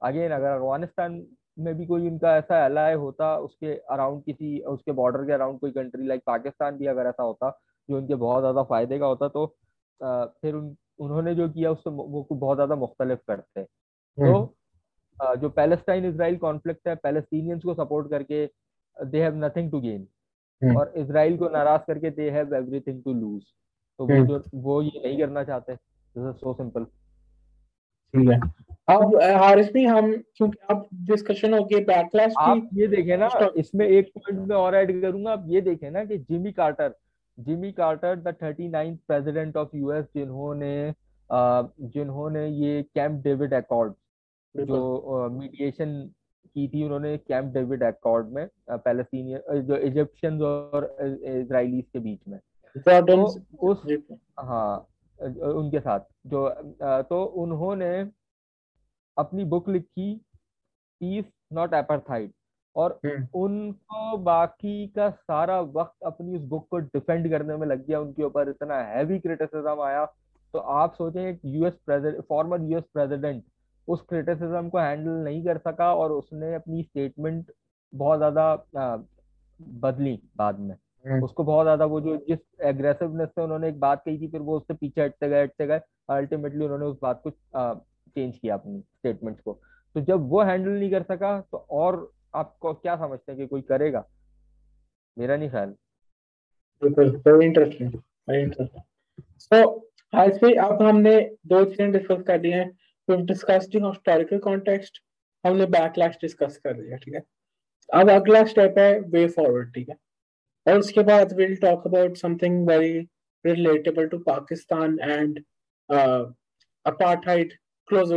अगेन 0.02 0.32
अगर 0.32 0.50
अफ़गानिस्तान 0.50 1.22
में 1.58 1.74
भी 1.78 1.86
कोई 1.86 2.08
उनका 2.10 2.36
ऐसा 2.36 2.64
एल 2.66 2.78
होता 2.98 3.36
उसके 3.38 3.74
अराउंड 3.90 4.22
किसी 4.24 4.58
उसके 4.68 4.92
बॉर्डर 4.92 5.24
के 5.26 5.32
अराउंड 5.32 5.60
कोई 5.60 5.70
कंट्री 5.70 6.06
लाइक 6.06 6.22
पाकिस्तान 6.26 6.76
भी 6.78 6.86
अगर 6.86 7.06
ऐसा 7.06 7.22
होता 7.22 7.50
जो 7.88 7.96
उनके 7.96 8.14
बहुत 8.14 8.42
ज़्यादा 8.42 8.62
फ़ायदे 8.62 8.98
का 8.98 9.06
होता 9.06 9.28
तो 9.28 9.44
आ, 10.00 10.24
फिर 10.24 10.54
उन 10.54 10.76
उन्होंने 10.98 11.34
जो 11.34 11.48
किया 11.48 11.70
उससे 11.70 11.90
वो 11.90 12.26
बहुत 12.30 12.56
ज़्यादा 12.56 12.74
मुख्तलिफ़ 12.76 13.20
करते 13.28 13.62
तो 13.62 14.32
हम्म। 14.32 15.34
जो 15.36 15.48
पैलेस्टाइन 15.50 16.04
इसराइल 16.04 16.36
कॉन्फ्लिक्ट 16.38 16.88
है 16.88 16.94
पैलेस्टीनियंस 16.96 17.62
को 17.62 17.74
सपोर्ट 17.74 18.10
करके 18.10 18.46
they 18.96 19.22
have 19.22 19.36
nothing 19.44 19.70
to 19.70 19.80
gain 19.80 20.74
और 20.76 20.92
इसराइल 20.96 21.36
को 21.38 21.48
नाराज़ 21.48 21.82
करके 21.86 22.10
they 22.12 22.30
have 22.30 22.54
everything 22.54 23.02
to 23.04 23.12
lose 23.14 23.42
तो 24.00 24.06
वो 24.06 24.14
हम्म। 24.14 24.26
जो 24.26 24.42
वो 24.56 24.80
ये 24.82 25.02
नहीं 25.04 25.18
करना 25.18 25.42
चाहते। 25.44 25.74
सो 26.16 26.52
सिंपल 26.54 26.84
ठीक 26.84 28.28
है। 28.28 28.38
अब 28.90 29.14
हारिस 29.36 29.72
भी 29.72 29.84
हम 29.86 30.12
क्योंकि 30.36 30.58
अब 30.70 30.86
डिस्कशन 31.06 31.54
हो 31.54 31.64
गई 31.64 31.80
बैकलैश 31.84 32.34
आप 32.40 32.68
ये 32.74 32.86
देखें 32.88 33.16
ना 33.18 33.28
इसमें 33.56 33.86
एक 33.86 34.10
पॉइंट 34.14 34.40
में 34.48 34.54
और 34.56 34.74
ऐड 34.74 35.00
करूँगा। 35.02 35.32
आप 35.32 35.44
ये 35.48 35.60
देखें 35.60 35.90
ना 35.90 36.04
कि 36.04 36.18
Jimmy 36.20 36.52
Carter 36.52 36.94
Jimmy 37.38 37.70
Carter 37.72 38.16
the 38.16 38.34
thirty 38.42 38.68
ninth 38.68 38.98
president 39.06 39.56
of 39.56 39.76
US 39.76 40.04
जिन्होंने 40.16 40.94
जिन्होंने 41.94 42.46
ये 42.48 42.82
कैंप 42.94 43.22
डेविड 43.24 43.54
अकॉर्ड 43.54 43.94
जो 44.54 45.28
मीडिएशन 45.30 45.90
की 46.56 46.66
थी 46.68 46.84
उन्होंने 46.84 47.16
कैंप 47.18 47.52
डेविड 47.54 47.82
अकॉर्ड 47.82 48.28
में 48.28 48.46
पैलेस्टीनियन 48.70 49.60
जो 49.62 49.76
इजिप्शियंस 49.88 50.42
और 50.42 50.84
इसराइलीज 51.02 51.84
के 51.92 51.98
बीच 51.98 52.20
में। 52.28 52.38
तो 52.76 53.24
उस 53.70 53.82
हाँ 54.40 54.76
उनके 55.18 55.80
साथ 55.80 56.00
जो 56.26 56.48
तो 57.10 57.24
उन्होंने 57.42 57.90
अपनी 59.16 59.44
बुक 59.44 59.68
लिखी 59.68 60.14
पीस 61.00 61.24
नॉट 61.52 61.74
एपरथाइड 61.74 62.32
और 62.78 62.98
हम्म। 63.06 63.26
उनको 63.34 64.16
बाकी 64.24 64.86
का 64.88 65.08
सारा 65.10 65.60
वक्त 65.60 66.04
अपनी 66.06 66.36
उस 66.36 66.42
बुक 66.48 66.66
को 66.70 66.78
डिफेंड 66.78 67.28
करने 67.30 67.56
में 67.56 67.66
लग 67.66 67.86
गया 67.86 68.00
उनके 68.00 68.22
ऊपर 68.22 68.48
इतना 68.48 68.80
हैवी 68.84 69.18
क्रिटिसिज्म 69.18 69.80
आया 69.82 70.04
तो 70.54 70.58
आप 70.74 70.94
सोचें 70.94 71.20
एक 71.20 71.40
US 71.44 71.74
president 71.86 72.24
former 72.24 72.62
US 72.62 72.84
president 72.94 73.42
उस 73.88 74.02
क्रिटिसिज्म 74.08 74.68
को 74.68 74.78
हैंडल 74.78 75.10
नहीं 75.24 75.44
कर 75.44 75.58
सका 75.58 75.94
और 75.94 76.12
उसने 76.12 76.54
अपनी 76.54 76.82
स्टेटमेंट 76.82 77.50
बहुत 77.92 78.18
ज़्यादा 78.18 78.54
बदली 79.80 80.18
बाद 80.36 80.58
में 80.58 80.74
हम्म। 81.04 81.24
उसको 81.24 81.44
बहुत 81.44 81.64
ज़्यादा 81.64 81.84
वो 81.84 82.00
जो 82.00 82.16
जिस 82.28 82.38
एग्रेसिवनेस 82.64 83.28
से 83.28 83.42
उन्होंने 83.42 83.68
एक 83.68 83.80
बात 83.80 84.02
कही 84.04 84.18
थी 84.20 84.28
फिर 84.28 84.40
वो 84.40 84.56
उससे 84.56 84.74
पीछे 84.74 85.02
हटते 85.02 85.28
गए 85.28 85.42
हटते 85.42 85.66
गए 85.66 85.80
अल्टीमेटली 86.10 86.64
उन्होंने 86.64 86.86
उस 86.86 86.98
बात 87.02 87.22
को 87.22 87.30
चेंज 87.30 88.36
किया 88.38 88.54
अपनी 88.54 88.80
स्टेटमेंट्स 88.80 89.40
को 89.40 89.58
तो 89.96 90.00
जब 90.02 90.28
वो 90.28 90.42
हैंडल 90.42 90.70
नहीं 90.70 90.90
कर 90.90 91.02
सका 91.02 91.40
तो 91.42 91.66
और 91.72 91.96
आपको 92.34 92.74
क्या 92.74 92.96
समझते 92.96 93.32
हैं 93.32 93.40
कि 93.40 93.46
कोई 93.46 93.60
करेगा? 93.60 94.08
मेरा 95.18 95.36
नहीं 95.36 95.50
ख्याल। 95.50 95.74
इंटरेस्टिंग 97.42 97.92
आज 100.14 100.38
अब 100.56 100.82
हमने 100.82 101.36
दो 101.46 101.64
चीज़ें 101.64 101.92
डिस्कस 101.92 102.22
कर 102.22 102.40
हैं। 102.52 102.76
हमने 105.46 105.66
बैकलैश 105.66 106.16
डिस्कस 106.16 106.60
कर 106.64 106.76
लिया 106.76 106.96
ठीक 106.96 107.14
है? 107.14 107.22
अब 107.94 108.10
अगला 108.10 108.44
स्टेप 108.44 108.74
है 108.78 109.00
वे 109.00 109.28
फॉरवर्ड 109.28 109.74
ठीक 109.74 109.88
है? 109.88 109.96
और 110.66 110.78
उसके 110.78 111.00
बाद 111.00 111.32
will 111.32 111.56
talk 111.56 111.86
about 111.86 112.16
something 112.16 112.68
very 112.68 113.08
relatable 113.46 114.06
to 114.06 114.18
Pakistan 114.18 114.98
and 114.98 115.44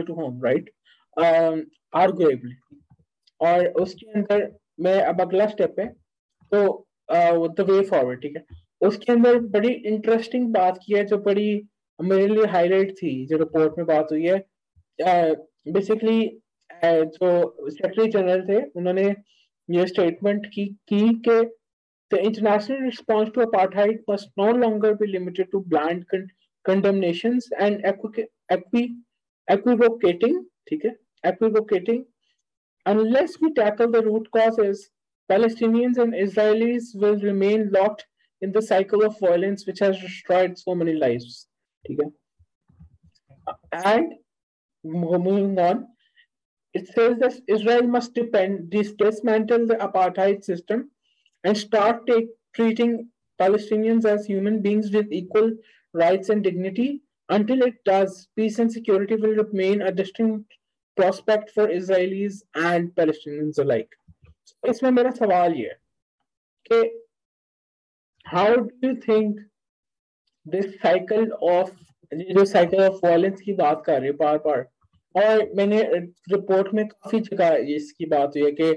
to 0.02 0.14
home 0.14 0.42
right? 0.42 0.68
Um, 1.18 1.62
arguably 1.96 2.61
और 3.42 3.68
उसके 3.82 4.12
अंदर 4.12 4.52
मैं 4.80 5.02
अब 5.04 5.22
अगला 5.22 5.46
स्टेप 5.48 5.80
है 5.80 5.88
तो 6.52 6.62
वे 7.10 7.82
फॉरवर्ड 7.84 8.22
ठीक 8.22 8.36
है? 8.36 8.44
उसके 8.82 9.12
अंदर 9.12 9.40
बड़ी 9.56 9.70
इंटरेस्टिंग 9.70 10.48
बात 10.54 10.80
की 10.86 10.94
है, 10.94 11.04
जो 11.06 11.18
बड़ी 11.20 11.62
मेरे 12.00 12.28
लिए 12.28 12.46
हाईलाइट 12.52 12.92
थी, 12.98 13.26
जो 13.28 13.38
रिपोर्ट 13.38 13.78
में 13.78 13.86
बात 13.88 14.08
हुई 14.12 14.26
है। 14.26 14.38
बेसिकली 15.72 16.20
जो 16.84 17.70
सेक्रेटरी 17.70 18.08
जनरल 18.12 18.42
थे, 18.48 18.62
उन्होंने 18.76 19.04
ये 19.70 19.86
स्टेटमेंट 19.88 20.46
की 20.54 20.66
की 20.90 21.14
के 21.28 21.42
the 22.12 22.18
international 22.20 22.84
response 22.84 23.30
to 23.36 23.42
apartheid 23.42 24.04
must 24.10 24.30
no 24.40 24.52
longer 24.58 24.94
be 24.94 25.08
limited 25.08 25.52
to 25.52 25.60
blind 25.68 26.06
condemnations 26.66 27.50
and 27.54 27.86
equivocating 29.48 30.44
ठीक 30.70 30.86
है? 30.86 30.96
Equivocating 31.24 32.04
unless 32.86 33.40
we 33.40 33.54
tackle 33.54 33.92
the 33.92 34.04
root 34.04 34.28
causes, 34.32 34.90
Palestinians 35.32 35.98
and 35.98 36.14
Israelis 36.14 36.96
will 36.96 37.18
remain 37.18 37.72
locked 37.72 38.06
in 38.42 38.52
the 38.52 38.62
cycle 38.62 39.04
of 39.06 39.20
violence 39.20 39.66
which 39.66 39.80
has 39.80 40.00
destroyed 40.00 40.58
so 40.58 40.76
many 40.76 40.94
lives. 40.94 41.48
Okay? 41.90 42.10
And 43.72 44.14
moving 44.84 45.58
on, 45.60 45.88
it 46.74 46.88
says 46.88 47.18
that 47.20 47.34
Israel 47.48 47.84
must 47.84 48.14
depend, 48.14 48.70
dismantle 48.70 49.68
the 49.68 49.76
apartheid 49.76 50.44
system 50.44 50.90
and 51.44 51.58
start 51.58 52.08
take, 52.08 52.28
treating 52.54 53.10
Palestinians 53.40 54.06
as 54.06 54.26
human 54.26 54.62
beings 54.62 54.92
with 54.92 55.12
equal 55.12 55.52
rights 55.94 56.30
and 56.30 56.44
dignity. 56.44 57.02
Until 57.30 57.62
it 57.62 57.76
does, 57.86 58.28
peace 58.36 58.60
and 58.60 58.72
security 58.72 59.16
will 59.16 59.36
remain 59.36 59.82
a 59.82 59.92
distinct 59.92 60.52
prospect 60.98 61.52
for 61.52 61.68
Israelis 61.70 62.42
and 62.56 62.96
Palestinians 62.96 63.60
alike. 63.60 63.96
इसमें 64.64 64.90
मेरा 64.92 65.12
सवाल 65.12 65.54
ये 65.56 65.76
कि 66.66 66.82
how 68.26 68.50
do 68.56 68.88
you 68.88 68.96
think 68.98 69.40
this 70.46 70.68
cycle 70.84 71.26
of 71.50 71.72
जो 72.12 72.46
cycle 72.46 72.84
of 72.84 73.00
violence 73.02 73.42
की 73.42 73.54
बात 73.56 73.84
कर 73.86 74.00
रही 74.00 74.08
है 74.08 74.16
बार 74.18 74.38
बार 74.46 74.68
और 75.16 75.50
मैंने 75.58 75.82
रिपोर्ट 76.32 76.74
में 76.74 76.88
काफ़ी 76.88 77.20
जगह 77.20 77.74
इसकी 77.76 78.06
बात 78.10 78.36
हुई 78.36 78.46
है 78.46 78.52
कि 78.52 78.74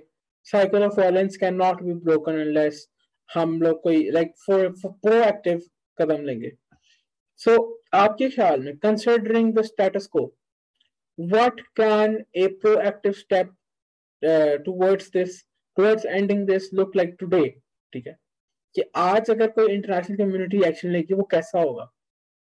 cycle 0.47 0.83
of 0.85 0.99
violence 1.01 1.37
can 1.37 1.55
not 1.55 1.83
be 1.83 1.95
broken 2.05 2.41
unless 2.41 2.87
हम 3.31 3.61
लोग 3.63 3.83
कोई 3.83 4.11
लाइक 4.11 4.33
फॉर 4.47 4.69
प्रोएक्टिव 4.83 5.61
कदम 5.99 6.25
लेंगे 6.25 6.53
सो 7.41 7.51
so, 7.51 7.63
आपके 7.95 8.29
ख्याल 8.31 8.61
में 8.61 8.77
considering 8.77 9.53
the 9.55 9.63
status 9.65 10.07
quo 10.07 10.27
what 11.19 11.55
can 11.77 12.25
a 12.35 12.49
proactive 12.49 13.15
step 13.15 13.49
uh, 14.23 14.57
towards 14.65 15.11
this 15.11 15.45
towards 15.77 16.05
ending 16.05 16.47
this 16.47 16.73
look 16.73 16.95
like 16.95 17.19
today? 17.19 17.51
ठीक 17.93 18.07
है? 18.07 18.17
कि 18.75 18.83
आज 18.97 19.31
अगर 19.31 19.51
कोई 19.57 19.73
इंटरनेशनल 19.73 20.17
कम्युनिटी 20.17 20.63
एक्शन 20.69 20.91
लेगी 20.91 21.15
वो 21.15 21.23
कैसा 21.31 21.61
होगा? 21.61 21.85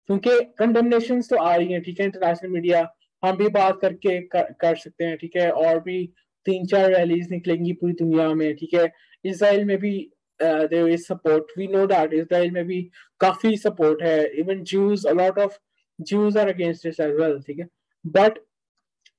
क्योंकि 0.09 0.39
कंडेमनेशन 0.59 1.21
तो 1.21 1.37
आ 1.37 1.55
रही 1.55 1.73
है 1.73 1.79
ठीक 1.81 1.99
है? 1.99 2.05
इंटरनेशनल 2.05 2.51
मीडिया 2.51 2.87
हम 3.23 3.37
भी 3.37 3.47
बात 3.49 3.79
करके 3.81 4.19
कर, 4.21 4.51
कर 4.61 4.75
सकते 4.75 5.05
हैं 5.05 5.17
ठीक 5.17 5.35
है? 5.37 5.49
और 5.51 5.79
भी 5.79 6.05
तीन 6.45 6.65
चार 6.67 6.89
रैलीज 6.93 7.31
निकलेंगी 7.31 7.73
पूरी 7.81 7.93
दुनिया 7.93 8.33
में 8.33 8.55
ठीक 8.55 8.73
है? 8.73 8.91
इसराइल 9.25 9.65
में 9.65 9.77
भी 9.79 9.91
there 10.39 10.87
is 10.89 11.03
support 11.03 11.57
we 11.57 11.67
know 11.67 11.85
that 11.87 12.13
Israel 12.13 12.51
में 12.51 12.65
भी 12.67 12.81
काफ़ी 13.19 13.55
सपोर्ट 13.57 14.01
है. 14.03 14.25
Even 14.39 14.63
Jews 14.71 15.05
a 15.05 15.11
lot 15.13 15.39
of 15.39 15.57
Jews 15.99 16.37
are 16.37 16.53
against 16.53 16.83
this 16.83 16.99
as 16.99 17.15
well 17.19 17.39
ठीक 17.47 17.59
है? 17.59 17.67
बट 18.05 18.39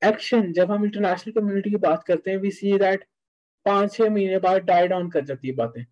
एक्शन 0.05 0.53
जब 0.53 0.71
हम 0.71 0.85
इंटरनेशनल 0.85 1.33
कम्युनिटी 1.33 1.71
की 1.71 1.77
बात 1.77 2.05
करते 2.05 2.31
हैं 2.31 2.39
वी 2.39 2.51
सी 2.51 2.79
दैट 2.79 3.05
पाँच 3.67 3.93
छह 3.93 4.11
महीने 4.11 4.39
बाद 4.39 4.63
डाई 4.63 4.89
डाउन 4.89 5.11
कर 5.11 5.25
जाती 5.25 5.49
है 5.49 5.55
बातें। 5.55 5.85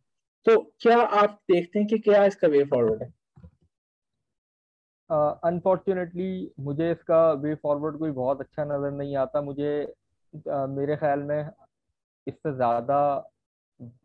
तो 0.47 0.57
क्या 0.81 0.99
आप 0.99 1.41
देखते 1.51 1.79
हैं 1.79 1.89
कि 1.89 1.99
क्या 1.99 2.25
इसका 2.25 2.49
वे 2.49 2.65
फॉरवर्ड 2.65 3.03
है? 3.03 3.13
अनफॉर्चुनेटली 5.45 6.47
uh, 6.47 6.65
मुझे 6.65 6.91
इसका 6.93 7.33
वे 7.33 7.55
फॉरवर्ड 7.55 7.99
कोई 7.99 8.11
बहुत 8.11 8.41
अच्छा 8.41 8.65
नज़र 8.65 8.91
नहीं 8.91 9.17
आता। 9.17 9.43
मुझे 9.43 9.73
uh, 10.35 10.69
मेरे 10.69 10.97
ख्याल 10.97 11.23
में 11.23 11.51
इससे 12.27 12.55
ज़्यादा 12.57 12.99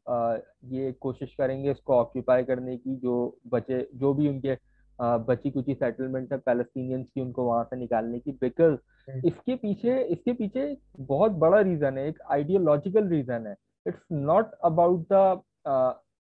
uh, 0.09 0.39
ये 0.73 0.91
कोशिश 0.91 1.33
करेंगे 1.37 1.71
इसको 1.71 1.95
ऑक्यूपाई 1.95 2.43
करने 2.43 2.77
की 2.77 2.95
जो 2.95 3.15
बचे 3.47 3.87
जो 3.95 4.13
भी 4.13 4.27
उनके 4.29 4.55
बची 4.99 5.49
कुची 5.51 5.73
सेटलमेंट 5.75 6.31
है 6.33 6.37
पैलेस्टीनियंस 6.39 7.09
की 7.09 7.21
उनको 7.21 7.43
वहाँ 7.43 7.63
से 7.63 7.75
निकालने 7.75 8.19
की 8.19 8.31
बिकॉज़ 8.41 8.73
हम्म। 9.07 9.27
इसके 9.27 9.55
पीछे 9.55 10.01
इसके 10.03 10.33
पीछे 10.33 10.75
बहुत 11.01 11.31
बड़ा 11.43 11.59
रीज़न 11.61 11.97
है 11.97 12.07
एक 12.07 12.21
आइडियोलॉजिकल 12.31 13.07
रीज़न 13.07 13.47
है। 13.47 13.55
It's 13.85 13.99
not 14.11 14.51
about 14.65 15.05
the 15.11 15.41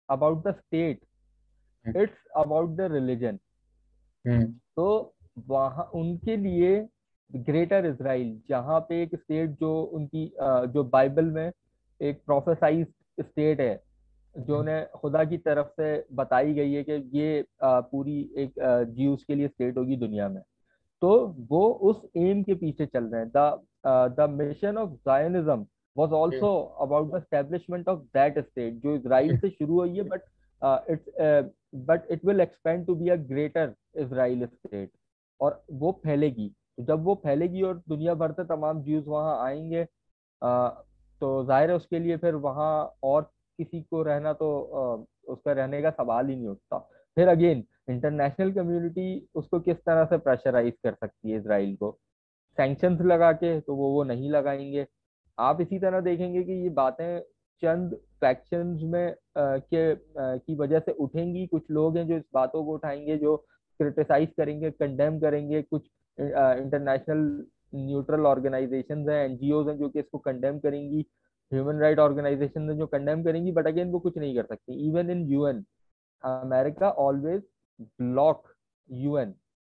about 0.09 0.47
the 0.47 0.53
state 0.53 1.97
it's 1.97 2.25
about 2.37 2.69
the 2.69 2.91
religion 2.91 3.39
तो 4.75 5.15
वहाँ 5.47 5.89
उनके 5.95 6.35
लिए 6.37 6.75
ग्रेटर 7.31 7.85
इसराइल 7.85 8.41
जहाँ 8.49 8.79
पे 8.79 9.01
एक 9.03 9.15
स्टेट 9.15 9.49
जो 9.59 9.81
उनकी 9.93 10.25
जो 10.73 10.83
बाइबल 10.83 11.25
में 11.31 11.51
एक 12.01 12.21
प्रोफेसाइज 12.25 12.85
स्टेट 13.19 13.59
है 13.59 13.75
जो 14.35 14.55
हम्म। 14.55 14.65
ने 14.65 14.81
खुदा 14.95 15.23
की 15.25 15.37
तरफ़ 15.39 15.67
से 15.71 16.05
बताई 16.13 16.53
गई 16.53 16.73
है 16.73 16.83
कि 16.83 16.93
ये 17.13 17.45
पूरी 17.63 18.19
एक 18.37 18.53
जीव्स 18.89 19.23
के 19.23 19.35
लिए 19.35 19.47
स्टेट 19.47 19.77
होगी 19.77 19.95
दुनिया 19.97 20.29
में। 20.29 20.41
तो 21.01 21.11
वो 21.49 21.67
उस 21.89 22.01
एम 22.17 22.43
के 22.43 22.53
पीछे 22.55 22.85
चल 22.85 23.03
रहे 23.05 23.21
हैं। 23.21 23.31
The 23.35 24.15
the 24.17 24.29
mission 24.31 24.77
of 24.77 24.89
Zionism 25.07 25.65
was 25.95 26.13
also 26.13 26.53
about 26.81 27.11
the 27.11 27.17
establishment 27.17 27.89
of 27.89 27.99
that 28.13 28.39
state 28.39 28.81
जो 28.83 28.95
इसराइल 28.95 29.37
से 29.39 29.49
शुरू 29.49 29.79
हुई 29.79 29.95
है 29.97 30.03
but 30.09 30.21
it's 30.89 31.51
but 31.87 32.11
it 32.11 32.25
will 32.25 32.41
expand 32.41 32.85
to 32.87 32.95
be 32.95 33.09
a 33.09 33.15
greater 33.27 33.73
Israel 34.01 34.45
state 34.45 34.91
और 35.39 35.63
वो 35.71 35.91
फैलेगी। 36.03 36.47
तो 36.77 36.83
जब 36.83 37.03
वो 37.03 37.15
फैलेगी 37.23 37.61
और 37.61 37.81
दुनिया 37.89 38.13
भर 38.15 38.31
से 38.31 38.43
तमाम 38.45 38.81
ज्यूज 38.83 39.03
वहाँ 39.07 39.37
आएँगे 39.45 39.85
आ, 40.41 40.67
तो 41.21 41.43
ज़ाहिर 41.45 41.69
है 41.69 41.75
उसके 41.75 41.99
लिए 41.99 42.17
फिर 42.17 42.35
वहाँ 42.45 42.73
और 43.03 43.29
किसी 43.59 43.81
को 43.81 44.01
रहना 44.03 44.33
तो 44.33 44.49
उसका 45.27 45.51
रहने 45.51 45.81
का 45.81 45.89
सवाल 45.91 46.27
ही 46.29 46.35
नहीं 46.35 46.47
उठता। 46.47 46.77
फिर 47.17 47.27
अगेन 47.27 47.63
इंटरनेशनल 47.89 48.51
कम्युनिटी 48.53 49.27
उसको 49.35 49.59
किस 49.59 49.77
तरह 49.77 50.05
से 50.05 50.17
प्रेशराइज 50.19 50.73
कर 50.83 50.93
सकती 50.93 51.31
है 51.31 51.37
इसराइल 51.37 51.75
को? 51.75 51.91
सैंक्शंस 52.57 53.01
लगा 53.03 53.31
के 53.33 53.59
तो 53.61 53.75
वो 53.75 53.89
वो 53.91 54.03
नहीं 54.03 54.29
लगाएँगे। 54.31 54.85
आप 55.37 55.61
इसी 55.61 55.79
तरह 55.79 56.01
देखेंगे 56.01 56.43
कि 56.43 56.53
ये 56.53 56.69
बातें 56.71 57.19
चंद 57.63 57.93
फैक्शंस 58.21 58.81
में 58.83 59.07
आ, 59.09 59.57
के 59.57 59.91
आ, 59.91 60.35
की 60.37 60.55
वजह 60.55 60.79
से 60.79 60.91
उठेंगी। 60.93 61.45
कुछ 61.47 61.71
लोग 61.71 61.97
हैं 61.97 62.07
जो 62.07 62.17
इस 62.17 62.23
बातों 62.33 62.63
को 62.65 62.73
उठाएँगे 62.73 63.17
जो 63.17 63.35
क्रिटिसाइज 63.79 64.29
करेंगे 64.37 64.71
कंडेम 64.71 65.19
करेंगे। 65.19 65.61
कुछ 65.61 65.87
इंटरनेशनल 66.17 67.45
न्यूट्रल 67.75 68.25
ऑर्गेनाइजेशन 68.27 69.09
हैं 69.09 69.23
एनजीओ 69.25 69.63
हैं 69.67 69.77
जो 69.77 69.89
कि 69.89 69.99
इसको 69.99 70.17
कंडेम 70.19 70.59
करेंगी। 70.59 71.05
ह्यूमन 71.51 71.79
राइट 71.79 71.99
ऑर्गेनाइजेशन 71.99 72.75
जो 72.77 72.87
कंडेम 72.87 73.23
करेंगी 73.23 73.51
बट 73.51 73.67
अगेन 73.67 73.91
वो 73.91 73.99
कुछ 73.99 74.17
नहीं 74.17 74.35
कर 74.35 74.45
सकती। 74.45 74.87
Even 74.87 75.09
in 75.11 75.27
UN 75.31 75.63
America 76.23 76.89
always 77.05 77.41
block 77.79 78.53
UN 78.89 79.33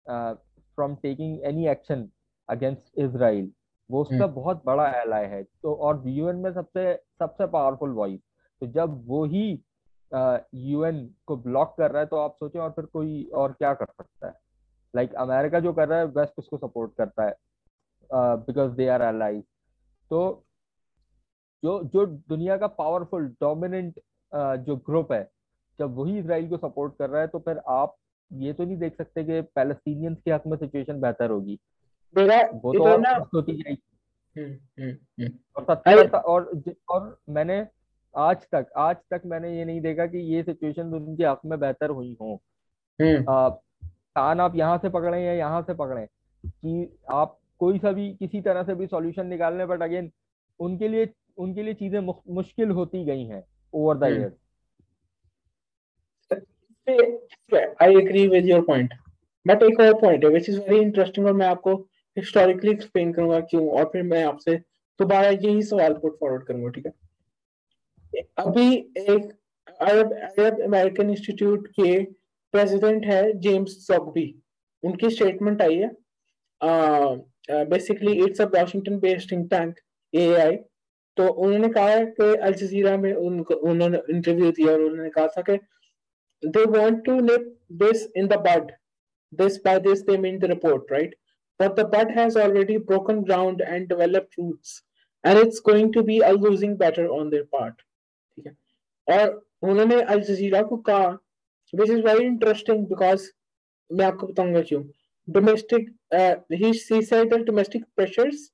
from 0.05 0.95
taking 0.95 1.43
any 1.45 1.67
action 1.67 2.09
against 2.49 2.99
Israel 2.99 3.51
वो 3.89 4.01
उसका 4.01 4.15
हम्म। 4.15 4.33
बहुत 4.33 4.61
बड़ा 4.65 4.87
एलाय 5.01 5.25
है। 5.25 5.43
तो 5.43 5.73
और 5.75 6.01
यूएन 6.07 6.35
में 6.35 6.51
सबसे 6.53 6.93
सबसे 7.19 7.47
पावरफुल 7.47 7.89
वॉइस 7.93 8.19
तो 8.61 8.67
जब 8.67 9.03
वो 9.07 9.23
ही 9.25 9.47
यूएन 10.11 11.05
को 11.27 11.35
ब्लॉक 11.37 11.75
कर 11.77 11.91
रहा 11.91 12.01
है 12.01 12.05
तो 12.07 12.17
आप 12.17 12.35
सोचें 12.39 12.59
और 12.59 12.69
फिर 12.71 12.85
कोई 12.85 13.23
और 13.35 13.51
क्या 13.51 13.73
कर 13.73 13.85
सकता 13.85 14.27
है? 14.27 14.33
लाइक 14.93 15.09
like, 15.09 15.21
अमेरिका 15.21 15.59
जो 15.59 15.73
कर 15.73 15.87
रहा 15.87 15.99
है 15.99 16.05
वेस्ट 16.07 16.39
उसको 16.39 16.57
सपोर्ट 16.57 16.91
करता 16.97 17.23
है 17.23 17.35
बिकॉज़ 18.09 18.71
दे 18.71 18.87
आर 18.87 19.01
एलाइज 19.03 19.43
तो 20.11 20.44
जो 21.65 21.79
जो 21.93 22.05
दुनिया 22.29 22.57
का 22.57 22.67
पावरफुल 22.79 23.27
डोमिनेंट 23.41 23.99
जो 24.65 24.75
ग्रुप 24.87 25.11
है 25.11 25.23
जब 25.79 25.95
वही 25.95 26.17
इसराइल 26.19 26.47
को 26.49 26.57
सपोर्ट 26.57 26.93
कर 26.99 27.09
रहा 27.09 27.21
है 27.21 27.27
तो 27.27 27.39
फिर 27.39 27.61
आप 27.69 27.95
ये 28.31 28.53
तो 28.53 28.63
नहीं 28.63 28.77
देख 28.77 28.97
सकते 28.97 29.23
कि 29.23 29.41
पैलेस्टीनियंस 29.55 30.17
के 30.25 30.31
हक 30.31 30.47
में 30.47 30.57
सिचुएशन 30.57 30.99
बेहतर 31.01 31.29
होगी। 31.29 31.57
वो 32.15 32.73
तो 32.73 32.83
और 32.83 33.21
होती 33.35 33.55
जाएगी 33.57 33.81
हम्म, 34.35 34.83
हम्म, 34.83 35.23
हम्म। 35.23 35.63
और 35.63 36.07
और 36.07 36.61
और 36.89 37.17
मैंने 37.29 37.65
आज 38.15 38.45
तक 38.51 38.71
आज 38.77 38.95
तक 39.11 39.21
मैंने 39.25 39.57
ये 39.57 39.65
नहीं 39.65 39.81
देखा 39.81 40.05
कि 40.05 40.17
ये 40.33 40.43
सिचुएशन 40.43 40.93
उनके 40.93 41.25
हक 41.25 41.41
में 41.45 41.59
बेहतर 41.59 41.89
हुई 41.89 42.15
हो। 42.21 42.39
कान 42.99 44.39
आप 44.39 44.55
यहाँ 44.55 44.77
से 44.77 44.89
पकड़े 44.89 45.23
या 45.23 45.33
यहाँ 45.33 45.61
से 45.61 45.73
पकड़े 45.73 46.05
कि 46.43 46.97
आप 47.13 47.37
कोई 47.59 47.79
सा 47.79 47.91
भी 47.91 48.09
किसी 48.13 48.41
तरह 48.41 48.63
से 48.63 48.75
भी 48.75 48.87
सॉल्यूशन 48.87 49.27
निकालने 49.27 49.65
बट 49.65 49.81
अगेन 49.81 50.11
उनके 50.59 50.87
लिए 50.87 51.05
उनके 51.37 51.63
लिए 51.63 51.73
चीज़ें 51.73 51.99
मुश्किल 51.99 52.69
होती 52.71 53.03
गई 53.05 53.25
हैं 53.25 53.43
over 53.73 53.97
the 53.97 54.11
year 54.11 54.31
I 57.81 57.95
agree 57.95 58.27
with 58.27 58.45
your 58.45 58.61
point 58.65 58.93
but 59.45 59.63
एक 59.63 59.79
और 59.79 59.93
पॉइंट 60.01 60.23
है 60.23 60.29
विच 60.29 60.49
इज़ 60.49 60.59
वेरी 60.59 60.79
इंटरेस्टिंग 60.81 61.25
और 61.27 61.33
मैं 61.33 61.47
आपको 61.47 61.75
हिस्टोरिकली 62.17 62.71
एक्सप्लेन 62.71 63.13
करूँगा 63.13 63.39
क्यों 63.41 63.67
और 63.69 63.89
फिर 63.93 64.03
मैं 64.03 64.23
आपसे 64.23 64.55
दोबारा 64.99 65.29
यही 65.29 65.61
सवाल 65.63 65.93
पुट 65.93 66.19
फॉरवर्ड 66.19 66.45
करूँगा 66.45 66.69
ठीक 66.69 66.85
है? 66.85 66.93
अभी 68.37 68.75
एक 68.99 69.31
अरब 69.81 70.13
अरब 70.13 70.61
अमेरिकन 70.63 71.09
इंस्टीट्यूट 71.09 71.67
के 71.79 72.03
प्रेसिडेंट 72.53 73.05
है 73.05 73.21
जेम्स 73.39 73.71
सॉकबी 73.87 74.33
उनकी 74.83 75.09
स्टेटमेंट 75.09 75.61
आई 75.61 75.75
है 75.75 75.89
basically 77.65 78.13
it's 78.25 78.41
a 78.41 78.45
Washington 78.55 78.99
based 78.99 79.31
think 79.31 79.49
tank 79.49 79.79
AI 80.13 80.57
तो 81.17 81.27
उन्होंने 81.27 81.67
कहा 81.73 81.89
है 81.89 82.05
कि 82.19 82.33
अल 82.47 82.53
जजीरा 82.61 82.95
में 82.97 83.13
उनको 83.13 83.53
उन्होंने 83.71 84.01
इंटरव्यू 84.13 84.51
दिया 84.51 84.71
और 84.71 84.81
उन्होंने 84.81 85.09
कहा 85.09 85.27
था 85.37 85.41
कि 85.49 85.59
they 86.43 86.65
want 86.65 87.03
to 87.05 87.13
nip 87.21 87.45
this 87.69 88.07
in 88.13 88.27
the 88.27 88.37
bud 88.37 88.73
this 89.33 89.57
by 89.57 89.79
this 89.79 90.03
they 90.03 90.17
mean 90.17 90.39
the 90.39 90.47
report 90.47 90.91
right 90.91 91.13
but 91.59 91.75
the 91.75 91.85
bud 91.85 92.11
has 92.11 92.35
already 92.37 92.77
broken 92.77 93.23
ground 93.23 93.61
and 93.61 93.87
developed 93.89 94.37
roots 94.37 94.83
and 95.23 95.39
it's 95.39 95.59
going 95.59 95.91
to 95.93 96.03
be 96.03 96.19
a 96.19 96.33
losing 96.33 96.75
battle 96.77 97.13
on 97.19 97.29
their 97.29 97.45
part 97.55 97.81
ठीक 98.37 98.47
है 98.47 99.17
और 99.17 99.33
उन्होंने 99.69 100.01
Al 100.01 100.21
Jazeera 100.29 100.61
को 100.71 100.77
कहा 100.89 101.17
which 101.73 101.89
is 101.89 102.03
very 102.09 102.25
interesting 102.25 102.85
because 102.91 103.27
मैं 103.89 104.05
आपको 104.05 104.27
बताऊँगा 104.27 104.61
क्यों 104.69 104.83
domestic 105.27 105.87
uh, 106.13 106.35
he, 106.49 106.71
he 106.71 107.01
said 107.01 107.29
that 107.29 107.45
domestic 107.45 107.83
pressures 107.95 108.51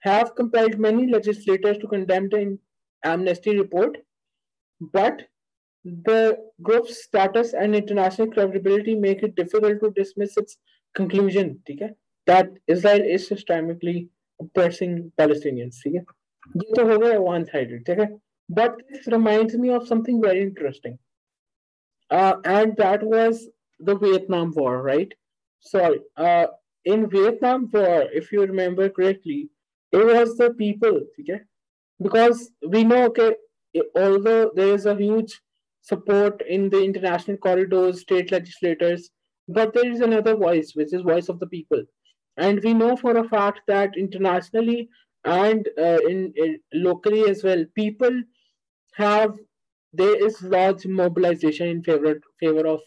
have 0.00 0.34
compelled 0.34 0.78
many 0.78 1.06
legislators 1.06 1.78
to 1.78 1.86
condemn 1.86 2.28
the 2.28 2.58
amnesty 3.04 3.58
report, 3.58 3.98
but 4.80 5.22
the 5.84 6.36
group's 6.62 7.04
status 7.04 7.54
and 7.54 7.74
international 7.74 8.30
credibility 8.30 8.94
make 8.94 9.22
it 9.22 9.36
difficult 9.36 9.80
to 9.80 9.90
dismiss 9.90 10.36
its 10.36 10.56
conclusion 10.94 11.60
okay? 11.70 11.90
that 12.26 12.48
Israel 12.66 13.02
is 13.02 13.28
systemically 13.28 14.08
oppressing 14.40 15.12
Palestinians. 15.18 15.76
Okay? 15.86 16.04
ये 16.54 16.74
तो 16.76 16.84
हो 16.88 16.98
गया 16.98 17.18
one 17.22 17.44
sided 17.50 17.84
ठीक 17.86 17.98
है 17.98 18.08
but 18.48 18.76
this 18.90 19.06
reminds 19.14 19.56
me 19.62 19.70
of 19.76 19.86
something 19.86 20.20
very 20.24 20.42
interesting 20.42 20.98
uh, 22.10 22.34
and 22.44 22.76
that 22.76 23.02
was 23.02 23.48
the 23.80 23.96
Vietnam 24.04 24.52
War 24.56 24.82
right 24.82 25.14
sorry 25.60 26.00
uh, 26.16 26.46
in 26.84 27.08
Vietnam 27.14 27.68
War 27.72 28.04
if 28.20 28.30
you 28.32 28.44
remember 28.52 28.88
correctly 28.98 29.48
it 29.91 30.05
was 30.05 30.37
the 30.37 30.51
people 30.53 31.01
okay? 31.19 31.41
Because 32.01 32.51
we 32.67 32.83
know 32.83 33.05
okay 33.05 33.33
although 33.95 34.51
there 34.55 34.73
is 34.73 34.85
a 34.85 34.95
huge 34.95 35.39
support 35.81 36.41
in 36.47 36.69
the 36.69 36.83
international 36.83 37.37
corridors 37.37 38.01
state 38.01 38.31
legislators 38.31 39.09
but 39.47 39.73
there 39.73 39.89
is 39.91 40.01
another 40.01 40.35
voice 40.35 40.71
which 40.75 40.93
is 40.93 41.01
voice 41.01 41.29
of 41.29 41.39
the 41.39 41.47
people. 41.47 41.83
And 42.37 42.61
we 42.63 42.73
know 42.73 42.95
for 42.95 43.17
a 43.17 43.27
fact 43.27 43.61
that 43.67 43.97
internationally 43.97 44.89
and 45.25 45.67
uh, 45.77 45.99
in, 46.07 46.33
in, 46.35 46.59
locally 46.73 47.29
as 47.29 47.43
well 47.43 47.63
people 47.75 48.21
have 48.95 49.35
there 49.93 50.25
is 50.25 50.41
large 50.41 50.85
mobilization 50.85 51.67
in 51.67 51.83
favor 51.83 52.19
favor 52.39 52.65
of 52.65 52.79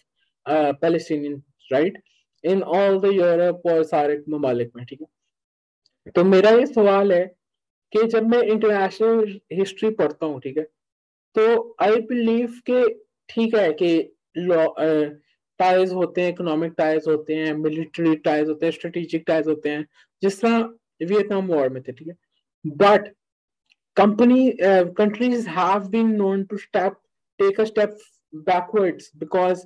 uh, 0.47 0.73
palestinians 0.83 1.43
right? 1.71 1.95
In 2.43 2.63
all 2.63 2.99
the 2.99 3.15
europe 3.15 3.61
or 3.65 3.83
sarek 3.83 4.27
mamalik 4.29 4.73
तो 6.17 6.25
मेरा 6.25 6.51
ये 6.51 6.67
सवाल 6.67 7.13
है 7.13 7.25
कि 7.93 8.07
जब 8.09 8.29
मैं 8.31 8.43
international 8.43 9.41
history 9.53 9.91
पढ़ता 9.91 10.27
हूँ, 10.27 10.41
ठीक 10.41 10.57
है 10.59 10.65
तो 11.37 11.77
आई 11.83 12.01
बिलीव 12.09 12.61
के 12.71 12.83
ठीक 13.29 13.55
है 13.55 13.73
कि 13.83 13.93
टाइज 15.61 15.93
होते 15.93 16.23
हैं 16.23 16.29
इकोनॉमिक 16.33 16.73
टाइज 16.79 17.05
होते 17.09 17.35
हैं 17.35 17.53
मिलिट्री 17.55 18.15
टाइज 18.25 18.49
होते 18.49 18.67
हैं 18.67 18.73
स्ट्रेटेजिक 18.73 19.25
टाइज 19.27 19.49
होते 19.49 19.69
हैं, 19.71 19.87
जिस 20.23 20.41
तरह 20.41 20.59
वियतनाम 21.03 21.47
वॉर 21.49 21.69
में 21.69 21.83
थे, 21.83 21.93
ठीक 21.93 22.09
है। 22.09 22.17
But 22.65 23.09
company 23.97 24.51
countries 24.63 25.49
have 25.49 25.89
been 25.91 26.11
known 26.17 26.45
to 26.45 26.57
step 26.59 27.01
take 27.39 27.61
a 27.61 27.65
step 27.65 27.97
backwards 28.47 29.05
because 29.17 29.61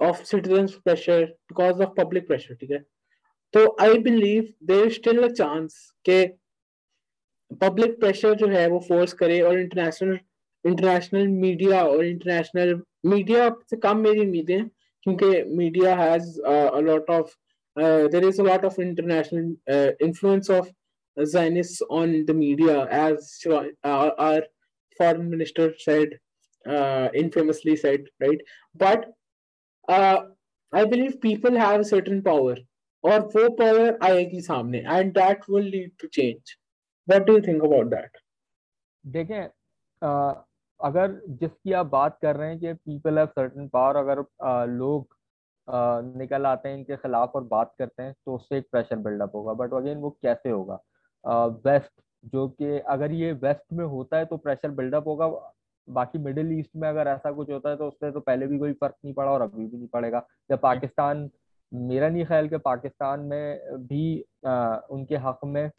of 0.00 0.22
citizens 0.28 0.72
pressure, 0.78 1.26
because 1.50 1.82
of 1.84 1.90
public 1.98 2.24
pressure, 2.30 2.56
ठीक 2.60 2.70
है। 2.70 2.78
तो 3.54 3.64
I 3.80 3.98
believe 4.04 4.52
there 4.66 4.88
still 4.92 5.22
a 5.22 5.28
chance 5.32 5.78
के 6.08 6.24
पब्लिक 7.60 7.98
प्रेशर 8.00 8.34
जो 8.34 8.48
है 8.48 8.66
वो 8.68 8.78
फोर्स 8.88 9.12
करे 9.22 9.40
और 9.40 9.58
इंटरनेशनल 9.60 10.18
इंटरनेशनल 10.64 11.26
मीडिया 11.28 11.82
और 11.86 12.04
इंटरनेशनल 12.04 12.80
मीडिया 13.06 13.48
से 13.70 13.76
कम 13.86 13.98
मेरी 14.06 14.20
उम्मीदें 14.20 14.64
क्योंकि 15.02 15.42
media 15.56 15.96
has 15.96 16.40
a 16.40 16.80
lot 16.80 17.10
of 17.10 17.34
there 17.76 18.28
is 18.28 18.40
a 18.40 18.44
lot 18.44 18.64
of 18.64 18.80
international 18.82 19.96
influence 20.02 20.50
of 20.50 20.70
Zionists 21.16 21.80
on 21.90 22.26
the 22.26 22.34
media, 22.34 22.86
as 22.86 23.40
uh, 23.48 23.64
our 23.84 24.42
foreign 24.98 25.30
minister 25.30 25.74
said, 25.78 26.18
uh, 26.66 27.08
infamously 27.14 27.76
said, 27.76 28.04
right? 28.20 28.40
But 28.74 29.12
uh, 29.88 30.18
I 30.72 30.84
believe 30.84 31.20
people 31.20 31.56
have 31.56 31.80
a 31.80 31.84
certain 31.84 32.22
power 32.22 32.56
और 33.04 33.20
वो 33.26 33.48
power 33.56 33.98
आएगी 34.02 34.40
सामने 34.40 34.78
and 34.80 35.12
that 35.14 35.50
will 35.50 35.64
lead 35.66 35.90
to 36.00 36.08
change 36.08 36.56
what 37.08 37.26
do 37.26 37.32
you 37.32 37.40
think 37.46 37.64
about 37.64 37.86
that 37.86 38.18
देखें 39.04 39.42
अगर 40.80 41.20
जिसकी 41.40 41.72
आप 41.72 41.86
बात 41.86 42.18
कर 42.22 42.36
रहे 42.36 42.48
हैं 42.48 42.58
कि 42.60 42.72
पीपल 42.74 43.18
हैव 43.18 43.26
सर्टेन 43.28 43.68
पावर 43.68 43.96
अगर 43.96 44.24
आ, 44.42 44.64
लोग 44.64 45.16
आ, 45.68 46.00
निकल 46.00 46.46
आते 46.46 46.68
हैं 46.68 46.76
इनके 46.78 46.96
खिलाफ 46.96 47.32
और 47.34 47.44
बात 47.50 47.74
करते 47.78 48.02
हैं 48.02 48.14
तो 48.26 48.34
उससे 48.34 48.58
एक 48.58 48.66
प्रेशर 48.72 48.96
बिल्डअप 48.98 49.34
होगा। 49.34 49.52
बट 49.54 49.74
अगेन 49.74 49.98
वो 49.98 50.10
कैसे 50.22 50.50
होगा? 50.50 50.78
वेस्ट 51.66 51.90
जो 52.32 52.48
कि 52.48 52.78
अगर 52.88 53.12
ये 53.12 53.32
वेस्ट 53.34 53.72
में 53.72 53.84
होता 53.84 54.16
है 54.16 54.24
तो 54.24 54.36
प्रेशर 54.36 54.70
बिल्डअप 54.72 55.06
होगा। 55.06 55.28
बाकी 55.88 56.18
मिडिल 56.18 56.52
ईस्ट 56.58 56.70
में 56.76 56.88
अगर 56.88 57.08
ऐसा 57.08 57.32
कुछ 57.32 57.50
होता 57.50 57.70
है 57.70 57.76
तो 57.76 57.88
उससे 57.88 58.10
तो 58.12 58.20
पहले 58.20 58.46
भी 58.46 58.58
कोई 58.58 58.72
फ़र्क 58.72 58.94
नहीं 59.04 59.14
पड़ा 59.14 59.30
और 59.30 59.42
अभी 59.42 59.66
भी 59.66 59.76
नहीं 59.76 59.88
पड़ेगा। 59.88 60.26
जब 60.50 60.60
पाकिस्तान 60.60 61.28
मेरा 61.72 62.08
नहीं 62.08 62.24
ख्याल 62.24 62.48
कि 62.48 62.58
पाकिस्तान 62.58 63.20
में 63.20 63.60
भी 63.86 64.24
आ, 64.46 64.76
उनके 64.90 65.16
हक 65.16 65.38
में 65.44 65.70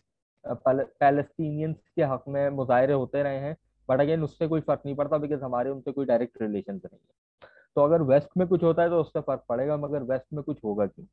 पैलेस्टीनियंस 0.46 1.76
के 1.96 2.04
हक 2.04 2.24
में 2.28 2.50
मुजाहरे 2.50 2.94
होते 2.94 3.24
रहे 3.24 3.38
हैं। 3.38 3.56
बट 3.90 4.00
अगेन 4.00 4.24
उससे 4.24 4.48
कोई 4.48 4.62
फ़र्क 4.62 4.82
नहीं 4.86 4.96
पड़ता 4.96 5.18
बिकॉज़ 5.18 5.44
हमारे 5.44 5.70
उनसे 5.70 5.92
कोई 5.92 6.06
डायरेक्ट 6.06 6.42
रिलेशन 6.42 6.74
नहीं 6.74 6.90
है। 6.94 7.48
तो 7.76 7.82
अगर 7.82 8.02
वेस्ट 8.02 8.30
में 8.38 8.48
कुछ 8.48 8.64
होता 8.64 8.84
है 8.84 8.90
तो 8.90 9.00
उससे 9.02 9.22
फ़र्क 9.22 9.44
पड़ेगा 9.50 9.78
मगर 9.78 10.04
वेस्ट 10.04 10.26
में 10.34 10.44
कुछ 10.44 10.64
होगा 10.64 10.86
क्यों? 10.86 11.06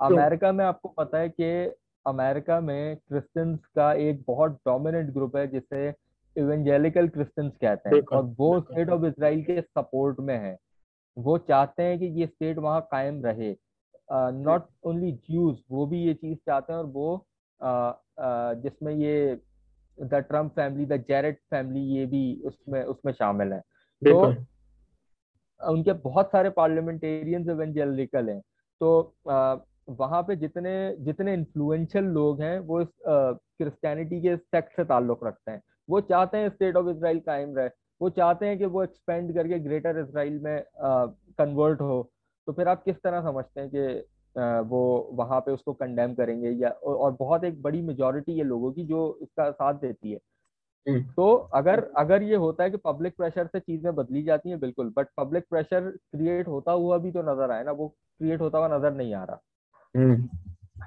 अमेरिका 0.00 0.52
में 0.52 0.64
आपको 0.64 0.88
पता 0.88 1.18
है 1.18 1.28
कि 1.28 1.50
अमेरिका 2.06 2.60
में 2.60 2.96
क्रिश्चियंस 2.96 3.58
का 3.76 3.92
एक 3.92 4.22
बहुत 4.26 4.52
डोमिनेंट 4.66 5.10
ग्रुप 5.12 5.36
है 5.36 5.46
जिसे 5.46 5.88
इवेंजेलिकल 6.36 7.08
क्रिश्चियंस 7.08 7.52
कहते 7.60 7.88
हैं। 7.88 7.96
और 8.12 8.22
वो 8.38 8.60
स्टेट 8.60 8.88
ऑफ़ 8.90 9.04
इसराइल 9.04 9.42
के 9.42 9.60
सपोर्ट 9.60 10.20
में 10.20 10.36
है। 10.38 10.56
वो 11.18 11.38
चाहते 11.38 11.82
हैं 11.82 11.98
कि 11.98 12.06
ये 12.20 12.26
स्टेट 12.26 12.58
वहाँ 12.58 12.80
कायम 12.90 13.24
रहे। 13.24 13.52
नॉट 14.10 14.66
ओनली 14.84 15.12
ज्यूज 15.12 15.56
वो 15.70 15.86
भी 15.86 16.02
ये 16.02 16.14
चीज़ 16.14 16.38
चाहते 16.38 16.72
हैं 16.72 16.80
और 16.80 16.86
वो 16.86 17.26
uh, 17.60 17.92
uh, 18.24 18.62
जिसमें 18.62 18.92
ये 18.94 19.40
the 19.98 20.14
Trump 20.14 20.52
family 20.52 20.86
the 20.86 20.96
Jared 21.08 21.38
family 21.50 21.80
ये 21.98 22.06
भी 22.06 22.42
उसमें 22.46 22.82
उसमें 22.84 23.12
शामिल 23.12 23.52
है। 23.52 23.60
तो 24.02 24.26
उनके 25.60 25.92
बहुत 25.92 26.26
सारे 26.26 26.50
पार्लियामेंटेरियंस 26.50 27.48
एवेंजेलिकल 27.48 28.28
हैं। 28.28 28.40
तो 28.80 29.14
uh, 29.30 29.58
वहाँ 29.88 30.22
पे 30.22 30.36
जितने 30.36 30.96
जितने 31.00 31.34
इन्फ्लुएंशियल 31.34 32.04
लोग 32.04 32.40
हैं 32.42 32.58
वो 32.58 32.80
इस 32.80 32.88
क्रिश्चियनिटी 33.06 34.20
के 34.22 34.36
सेक्ट 34.36 34.76
से 34.76 34.84
ताल्लुक 34.84 35.24
रखते 35.26 35.50
हैं। 35.50 35.62
वो 35.90 36.00
चाहते 36.00 36.38
हैं 36.38 36.48
स्टेट 36.48 36.76
ऑफ़ 36.76 36.88
इसराइल 36.90 37.20
कायम 37.20 37.56
रहे। 37.56 37.68
वो 38.00 38.10
चाहते 38.10 38.46
हैं 38.46 38.58
कि 38.58 38.66
वो 38.66 38.82
एक्सपेंड 38.82 39.34
करके 39.34 39.58
ग्रेटर 39.58 39.98
इसराइल 39.98 40.38
में 40.38 40.64
कन्वर्ट 41.38 41.80
हो। 41.80 42.10
तो 42.46 42.52
फिर 42.52 42.68
आप 42.68 42.82
किस 42.84 42.96
तरह 42.96 43.22
समझते 43.22 43.60
हैं 43.60 43.70
कि 43.70 44.04
वो 44.68 45.10
वहाँ 45.12 45.40
पे 45.40 45.52
उसको 45.52 45.72
कंडेम 45.72 46.14
करेंगे 46.14 46.50
या 46.50 46.70
और 46.86 47.12
बहुत 47.12 47.44
एक 47.44 47.62
बड़ी 47.62 47.80
मेजोरिटी 47.82 48.38
है 48.38 48.44
लोगों 48.44 48.72
की 48.72 48.84
जो 48.84 49.18
इसका 49.22 49.50
साथ 49.50 49.74
देती 49.74 50.12
है 50.12 50.18
हम्म। 50.86 51.02
तो 51.12 51.34
अगर 51.54 51.82
अगर 51.96 52.22
ये 52.22 52.36
होता 52.36 52.64
है 52.64 52.70
कि 52.70 52.76
पब्लिक 52.76 53.16
प्रेशर 53.16 53.46
से 53.46 53.60
चीज़ें 53.60 53.94
बदली 53.94 54.22
जाती 54.22 54.50
हैं 54.50 54.58
बिल्कुल 54.60 54.92
बट 54.96 55.06
पब्लिक 55.16 55.44
प्रेशर 55.50 55.90
क्रिएट 55.90 56.48
होता 56.48 56.72
हुआ 56.72 56.98
भी 56.98 57.12
तो 57.12 57.22
नज़र 57.22 57.50
आए 57.50 57.64
ना 57.64 57.72
वो 57.72 57.88
क्रिएट 57.88 58.40
होता 58.40 58.58
हुआ 58.58 58.68
नज़र 58.68 58.92
नहीं 58.92 59.14
आ 59.14 59.24
रहा 59.24 59.40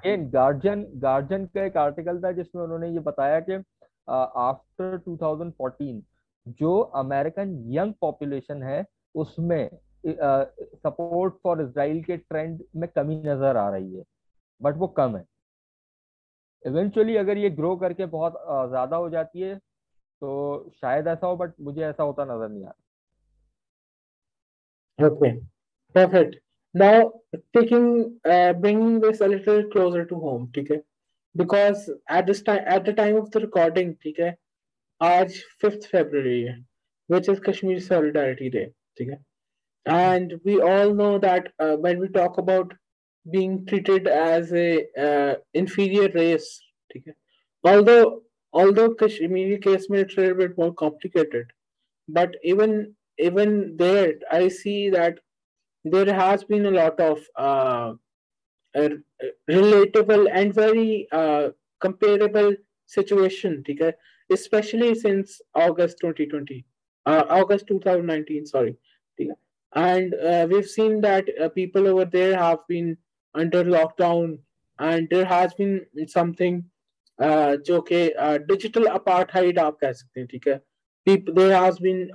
गार्जियन 0.06 0.78
हम्म। 0.80 1.00
गार्जियन 1.00 1.46
का 1.46 1.64
एक 1.64 1.76
आर्टिकल 1.76 2.20
था 2.20 2.32
जिसमें 2.32 2.62
उन्होंने 2.62 2.88
ये 2.88 2.98
बताया 3.00 3.40
कि 3.40 3.62
आफ्टर 4.08 4.96
uh, 4.98 5.04
2014 5.08 6.00
जो 6.50 6.78
अमेरिकन 6.96 7.54
यंग 7.68 7.92
पॉपुलेशन 8.00 8.62
है 8.62 8.84
उसमें 9.14 9.70
सपोर्ट 10.06 11.34
फॉर 11.42 11.60
इसराइल 11.62 12.02
के 12.04 12.16
ट्रेंड 12.16 12.62
में 12.76 12.88
कमी 12.96 13.16
नज़र 13.16 13.56
आ 13.56 13.68
रही 13.70 13.96
है 13.96 14.04
बट 14.60 14.76
वो 14.76 14.86
कम 14.98 15.16
है 15.16 15.24
इवेंचुअली 16.64 17.16
अगर 17.16 17.38
ये 17.38 17.50
ग्रो 17.50 17.74
करके 17.76 18.06
बहुत 18.06 18.32
ज़्यादा 18.70 18.96
हो 18.96 19.10
जाती 19.10 19.40
है 19.40 19.54
तो 20.22 20.70
शायद 20.80 21.06
ऐसा 21.08 21.26
हो 21.26 21.36
बट 21.36 21.52
मुझे 21.60 21.82
ऐसा 21.84 22.02
होता 22.02 22.24
नज़र 22.24 22.48
नहीं 22.48 22.64
आ 22.64 22.72
रहा 24.98 25.06
okay 25.08 25.32
perfect 25.94 26.36
now 26.74 27.08
taking 27.34 28.04
bringing 28.26 29.00
this 29.02 29.22
a 29.22 29.26
little 29.26 29.62
closer 29.70 30.04
to 30.04 30.16
home 30.20 30.50
ठीक 30.52 30.70
है 30.70 30.82
because 31.34 31.90
at 31.90 32.24
this 32.24 32.44
time 32.46 32.74
at 32.74 32.82
the 32.88 32.94
time 32.96 33.16
of 33.18 33.28
the 33.28 33.36
recording 33.36 33.94
ठीक 34.02 34.20
है, 34.20 34.36
आज 35.00 35.40
फिफ्थ 35.60 35.86
फेब्रुवरी 35.90 36.40
है, 36.42 36.56
which 37.08 37.28
is 37.28 37.40
Kashmir 37.40 37.80
Solidarity 37.80 38.50
Day. 38.50 38.72
Okay? 39.00 39.16
And 39.86 40.34
we 40.44 40.60
all 40.60 40.94
know 40.94 41.18
that 41.18 41.52
uh, 41.58 41.76
when 41.76 41.98
we 41.98 42.08
talk 42.08 42.38
about 42.38 42.72
being 43.30 43.66
treated 43.66 44.06
as 44.06 44.52
a 44.52 44.86
uh, 44.98 45.34
inferior 45.54 46.08
race, 46.14 46.60
okay? 46.96 47.12
although 47.64 48.22
although 48.52 48.94
Kashmiri 48.94 49.58
case 49.58 49.88
may 49.88 50.04
be 50.04 50.14
a 50.14 50.20
little 50.20 50.36
bit 50.36 50.58
more 50.58 50.74
complicated, 50.74 51.46
but 52.08 52.34
even 52.42 52.94
even 53.18 53.76
there, 53.76 54.14
I 54.30 54.48
see 54.48 54.90
that 54.90 55.18
there 55.84 56.12
has 56.12 56.44
been 56.44 56.66
a 56.66 56.70
lot 56.70 56.98
of 57.00 57.20
uh, 57.36 57.92
relatable 59.48 60.28
and 60.32 60.54
very 60.54 61.08
uh, 61.12 61.48
comparable 61.80 62.54
situation, 62.86 63.64
okay? 63.68 63.92
especially 64.30 64.94
since 64.94 65.40
August 65.54 65.98
2020, 66.00 66.64
uh, 67.06 67.24
August 67.28 67.66
2019, 67.66 68.46
sorry. 68.46 68.76
Okay? 69.20 69.30
And 69.72 70.14
uh, 70.14 70.46
we've 70.50 70.68
seen 70.68 71.00
that 71.02 71.28
uh, 71.40 71.48
people 71.48 71.86
over 71.86 72.04
there 72.04 72.36
have 72.36 72.58
been 72.68 72.96
under 73.34 73.62
lockdown, 73.64 74.38
and 74.78 75.08
there 75.08 75.24
has 75.24 75.54
been 75.54 75.86
something 76.08 76.64
uh, 77.18 77.56
जो 77.56 77.80
कि 77.90 78.00
digital 78.46 78.84
apartheid 78.86 79.58
आप 79.58 79.78
कह 79.80 79.92
सकते 79.92 80.20
हैं 80.20 80.28
ठीक 80.28 80.48
है? 80.48 80.60
There 81.06 81.52
has 81.52 81.82
been 81.82 82.08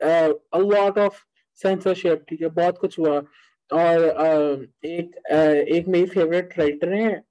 a 0.00 0.58
lot 0.58 0.98
of 0.98 1.22
censorship 1.62 2.24
ठीक 2.28 2.40
है? 2.42 2.48
बहुत 2.48 2.78
कुछ 2.78 2.98
हुआ। 2.98 3.22
और 3.70 4.66
एक 4.84 5.16
एक 5.76 5.88
मेरी 5.88 6.06
फेवरेट 6.06 6.58
राइटर 6.58 6.92
हैं 6.92 7.22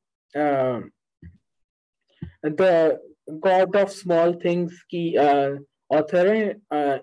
the 2.46 3.00
God 3.30 3.76
of 3.78 3.90
Small 3.90 4.34
Things 4.46 4.82
की 4.94 5.18
ऑथर 5.18 6.34
हैं 6.34 7.00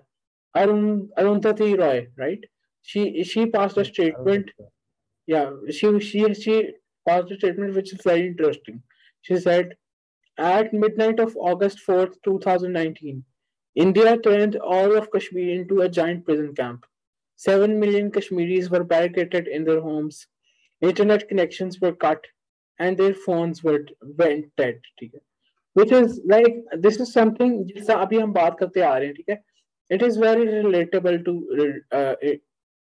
Arun 0.54 0.84
Arundhati 1.18 1.74
Roy 1.76 2.00
right 2.18 2.46
she 2.88 3.02
she 3.28 3.42
passed 3.52 3.78
a 3.80 3.82
statement 3.88 4.50
yeah 5.32 5.52
she 5.76 5.90
she 6.06 6.24
she 6.40 6.56
passed 7.08 7.30
a 7.34 7.36
statement 7.36 7.78
which 7.78 7.92
is 7.94 8.02
very 8.08 8.26
interesting 8.26 8.82
she 9.28 9.38
said 9.44 9.70
at 10.48 10.74
midnight 10.82 11.22
of 11.24 11.38
august 11.52 11.80
4th 11.86 12.18
2019 12.28 13.22
india 13.86 14.12
turned 14.26 14.58
all 14.74 14.98
of 14.98 15.08
kashmir 15.14 15.54
into 15.54 15.80
a 15.86 15.88
giant 16.00 16.26
prison 16.26 16.52
camp 16.60 16.84
7 17.36 17.78
million 17.78 18.10
Kashmiris 18.10 18.70
were 18.70 18.84
barricaded 18.84 19.48
in 19.48 19.64
their 19.64 19.80
homes, 19.80 20.26
internet 20.80 21.28
connections 21.28 21.80
were 21.80 21.92
cut, 21.92 22.24
and 22.78 22.96
their 22.96 23.14
phones 23.14 23.62
were 23.62 23.84
went 24.16 24.46
dead. 24.56 24.80
Which 25.72 25.90
is 25.90 26.20
like 26.24 26.56
this 26.78 27.00
is 27.00 27.12
something 27.12 27.64
जिससे 27.66 27.92
अभी 27.92 28.18
हम 28.18 28.32
बात 28.32 28.56
करते 28.58 28.80
आ 28.80 28.96
रहे 28.96 29.06
हैं 29.06 29.14
ठीक 29.14 29.30
है 29.30 29.42
It 29.89 30.03
is 30.03 30.19
very 30.19 30.45
relatable 30.51 31.17
to 31.19 31.33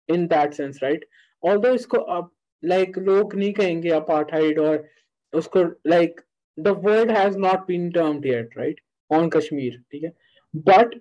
in 0.09 0.27
that 0.27 0.55
sense 0.55 0.83
right 0.83 1.09
although 1.43 1.75
इसको 1.75 1.99
आप 1.99 2.33
लाइक 2.63 2.89
like, 2.89 3.07
लोग 3.07 3.35
नहीं 3.35 3.53
कहेंगे 3.53 3.91
अपार्टाइड 3.91 4.59
और 4.59 4.89
उसको 5.33 5.65
like 5.89 6.21
the 6.59 6.69
world 6.85 7.11
has 7.11 7.39
not 7.39 7.67
been 7.67 7.91
termed 7.91 8.27
yet 8.27 8.59
right 8.59 8.81
on 9.11 9.29
Kashmir 9.29 9.83
ठीक 9.93 10.05
है 10.05 10.13
बट 10.69 11.01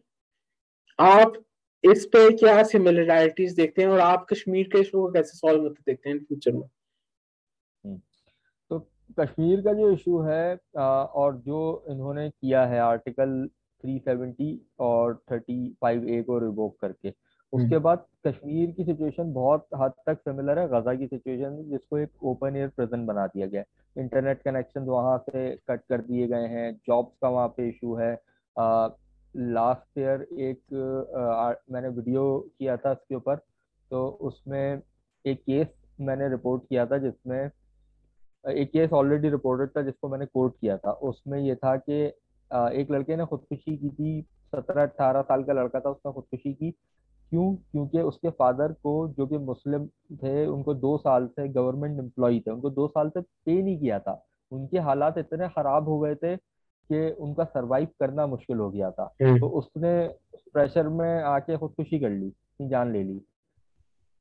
आप 1.00 1.44
इस 1.84 2.06
पे 2.06 2.30
क्या 2.38 2.62
सिमिलरिटीज 2.64 3.54
देखते 3.56 3.82
हैं 3.82 3.90
और 3.90 4.00
आप 4.00 4.26
कश्मीर 4.30 4.68
के 4.68 4.80
इशू 4.80 5.02
को 5.02 5.12
कैसे 5.12 5.38
सॉल्व 5.38 5.62
होते 5.62 5.84
देखते 5.86 6.10
हैं 6.10 6.18
फ्यूचर 6.20 6.52
में? 6.52 6.68
हम्म। 7.84 8.00
तो 8.72 8.80
कश्मीर 9.20 9.62
का 9.62 9.74
जो 9.74 9.92
इशू 9.92 10.22
है 10.22 10.56
और 10.76 11.36
जो 11.38 11.86
इन्होंने 11.90 12.30
किया 12.30 12.66
है 12.66 12.80
आर्टिकल 12.80 13.50
370 13.86 14.58
और 14.80 15.22
35 15.32 16.04
ए 16.08 16.22
को 16.22 16.40
रिवोक 16.40 16.80
करके। 16.82 17.14
उसके 17.54 17.76
हम्म। 17.76 17.84
बाद 17.84 18.06
कश्मीर 18.28 18.72
की 18.72 18.84
सिचुएशन 18.84 19.34
बहुत 19.34 19.68
हद 19.76 19.92
तक 20.08 20.20
सिमिलर 20.20 20.60
है। 20.60 20.68
गजा 20.68 20.96
की 20.96 21.08
सिचुएशन 21.08 21.64
जिसको 21.70 21.98
एक 21.98 22.24
ओपन 22.24 22.56
एयर 22.56 22.68
प्रिजन 22.68 23.06
बना 23.06 23.28
दिया 23.28 23.48
गया 23.48 23.62
है। 23.62 23.68
इंटरनेट 23.98 24.42
कनेक्शन 24.42 24.82
वहाँ 24.82 25.18
से 25.18 25.56
कट 25.56 25.82
कर 25.90 26.02
दिए 26.02 26.28
गए 26.28 26.48
हैं। 26.48 26.82
जॉब्स 26.88 27.18
का 27.22 27.30
वहाँ 27.30 27.48
पे 27.48 27.70
इशू 27.70 27.96
है। 27.96 28.20
लास्ट 29.38 30.00
ईयर 30.00 30.28
एक 30.34 30.74
आ, 31.18 31.54
मैंने 31.72 31.88
वीडियो 31.88 32.40
किया 32.60 32.78
था 32.78 32.92
इसके 32.92 33.16
ऊपर। 33.16 33.36
तो 33.92 34.08
उसमें 34.08 34.82
एक 35.26 35.40
केस 35.40 35.68
मैंने 36.02 36.30
रिपोर्ट 36.30 36.64
किया 36.70 36.86
था 36.86 36.98
जिसमें 36.98 37.52
एक 38.48 38.72
केस 38.72 38.92
ऑलरेडी 38.94 39.30
रिपोर्टेड 39.30 39.70
था 39.70 39.82
जिसको 39.82 40.10
मैंने 40.10 40.26
कोर्ट 40.26 40.54
किया 40.62 40.78
था। 40.78 40.92
उसमें 40.92 41.40
ये 41.40 41.56
था 41.56 41.76
कि 41.78 42.14
एक 42.54 42.92
लड़के 42.92 43.16
ने 43.16 43.26
खुदकुशी 43.26 43.78
की 43.78 43.90
थी 43.90 44.22
सत्रह 44.56 44.84
अठारह 44.84 45.22
साल 45.22 45.44
का 45.44 45.54
लड़का 45.54 45.80
था 45.80 45.90
उसने 45.90 46.12
खुदकुशी 46.14 46.54
की। 46.54 46.72
क्यों? 47.30 47.56
क्योंकि 47.56 48.02
उसके 48.02 48.30
फादर 48.30 48.72
को 48.72 49.08
जो 49.08 49.28
कि 49.28 49.38
मुस्लिम 49.38 49.88
थे 50.16 50.46
उनको 50.46 50.74
दो 50.74 50.98
साल 50.98 51.28
से 51.28 51.48
गवर्नमेंट 51.48 52.00
एम्प्लॉय 52.00 52.40
थे 52.40 52.52
उनको 52.52 52.70
दो 52.70 52.88
साल 52.88 53.10
से 53.10 53.22
पे 53.22 53.62
नहीं 53.62 53.80
किया 53.80 54.00
था। 54.00 54.26
उनके 54.52 54.80
हालात 54.80 55.18
इतने 55.18 55.50
खराब 55.50 55.90
हो 55.90 56.00
गए 56.00 56.16
थे 56.16 56.36
कि 56.92 57.10
उनका 57.20 57.44
सरवाइव 57.44 57.88
करना 58.00 58.28
मुश्किल 58.28 58.58
हो 58.58 58.70
गया 58.72 58.92
था। 58.92 59.16
हम्म। 59.22 59.40
तो 59.40 59.48
उसने 59.50 60.08
प्रेशर 60.54 60.88
में 60.88 61.24
आके 61.24 61.58
खुदकुशी 61.58 62.00
कर 62.00 62.10
ली 62.10 62.34
जान 62.62 62.92
ले 62.92 63.04
ली। 63.04 63.20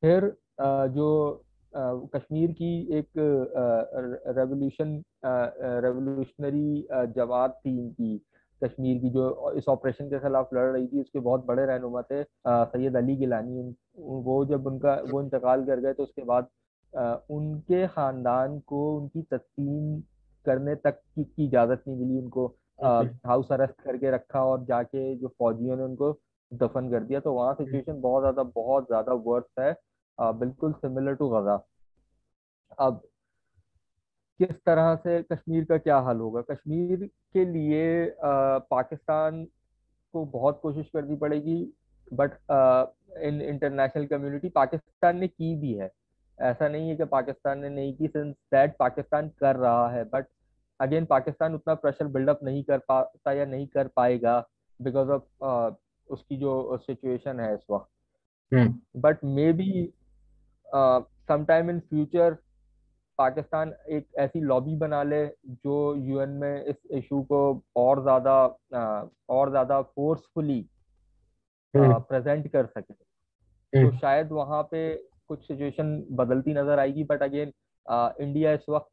फिर 0.01 0.37
जो 0.61 1.41
कश्मीर 1.75 2.51
की 2.51 2.71
एक 2.97 3.07
रेवोल्यूशन 4.35 5.01
रेवोल्यूशनरी 5.83 6.87
जवाब 7.15 7.51
थी 7.55 7.69
इनकी। 7.71 8.17
कश्मीर 8.61 8.97
की 8.99 9.09
जो 9.09 9.51
इस 9.57 9.67
ऑपरेशन 9.69 10.09
के 10.09 10.19
खिलाफ 10.19 10.53
लड़ 10.53 10.65
रही 10.67 10.87
थी 10.87 11.01
उसके 11.01 11.19
बहुत 11.21 11.45
बड़े 11.45 11.65
रहनुमा 11.65 12.01
थे 12.01 12.23
सैयद 12.23 12.95
अली 12.97 13.15
गिलानी। 13.17 13.61
वो 13.97 14.43
जब 14.45 14.67
उनका 14.67 14.93
वो 15.11 15.21
इंतकाल 15.21 15.65
कर 15.65 15.79
गए 15.79 15.93
तो 15.93 16.03
उसके 16.03 16.23
बाद 16.23 16.47
उनके 17.31 17.87
खानदान 17.87 18.59
को 18.67 18.81
उनकी 18.97 19.21
तस्लीम 19.23 19.99
करने 20.45 20.75
तक 20.75 20.99
की, 21.15 21.23
की 21.23 21.45
इजाज़त 21.45 21.83
नहीं 21.87 21.97
मिली 21.97 22.19
उनको। 22.19 22.45
हाउस 23.27 23.51
अरेस्ट 23.51 23.81
करके 23.81 24.11
रखा 24.11 24.43
और 24.45 24.63
जाके 24.65 25.15
जो 25.15 25.27
फौजियों 25.39 25.77
ने 25.77 25.83
उनको 25.83 26.11
दफन 26.51 26.89
कर 26.91 27.03
दिया। 27.03 27.19
तो 27.19 27.33
वहाँ 27.33 27.53
सिचुएशन 27.55 27.99
बहुत 28.01 28.21
ज़्यादा 28.23 28.43
बहुत 28.55 28.87
ज़्यादा 28.87 29.13
वर्स 29.25 29.45
है। 29.59 29.71
बिल्कुल 30.19 30.73
सिमिलर 30.73 31.15
टू 31.15 31.29
गजा 31.29 31.55
अब 32.79 33.01
किस 34.39 34.55
तरह 34.65 34.95
से 34.95 35.21
कश्मीर 35.23 35.63
का 35.65 35.77
क्या 35.77 35.97
हल 35.99 36.17
होगा? 36.17 36.41
कश्मीर 36.41 37.05
के 37.33 37.45
लिए 37.45 38.09
आ, 38.09 38.57
पाकिस्तान 38.59 39.43
को 40.13 40.25
बहुत 40.25 40.59
कोशिश 40.61 40.89
करनी 40.93 41.15
पड़ेगी 41.15 41.57
but 42.13 42.31
in 43.23 43.41
international 43.41 44.05
community 44.05 44.49
Pakistan 44.49 45.17
ने 45.17 45.27
की 45.27 45.55
भी 45.55 45.73
है। 45.73 45.89
ऐसा 46.39 46.67
नहीं 46.67 46.89
है 46.89 46.95
कि 46.95 47.05
पाकिस्तान 47.05 47.59
ने 47.59 47.69
नहीं 47.69 47.93
की 47.95 48.07
सिंस 48.07 48.35
दैट 48.53 48.75
पाकिस्तान 48.79 49.29
कर 49.39 49.55
रहा 49.55 49.89
है 49.89 50.03
बट 50.03 50.25
अगेन 50.79 51.05
पाकिस्तान 51.05 51.55
उतना 51.55 51.73
प्रेशर 51.73 52.07
बिल्डअप 52.07 52.39
नहीं 52.43 52.63
कर 52.63 52.77
पाता 52.77 53.31
या 53.33 53.45
नहीं 53.45 53.67
कर 53.67 53.87
पाएगा 53.87 54.39
बिकॉज़ 54.79 55.09
ऑफ़ 55.09 55.75
उसकी 56.09 56.37
जो 56.37 56.77
सिचुएशन 56.77 57.39
है 57.39 57.53
इस 57.53 57.65
वक्त। 57.71 57.89
But 58.97 59.23
may 59.25 59.51
be 59.53 59.93
sometime 60.67 61.69
in 61.69 61.79
future 61.79 62.37
Pakistan 63.19 63.73
एक 63.89 64.07
ऐसी 64.19 64.41
लॉबी 64.41 64.75
बना 64.75 65.01
ले 65.03 65.25
जो 65.65 65.95
यूएन 65.95 66.29
में 66.29 66.65
इस 66.65 66.75
इशू 66.91 67.21
को 67.23 67.39
और 67.75 68.01
ज़्यादा 68.01 68.35
और 69.29 69.49
ज़्यादा 69.49 69.81
फोर्सफुली 69.81 70.65
प्रेजेंट 71.73 72.47
कर 72.47 72.65
सके। 72.65 72.93
तो 72.93 73.97
शायद 73.97 74.31
वहाँ 74.31 74.61
पे 74.63 74.81
कुछ 75.27 75.47
सिचुएशन 75.47 75.95
बदलती 76.11 76.53
नज़र 76.53 76.79
आएगी 76.79 77.03
बट 77.03 77.23
अगेन 77.23 77.51
इंडिया 78.21 78.51
इस 78.53 78.65
वक्त 78.69 78.89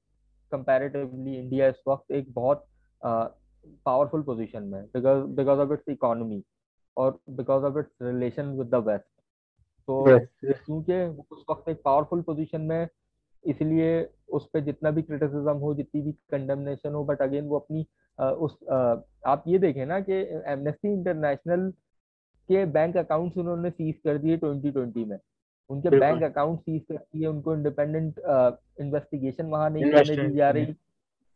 कंपैरेटिवली 0.53 1.37
इंडिया 1.37 1.69
इस 1.69 1.83
वक्त 1.89 2.13
एक 2.13 2.33
बहुत 2.35 2.67
पावरफुल 3.03 4.23
पोजीशन 4.23 4.63
में 4.63 4.83
because 4.87 5.25
because 5.37 5.61
of 5.61 5.73
its 5.73 5.89
economy 5.89 6.43
और 6.97 7.19
because 7.31 7.65
of 7.65 7.79
its 7.79 8.03
relation 8.03 8.57
with 8.59 8.71
the 8.71 8.83
west 8.89 9.22
तो 9.89 10.19
क्योंकि 10.45 11.23
उस 11.35 11.45
वक्त 11.51 11.69
एक 11.69 11.81
पावरफुल 11.85 12.23
पोजीशन 12.23 12.61
में 12.61 12.89
इसलिए 13.45 14.09
उस 14.29 14.49
पर 14.55 14.61
जितना 14.61 14.91
भी 14.91 15.03
क्रिटिसिज्म 15.03 15.57
हो 15.57 15.75
जितनी 15.75 16.03
भी 16.03 16.13
कंडेमनेशन 16.13 16.93
हो 16.93 17.05
बट 17.05 17.23
अगेन 17.23 17.45
वो 17.45 17.59
अपनी 17.59 17.87
आ, 18.21 18.31
उस 18.31 18.57
आ, 18.71 18.97
आप 19.27 19.45
ये 19.47 19.59
देखें 19.59 19.87
ना 19.87 20.01
कि 20.01 20.13
एमनेस्टी 20.47 20.93
इंटरनेशनल 20.93 21.71
के 22.49 22.65
बैंक 22.65 22.97
अकाउंट्स 22.97 23.37
उन्होंने 23.37 23.71
सीज 23.71 23.95
कर 24.05 24.19
दिए 24.19 24.39
2020 24.39 25.07
में। 25.07 25.19
उनके 25.71 25.99
बैंक 25.99 26.23
अकाउंट 26.23 26.61
सीज 26.61 26.83
कर 26.83 26.97
दिए 26.97 27.27
उनको 27.27 27.55
इंडिपेंडेंट 27.55 28.19
इन्वेस्टिगेशन 28.81 29.47
वहाँ 29.47 29.71
नहीं 29.71 29.91
करने 29.93 30.29
दी 30.29 30.35
जा 30.37 30.51
रही 30.51 30.75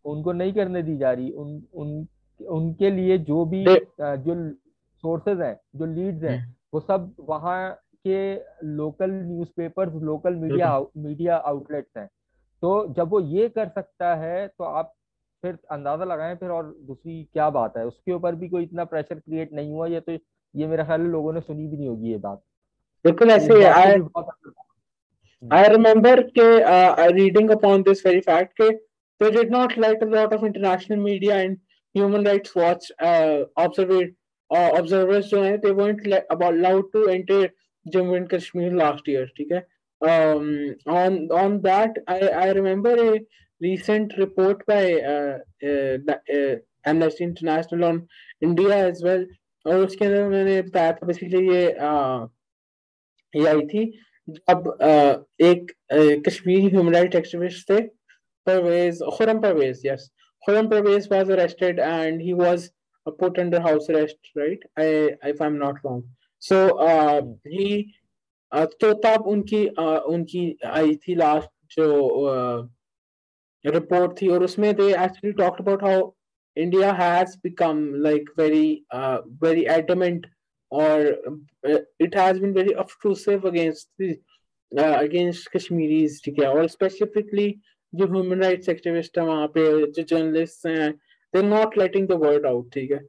उनको 0.05 0.33
नहीं 0.33 0.53
करने 0.53 0.83
दी 0.83 0.97
जा 0.97 1.13
रही। 1.13 1.31
उन 1.31 1.63
उन 1.75 2.07
उनके 2.41 2.91
लिए 2.91 3.19
जो 3.19 3.45
भी 3.45 3.65
जो 3.69 4.53
सोर्सेज 5.05 5.41
हैं 5.41 5.61
जो 5.77 5.87
लीड्स 5.87 6.23
हैं 6.25 6.39
हम्म। 6.39 6.53
वो 6.75 6.81
सब 6.81 7.15
वहाँ 7.21 7.81
के 8.07 8.21
local 8.77 9.11
newspapers 9.11 10.03
local 10.03 10.35
media 10.35 10.79
media 10.97 11.37
outlets 11.37 11.97
हैं 11.97 12.09
तो 12.63 12.71
जब 12.97 13.09
वो 13.09 13.21
ये 13.21 13.49
कर 13.49 13.69
सकता 13.69 14.15
है 14.15 14.47
तो 14.49 14.65
आप 14.65 14.93
फिर 15.43 15.59
अंदाज़ा 15.71 16.05
लगाएँ 16.05 16.37
फिर 16.37 16.51
और 16.51 16.75
दूसरी 16.83 17.23
क्या 17.33 17.49
बात 17.51 17.77
है 17.77 17.87
उसके 17.87 18.13
ऊपर 18.13 18.35
भी 18.35 18.49
कोई 18.49 18.63
इतना 18.63 18.85
प्रेशर 18.85 19.19
क्रिएट 19.19 19.53
नहीं 19.53 19.73
हुआ 19.73 19.87
ये 19.87 20.01
तो 20.01 20.13
ये 20.55 20.67
मेरा 20.67 20.85
ख्याल 20.85 21.01
है 21.01 21.09
लोगों 21.09 21.33
ने 21.33 21.41
सुनी 21.41 21.67
भी 21.67 21.77
नहीं 21.77 21.89
होगी 21.89 22.11
ये 22.11 22.19
बात 22.19 22.43
बिल्कुल 23.05 23.31
ऐसे 23.31 23.65
आई 23.65 24.01
uh, 26.63 27.51
upon 27.51 27.83
this 27.83 28.01
very 28.01 28.21
fact 28.23 28.57
ke, 28.59 28.69
they 29.21 29.31
did 29.31 29.51
not 29.51 29.77
let 29.77 30.03
a 30.03 30.07
lot 30.07 30.33
of 30.33 30.45
international 30.45 30.99
media 30.99 31.37
and 31.37 31.59
human 31.95 32.25
rights 32.25 32.55
watch 32.55 32.87
uh, 33.01 33.41
observe, 33.57 33.93
uh, 34.51 34.71
observers 34.79 35.29
जो 35.29 35.43
हैं 35.43 35.61
they 35.61 35.73
weren't 35.73 36.07
let, 36.07 36.27
about 36.31 36.55
allowed 36.55 36.91
to 36.93 37.05
enter 37.09 37.43
Jammu 37.95 38.17
and 38.17 38.29
Kashmir 38.29 38.73
last 38.75 39.09
year 39.09 39.27
ठीक 39.37 39.53
है? 39.53 39.61
On 40.01 41.29
on 41.33 41.59
that 41.67 42.03
I 42.11 42.29
I 42.29 42.53
remember 42.53 43.05
a 43.05 43.19
recent 43.61 44.13
report 44.19 44.63
by 44.69 44.91
Amnesty 46.89 47.25
International 47.25 47.85
on 47.85 48.07
India 48.43 48.77
as 48.87 49.03
well 49.05 49.27
और 49.67 49.85
उसके 49.85 50.05
अंदर 50.05 50.23
उन्होंने 50.25 50.61
बताया 50.63 50.93
था 50.93 51.07
बेसिकली 51.07 51.47
ये 51.49 51.63
आई 53.35 53.61
थी, 53.67 53.85
जब 54.29 54.69
एक 55.45 55.73
कश्मीरी 56.29 56.69
ह्यूमन 56.69 56.95
राइट 56.95 57.15
एक्टिविस्ट 57.15 57.71
थे 57.71 57.81
Parvez 58.47 59.03
Khurram 59.17 59.41
Parvez 59.41 59.83
yes 59.87 60.11
Khurram 60.43 60.69
Parvez 60.71 61.09
was 61.13 61.31
arrested 61.31 61.81
and 61.81 62.21
he 62.23 62.33
was 62.43 62.71
put 63.07 63.39
under 63.41 63.61
house 63.63 63.91
arrest 63.91 64.33
right 64.39 64.65
I 64.79 65.31
if 65.31 65.43
I 65.43 65.49
am 65.49 65.55
not 65.65 65.79
wrong 65.87 66.05
so 66.43 66.57
uh, 66.87 67.23
भी 67.23 67.95
तो 68.53 68.93
तब 69.05 69.27
उनकी 69.27 69.67
उनकी 70.15 70.59
आई 70.67 70.95
थी 70.97 71.15
लास्ट 71.15 71.77
जो 71.77 71.87
uh, 72.31 72.69
रिपोर्ट 73.65 74.21
थी 74.21 74.29
और 74.29 74.45
उसमें 74.45 74.75
they 74.75 74.89
actually 75.05 75.33
talked 75.33 75.61
about 75.61 75.83
how 75.85 76.11
India 76.57 76.93
has 76.93 77.37
become 77.43 77.79
like 78.03 78.31
very 78.39 78.85
very 79.43 79.65
adamant 79.71 80.27
और 80.73 81.01
it 82.01 82.17
has 82.17 82.41
been 82.41 82.53
very 82.53 82.73
oppressive 82.85 83.49
against 83.49 84.03
against 84.73 85.51
Kashmiris 85.57 86.23
ठीक 86.25 86.41
है? 86.41 86.49
और 86.49 86.69
स्पेसिफिकली 86.69 87.49
जो 87.93 88.07
ह्यूमन 88.13 88.43
राइट्स 88.43 88.69
एक्टिविस्ट 88.69 89.19
है 89.19 89.25
वहाँ 89.25 89.47
पे, 89.49 89.87
जो 89.87 90.03
जर्नलिस्ट 90.03 90.67
हैं 90.67 90.93
they 91.35 91.43
not 91.43 91.77
letting 91.79 92.09
the 92.09 92.13
word 92.25 92.47
out 92.47 92.73
ठीक 92.75 92.91
है? 92.91 93.01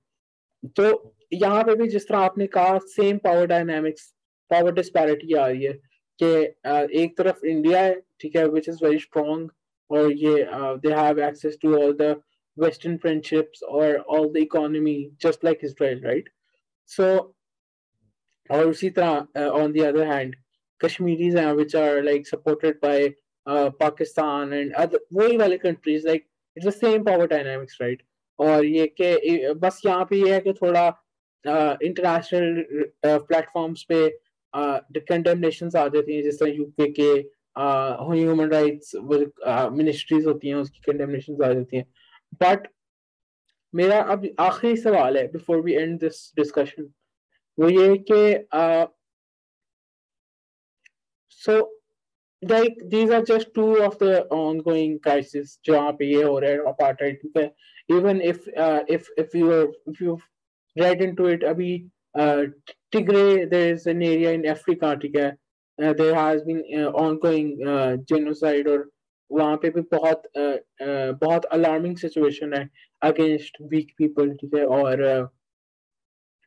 तो 0.66 1.14
यहाँ 1.32 1.64
पे 1.64 1.76
भी 1.76 1.88
जिस 1.90 2.08
तरह 2.08 2.18
आपने 2.20 2.48
कहा 2.48 2.78
same 2.88 3.18
power 3.24 3.46
dynamics 3.48 4.14
power 4.52 4.74
disparity 4.74 5.34
आ 5.34 5.48
रही 5.48 5.64
है 5.64 5.74
कि 6.20 7.02
एक 7.02 7.18
तरफ़ 7.18 7.46
इंडिया 7.46 7.82
है, 7.82 8.00
ठीक 8.20 8.36
है 8.36 8.46
विच 8.50 8.70
इज़ 8.70 8.84
वेरी 8.84 9.00
स्ट्रॉन्ग 9.00 9.50
और 9.90 10.12
ये 10.14 10.36
they 10.84 10.94
have 10.94 11.20
access 11.24 11.58
to 11.62 11.76
all 11.78 11.94
the 12.02 12.16
western 12.58 12.98
friendships 12.98 13.64
और 13.64 13.96
all 14.10 14.32
the 14.34 14.38
economy 14.38 14.96
just 15.22 15.46
like 15.46 15.60
Israel 15.64 16.02
right 16.04 16.30
so 16.90 17.06
और 18.50 18.68
उसी 18.68 18.90
तरह 19.00 19.40
on 19.42 19.72
the 19.74 19.84
other 19.86 20.08
hand 20.08 20.36
Kashmiris 20.82 21.36
हैं 21.38 21.52
which 21.54 21.76
are 21.76 22.02
like 22.04 22.28
supported 22.28 22.80
by 22.84 23.08
Pakistan 23.82 24.54
and 24.54 24.74
other 24.76 25.00
वही 25.14 25.38
वाले 25.38 25.58
countries 25.58 26.08
like 26.08 26.26
it's 26.58 26.68
the 26.68 26.72
same 26.72 27.04
power 27.04 27.28
dynamics 27.28 27.78
right 27.82 28.04
और 28.40 28.66
ये 28.66 28.88
के 29.02 29.54
बस 29.56 29.82
यहाँ 29.86 30.06
पे 30.10 30.16
ये 30.18 30.34
है 30.34 30.40
कि 30.42 30.54
थोड़ा 30.54 30.90
इंटरनेशनल 31.46 32.62
uh, 32.62 33.22
प्लेटफॉर्म्स 33.28 33.82
uh, 33.82 33.88
पे 33.88 35.00
कंडेमनेशंस 35.00 35.76
आ 35.76 35.88
जाती 35.88 36.16
हैं 36.16 36.24
जिस 36.24 36.40
तरह 36.40 36.50
यूके 36.50 36.92
के 36.92 37.38
ह्यूमन 37.60 38.50
राइट्स 38.50 38.92
मिनिस्ट्रीज 39.78 40.26
होती 40.26 40.48
हैं 40.48 40.56
उसकी 40.56 40.92
कंडेमनेशंस 40.92 41.42
आ 41.42 41.54
जाती 41.54 41.78
हैं। 41.78 41.86
बट 42.34 42.68
मेरा 43.76 44.02
अब 44.02 44.28
आखिरी 44.40 44.78
सवाल 44.78 45.18
है 45.18 45.28
before 45.28 45.62
we 45.62 45.74
end 45.74 46.00
this 46.00 46.34
discussion 46.36 46.94
वो 47.60 47.70
ये 47.70 47.98
कि 48.12 48.48
सो 51.30 51.74
like 52.42 52.74
these 52.86 53.10
are 53.10 53.24
just 53.24 53.48
two 53.56 53.84
of 53.84 53.98
the 54.00 54.28
ongoing 54.30 55.00
crises 55.00 55.60
जहाँ 55.66 55.92
पे 55.92 56.06
ये 56.06 56.24
हो 56.24 56.40
रहा 56.40 56.52
है 56.52 56.58
है 57.38 57.52
even 57.90 58.22
if 58.22 58.48
uh, 58.48 58.84
if 58.88 59.08
if 59.18 59.34
you 59.34 59.74
if 59.88 60.02
you 60.02 60.18
read 60.80 61.02
into 61.02 61.26
it. 61.26 61.44
अभी 61.44 61.90
uh, 62.16 62.44
Tigray 62.92 63.50
there 63.50 63.74
is 63.74 63.88
an 63.88 64.02
area 64.02 64.32
in 64.34 64.46
Africa 64.46 64.96
ठीक 64.96 65.16
है? 65.16 65.32
uh, 65.80 65.94
there 65.94 66.16
has 66.16 66.44
been 66.44 66.62
uh, 66.76 66.92
ongoing 66.92 67.50
uh, 67.66 67.98
genocide 68.12 68.68
or 68.68 68.86
वहाँ 69.32 69.58
पे 69.62 69.70
भी 69.70 69.82
बहुत 69.92 70.24
बहुत 71.22 71.46
अलार्मिंग 71.46 71.96
सिचुएशन 71.98 72.54
है 72.54 72.70
अगेंस्ट 73.04 73.58
वीक 73.72 73.92
पीपल 73.98 74.30
ठीक 74.42 74.54
है? 74.56 74.66
और 74.66 75.02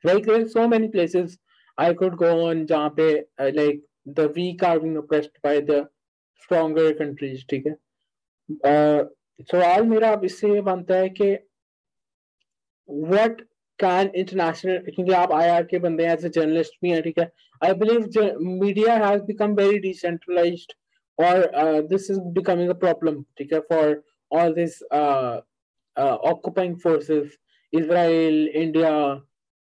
like 0.05 0.25
there 0.27 0.47
so 0.49 0.67
many 0.69 0.89
places 0.89 1.39
I 1.79 1.95
could 1.95 2.15
go 2.23 2.31
on 2.47 2.65
जहाँ 2.67 2.95
पे 2.99 3.13
like 3.41 3.85
the 4.09 4.21
weak 4.37 4.65
are 4.65 4.79
being 4.79 4.97
oppressed 4.99 5.31
by 5.45 5.61
the 5.71 5.87
stronger 6.43 6.93
countries 6.99 7.45
ठीक 7.51 7.67
है? 7.67 7.75
सवाल 9.51 9.87
मेरा 9.89 10.13
अब 10.13 10.25
इससे 10.25 10.55
ये 10.55 10.61
बनता 10.63 10.97
है 10.97 11.09
कि 11.21 11.33
व्हाट 12.89 13.43
कैन 13.83 14.11
इंटरनेशनल 14.15 14.79
क्योंकि 14.89 15.13
आप 15.23 15.33
आई 15.33 15.49
आर 15.49 15.65
के 15.71 15.79
बंदे 15.87 16.07
हैं 16.07 16.13
एज 16.13 16.25
ए 16.25 16.29
जर्नलिस्ट 16.37 16.79
भी 16.83 16.91
हैं 16.91 17.03
ठीक 17.03 17.19
है? 17.19 17.31
I 17.65 17.73
believe 17.83 18.39
media 18.63 18.95
has 19.07 19.23
become 19.23 19.55
very 19.55 19.93
uh, 21.19 21.83
this 21.89 22.09
is 22.11 22.19
becoming 22.33 22.71
a 22.71 22.75
problem 22.75 23.27
okay, 23.41 23.59
for 23.71 24.03
all 24.31 24.55
these 24.55 24.83
uh, 24.91 25.41
uh, 25.97 26.17
occupying 26.23 26.77
forces 26.77 27.35
israel 27.73 28.39
india 28.55 28.93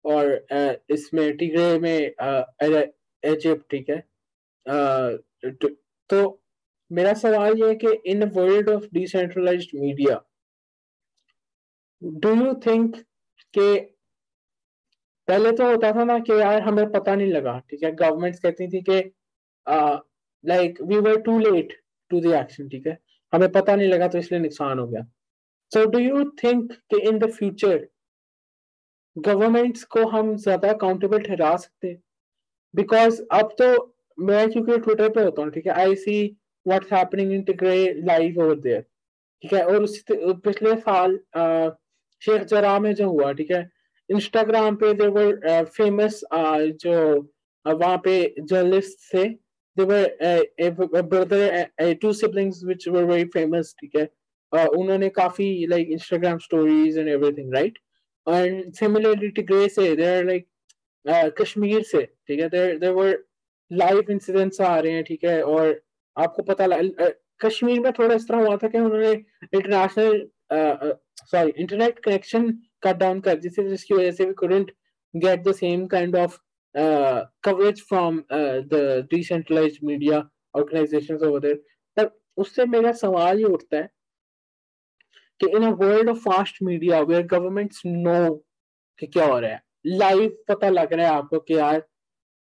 और 0.05 0.29
uh, 0.53 0.75
इसमें 0.91 1.37
टिग्रे 1.37 1.79
में 1.79 2.15
इजिप्ट 3.23 3.71
ठीक 3.71 3.89
है? 3.91 4.03
Uh, 4.67 5.19
तो 6.11 6.21
मेरा 6.91 7.13
सवाल 7.15 7.59
ये 7.59 7.69
है 7.69 7.75
कि 7.75 7.93
in 8.11 8.25
world 8.37 8.69
of 8.71 8.85
decentralized 8.95 9.79
media 9.81 10.21
do 12.25 12.35
you 12.35 12.55
think 12.67 12.97
के 13.55 13.69
पहले 15.29 15.53
तो 15.53 15.67
होता 15.67 15.93
था 15.93 16.05
ना 16.05 16.19
कि 16.19 16.33
यार 16.33 16.61
हमें 16.63 16.91
पता 16.93 17.15
नहीं 17.15 17.33
लगा, 17.33 17.59
ठीक 17.71 17.83
है? 17.83 17.91
गवर्नमेंट्स 17.95 18.41
कहती 18.41 18.69
थी 18.69 18.81
कि 18.89 19.01
like 20.45 20.81
we 20.83 20.99
were 20.99 21.21
too 21.23 21.39
late 21.41 21.73
to 22.11 22.21
the 22.21 22.33
action 22.35 22.69
ठीक 22.69 22.87
है? 22.87 22.99
हमें 23.33 23.51
पता 23.53 23.75
नहीं 23.77 23.89
लगा 23.89 24.09
तो 24.09 24.19
इसलिए 24.19 24.41
नुकसान 24.41 24.79
हो 24.79 24.87
गया। 24.89 25.03
सो 25.73 25.85
डू 25.91 25.99
यू 25.99 26.25
थिंक 26.43 26.73
कि 26.91 27.01
इन 27.09 27.19
द 27.19 27.31
फ्यूचर 27.33 27.87
गवर्नमेंट्स 29.17 29.85
को 29.95 30.07
हम 30.09 30.35
ज़्यादा 30.37 30.69
अकाउंटेबल 30.73 31.19
ठहरा 31.23 31.57
सकते 31.57 31.97
बिकॉज़ 32.75 33.21
अब 33.33 33.55
तो 33.59 33.95
मैं 34.19 34.49
क्योंकि 34.51 34.79
ट्विटर 34.79 35.09
पे 35.09 35.23
होता 35.23 35.43
हूँ, 35.43 35.51
ठीक 35.51 35.67
है? 35.67 35.73
I 35.73 35.95
see 35.97 36.37
what's 36.67 36.93
happening 36.93 37.33
in 37.33 37.43
Tigray 37.43 37.93
live 38.05 38.41
over 38.43 38.59
there 38.61 38.81
ठीक 39.43 39.53
है? 39.53 39.65
और 39.65 39.83
उसी 39.83 40.33
पिछले 40.45 40.75
साल 40.77 41.19
शेख 42.23 42.43
जरा 42.45 42.79
में 42.79 42.95
जो 42.95 43.09
हुआ, 43.11 43.33
ठीक 43.33 43.51
है? 43.51 43.69
इंस्टाग्राम 44.09 44.77
पे 44.77 44.93
देवर 44.95 45.65
फ़ेमस 45.65 46.21
uh, 46.25 46.39
uh, 46.39 46.71
जो 46.83 46.95
uh, 47.67 47.75
वहाँ 47.75 47.97
पे 48.05 48.15
जर्नलिस्ट 48.41 49.15
थे। 49.15 49.25
Their 49.77 51.03
brother 51.03 51.95
two 52.03 52.13
siblings 52.13 52.63
which 52.65 52.89
were 52.89 53.05
very 53.05 53.25
famous 53.35 53.75
ठीक 53.81 53.97
है। 53.97 54.05
उन्होंने 54.53 55.09
काफ़ी 55.17 55.67
like 55.71 55.89
Instagram 55.93 56.39
stories 56.39 56.99
and 56.99 57.09
everything 57.09 57.55
right 57.55 57.79
and 58.27 58.73
similarly 58.75 59.29
Tigray 59.51 59.69
से 59.69 59.95
देर 59.97 60.25
लाइक 60.27 60.47
कश्मीर 61.41 61.83
से, 61.83 62.03
ठीक 62.29 62.41
है। 62.41 62.49
देर 62.49 62.79
देर 62.79 62.91
वर 62.93 63.19
लाइव 63.71 64.11
इंसिडेंट्स 64.11 64.61
आ 64.61 64.79
रहे 64.79 64.93
हैं, 64.93 65.05
ठीक 65.05 65.25
है। 65.25 65.43
और 65.43 65.81
आपको 66.17 66.43
पता 66.43 66.67
कश्मीर 67.41 67.81
में 67.81 67.93
थोड़ा 67.99 68.15
इस 68.15 68.29
तरह 68.29 68.47
हुआ 68.47 68.57
था 68.57 68.69
कि 68.69 68.79
उन्होंने 68.79 69.13
international 69.13 70.27
sorry 71.31 71.53
internet 71.57 71.99
connection 72.05 72.49
cut 72.83 72.97
down 72.97 73.21
कर 73.21 73.39
थी 73.39 73.49
जिसकी 73.49 73.95
वजह 73.95 74.11
से 74.11 74.25
we 74.25 74.35
couldn't 74.43 74.69
get 75.17 75.45
the 75.45 75.55
same 75.55 75.89
kind 75.89 76.15
of 76.15 76.33
uh, 76.75 77.25
coverage 77.47 77.81
from 77.93 78.17
uh, 78.33 78.61
the 78.73 79.09
decentralized 79.13 79.83
media 79.91 80.23
organizations 80.59 81.23
over 81.23 81.41
there. 81.41 81.59
पर 81.97 82.21
उससे 82.37 82.65
मेरा 82.65 82.93
सवाल 82.93 83.39
ये 83.39 83.45
उठता 83.45 83.77
है 83.77 83.91
कि 85.41 85.57
in 85.57 85.63
a 85.63 85.71
world 85.71 86.09
of 86.09 86.17
fast 86.17 86.59
media 86.63 87.01
where 87.01 87.23
governments 87.23 87.83
know 87.87 88.45
कि 88.99 89.07
क्या 89.07 89.27
हो 89.27 89.39
रहा 89.39 89.51
है 89.51 89.63
लाइव 89.87 90.37
पता 90.49 90.69
लग 90.69 90.93
रहा 90.93 91.09
है 91.09 91.15
आपको 91.15 91.39
कि 91.39 91.55
यार 91.55 91.87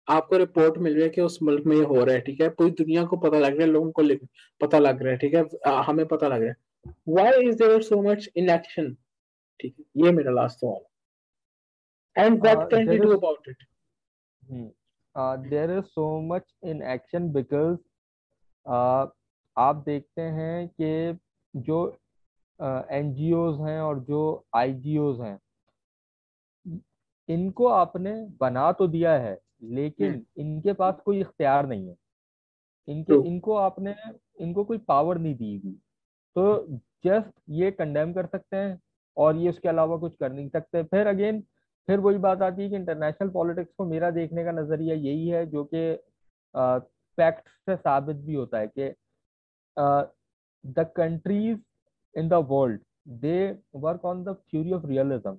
आपको 0.10 0.38
रिपोर्ट 0.38 0.78
मिल 0.78 0.94
रही 0.94 1.04
है 1.04 1.10
कि 1.10 1.22
उस 1.22 1.40
मुल्क 1.44 1.66
में 1.66 1.78
ये 1.78 1.84
हो 1.84 2.04
रहा 2.04 2.16
है 2.16 2.22
ठीक 2.22 2.42
है? 2.42 2.50
पूरी 2.50 2.72
दुनिया 2.72 3.04
को 3.04 3.18
पता 3.18 3.40
लग 3.40 3.58
रहा 3.58 3.62
है 3.62 3.72
लोगों 3.72 3.92
को 3.92 4.28
पता 4.62 4.80
लग 4.80 5.04
रहा 5.04 5.12
है 5.12 5.18
ठीक 5.18 5.34
है? 5.34 5.46
हमें 5.68 6.06
पता 6.06 6.28
लग 6.28 6.42
रहा 6.44 6.50
है। 6.50 6.56
Why 7.10 7.48
is 7.48 7.56
there 7.56 7.82
so 7.82 8.02
much 8.02 8.30
inaction 8.50 8.98
ठीक 9.60 9.76
है 9.80 10.06
ये 10.06 10.12
मेरा 10.12 10.32
लास्ट 10.32 10.60
सवाल 10.60 12.24
and 12.24 12.42
what 12.42 12.70
can 12.70 12.90
we 12.90 12.98
do 12.98 13.12
about 13.18 13.50
it 13.50 13.64
Hmm. 14.44 14.68
Is 15.16 15.86
so 15.94 16.22
much 16.22 16.44
in 16.62 16.82
action 16.84 17.32
because 17.34 17.78
uh, 18.66 19.08
आप 19.58 19.76
देखते 19.76 20.22
हैं 20.22 20.68
कि 20.82 21.20
जो 21.54 21.78
एन 22.60 23.12
uh, 23.14 23.68
हैं 23.68 23.80
और 23.82 24.00
जो 24.00 24.22
आई 24.56 24.74
जी 24.74 24.98
ओज 24.98 25.22
हैं 25.22 25.40
इनको 27.30 27.68
आपने 27.68 28.14
बना 28.40 28.72
तो 28.72 28.88
दिया 28.88 29.14
है 29.18 29.38
लेकिन 29.64 30.12
हम्म। 30.12 30.42
इनके 30.42 30.74
पास 30.74 31.00
कोई 31.06 31.20
इख्तियार 31.22 31.68
नहीं 31.68 31.88
है। 31.88 31.96
इनके 32.88 33.28
इनको 33.28 33.56
आपने 33.56 33.96
इनको 34.40 34.64
कोई 34.64 34.78
पावर 34.78 35.18
नहीं 35.18 35.36
दी 35.36 35.58
गई 35.60 35.74
तो 36.36 36.68
जस्ट 37.06 37.32
ये 37.50 37.72
कंडेम 37.72 38.14
कर 38.14 38.26
सकते 38.26 38.58
हैं 38.58 38.80
और 39.18 39.38
ये 39.38 39.50
उसके 39.50 39.70
अलावा 39.70 39.98
कुछ 39.98 40.16
कर 40.16 40.32
नहीं 40.32 40.50
सकते। 40.50 40.84
फिर 40.84 41.08
अगेन 41.08 41.42
फिर 41.88 42.00
वही 42.00 42.18
बात 42.18 42.42
आती 42.42 42.62
है 42.64 42.70
कि 42.70 42.76
इंटरनेशनल 42.76 43.30
पॉलिटिक्स 43.30 43.74
को 43.78 43.86
मेरा 43.86 44.10
देखने 44.12 44.44
का 44.44 44.52
नज़रिया 44.52 44.96
यही 44.96 45.28
है, 45.28 45.46
जो 45.46 45.64
कि 45.74 45.94
फैक्ट 47.18 47.50
से 47.66 47.76
साबित 47.76 48.16
भी 48.18 48.34
होता 48.34 48.60
है 48.60 48.68
कि 48.68 48.90
the 50.66 50.86
countries 50.96 51.60
in 52.16 52.30
the 52.30 52.46
world 52.50 52.82
they 53.22 53.38
work 53.76 54.06
on 54.06 54.24
the 54.24 54.36
theory 54.52 54.72
of 54.74 54.86
realism 54.88 55.38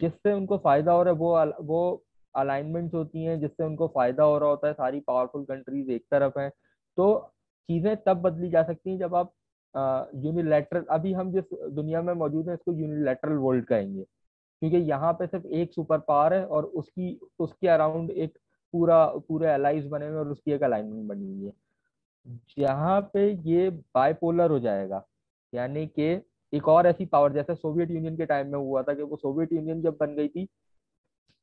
जिससे 0.00 0.32
उनको 0.32 0.56
फ़ायदा 0.58 0.92
हो 0.92 1.02
रहा 1.02 1.12
है, 1.12 1.18
वो 1.18 1.64
वो 1.64 2.04
अलाइनमेंट्स 2.34 2.94
होती 2.94 3.24
हैं, 3.24 3.38
जिससे 3.40 3.64
उनको 3.64 3.86
फ़ायदा 3.88 4.24
हो 4.24 4.38
रहा 4.38 4.48
होता 4.50 4.68
है, 4.68 4.72
सारी 4.74 5.00
पावरफुल 5.00 5.44
कंट्रीज़ 5.44 5.90
एक 5.90 6.04
तरफ़ 6.10 6.38
हैं। 6.38 6.50
तो 6.98 7.32
चीज़ें 7.68 7.96
तब 7.96 8.20
बदली 8.22 8.50
जा 8.50 8.62
सकती 8.62 8.90
हैं 8.90 8.98
जब 8.98 9.14
आप 9.14 9.32
यूनिलेटरल 9.74 10.84
अभी 10.90 11.12
हम 11.12 11.32
जिस 11.32 11.44
दुनिया 11.70 12.02
में 12.02 12.12
मौजूद 12.14 12.48
हैं, 12.48 12.54
इसको 12.54 12.72
यूनिलेटरल 12.72 13.36
वर्ल्ड 13.38 13.64
कहेंगे। 13.64 14.02
क्योंकि 14.02 14.76
यहाँ 14.78 15.12
पे 15.12 15.26
सिर्फ़ 15.26 15.46
एक 15.46 15.72
सुपर 15.72 15.98
पावर 15.98 16.34
है 16.34 16.44
और 16.46 16.64
उसकी, 16.64 17.18
उसके 17.38 17.68
अराउंड 17.68 18.10
एक 18.10 18.38
पूरा, 18.74 19.04
पूरे 19.28 19.48
अलाइज 19.48 19.86
बने 19.86 20.06
हुए 20.06 20.18
और 20.18 20.28
उसकी 20.28 20.52
एक 20.52 20.62
अलाइनमेंट 20.62 21.08
बनी 21.08 21.26
हुई 21.26 21.46
है। 21.46 21.52
जहाँ 22.58 23.00
पे 23.14 23.30
ये 23.44 23.68
बाइपोलर 23.70 24.50
हो 24.50 24.58
जाएगा, 24.60 25.02
यानी 25.52 25.86
कि 25.88 26.10
एक 26.52 26.68
और 26.68 26.86
ऐसी 26.86 27.06
पावर 27.06 27.32
जैसे 27.32 27.54
सोवियत 27.54 27.90
यूनियन 27.90 28.16
के 28.16 28.26
टाइम 28.26 28.46
में 28.46 28.58
हुआ 28.58 28.82
था 28.82 28.94
कि 28.94 29.02
वो 29.02 29.16
सोवियत 29.16 29.52
यूनियन 29.52 29.82
जब 29.82 29.96
बन 30.00 30.14
गई 30.14 30.28
थी 30.28 30.44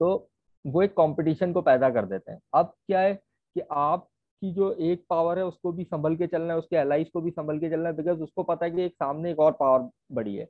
तो 0.01 0.29
वो 0.65 0.81
एक 0.81 0.91
कंपटीशन 0.91 1.53
को 1.53 1.61
पैदा 1.61 1.89
कर 1.89 2.05
देते 2.05 2.31
हैं। 2.31 2.39
अब 2.53 2.73
क्या 2.87 2.99
है 2.99 3.13
कि 3.13 3.61
आप 3.71 4.07
की 4.41 4.51
जो 4.53 4.71
एक 4.81 5.03
पावर 5.09 5.37
है 5.39 5.45
उसको 5.45 5.71
भी 5.71 5.83
संभल 5.83 6.15
के 6.15 6.27
चलना 6.27 6.53
है 6.53 6.59
उसके 6.59 6.75
एलाइज 6.75 7.09
को 7.09 7.21
भी 7.21 7.31
संभल 7.31 7.59
के 7.59 7.69
चलना 7.69 7.89
है 7.89 7.95
बिकॉज़ 7.95 8.19
उसको 8.23 8.43
पता 8.43 8.65
है 8.65 8.71
कि 8.71 8.81
एक 8.81 8.93
सामने 8.93 9.31
एक 9.31 9.39
और 9.39 9.51
पावर 9.59 9.89
बड़ी 10.11 10.35
है। 10.35 10.45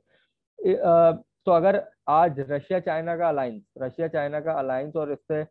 तो 1.46 1.52
अगर 1.52 1.82
आज 2.08 2.40
रशिया 2.50 2.80
चाइना 2.80 3.16
का 3.16 3.28
अलायंस 3.28 3.62
रशिया 3.78 4.08
चाइना 4.08 4.40
का 4.40 4.52
अलायंस 4.52 4.96
और 4.96 5.12
इससे 5.12 5.42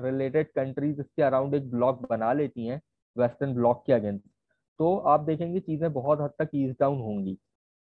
रिलेटेड 0.00 0.46
कंट्रीज़ 0.48 1.00
इसके 1.00 1.22
अराउंड 1.22 1.54
एक 1.54 1.70
ब्लॉक 1.70 2.06
बना 2.10 2.32
लेती 2.32 2.66
हैं 2.66 2.80
वेस्टर्न 3.16 3.54
ब्लॉक 3.54 3.82
के 3.86 3.92
अगेंस्ट 3.92 4.24
तो 4.80 4.96
आप 5.08 5.20
देखेंगे 5.20 5.60
चीज़ें 5.60 5.92
बहुत 5.92 6.20
हद 6.20 6.30
तक 6.38 6.48
ईज 6.54 6.74
डाउन 6.80 7.00
होंगी। 7.00 7.38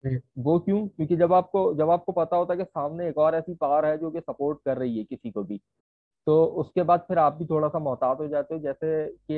हम्म। 0.04 0.20
वो 0.38 0.58
क्यों? 0.60 0.88
क्योंकि 0.88 1.16
जब 1.18 1.34
आपको 1.34 1.74
जब 1.76 1.90
आपको 1.90 2.12
पता 2.12 2.38
होता 2.38 2.54
है 2.54 2.58
कि 2.58 2.64
सामने 2.64 3.08
एक 3.10 3.18
और 3.18 3.36
ऐसी 3.36 3.54
पावर 3.56 3.86
है 3.86 3.98
जो 3.98 4.12
कि 4.12 4.20
सपोर्ट 4.20 4.60
कर 4.66 4.78
रही 4.78 4.98
है 4.98 5.04
किसी 5.04 5.32
को 5.32 5.44
भी 5.44 5.62
तो 6.28 6.44
उसके 6.62 6.84
बाद 6.84 7.06
फिर 7.08 7.18
आप 7.20 7.34
भी 7.34 7.46
थोड़ा 7.46 7.68
सा 7.68 7.80
मोहतात 7.80 8.20
हो 8.20 8.28
जाते 8.28 8.56
हो 8.56 8.60
जैसे 8.62 9.06
कि 9.32 9.36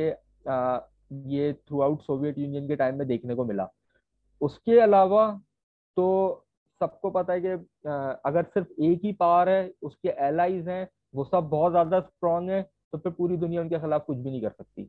ये 1.31 1.51
थ्रू 1.53 1.81
आउट 1.81 2.01
सोवियत 2.01 2.37
यूनियन 2.37 2.67
के 2.67 2.75
टाइम 2.75 2.97
में 2.97 3.07
देखने 3.07 3.35
को 3.35 3.45
मिला। 3.45 3.67
उसके 4.41 4.79
अलावा 4.79 5.27
तो 5.97 6.05
सबको 6.81 7.09
पता 7.09 7.33
है 7.33 7.41
कि 7.41 7.49
अगर 8.25 8.43
सिर्फ़ 8.43 8.81
एक 8.83 9.01
ही 9.03 9.11
पावर 9.13 9.49
है 9.49 9.71
उसके 9.81 10.09
एलाइज 10.27 10.67
हैं 10.69 10.87
वो 11.15 11.23
सब 11.23 11.49
बहुत 11.49 11.71
ज़्यादा 11.71 11.99
स्ट्रांग 12.01 12.49
है 12.49 12.61
तो 12.93 12.97
फिर 12.97 13.11
पूरी 13.11 13.37
दुनिया 13.37 13.61
उनके 13.61 13.79
खिलाफ 13.79 14.05
कुछ 14.05 14.17
भी 14.17 14.29
नहीं 14.29 14.41
कर 14.41 14.49
सकती। 14.51 14.83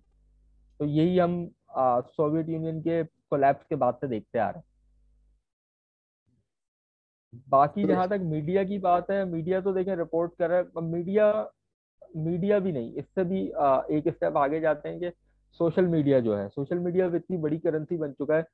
तो 0.80 0.84
यही 0.86 1.18
हम 1.18 1.45
सोवियत 1.76 2.49
यूनियन 2.49 2.80
के 2.80 3.03
कोलैप्स 3.05 3.66
के 3.66 3.76
बाद 3.76 3.95
से 3.95 4.09
देखते 4.09 4.38
आ 4.38 4.49
रहे 4.49 4.59
हैं। 4.59 4.64
बाकी 7.49 7.84
जहाँ 7.84 8.09
तक 8.09 8.20
मीडिया 8.24 8.64
की 8.64 8.78
बात 8.80 9.11
है 9.11 9.24
मीडिया 9.26 9.61
तो 9.61 9.72
देखें 9.72 9.95
रिपोर्ट 9.97 10.32
कर 10.38 10.51
रहा 10.51 10.59
है 10.59 10.84
मीडिया 10.84 11.30
मीडिया 12.15 12.59
भी 12.59 12.73
नहीं, 12.73 12.93
इससे 12.95 13.25
भी 13.25 13.41
एक 13.97 14.09
स्टेप 14.09 14.37
आगे 14.37 14.61
जाते 14.61 14.89
हैं 14.89 14.99
कि 15.01 15.11
सोशल 15.61 15.87
मीडिया 15.87 16.21
जो 16.21 16.35
है 16.37 16.49
सोशल 16.49 16.79
मीडिया 16.79 17.07
इतनी 17.17 17.37
बड़ी 17.39 17.59
करेंसी 17.59 17.97
बन 17.97 18.12
चुका 18.12 18.37
है 18.37 18.47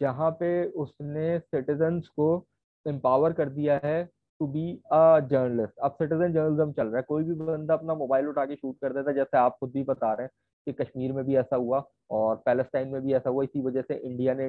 जहाँ 0.00 0.30
पे 0.40 0.64
उसने 0.76 1.38
सिटीजन्स 1.38 2.08
को 2.08 2.46
एम्पावर 2.86 3.32
कर 3.32 3.48
दिया 3.50 3.80
है 3.84 4.04
टू 4.40 4.46
बी 4.46 4.72
अ 4.92 5.18
जर्नलिस्ट 5.30 5.78
अब 5.78 5.92
सिटीजन 5.92 6.32
जर्नलिज्म 6.32 6.72
चल 6.72 6.86
रहा 6.86 6.96
है, 6.96 7.02
कोई 7.02 7.24
भी 7.24 7.34
बंदा 7.34 7.74
अपना 7.74 7.94
मोबाइल 7.94 8.26
उठा 8.26 8.44
के 8.46 8.56
शूट 8.56 8.76
कर 8.80 8.92
देता 8.92 9.10
है, 9.10 9.16
जैसे 9.16 9.38
आप 9.38 9.56
खुद 9.60 9.70
भी 9.70 9.82
बता 9.84 10.12
रहे 10.12 10.22
हैं 10.22 10.30
कि 10.66 10.72
कश्मीर 10.74 11.12
में 11.12 11.24
भी 11.24 11.36
ऐसा 11.36 11.56
हुआ 11.56 11.82
और 12.10 12.36
पैलेस्टाइन 12.46 12.88
में 12.88 13.00
भी 13.02 13.14
ऐसा 13.14 13.30
हुआ, 13.30 13.44
इसी 13.44 13.60
वजह 13.62 13.82
से 13.82 13.94
इंडिया 13.96 14.34
ने 14.34 14.46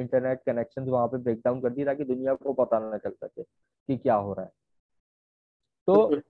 इंटरनेट 0.00 0.40
कनेक्शन 0.46 0.84
वहाँ 0.84 1.06
पे 1.08 1.18
ब्रेक 1.18 1.40
डाउन 1.44 1.60
कर 1.60 1.70
दिए 1.70 1.84
ताकि 1.84 2.04
दुनिया 2.04 2.34
को 2.34 2.52
पता 2.54 2.78
ना 2.80 2.98
चल 2.98 3.10
सके 3.12 3.42
कि 3.42 3.96
क्या 3.96 4.14
हो 4.16 4.32
रहा 4.32 4.44
है। 4.44 4.50
तो 5.88 6.20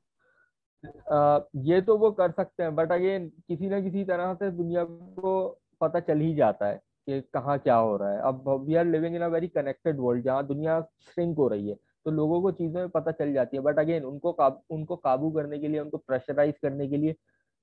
ये 0.85 1.81
तो 1.83 1.97
वो 1.99 2.11
कर 2.13 2.31
सकते 2.31 2.63
हैं 2.63 2.75
बट 2.75 2.93
अगेन 2.93 3.29
किसी 3.49 3.69
ना 3.69 3.81
किसी 3.81 4.05
तरह 4.05 4.35
से 4.35 4.51
दुनिया 4.53 4.85
को 4.85 5.33
पता 5.81 6.01
चल 6.01 6.21
ही 6.21 6.35
जाता 6.35 6.67
है 6.67 6.77
कि 7.09 7.21
कहाँ 7.35 7.59
क्या 7.59 7.75
हो 7.77 7.97
रहा 7.97 8.13
है। 8.13 8.21
अब 8.23 8.49
we 8.67 8.75
are 8.75 8.85
living 8.87 9.15
in 9.17 9.23
a 9.23 9.27
very 9.29 9.49
connected 9.49 10.01
world 10.01 10.25
जहाँ 10.25 10.47
दुनिया 10.47 10.81
श्रिंक 11.07 11.37
हो 11.39 11.49
रही 11.49 11.69
है 11.69 11.75
तो 12.07 12.11
लोगों 12.11 12.41
को 12.43 12.51
चीज़ों 12.53 12.81
में 12.81 12.89
पता 12.91 13.11
चल 13.13 13.33
जाती 13.33 13.57
है। 13.57 13.63
बट 13.63 13.79
अगेन 13.79 14.05
उनको 14.05 14.33
काब, 14.33 14.63
उनको 14.71 14.97
काबू 14.99 15.31
करने 15.31 15.59
के 15.59 15.69
लिए 15.69 15.81
उनको 15.81 15.97
प्रेशराइज 15.99 16.55
करने 16.63 16.89
के 16.89 16.97
लिए 16.97 17.15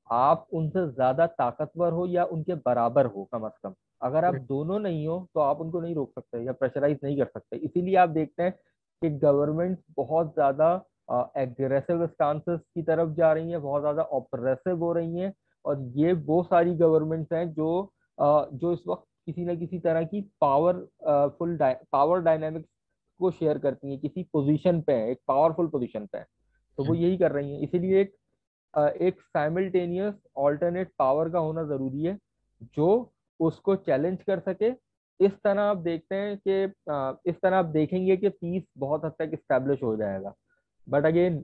आप 0.09 0.47
उनसे 0.53 0.85
ज़्यादा 0.87 1.25
ताकतवर 1.27 1.91
हो 1.93 2.05
या 2.07 2.23
उनके 2.25 2.55
बराबर 2.65 3.05
हो 3.07 3.23
कम 3.33 3.45
अज 3.45 3.57
कम। 3.63 3.73
अगर 4.01 4.25
आप 4.25 4.35
दोनों 4.47 4.79
नहीं 4.79 5.07
हो 5.07 5.19
तो 5.35 5.39
आप 5.41 5.61
उनको 5.61 5.81
नहीं 5.81 5.95
रोक 5.95 6.11
सकते 6.11 6.43
या 6.45 6.51
प्रेशराइज 6.53 6.99
नहीं 7.03 7.17
कर 7.17 7.25
सकते। 7.27 7.57
इसीलिए 7.57 7.95
आप 7.97 8.09
देखते 8.11 8.43
हैं 8.43 8.51
कि 9.01 9.09
गवर्नमेंट 9.19 9.79
बहुत 9.97 10.33
ज़्यादा 10.33 10.75
एग्रेसिव 11.37 12.05
स्टांसेस 12.07 12.59
की 12.59 12.81
तरफ़ 12.83 13.09
जा 13.15 13.31
रही 13.33 13.51
है 13.51 13.57
बहुत 13.59 13.81
ज़्यादा 13.81 14.03
ऑपरेसिव 14.19 14.83
हो 14.83 14.91
रही 14.93 15.19
हैं 15.19 15.33
और 15.65 15.81
ये 15.95 16.13
वो 16.13 16.41
सारी 16.43 16.75
गवर्नमेंट्स 16.75 17.33
हैं 17.33 17.51
जो 17.53 17.91
uh, 18.17 18.45
जो 18.53 18.73
इस 18.73 18.79
वक्त 18.87 19.03
किसी 19.25 19.45
न 19.45 19.57
किसी 19.59 19.79
तरह 19.79 20.03
की 20.03 20.21
पावर 20.41 20.73
फुल 21.39 21.57
पावर 21.91 22.19
डायनेमिक्स 22.21 22.69
को 23.19 23.31
शेयर 23.31 23.57
करती 23.57 23.89
हैं 23.91 23.99
किसी 23.99 24.23
पोजीशन 24.33 24.81
पे 24.81 24.93
है 24.93 25.09
एक 25.11 25.19
पावरफुल 25.27 25.67
पोजीशन 25.67 26.05
पे 26.05 26.17
है। 26.17 26.25
तो 26.77 26.83
वो 26.83 26.93
यही 26.93 27.17
कर 27.17 27.31
रही 27.31 27.53
हैं। 27.53 27.59
इसीलिए 27.61 28.01
एक 28.01 28.13
एक 29.01 29.21
साइमल्टेनियस 29.21 30.13
ऑल्टरनेट 30.37 30.91
पावर 30.99 31.29
का 31.29 31.39
होना 31.39 31.63
ज़रूरी 31.63 32.03
है 32.03 32.17
जो 32.75 32.87
उसको 33.39 33.75
चैलेंज 33.77 34.21
कर 34.23 34.39
सके। 34.39 34.69
इस 35.19 35.31
तरह 35.43 35.61
आप 35.61 35.77
देखते 35.77 36.15
हैं 36.15 36.37
कि 36.47 36.63
इस 37.29 37.35
तरह 37.41 37.57
आप 37.57 37.65
देखेंगे 37.73 38.17
कि 38.17 38.29
पीस 38.29 38.63
बहुत 38.77 39.05
हद 39.05 39.13
तक 39.19 39.31
इस्टेब्लिश 39.33 39.83
हो 39.83 39.95
जाएगा। 39.97 40.33
बट 40.87 41.05
अगेन 41.05 41.43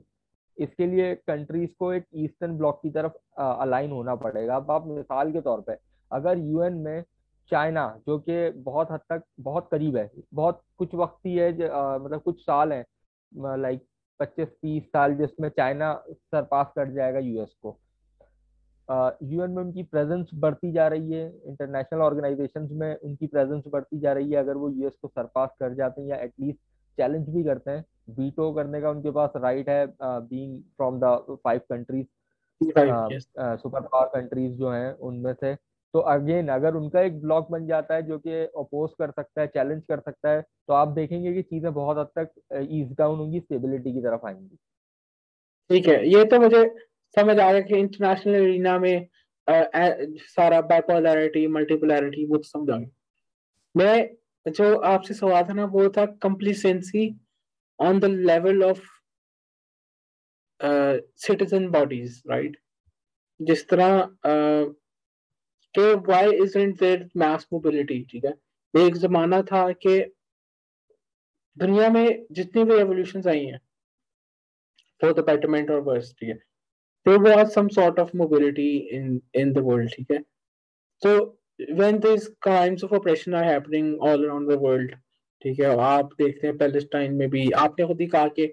इसके 0.58 0.86
लिए 0.86 1.14
कंट्रीज़ 1.16 1.70
को 1.78 1.92
एक 1.92 2.04
ईस्टर्न 2.16 2.56
ब्लॉक 2.56 2.80
की 2.82 2.90
तरफ़ 2.90 3.12
अलाइन 3.40 3.90
होना 3.90 4.14
पड़ेगा। 4.16 4.56
अब 4.56 4.70
आप 4.70 4.86
मिसाल 4.86 5.32
के 5.32 5.40
तौर 5.40 5.60
पे, 5.60 5.76
अगर 6.10 6.38
यूएन 6.38 6.74
में 6.78 7.02
चाइना 7.50 7.86
जो 8.06 8.18
कि 8.20 8.50
बहुत 8.60 8.90
हद 8.90 9.00
तक, 9.10 9.22
बहुत 9.40 9.68
करीब 9.70 9.96
है, 9.96 10.10
बहुत 10.34 10.60
कुछ 10.78 10.94
वक्त 10.94 11.26
ही 11.26 11.34
है 11.36 11.52
मतलब 11.52 12.20
कुछ 12.20 12.40
साल 12.40 12.72
है 12.72 12.84
लाइक 13.32 13.86
पच्चीस, 14.20 14.48
तीस 14.48 14.82
साल 14.84 15.14
जिसमें 15.16 15.48
चाइना 15.48 15.94
सरपास 16.08 16.72
कर 16.76 16.90
जाएगा 16.92 17.18
यूएस 17.18 17.54
को। 17.62 17.78
यूएन 19.24 19.50
में 19.50 19.62
उनकी 19.62 19.82
प्रेजेंस 19.84 20.30
बढ़ती 20.34 20.72
जा 20.72 20.86
रही 20.88 21.12
है 21.12 21.26
इंटरनेशनल 21.46 22.00
ऑर्गेनाइजेशंस 22.00 22.70
में 22.72 22.94
उनकी 22.96 23.26
प्रेजेंस 23.26 23.64
बढ़ती 23.68 23.98
जा 24.00 24.12
रही 24.12 24.30
है, 24.30 24.36
अगर 24.36 24.56
वो 24.56 24.70
यूएस 24.70 24.94
को 25.02 25.08
सरपास 25.08 25.50
कर 25.60 25.74
जाते 25.74 26.02
हैं 26.02 26.08
या 26.08 26.16
एटलीस्ट 26.18 26.58
चैलेंज 26.98 27.28
भी 27.28 27.44
करते 27.44 27.70
हैं 27.70 27.84
वीटो 28.08 28.52
करने 28.52 28.80
का 28.80 28.90
उनके 28.90 29.10
पास 29.10 29.32
राइट 29.36 29.68
है 29.68 29.86
being 30.02 30.60
from 30.76 30.98
the 31.00 31.38
five 31.44 31.60
countries 31.70 32.06
super 32.60 33.80
power 33.82 34.06
countries 34.10 34.52
जो 34.54 34.70
हैं 34.70 34.92
उनमें 35.00 35.32
से। 35.34 35.54
तो 35.94 36.00
अगेन 36.00 36.48
अगर 36.48 36.74
उनका 36.74 37.00
एक 37.00 37.20
ब्लॉक 37.22 37.50
बन 37.50 37.66
जाता 37.66 37.94
है 37.94 38.02
जो 38.02 38.18
कि 38.18 38.32
अपोज 38.32 38.90
कर 38.98 39.10
सकता 39.10 39.40
है 39.40 39.46
चैलेंज 39.48 39.82
कर 39.88 40.00
सकता 40.00 40.30
है 40.30 40.40
तो 40.42 40.74
आप 40.74 40.88
देखेंगे 40.90 41.32
कि 41.34 41.42
चीज़ें 41.42 41.72
बहुत 41.74 41.98
हद 41.98 42.08
तक 42.18 42.68
ईज 42.70 42.92
डाउन 42.98 43.18
होंगी 43.18 43.40
स्टेबिलिटी 43.40 43.92
की 43.92 44.00
तरफ़ 44.00 44.26
आएँगी। 44.26 44.56
ठीक 45.70 45.86
है 45.88 46.08
ये 46.08 46.24
तो 46.24 46.38
मुझे 46.40 46.64
समझ 47.14 47.38
आ 47.38 47.50
गया 47.52 47.60
कि 47.60 47.76
इंटरनेशनल 47.76 48.34
एरिना 48.34 48.78
में 48.78 49.08
आ, 49.46 49.54
आ, 49.54 49.88
सारा 50.28 50.60
बाइपोलैरिटी 50.62 51.46
मल्टीपोलैरिटी 51.48 52.26
वो 52.26 52.36
तो 52.36 52.42
समझ 52.44 52.70
आ 52.70 52.76
गया। 52.76 52.88
मैं 53.74 54.52
जो 54.52 54.74
आपसे 54.76 55.14
सवाल 55.14 55.42
था 55.44 55.52
ना 55.52 55.64
वो 55.66 55.88
था 55.88 56.04
कंप्लीसेंसी 56.22 57.08
on 57.81 57.99
the 57.99 58.05
level 58.29 58.63
of 58.63 58.81
citizen 61.25 61.69
bodies 61.71 62.21
right 62.29 62.57
जिस 63.39 63.67
तरह 63.69 64.01
uh, 64.01 64.73
कि 65.75 65.93
why 66.07 66.31
is 66.43 66.57
there 66.57 67.09
mass 67.17 67.47
mobility 67.53 68.01
ठीक 68.11 68.25
है 68.25 68.33
एक 68.85 68.95
जमाना 68.97 69.41
था 69.51 69.71
कि 69.85 69.99
दुनिया 71.57 71.89
में 71.89 72.25
जितनी 72.31 72.63
भी 72.63 72.75
रेवोल्यूशन 72.77 73.29
आई 73.29 73.45
हैं 73.45 73.59
फॉर 75.01 75.13
द 75.13 75.25
बेटरमेंट 75.25 75.71
और 75.71 75.79
वर्स 75.81 76.13
ठीक 76.19 76.29
है 76.29 76.39
there 77.05 77.19
was 77.19 77.53
some 77.53 77.69
sort 77.69 77.99
of 77.99 78.13
mobility 78.13 78.71
in 78.91 79.21
in 79.41 79.51
the 79.57 79.61
world 79.67 79.91
ठीक 79.91 80.11
है 80.11 80.23
so 81.01 81.11
when 81.81 81.99
these 82.05 82.25
crimes 82.45 82.83
of 82.87 82.95
oppression 82.97 83.37
are 83.41 83.43
happening 83.43 83.91
all 84.07 84.25
around 84.25 84.51
the 84.51 84.57
world 84.63 84.95
ठीक 85.42 85.60
है 85.60 85.76
आप 85.80 86.10
देखते 86.18 86.46
हैं 86.46 86.56
पैलेस्टाइन 86.58 87.14
में 87.14 87.28
भी। 87.30 87.50
आपने 87.50 87.86
खुद 87.86 88.00
ही 88.00 88.06
कहा 88.06 88.28
कि 88.28 88.52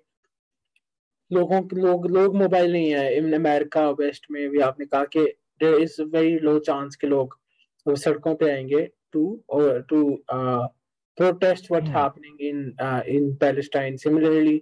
लोगों 1.31 1.61
लोग 1.73 2.07
लोग 2.11 2.35
मोबाइल 2.35 2.71
नहीं 2.71 2.89
है। 2.93 3.15
इन 3.17 3.33
अमेरिका 3.33 3.89
वेस्ट 3.89 4.25
में 4.31 4.49
भी 4.49 4.59
आपने 4.59 4.85
कहा 4.85 5.03
कि 5.05 5.25
there 5.61 5.75
is 5.81 6.01
very 6.03 6.37
low 6.39 6.57
chance 6.59 6.95
के 6.95 7.07
लोग 7.07 7.37
सड़कों 7.85 8.35
पे 8.35 8.51
आएँगे 8.51 8.81
टू 9.13 9.43
और 9.49 9.81
to 9.89 10.03
protest 10.31 11.71
what 11.71 11.87
happening 11.89 12.41
in 12.41 12.59
in 13.07 13.33
Palestine 13.35 13.97
similarly 13.97 14.61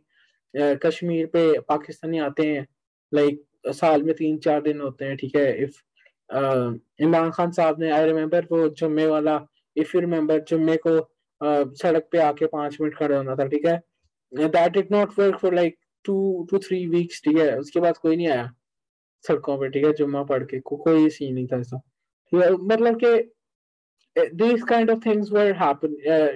Kashmir 0.84 1.26
पे 1.26 1.60
पाकिस्तानी 1.60 2.20
आते 2.20 2.46
हैं 2.48 2.66
लाइक 3.12 3.36
like, 3.36 3.76
साल 3.76 4.04
में 4.04 4.16
तीन 4.16 4.38
चार 4.38 4.62
दिन 4.62 4.82
होते 4.82 5.06
हैं 5.06 5.18
ठीक 5.18 5.36
है? 5.36 5.64
इफ़ 5.64 5.82
इमरान 7.04 7.32
खान 7.32 7.52
साहब 7.52 7.80
ने 7.80 7.92
आई 7.92 8.06
रिमेम्बर 8.06 8.48
वो 8.52 8.68
जुम्मे 8.70 9.06
वाला 9.08 9.40
इफ़ 9.78 9.92
यू 9.96 10.02
रिमेम्बर 10.02 10.40
जुम्मे 10.40 10.78
को 10.78 11.00
सड़क 11.42 12.08
पे 12.12 12.18
आके 12.20 12.46
पाँच 12.48 12.78
मिनट 12.82 12.96
खड़े 12.98 13.16
होना 13.16 13.36
था 13.36 13.48
ठीक 13.48 13.66
है? 13.66 13.78
That 14.32 14.72
did 14.72 14.92
not 14.92 15.20
work 15.20 15.40
for 15.42 15.54
like 15.56 15.78
two 16.06 16.48
two 16.52 16.58
three 16.60 16.86
weeks 16.88 17.22
ठीक 17.26 17.38
है? 17.38 17.58
उसके 17.60 17.80
बाद 17.80 17.98
कोई 17.98 18.16
नहीं 18.16 18.28
आया 18.28 18.52
सड़कों 19.26 19.58
पे 19.60 19.70
ठीक 19.70 19.86
है? 19.86 19.94
जुम्मा 19.94 20.24
पढ़ 20.24 20.44
के 20.44 20.60
को, 20.60 20.78
कोई 20.78 21.10
सीन 21.10 21.34
नहीं 21.34 21.48
था 21.48 21.60
ऐसा। 21.60 21.82
मतलब 22.34 23.00
के 23.04 23.18
this 24.16 24.64
kind 24.70 24.90
of 24.92 25.00
things 25.06 25.32
were 25.32 25.52
happen 25.58 25.96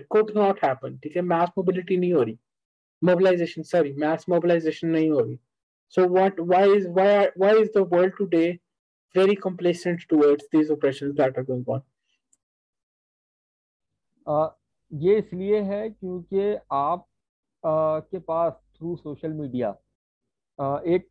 could 0.10 0.32
not 0.38 0.64
happen 0.66 0.98
ठीक 1.04 1.16
है? 1.16 1.22
मास 1.22 1.50
मोबिलिटी 1.58 1.98
नहीं 1.98 2.14
हो 2.14 2.24
रही। 2.24 2.38
मोबिलाइजेशन 3.02 3.64
सॉरी 3.64 3.94
मास 4.02 4.26
मोबिलाइजेशन 4.30 4.88
नहीं 4.88 5.10
हो 5.12 5.20
रही। 5.20 5.38
So 5.94 6.08
what 6.10 6.40
why 6.40 6.76
is 6.76 6.88
why 6.90 7.26
why 7.38 7.62
is 7.62 7.70
the 7.78 7.88
world 7.94 8.14
today 8.18 8.48
very 9.16 9.36
complacent 9.36 10.06
towards 10.10 10.46
this 10.56 10.70
operations 10.72 11.14
that 11.16 11.38
are 11.38 11.44
going 11.46 11.70
on 11.70 11.82
ये 14.92 15.18
इसलिए 15.18 15.62
है 15.62 15.90
क्योंकि 15.90 16.56
आप 16.72 17.00
uh, 17.00 18.10
के 18.12 18.20
पास 18.20 18.54
थ्रू 18.78 18.96
सोशल 18.96 19.34
मीडिया 19.34 19.70
एक 20.88 21.10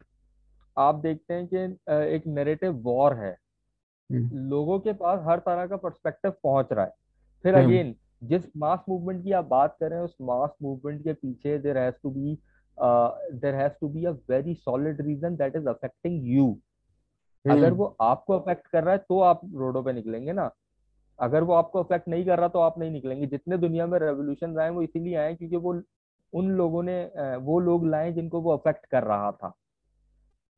आप 0.76 0.94
देखते 0.94 1.34
हैं 1.34 1.46
कि 1.46 1.58
एक 2.14 2.26
नैरेटिव 2.28 2.72
वॉर 2.82 3.14
है 3.14 3.36
हम्म। 4.10 4.48
लोगों 4.50 4.78
के 4.80 4.92
पास 4.92 5.20
हर 5.26 5.38
तरह 5.38 5.66
का 5.66 5.76
पर्सपेक्टिव 5.76 6.32
पहुँच 6.42 6.72
रहा 6.72 6.84
है 6.84 6.92
फिर 7.44 7.54
अगेन 7.54 7.86
हम्म। 7.86 8.28
जिस 8.28 8.44
मास 8.56 8.84
मूवमेंट 8.88 9.22
की 9.24 9.32
आप 9.32 9.44
बात 9.44 9.76
कर 9.80 9.88
रहे 9.90 9.98
हैं 9.98 10.04
उस 10.04 10.16
मास 10.22 10.54
मूवमेंट 10.62 11.02
के 11.04 11.12
पीछे 11.12 11.58
there 11.58 11.78
has 11.78 11.94
to 12.02 12.10
be 12.10 12.38
there 13.36 13.54
has 13.54 13.72
to 13.80 13.88
be 13.88 14.04
a 14.04 14.10
very 14.30 14.54
solid 14.56 15.00
reason 15.00 15.36
that 15.36 15.56
is 15.56 15.68
affecting 15.68 16.26
you 16.28 16.50
अगर 17.44 17.66
हम्म। 17.66 17.76
वो 17.76 17.96
आपको 18.00 18.38
अफेक्ट 18.38 18.66
कर 18.66 18.84
रहा 18.84 18.94
है 18.94 19.04
तो 19.08 19.20
आप 19.22 19.40
रोडों 19.54 19.82
पे 19.82 19.92
निकलेंगे 19.92 20.32
ना 20.32 20.50
अगर 21.20 21.42
वो 21.42 21.54
आपको 21.54 21.82
अफेक्ट 21.82 22.08
नहीं 22.08 22.24
कर 22.26 22.38
रहा 22.38 22.48
तो 22.48 22.58
आप 22.58 22.78
नहीं 22.78 22.90
निकलेंगे। 22.90 23.26
जितने 23.26 23.56
दुनिया 23.58 23.86
में 23.86 23.98
रेवोल्यूशन 23.98 24.58
आए 24.58 24.70
वो 24.70 24.82
इसीलिए 24.82 25.16
आए 25.16 25.34
क्योंकि 25.34 25.56
वो 25.56 25.80
उन 26.32 26.50
लोगों 26.52 26.82
ने 26.82 27.02
वो 27.42 27.58
लोग 27.60 27.86
लाए 27.86 28.12
जिनको 28.12 28.40
वो 28.40 28.56
अफेक्ट 28.56 28.86
कर 28.86 29.02
रहा 29.04 29.30
था। 29.32 29.48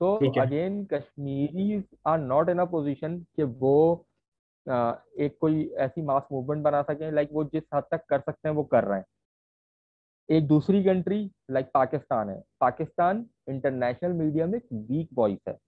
तो 0.01 0.15
again 0.41 0.85
Kashmiri 0.85 1.83
are 2.07 2.19
not 2.21 2.49
in 2.49 2.59
a 2.59 2.65
position 2.67 3.19
कि 3.37 3.43
वो 3.43 4.07
एक 4.67 5.37
कोई 5.41 5.65
ऐसी 5.79 6.03
मास 6.03 6.23
मूवमेंट 6.33 6.63
बना 6.65 6.83
सके 6.83 7.11
लाइक 7.11 7.29
वो 7.33 7.45
जिस 7.45 7.63
हद 7.75 7.85
तक 7.91 8.05
कर 8.09 8.21
सकते 8.21 8.49
हैं 8.49 8.55
वो 8.57 8.63
कर 8.65 8.85
रहे 8.85 8.99
हैं। 8.99 9.07
एक 10.29 10.47
दूसरी 10.49 10.83
कंट्री 10.85 11.31
लाइक 11.51 11.71
पाकिस्तान 11.75 12.29
है। 12.31 12.43
पाकिस्तान 12.61 13.25
इंटरनेशनल 13.49 14.13
मीडिया 14.15 14.47
में 14.47 14.59
एक 14.59 14.67
वीक 14.73 15.09
वॉइस 15.15 15.39
है। 15.49 15.59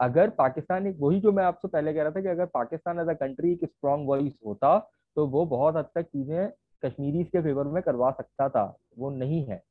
अगर 0.00 0.30
पाकिस्तान 0.30 0.86
एक 0.86 0.96
वही 1.00 1.20
जो 1.20 1.32
मैं 1.32 1.44
आपसे 1.44 1.68
पहले 1.68 1.92
कह 1.94 2.02
रहा 2.02 2.10
था 2.10 2.20
कि 2.20 2.28
अगर 2.28 2.46
पाकिस्तान 2.46 2.98
एज 3.00 3.08
अ 3.08 3.12
कंट्री 3.12 3.52
एक 3.52 3.64
स्ट्रॉन्ग 3.64 4.08
वॉइस 4.08 4.32
होता 4.46 4.78
तो 5.16 5.26
वो 5.26 5.44
बहुत 5.46 5.76
हद 5.76 5.88
तक 5.94 6.02
चीज़ें 6.02 6.50
कश्मीरी 6.82 7.24
के 7.24 7.40
फेवर 7.42 7.64
में 7.64 7.82
करवा 7.82 8.10
सकता 8.10 8.48
था। 8.48 8.64
वो 8.98 9.10
नहीं 9.10 9.44
है। 9.46 9.62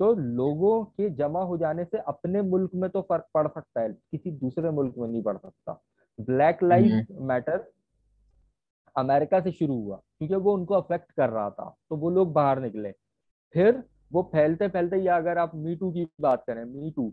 तो 0.00 0.12
लोगों 0.14 0.84
के 0.84 1.08
जमा 1.10 1.42
हो 1.42 1.56
जाने 1.58 1.84
से 1.84 1.98
अपने 1.98 2.42
मुल्क 2.42 2.70
में 2.74 2.88
तो 2.90 3.00
फ़र्क 3.02 3.26
पड़ 3.34 3.46
सकता 3.48 3.80
है 3.80 3.92
किसी 3.92 4.30
दूसरे 4.32 4.70
मुल्क 4.70 4.94
में 4.98 5.06
नहीं 5.08 5.22
पड़ 5.22 5.36
सकता। 5.36 5.80
ब्लैक 6.18 6.62
लाइफ 6.62 7.06
मैटर 7.22 7.64
अमेरिका 8.96 9.40
से 9.40 9.52
शुरू 9.52 9.74
हुआ 9.74 9.96
क्योंकि 9.96 10.34
वो 10.34 10.54
उनको 10.54 10.74
अफेक्ट 10.74 11.12
कर 11.12 11.30
रहा 11.30 11.50
था 11.50 11.74
तो 11.90 11.96
वो 11.96 12.10
लोग 12.10 12.32
बाहर 12.32 12.60
निकले। 12.60 12.92
फिर 13.54 13.82
वो 14.12 14.22
फैलते 14.32 14.68
फैलते 14.68 14.96
या 14.96 15.16
अगर 15.16 15.38
आप 15.38 15.54
मी 15.54 15.74
टू 15.76 15.90
की 15.92 16.06
बात 16.20 16.44
करें 16.46 16.64
मी 16.64 16.90
टू 16.90 17.12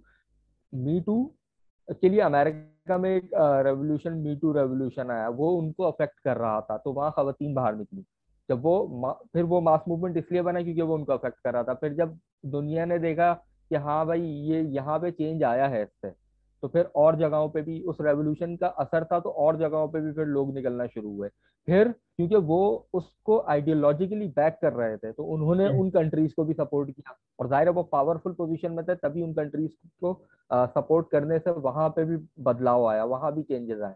मी 0.74 1.00
टू 1.02 1.16
के 1.88 2.10
लिए 2.10 2.20
अमेरिका 2.22 2.98
में 2.98 3.10
एक 3.10 3.30
रेवोल्यूशन 3.66 4.14
मी 4.18 4.36
टू 4.36 4.52
रेवोल्यूशन 4.52 5.12
आया, 5.12 5.28
वो 5.30 5.50
उनको 5.52 5.84
अफेक्ट 5.84 6.20
कर 6.20 6.38
रहा 6.38 6.60
था 6.62 6.78
तो 6.78 6.94
वहाँ 6.94 7.12
खातन 7.12 7.54
बाहर 7.54 7.76
निकली। 7.76 8.04
जब 8.50 8.62
वो 8.62 9.20
फिर 9.34 9.44
वो 9.44 9.60
मास 9.62 9.84
मूवमेंट 9.88 10.18
इसलिए 10.18 10.42
बना 10.42 10.62
क्योंकि 10.62 10.82
वो 10.82 10.96
उनको 10.96 11.14
अफेक्ट 11.14 11.40
कर 11.44 11.54
रहा 11.54 11.64
था। 11.64 11.74
फिर 11.74 11.94
जब 11.94 12.18
दुनिया 12.46 12.86
ने 12.86 13.00
देखा 13.00 13.34
कि 13.34 13.76
हाँ 13.78 14.06
भाई, 14.08 14.22
ये 14.22 14.62
यहाँ 14.62 15.00
पे 15.00 15.12
चेंज 15.12 15.44
आया 15.44 15.68
है 15.68 15.82
इससे 15.84 16.12
तो 16.64 16.68
फिर 16.68 16.90
और 16.96 17.16
जगहों 17.16 17.48
पे 17.50 17.62
भी 17.62 17.80
उस 17.84 17.98
रेवोल्यूशन 18.02 18.56
का 18.56 18.68
असर 18.80 19.04
था 19.06 19.20
तो 19.20 19.30
और 19.30 19.58
जगहों 19.60 19.88
पे 19.88 20.02
भी 20.02 20.12
फिर 20.12 20.26
लोग 20.28 20.54
निकलना 20.56 20.86
शुरू 20.88 21.10
हुए। 21.10 21.30
फिर 21.68 21.88
क्योंकि 21.90 22.36
वो 22.36 22.88
उसको 22.94 23.40
आइडियोलॉजिकली 23.50 24.28
बैक 24.30 24.58
कर 24.62 24.74
रहे 24.74 24.98
थे 24.98 25.12
तो 25.12 25.24
उन्होंने 25.26 25.66
हम्म। 25.66 25.80
उन 25.80 25.90
कंट्रीज़ 25.90 26.34
को 26.36 26.44
भी 26.46 26.54
सपोर्ट 26.54 26.92
किया। 26.92 27.16
और 27.40 27.48
ज़ाहिर 27.50 27.68
है 27.68 27.74
वो 27.74 27.84
पावरफुल 27.92 28.34
पोजीशन 28.34 28.72
में 28.72 28.84
थे 28.86 28.96
तभी 28.96 29.22
उन 29.22 29.34
कंट्रीज़ 29.34 29.72
को 30.02 30.14
सपोर्ट 30.52 31.10
करने 31.12 31.40
से 31.40 31.52
वहाँ 31.60 31.90
पे 31.90 32.06
भी 32.06 32.18
बदलाव 32.44 32.88
आया 32.88 33.04
वहाँ 33.06 33.34
भी 33.36 33.44
चेंजेस 33.44 33.82
आए। 33.82 33.94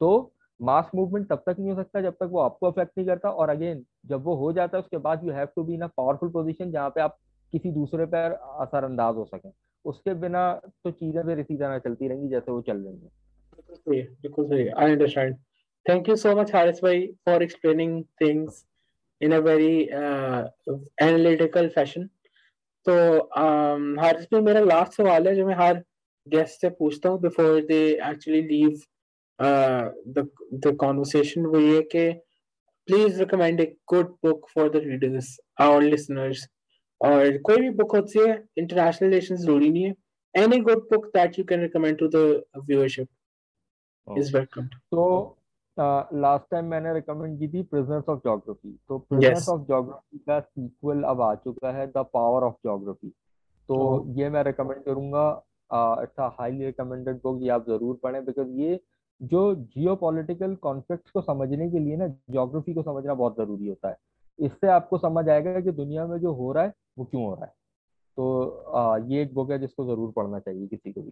तो 0.00 0.32
मास 0.60 0.90
मूवमेंट 0.94 1.28
तब 1.28 1.42
तक 1.46 1.56
नहीं 1.58 1.70
हो 1.70 1.76
सकता 1.76 2.00
जब 2.00 2.12
तक 2.12 2.28
वो 2.32 2.40
आपको 2.40 2.66
अफेक्ट 2.66 2.92
नहीं 2.98 3.06
करता 3.08 3.30
और 3.30 3.48
अगेन 3.50 3.84
जब 4.06 4.24
वो 4.24 4.34
हो 4.36 4.52
जाता 4.52 4.76
है 4.76 4.82
उसके 4.82 4.98
बाद 5.00 5.24
you 5.24 5.32
have 5.32 5.48
to 5.56 5.64
be 5.64 5.74
in 5.74 5.80
a 5.80 5.86
powerful 5.96 6.28
position 6.30 6.70
जहाँ 6.70 6.90
पे 6.90 7.00
आप 7.00 7.16
किसी 7.52 7.70
दूसरे 7.72 8.06
पर 8.06 8.38
असरअंदाज 8.60 9.16
हो 9.16 9.24
सके। 9.24 9.48
उसके 9.84 10.14
बिना 10.14 10.42
तो 10.84 10.90
चीज़ें 10.90 11.22
फिर 11.22 11.38
इसी 11.40 11.56
तरह 11.56 11.78
चलती 11.78 12.08
रहेंगी 12.08 12.28
जैसे 12.28 12.52
वो 12.52 12.60
चल 12.60 12.76
रही 12.76 12.94
है। 12.94 14.02
बिल्कुल 14.22 14.46
सही 14.48 14.66
I 14.68 14.90
understand 14.90 15.36
thank 15.86 16.08
you 16.08 16.16
so 16.16 16.34
much 16.36 16.54
Haris 16.54 16.82
भाई 16.82 17.06
for 17.26 17.42
explaining 17.42 18.02
things 18.20 18.64
in 19.20 19.32
a 19.32 19.38
very 19.48 19.74
analytical 19.82 21.68
fashion 21.68 22.08
तो 22.86 22.92
um, 22.92 24.00
हारिस 24.02 24.24
भाई 24.32 24.40
मेरा 24.40 24.60
लास्ट 24.60 24.92
सवाल 24.92 25.28
है 25.28 25.34
जो 25.34 25.46
मैं 25.46 25.54
हर 25.54 25.82
गेस्ट 26.26 26.60
से 26.60 26.70
पूछता 26.70 27.08
हूँ 27.08 27.20
before 27.20 27.60
they 27.66 27.84
actually 28.10 28.42
leave 28.42 28.80
the 30.64 30.72
conversation 30.82 31.46
वो 31.46 31.60
ये 31.60 31.82
कि 31.94 32.10
please 32.88 33.18
recommend 33.18 33.60
a 33.60 33.66
good 33.86 34.08
book 34.22 34.48
for 34.52 34.68
the 34.68 34.80
readers 34.80 35.38
our 35.58 35.80
listeners. 35.82 36.48
और 37.02 37.36
कोई 37.46 37.60
भी 37.60 37.70
बुक 37.76 37.94
होती 37.96 38.18
है 38.18 38.32
इंटरनेशनल 38.58 39.08
रिलेशन 39.08 39.36
ज़रूरी 39.36 39.70
नहीं 39.70 39.84
है। 39.84 39.94
Good 40.34 40.82
book 40.90 41.06
that 41.14 41.34
you 41.38 41.44
can 41.44 41.60
recommend 41.60 41.98
to 41.98 42.06
the 42.08 42.24
viewership 42.68 43.08
oh. 44.08 44.18
is 44.18 44.30
welcome. 44.34 44.68
So 44.90 45.02
last 45.76 46.44
time 46.50 46.64
मैंने 46.66 46.92
रिकमेंड 46.94 47.38
की 47.38 47.48
थी 47.48 47.62
प्रिजनर्स 47.64 48.08
ऑफ़ 48.08 48.18
ज्योग्राफी 48.20 48.72
तो 48.88 48.98
प्रिजनर्स 48.98 49.48
ऑफ़ 49.48 49.60
ज्योग्राफी 49.66 50.18
का 50.18 50.38
सीक्वल 50.40 51.02
अब 51.10 51.20
आ 51.22 51.34
चुका 51.34 51.72
है 51.76 51.86
द 51.86 52.04
पावर 52.14 52.44
ऑफ़ 52.46 52.54
ज्योग्राफी 52.54 53.08
तो 53.08 53.74
oh. 53.76 54.18
ये 54.18 54.28
मैं 54.30 54.42
रिकमेंड 54.44 54.82
करूँगा। 54.84 55.24
It's 56.02 56.20
a 56.20 56.28
highly 56.38 56.64
recommended 56.66 57.16
book 57.22 57.42
ये 57.42 57.48
आप 57.50 57.64
ज़रूर 57.68 57.98
पढ़ें 58.02 58.24
बिकॉज़ 58.24 58.48
ये 58.60 58.80
जो 59.20 59.54
जियो 59.54 59.94
पॉलिटिकल 59.96 60.54
कॉन्फ्लिक्ट 60.62 61.10
को 61.10 61.20
समझने 61.22 61.70
के 61.70 61.78
लिए 61.78 61.96
ना 61.96 62.06
जोग्राफी 62.30 62.74
को 62.74 62.82
समझना 62.82 63.14
बहुत 63.14 63.36
ज़रूरी 63.36 63.68
होता 63.68 63.88
है। 63.88 63.96
इससे 64.38 64.66
आपको 64.70 64.98
समझ 64.98 65.28
आएगा 65.28 65.60
कि 65.60 65.70
दुनिया 65.72 66.06
में 66.06 66.16
जो 66.20 66.32
हो 66.34 66.52
रहा 66.52 66.64
है 66.64 66.72
वो 66.98 67.04
क्यों 67.04 67.24
हो 67.24 67.34
रहा 67.34 67.44
है। 67.44 67.52
तो 68.16 68.48
आ, 68.74 68.98
ये 68.98 69.22
एक 69.22 69.34
बुक 69.34 69.50
है 69.50 69.58
जिसको 69.58 69.84
ज़रूर 69.86 70.12
पढ़ना 70.16 70.38
चाहिए 70.38 70.66
किसी 70.66 70.92
को 70.92 71.02
भी। 71.02 71.10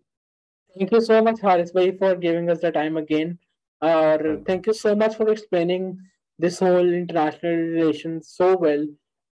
Thank 0.77 0.93
you 0.93 1.01
so 1.01 1.23
much 1.25 1.41
Haris 1.45 1.75
भाई 1.77 1.91
for 2.01 2.17
giving 2.19 2.49
us 2.49 2.61
the 2.65 2.71
time 2.75 2.99
again 2.99 3.37
और 3.83 4.45
thank 4.49 4.69
you 4.69 4.75
so 4.75 4.95
much 4.97 5.15
for 5.17 5.31
explaining 5.31 5.93
this 6.39 6.63
whole 6.63 6.95
international 6.95 7.59
relation 7.73 8.19
so 8.29 8.53
well 8.63 8.87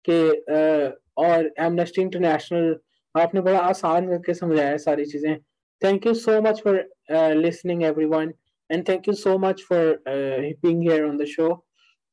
के 0.10 0.22
और 1.28 1.52
एमनेस्टी 1.60 2.02
इंटरनेशनल 2.02 2.76
आपने 3.16 3.42
बड़ा 3.42 3.60
आसान 3.60 4.08
करके 4.10 4.34
समझाया 4.34 4.76
सारी 4.90 5.06
चीज़ें। 5.06 5.38
Thank 5.82 6.06
you 6.08 6.14
so 6.26 6.42
much 6.42 6.62
for 6.64 6.84
listening 7.46 7.84
everyone 7.84 8.34
And 8.70 8.86
thank 8.88 9.06
you 9.08 9.14
so 9.14 9.34
much 9.38 9.62
for 9.64 9.82
uh, 10.06 10.38
being 10.62 10.80
here 10.82 11.04
on 11.08 11.16
the 11.20 11.26
show. 11.26 11.64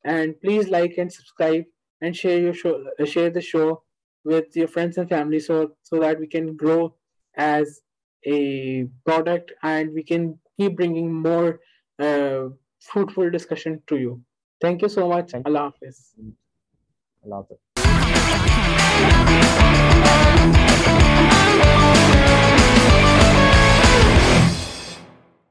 And 0.04 0.40
please 0.40 0.68
like 0.68 0.98
and 0.98 1.12
subscribe 1.12 1.64
and 2.00 2.14
share 2.16 2.38
your 2.38 2.52
show, 2.54 2.84
uh, 3.00 3.04
share 3.04 3.30
the 3.30 3.40
show 3.40 3.82
with 4.24 4.54
your 4.54 4.68
friends 4.68 4.98
and 4.98 5.08
family 5.08 5.40
so, 5.40 5.72
so 5.82 5.98
that 6.00 6.20
we 6.20 6.26
can 6.26 6.56
grow 6.56 6.94
as 7.36 7.80
a 8.26 8.86
product 9.04 9.52
and 9.62 9.92
we 9.92 10.02
can 10.02 10.38
keep 10.58 10.76
bringing 10.76 11.12
more 11.12 11.60
uh, 11.98 12.48
fruitful 12.80 13.30
discussion 13.30 13.82
to 13.86 13.96
you. 13.96 14.22
Thank 14.60 14.82
you 14.82 14.88
so 14.88 15.08
much. 15.08 15.34
Allah 15.44 15.72
Hafiz. 15.72 16.14
Allah 17.24 17.42
Hafiz. 17.42 17.58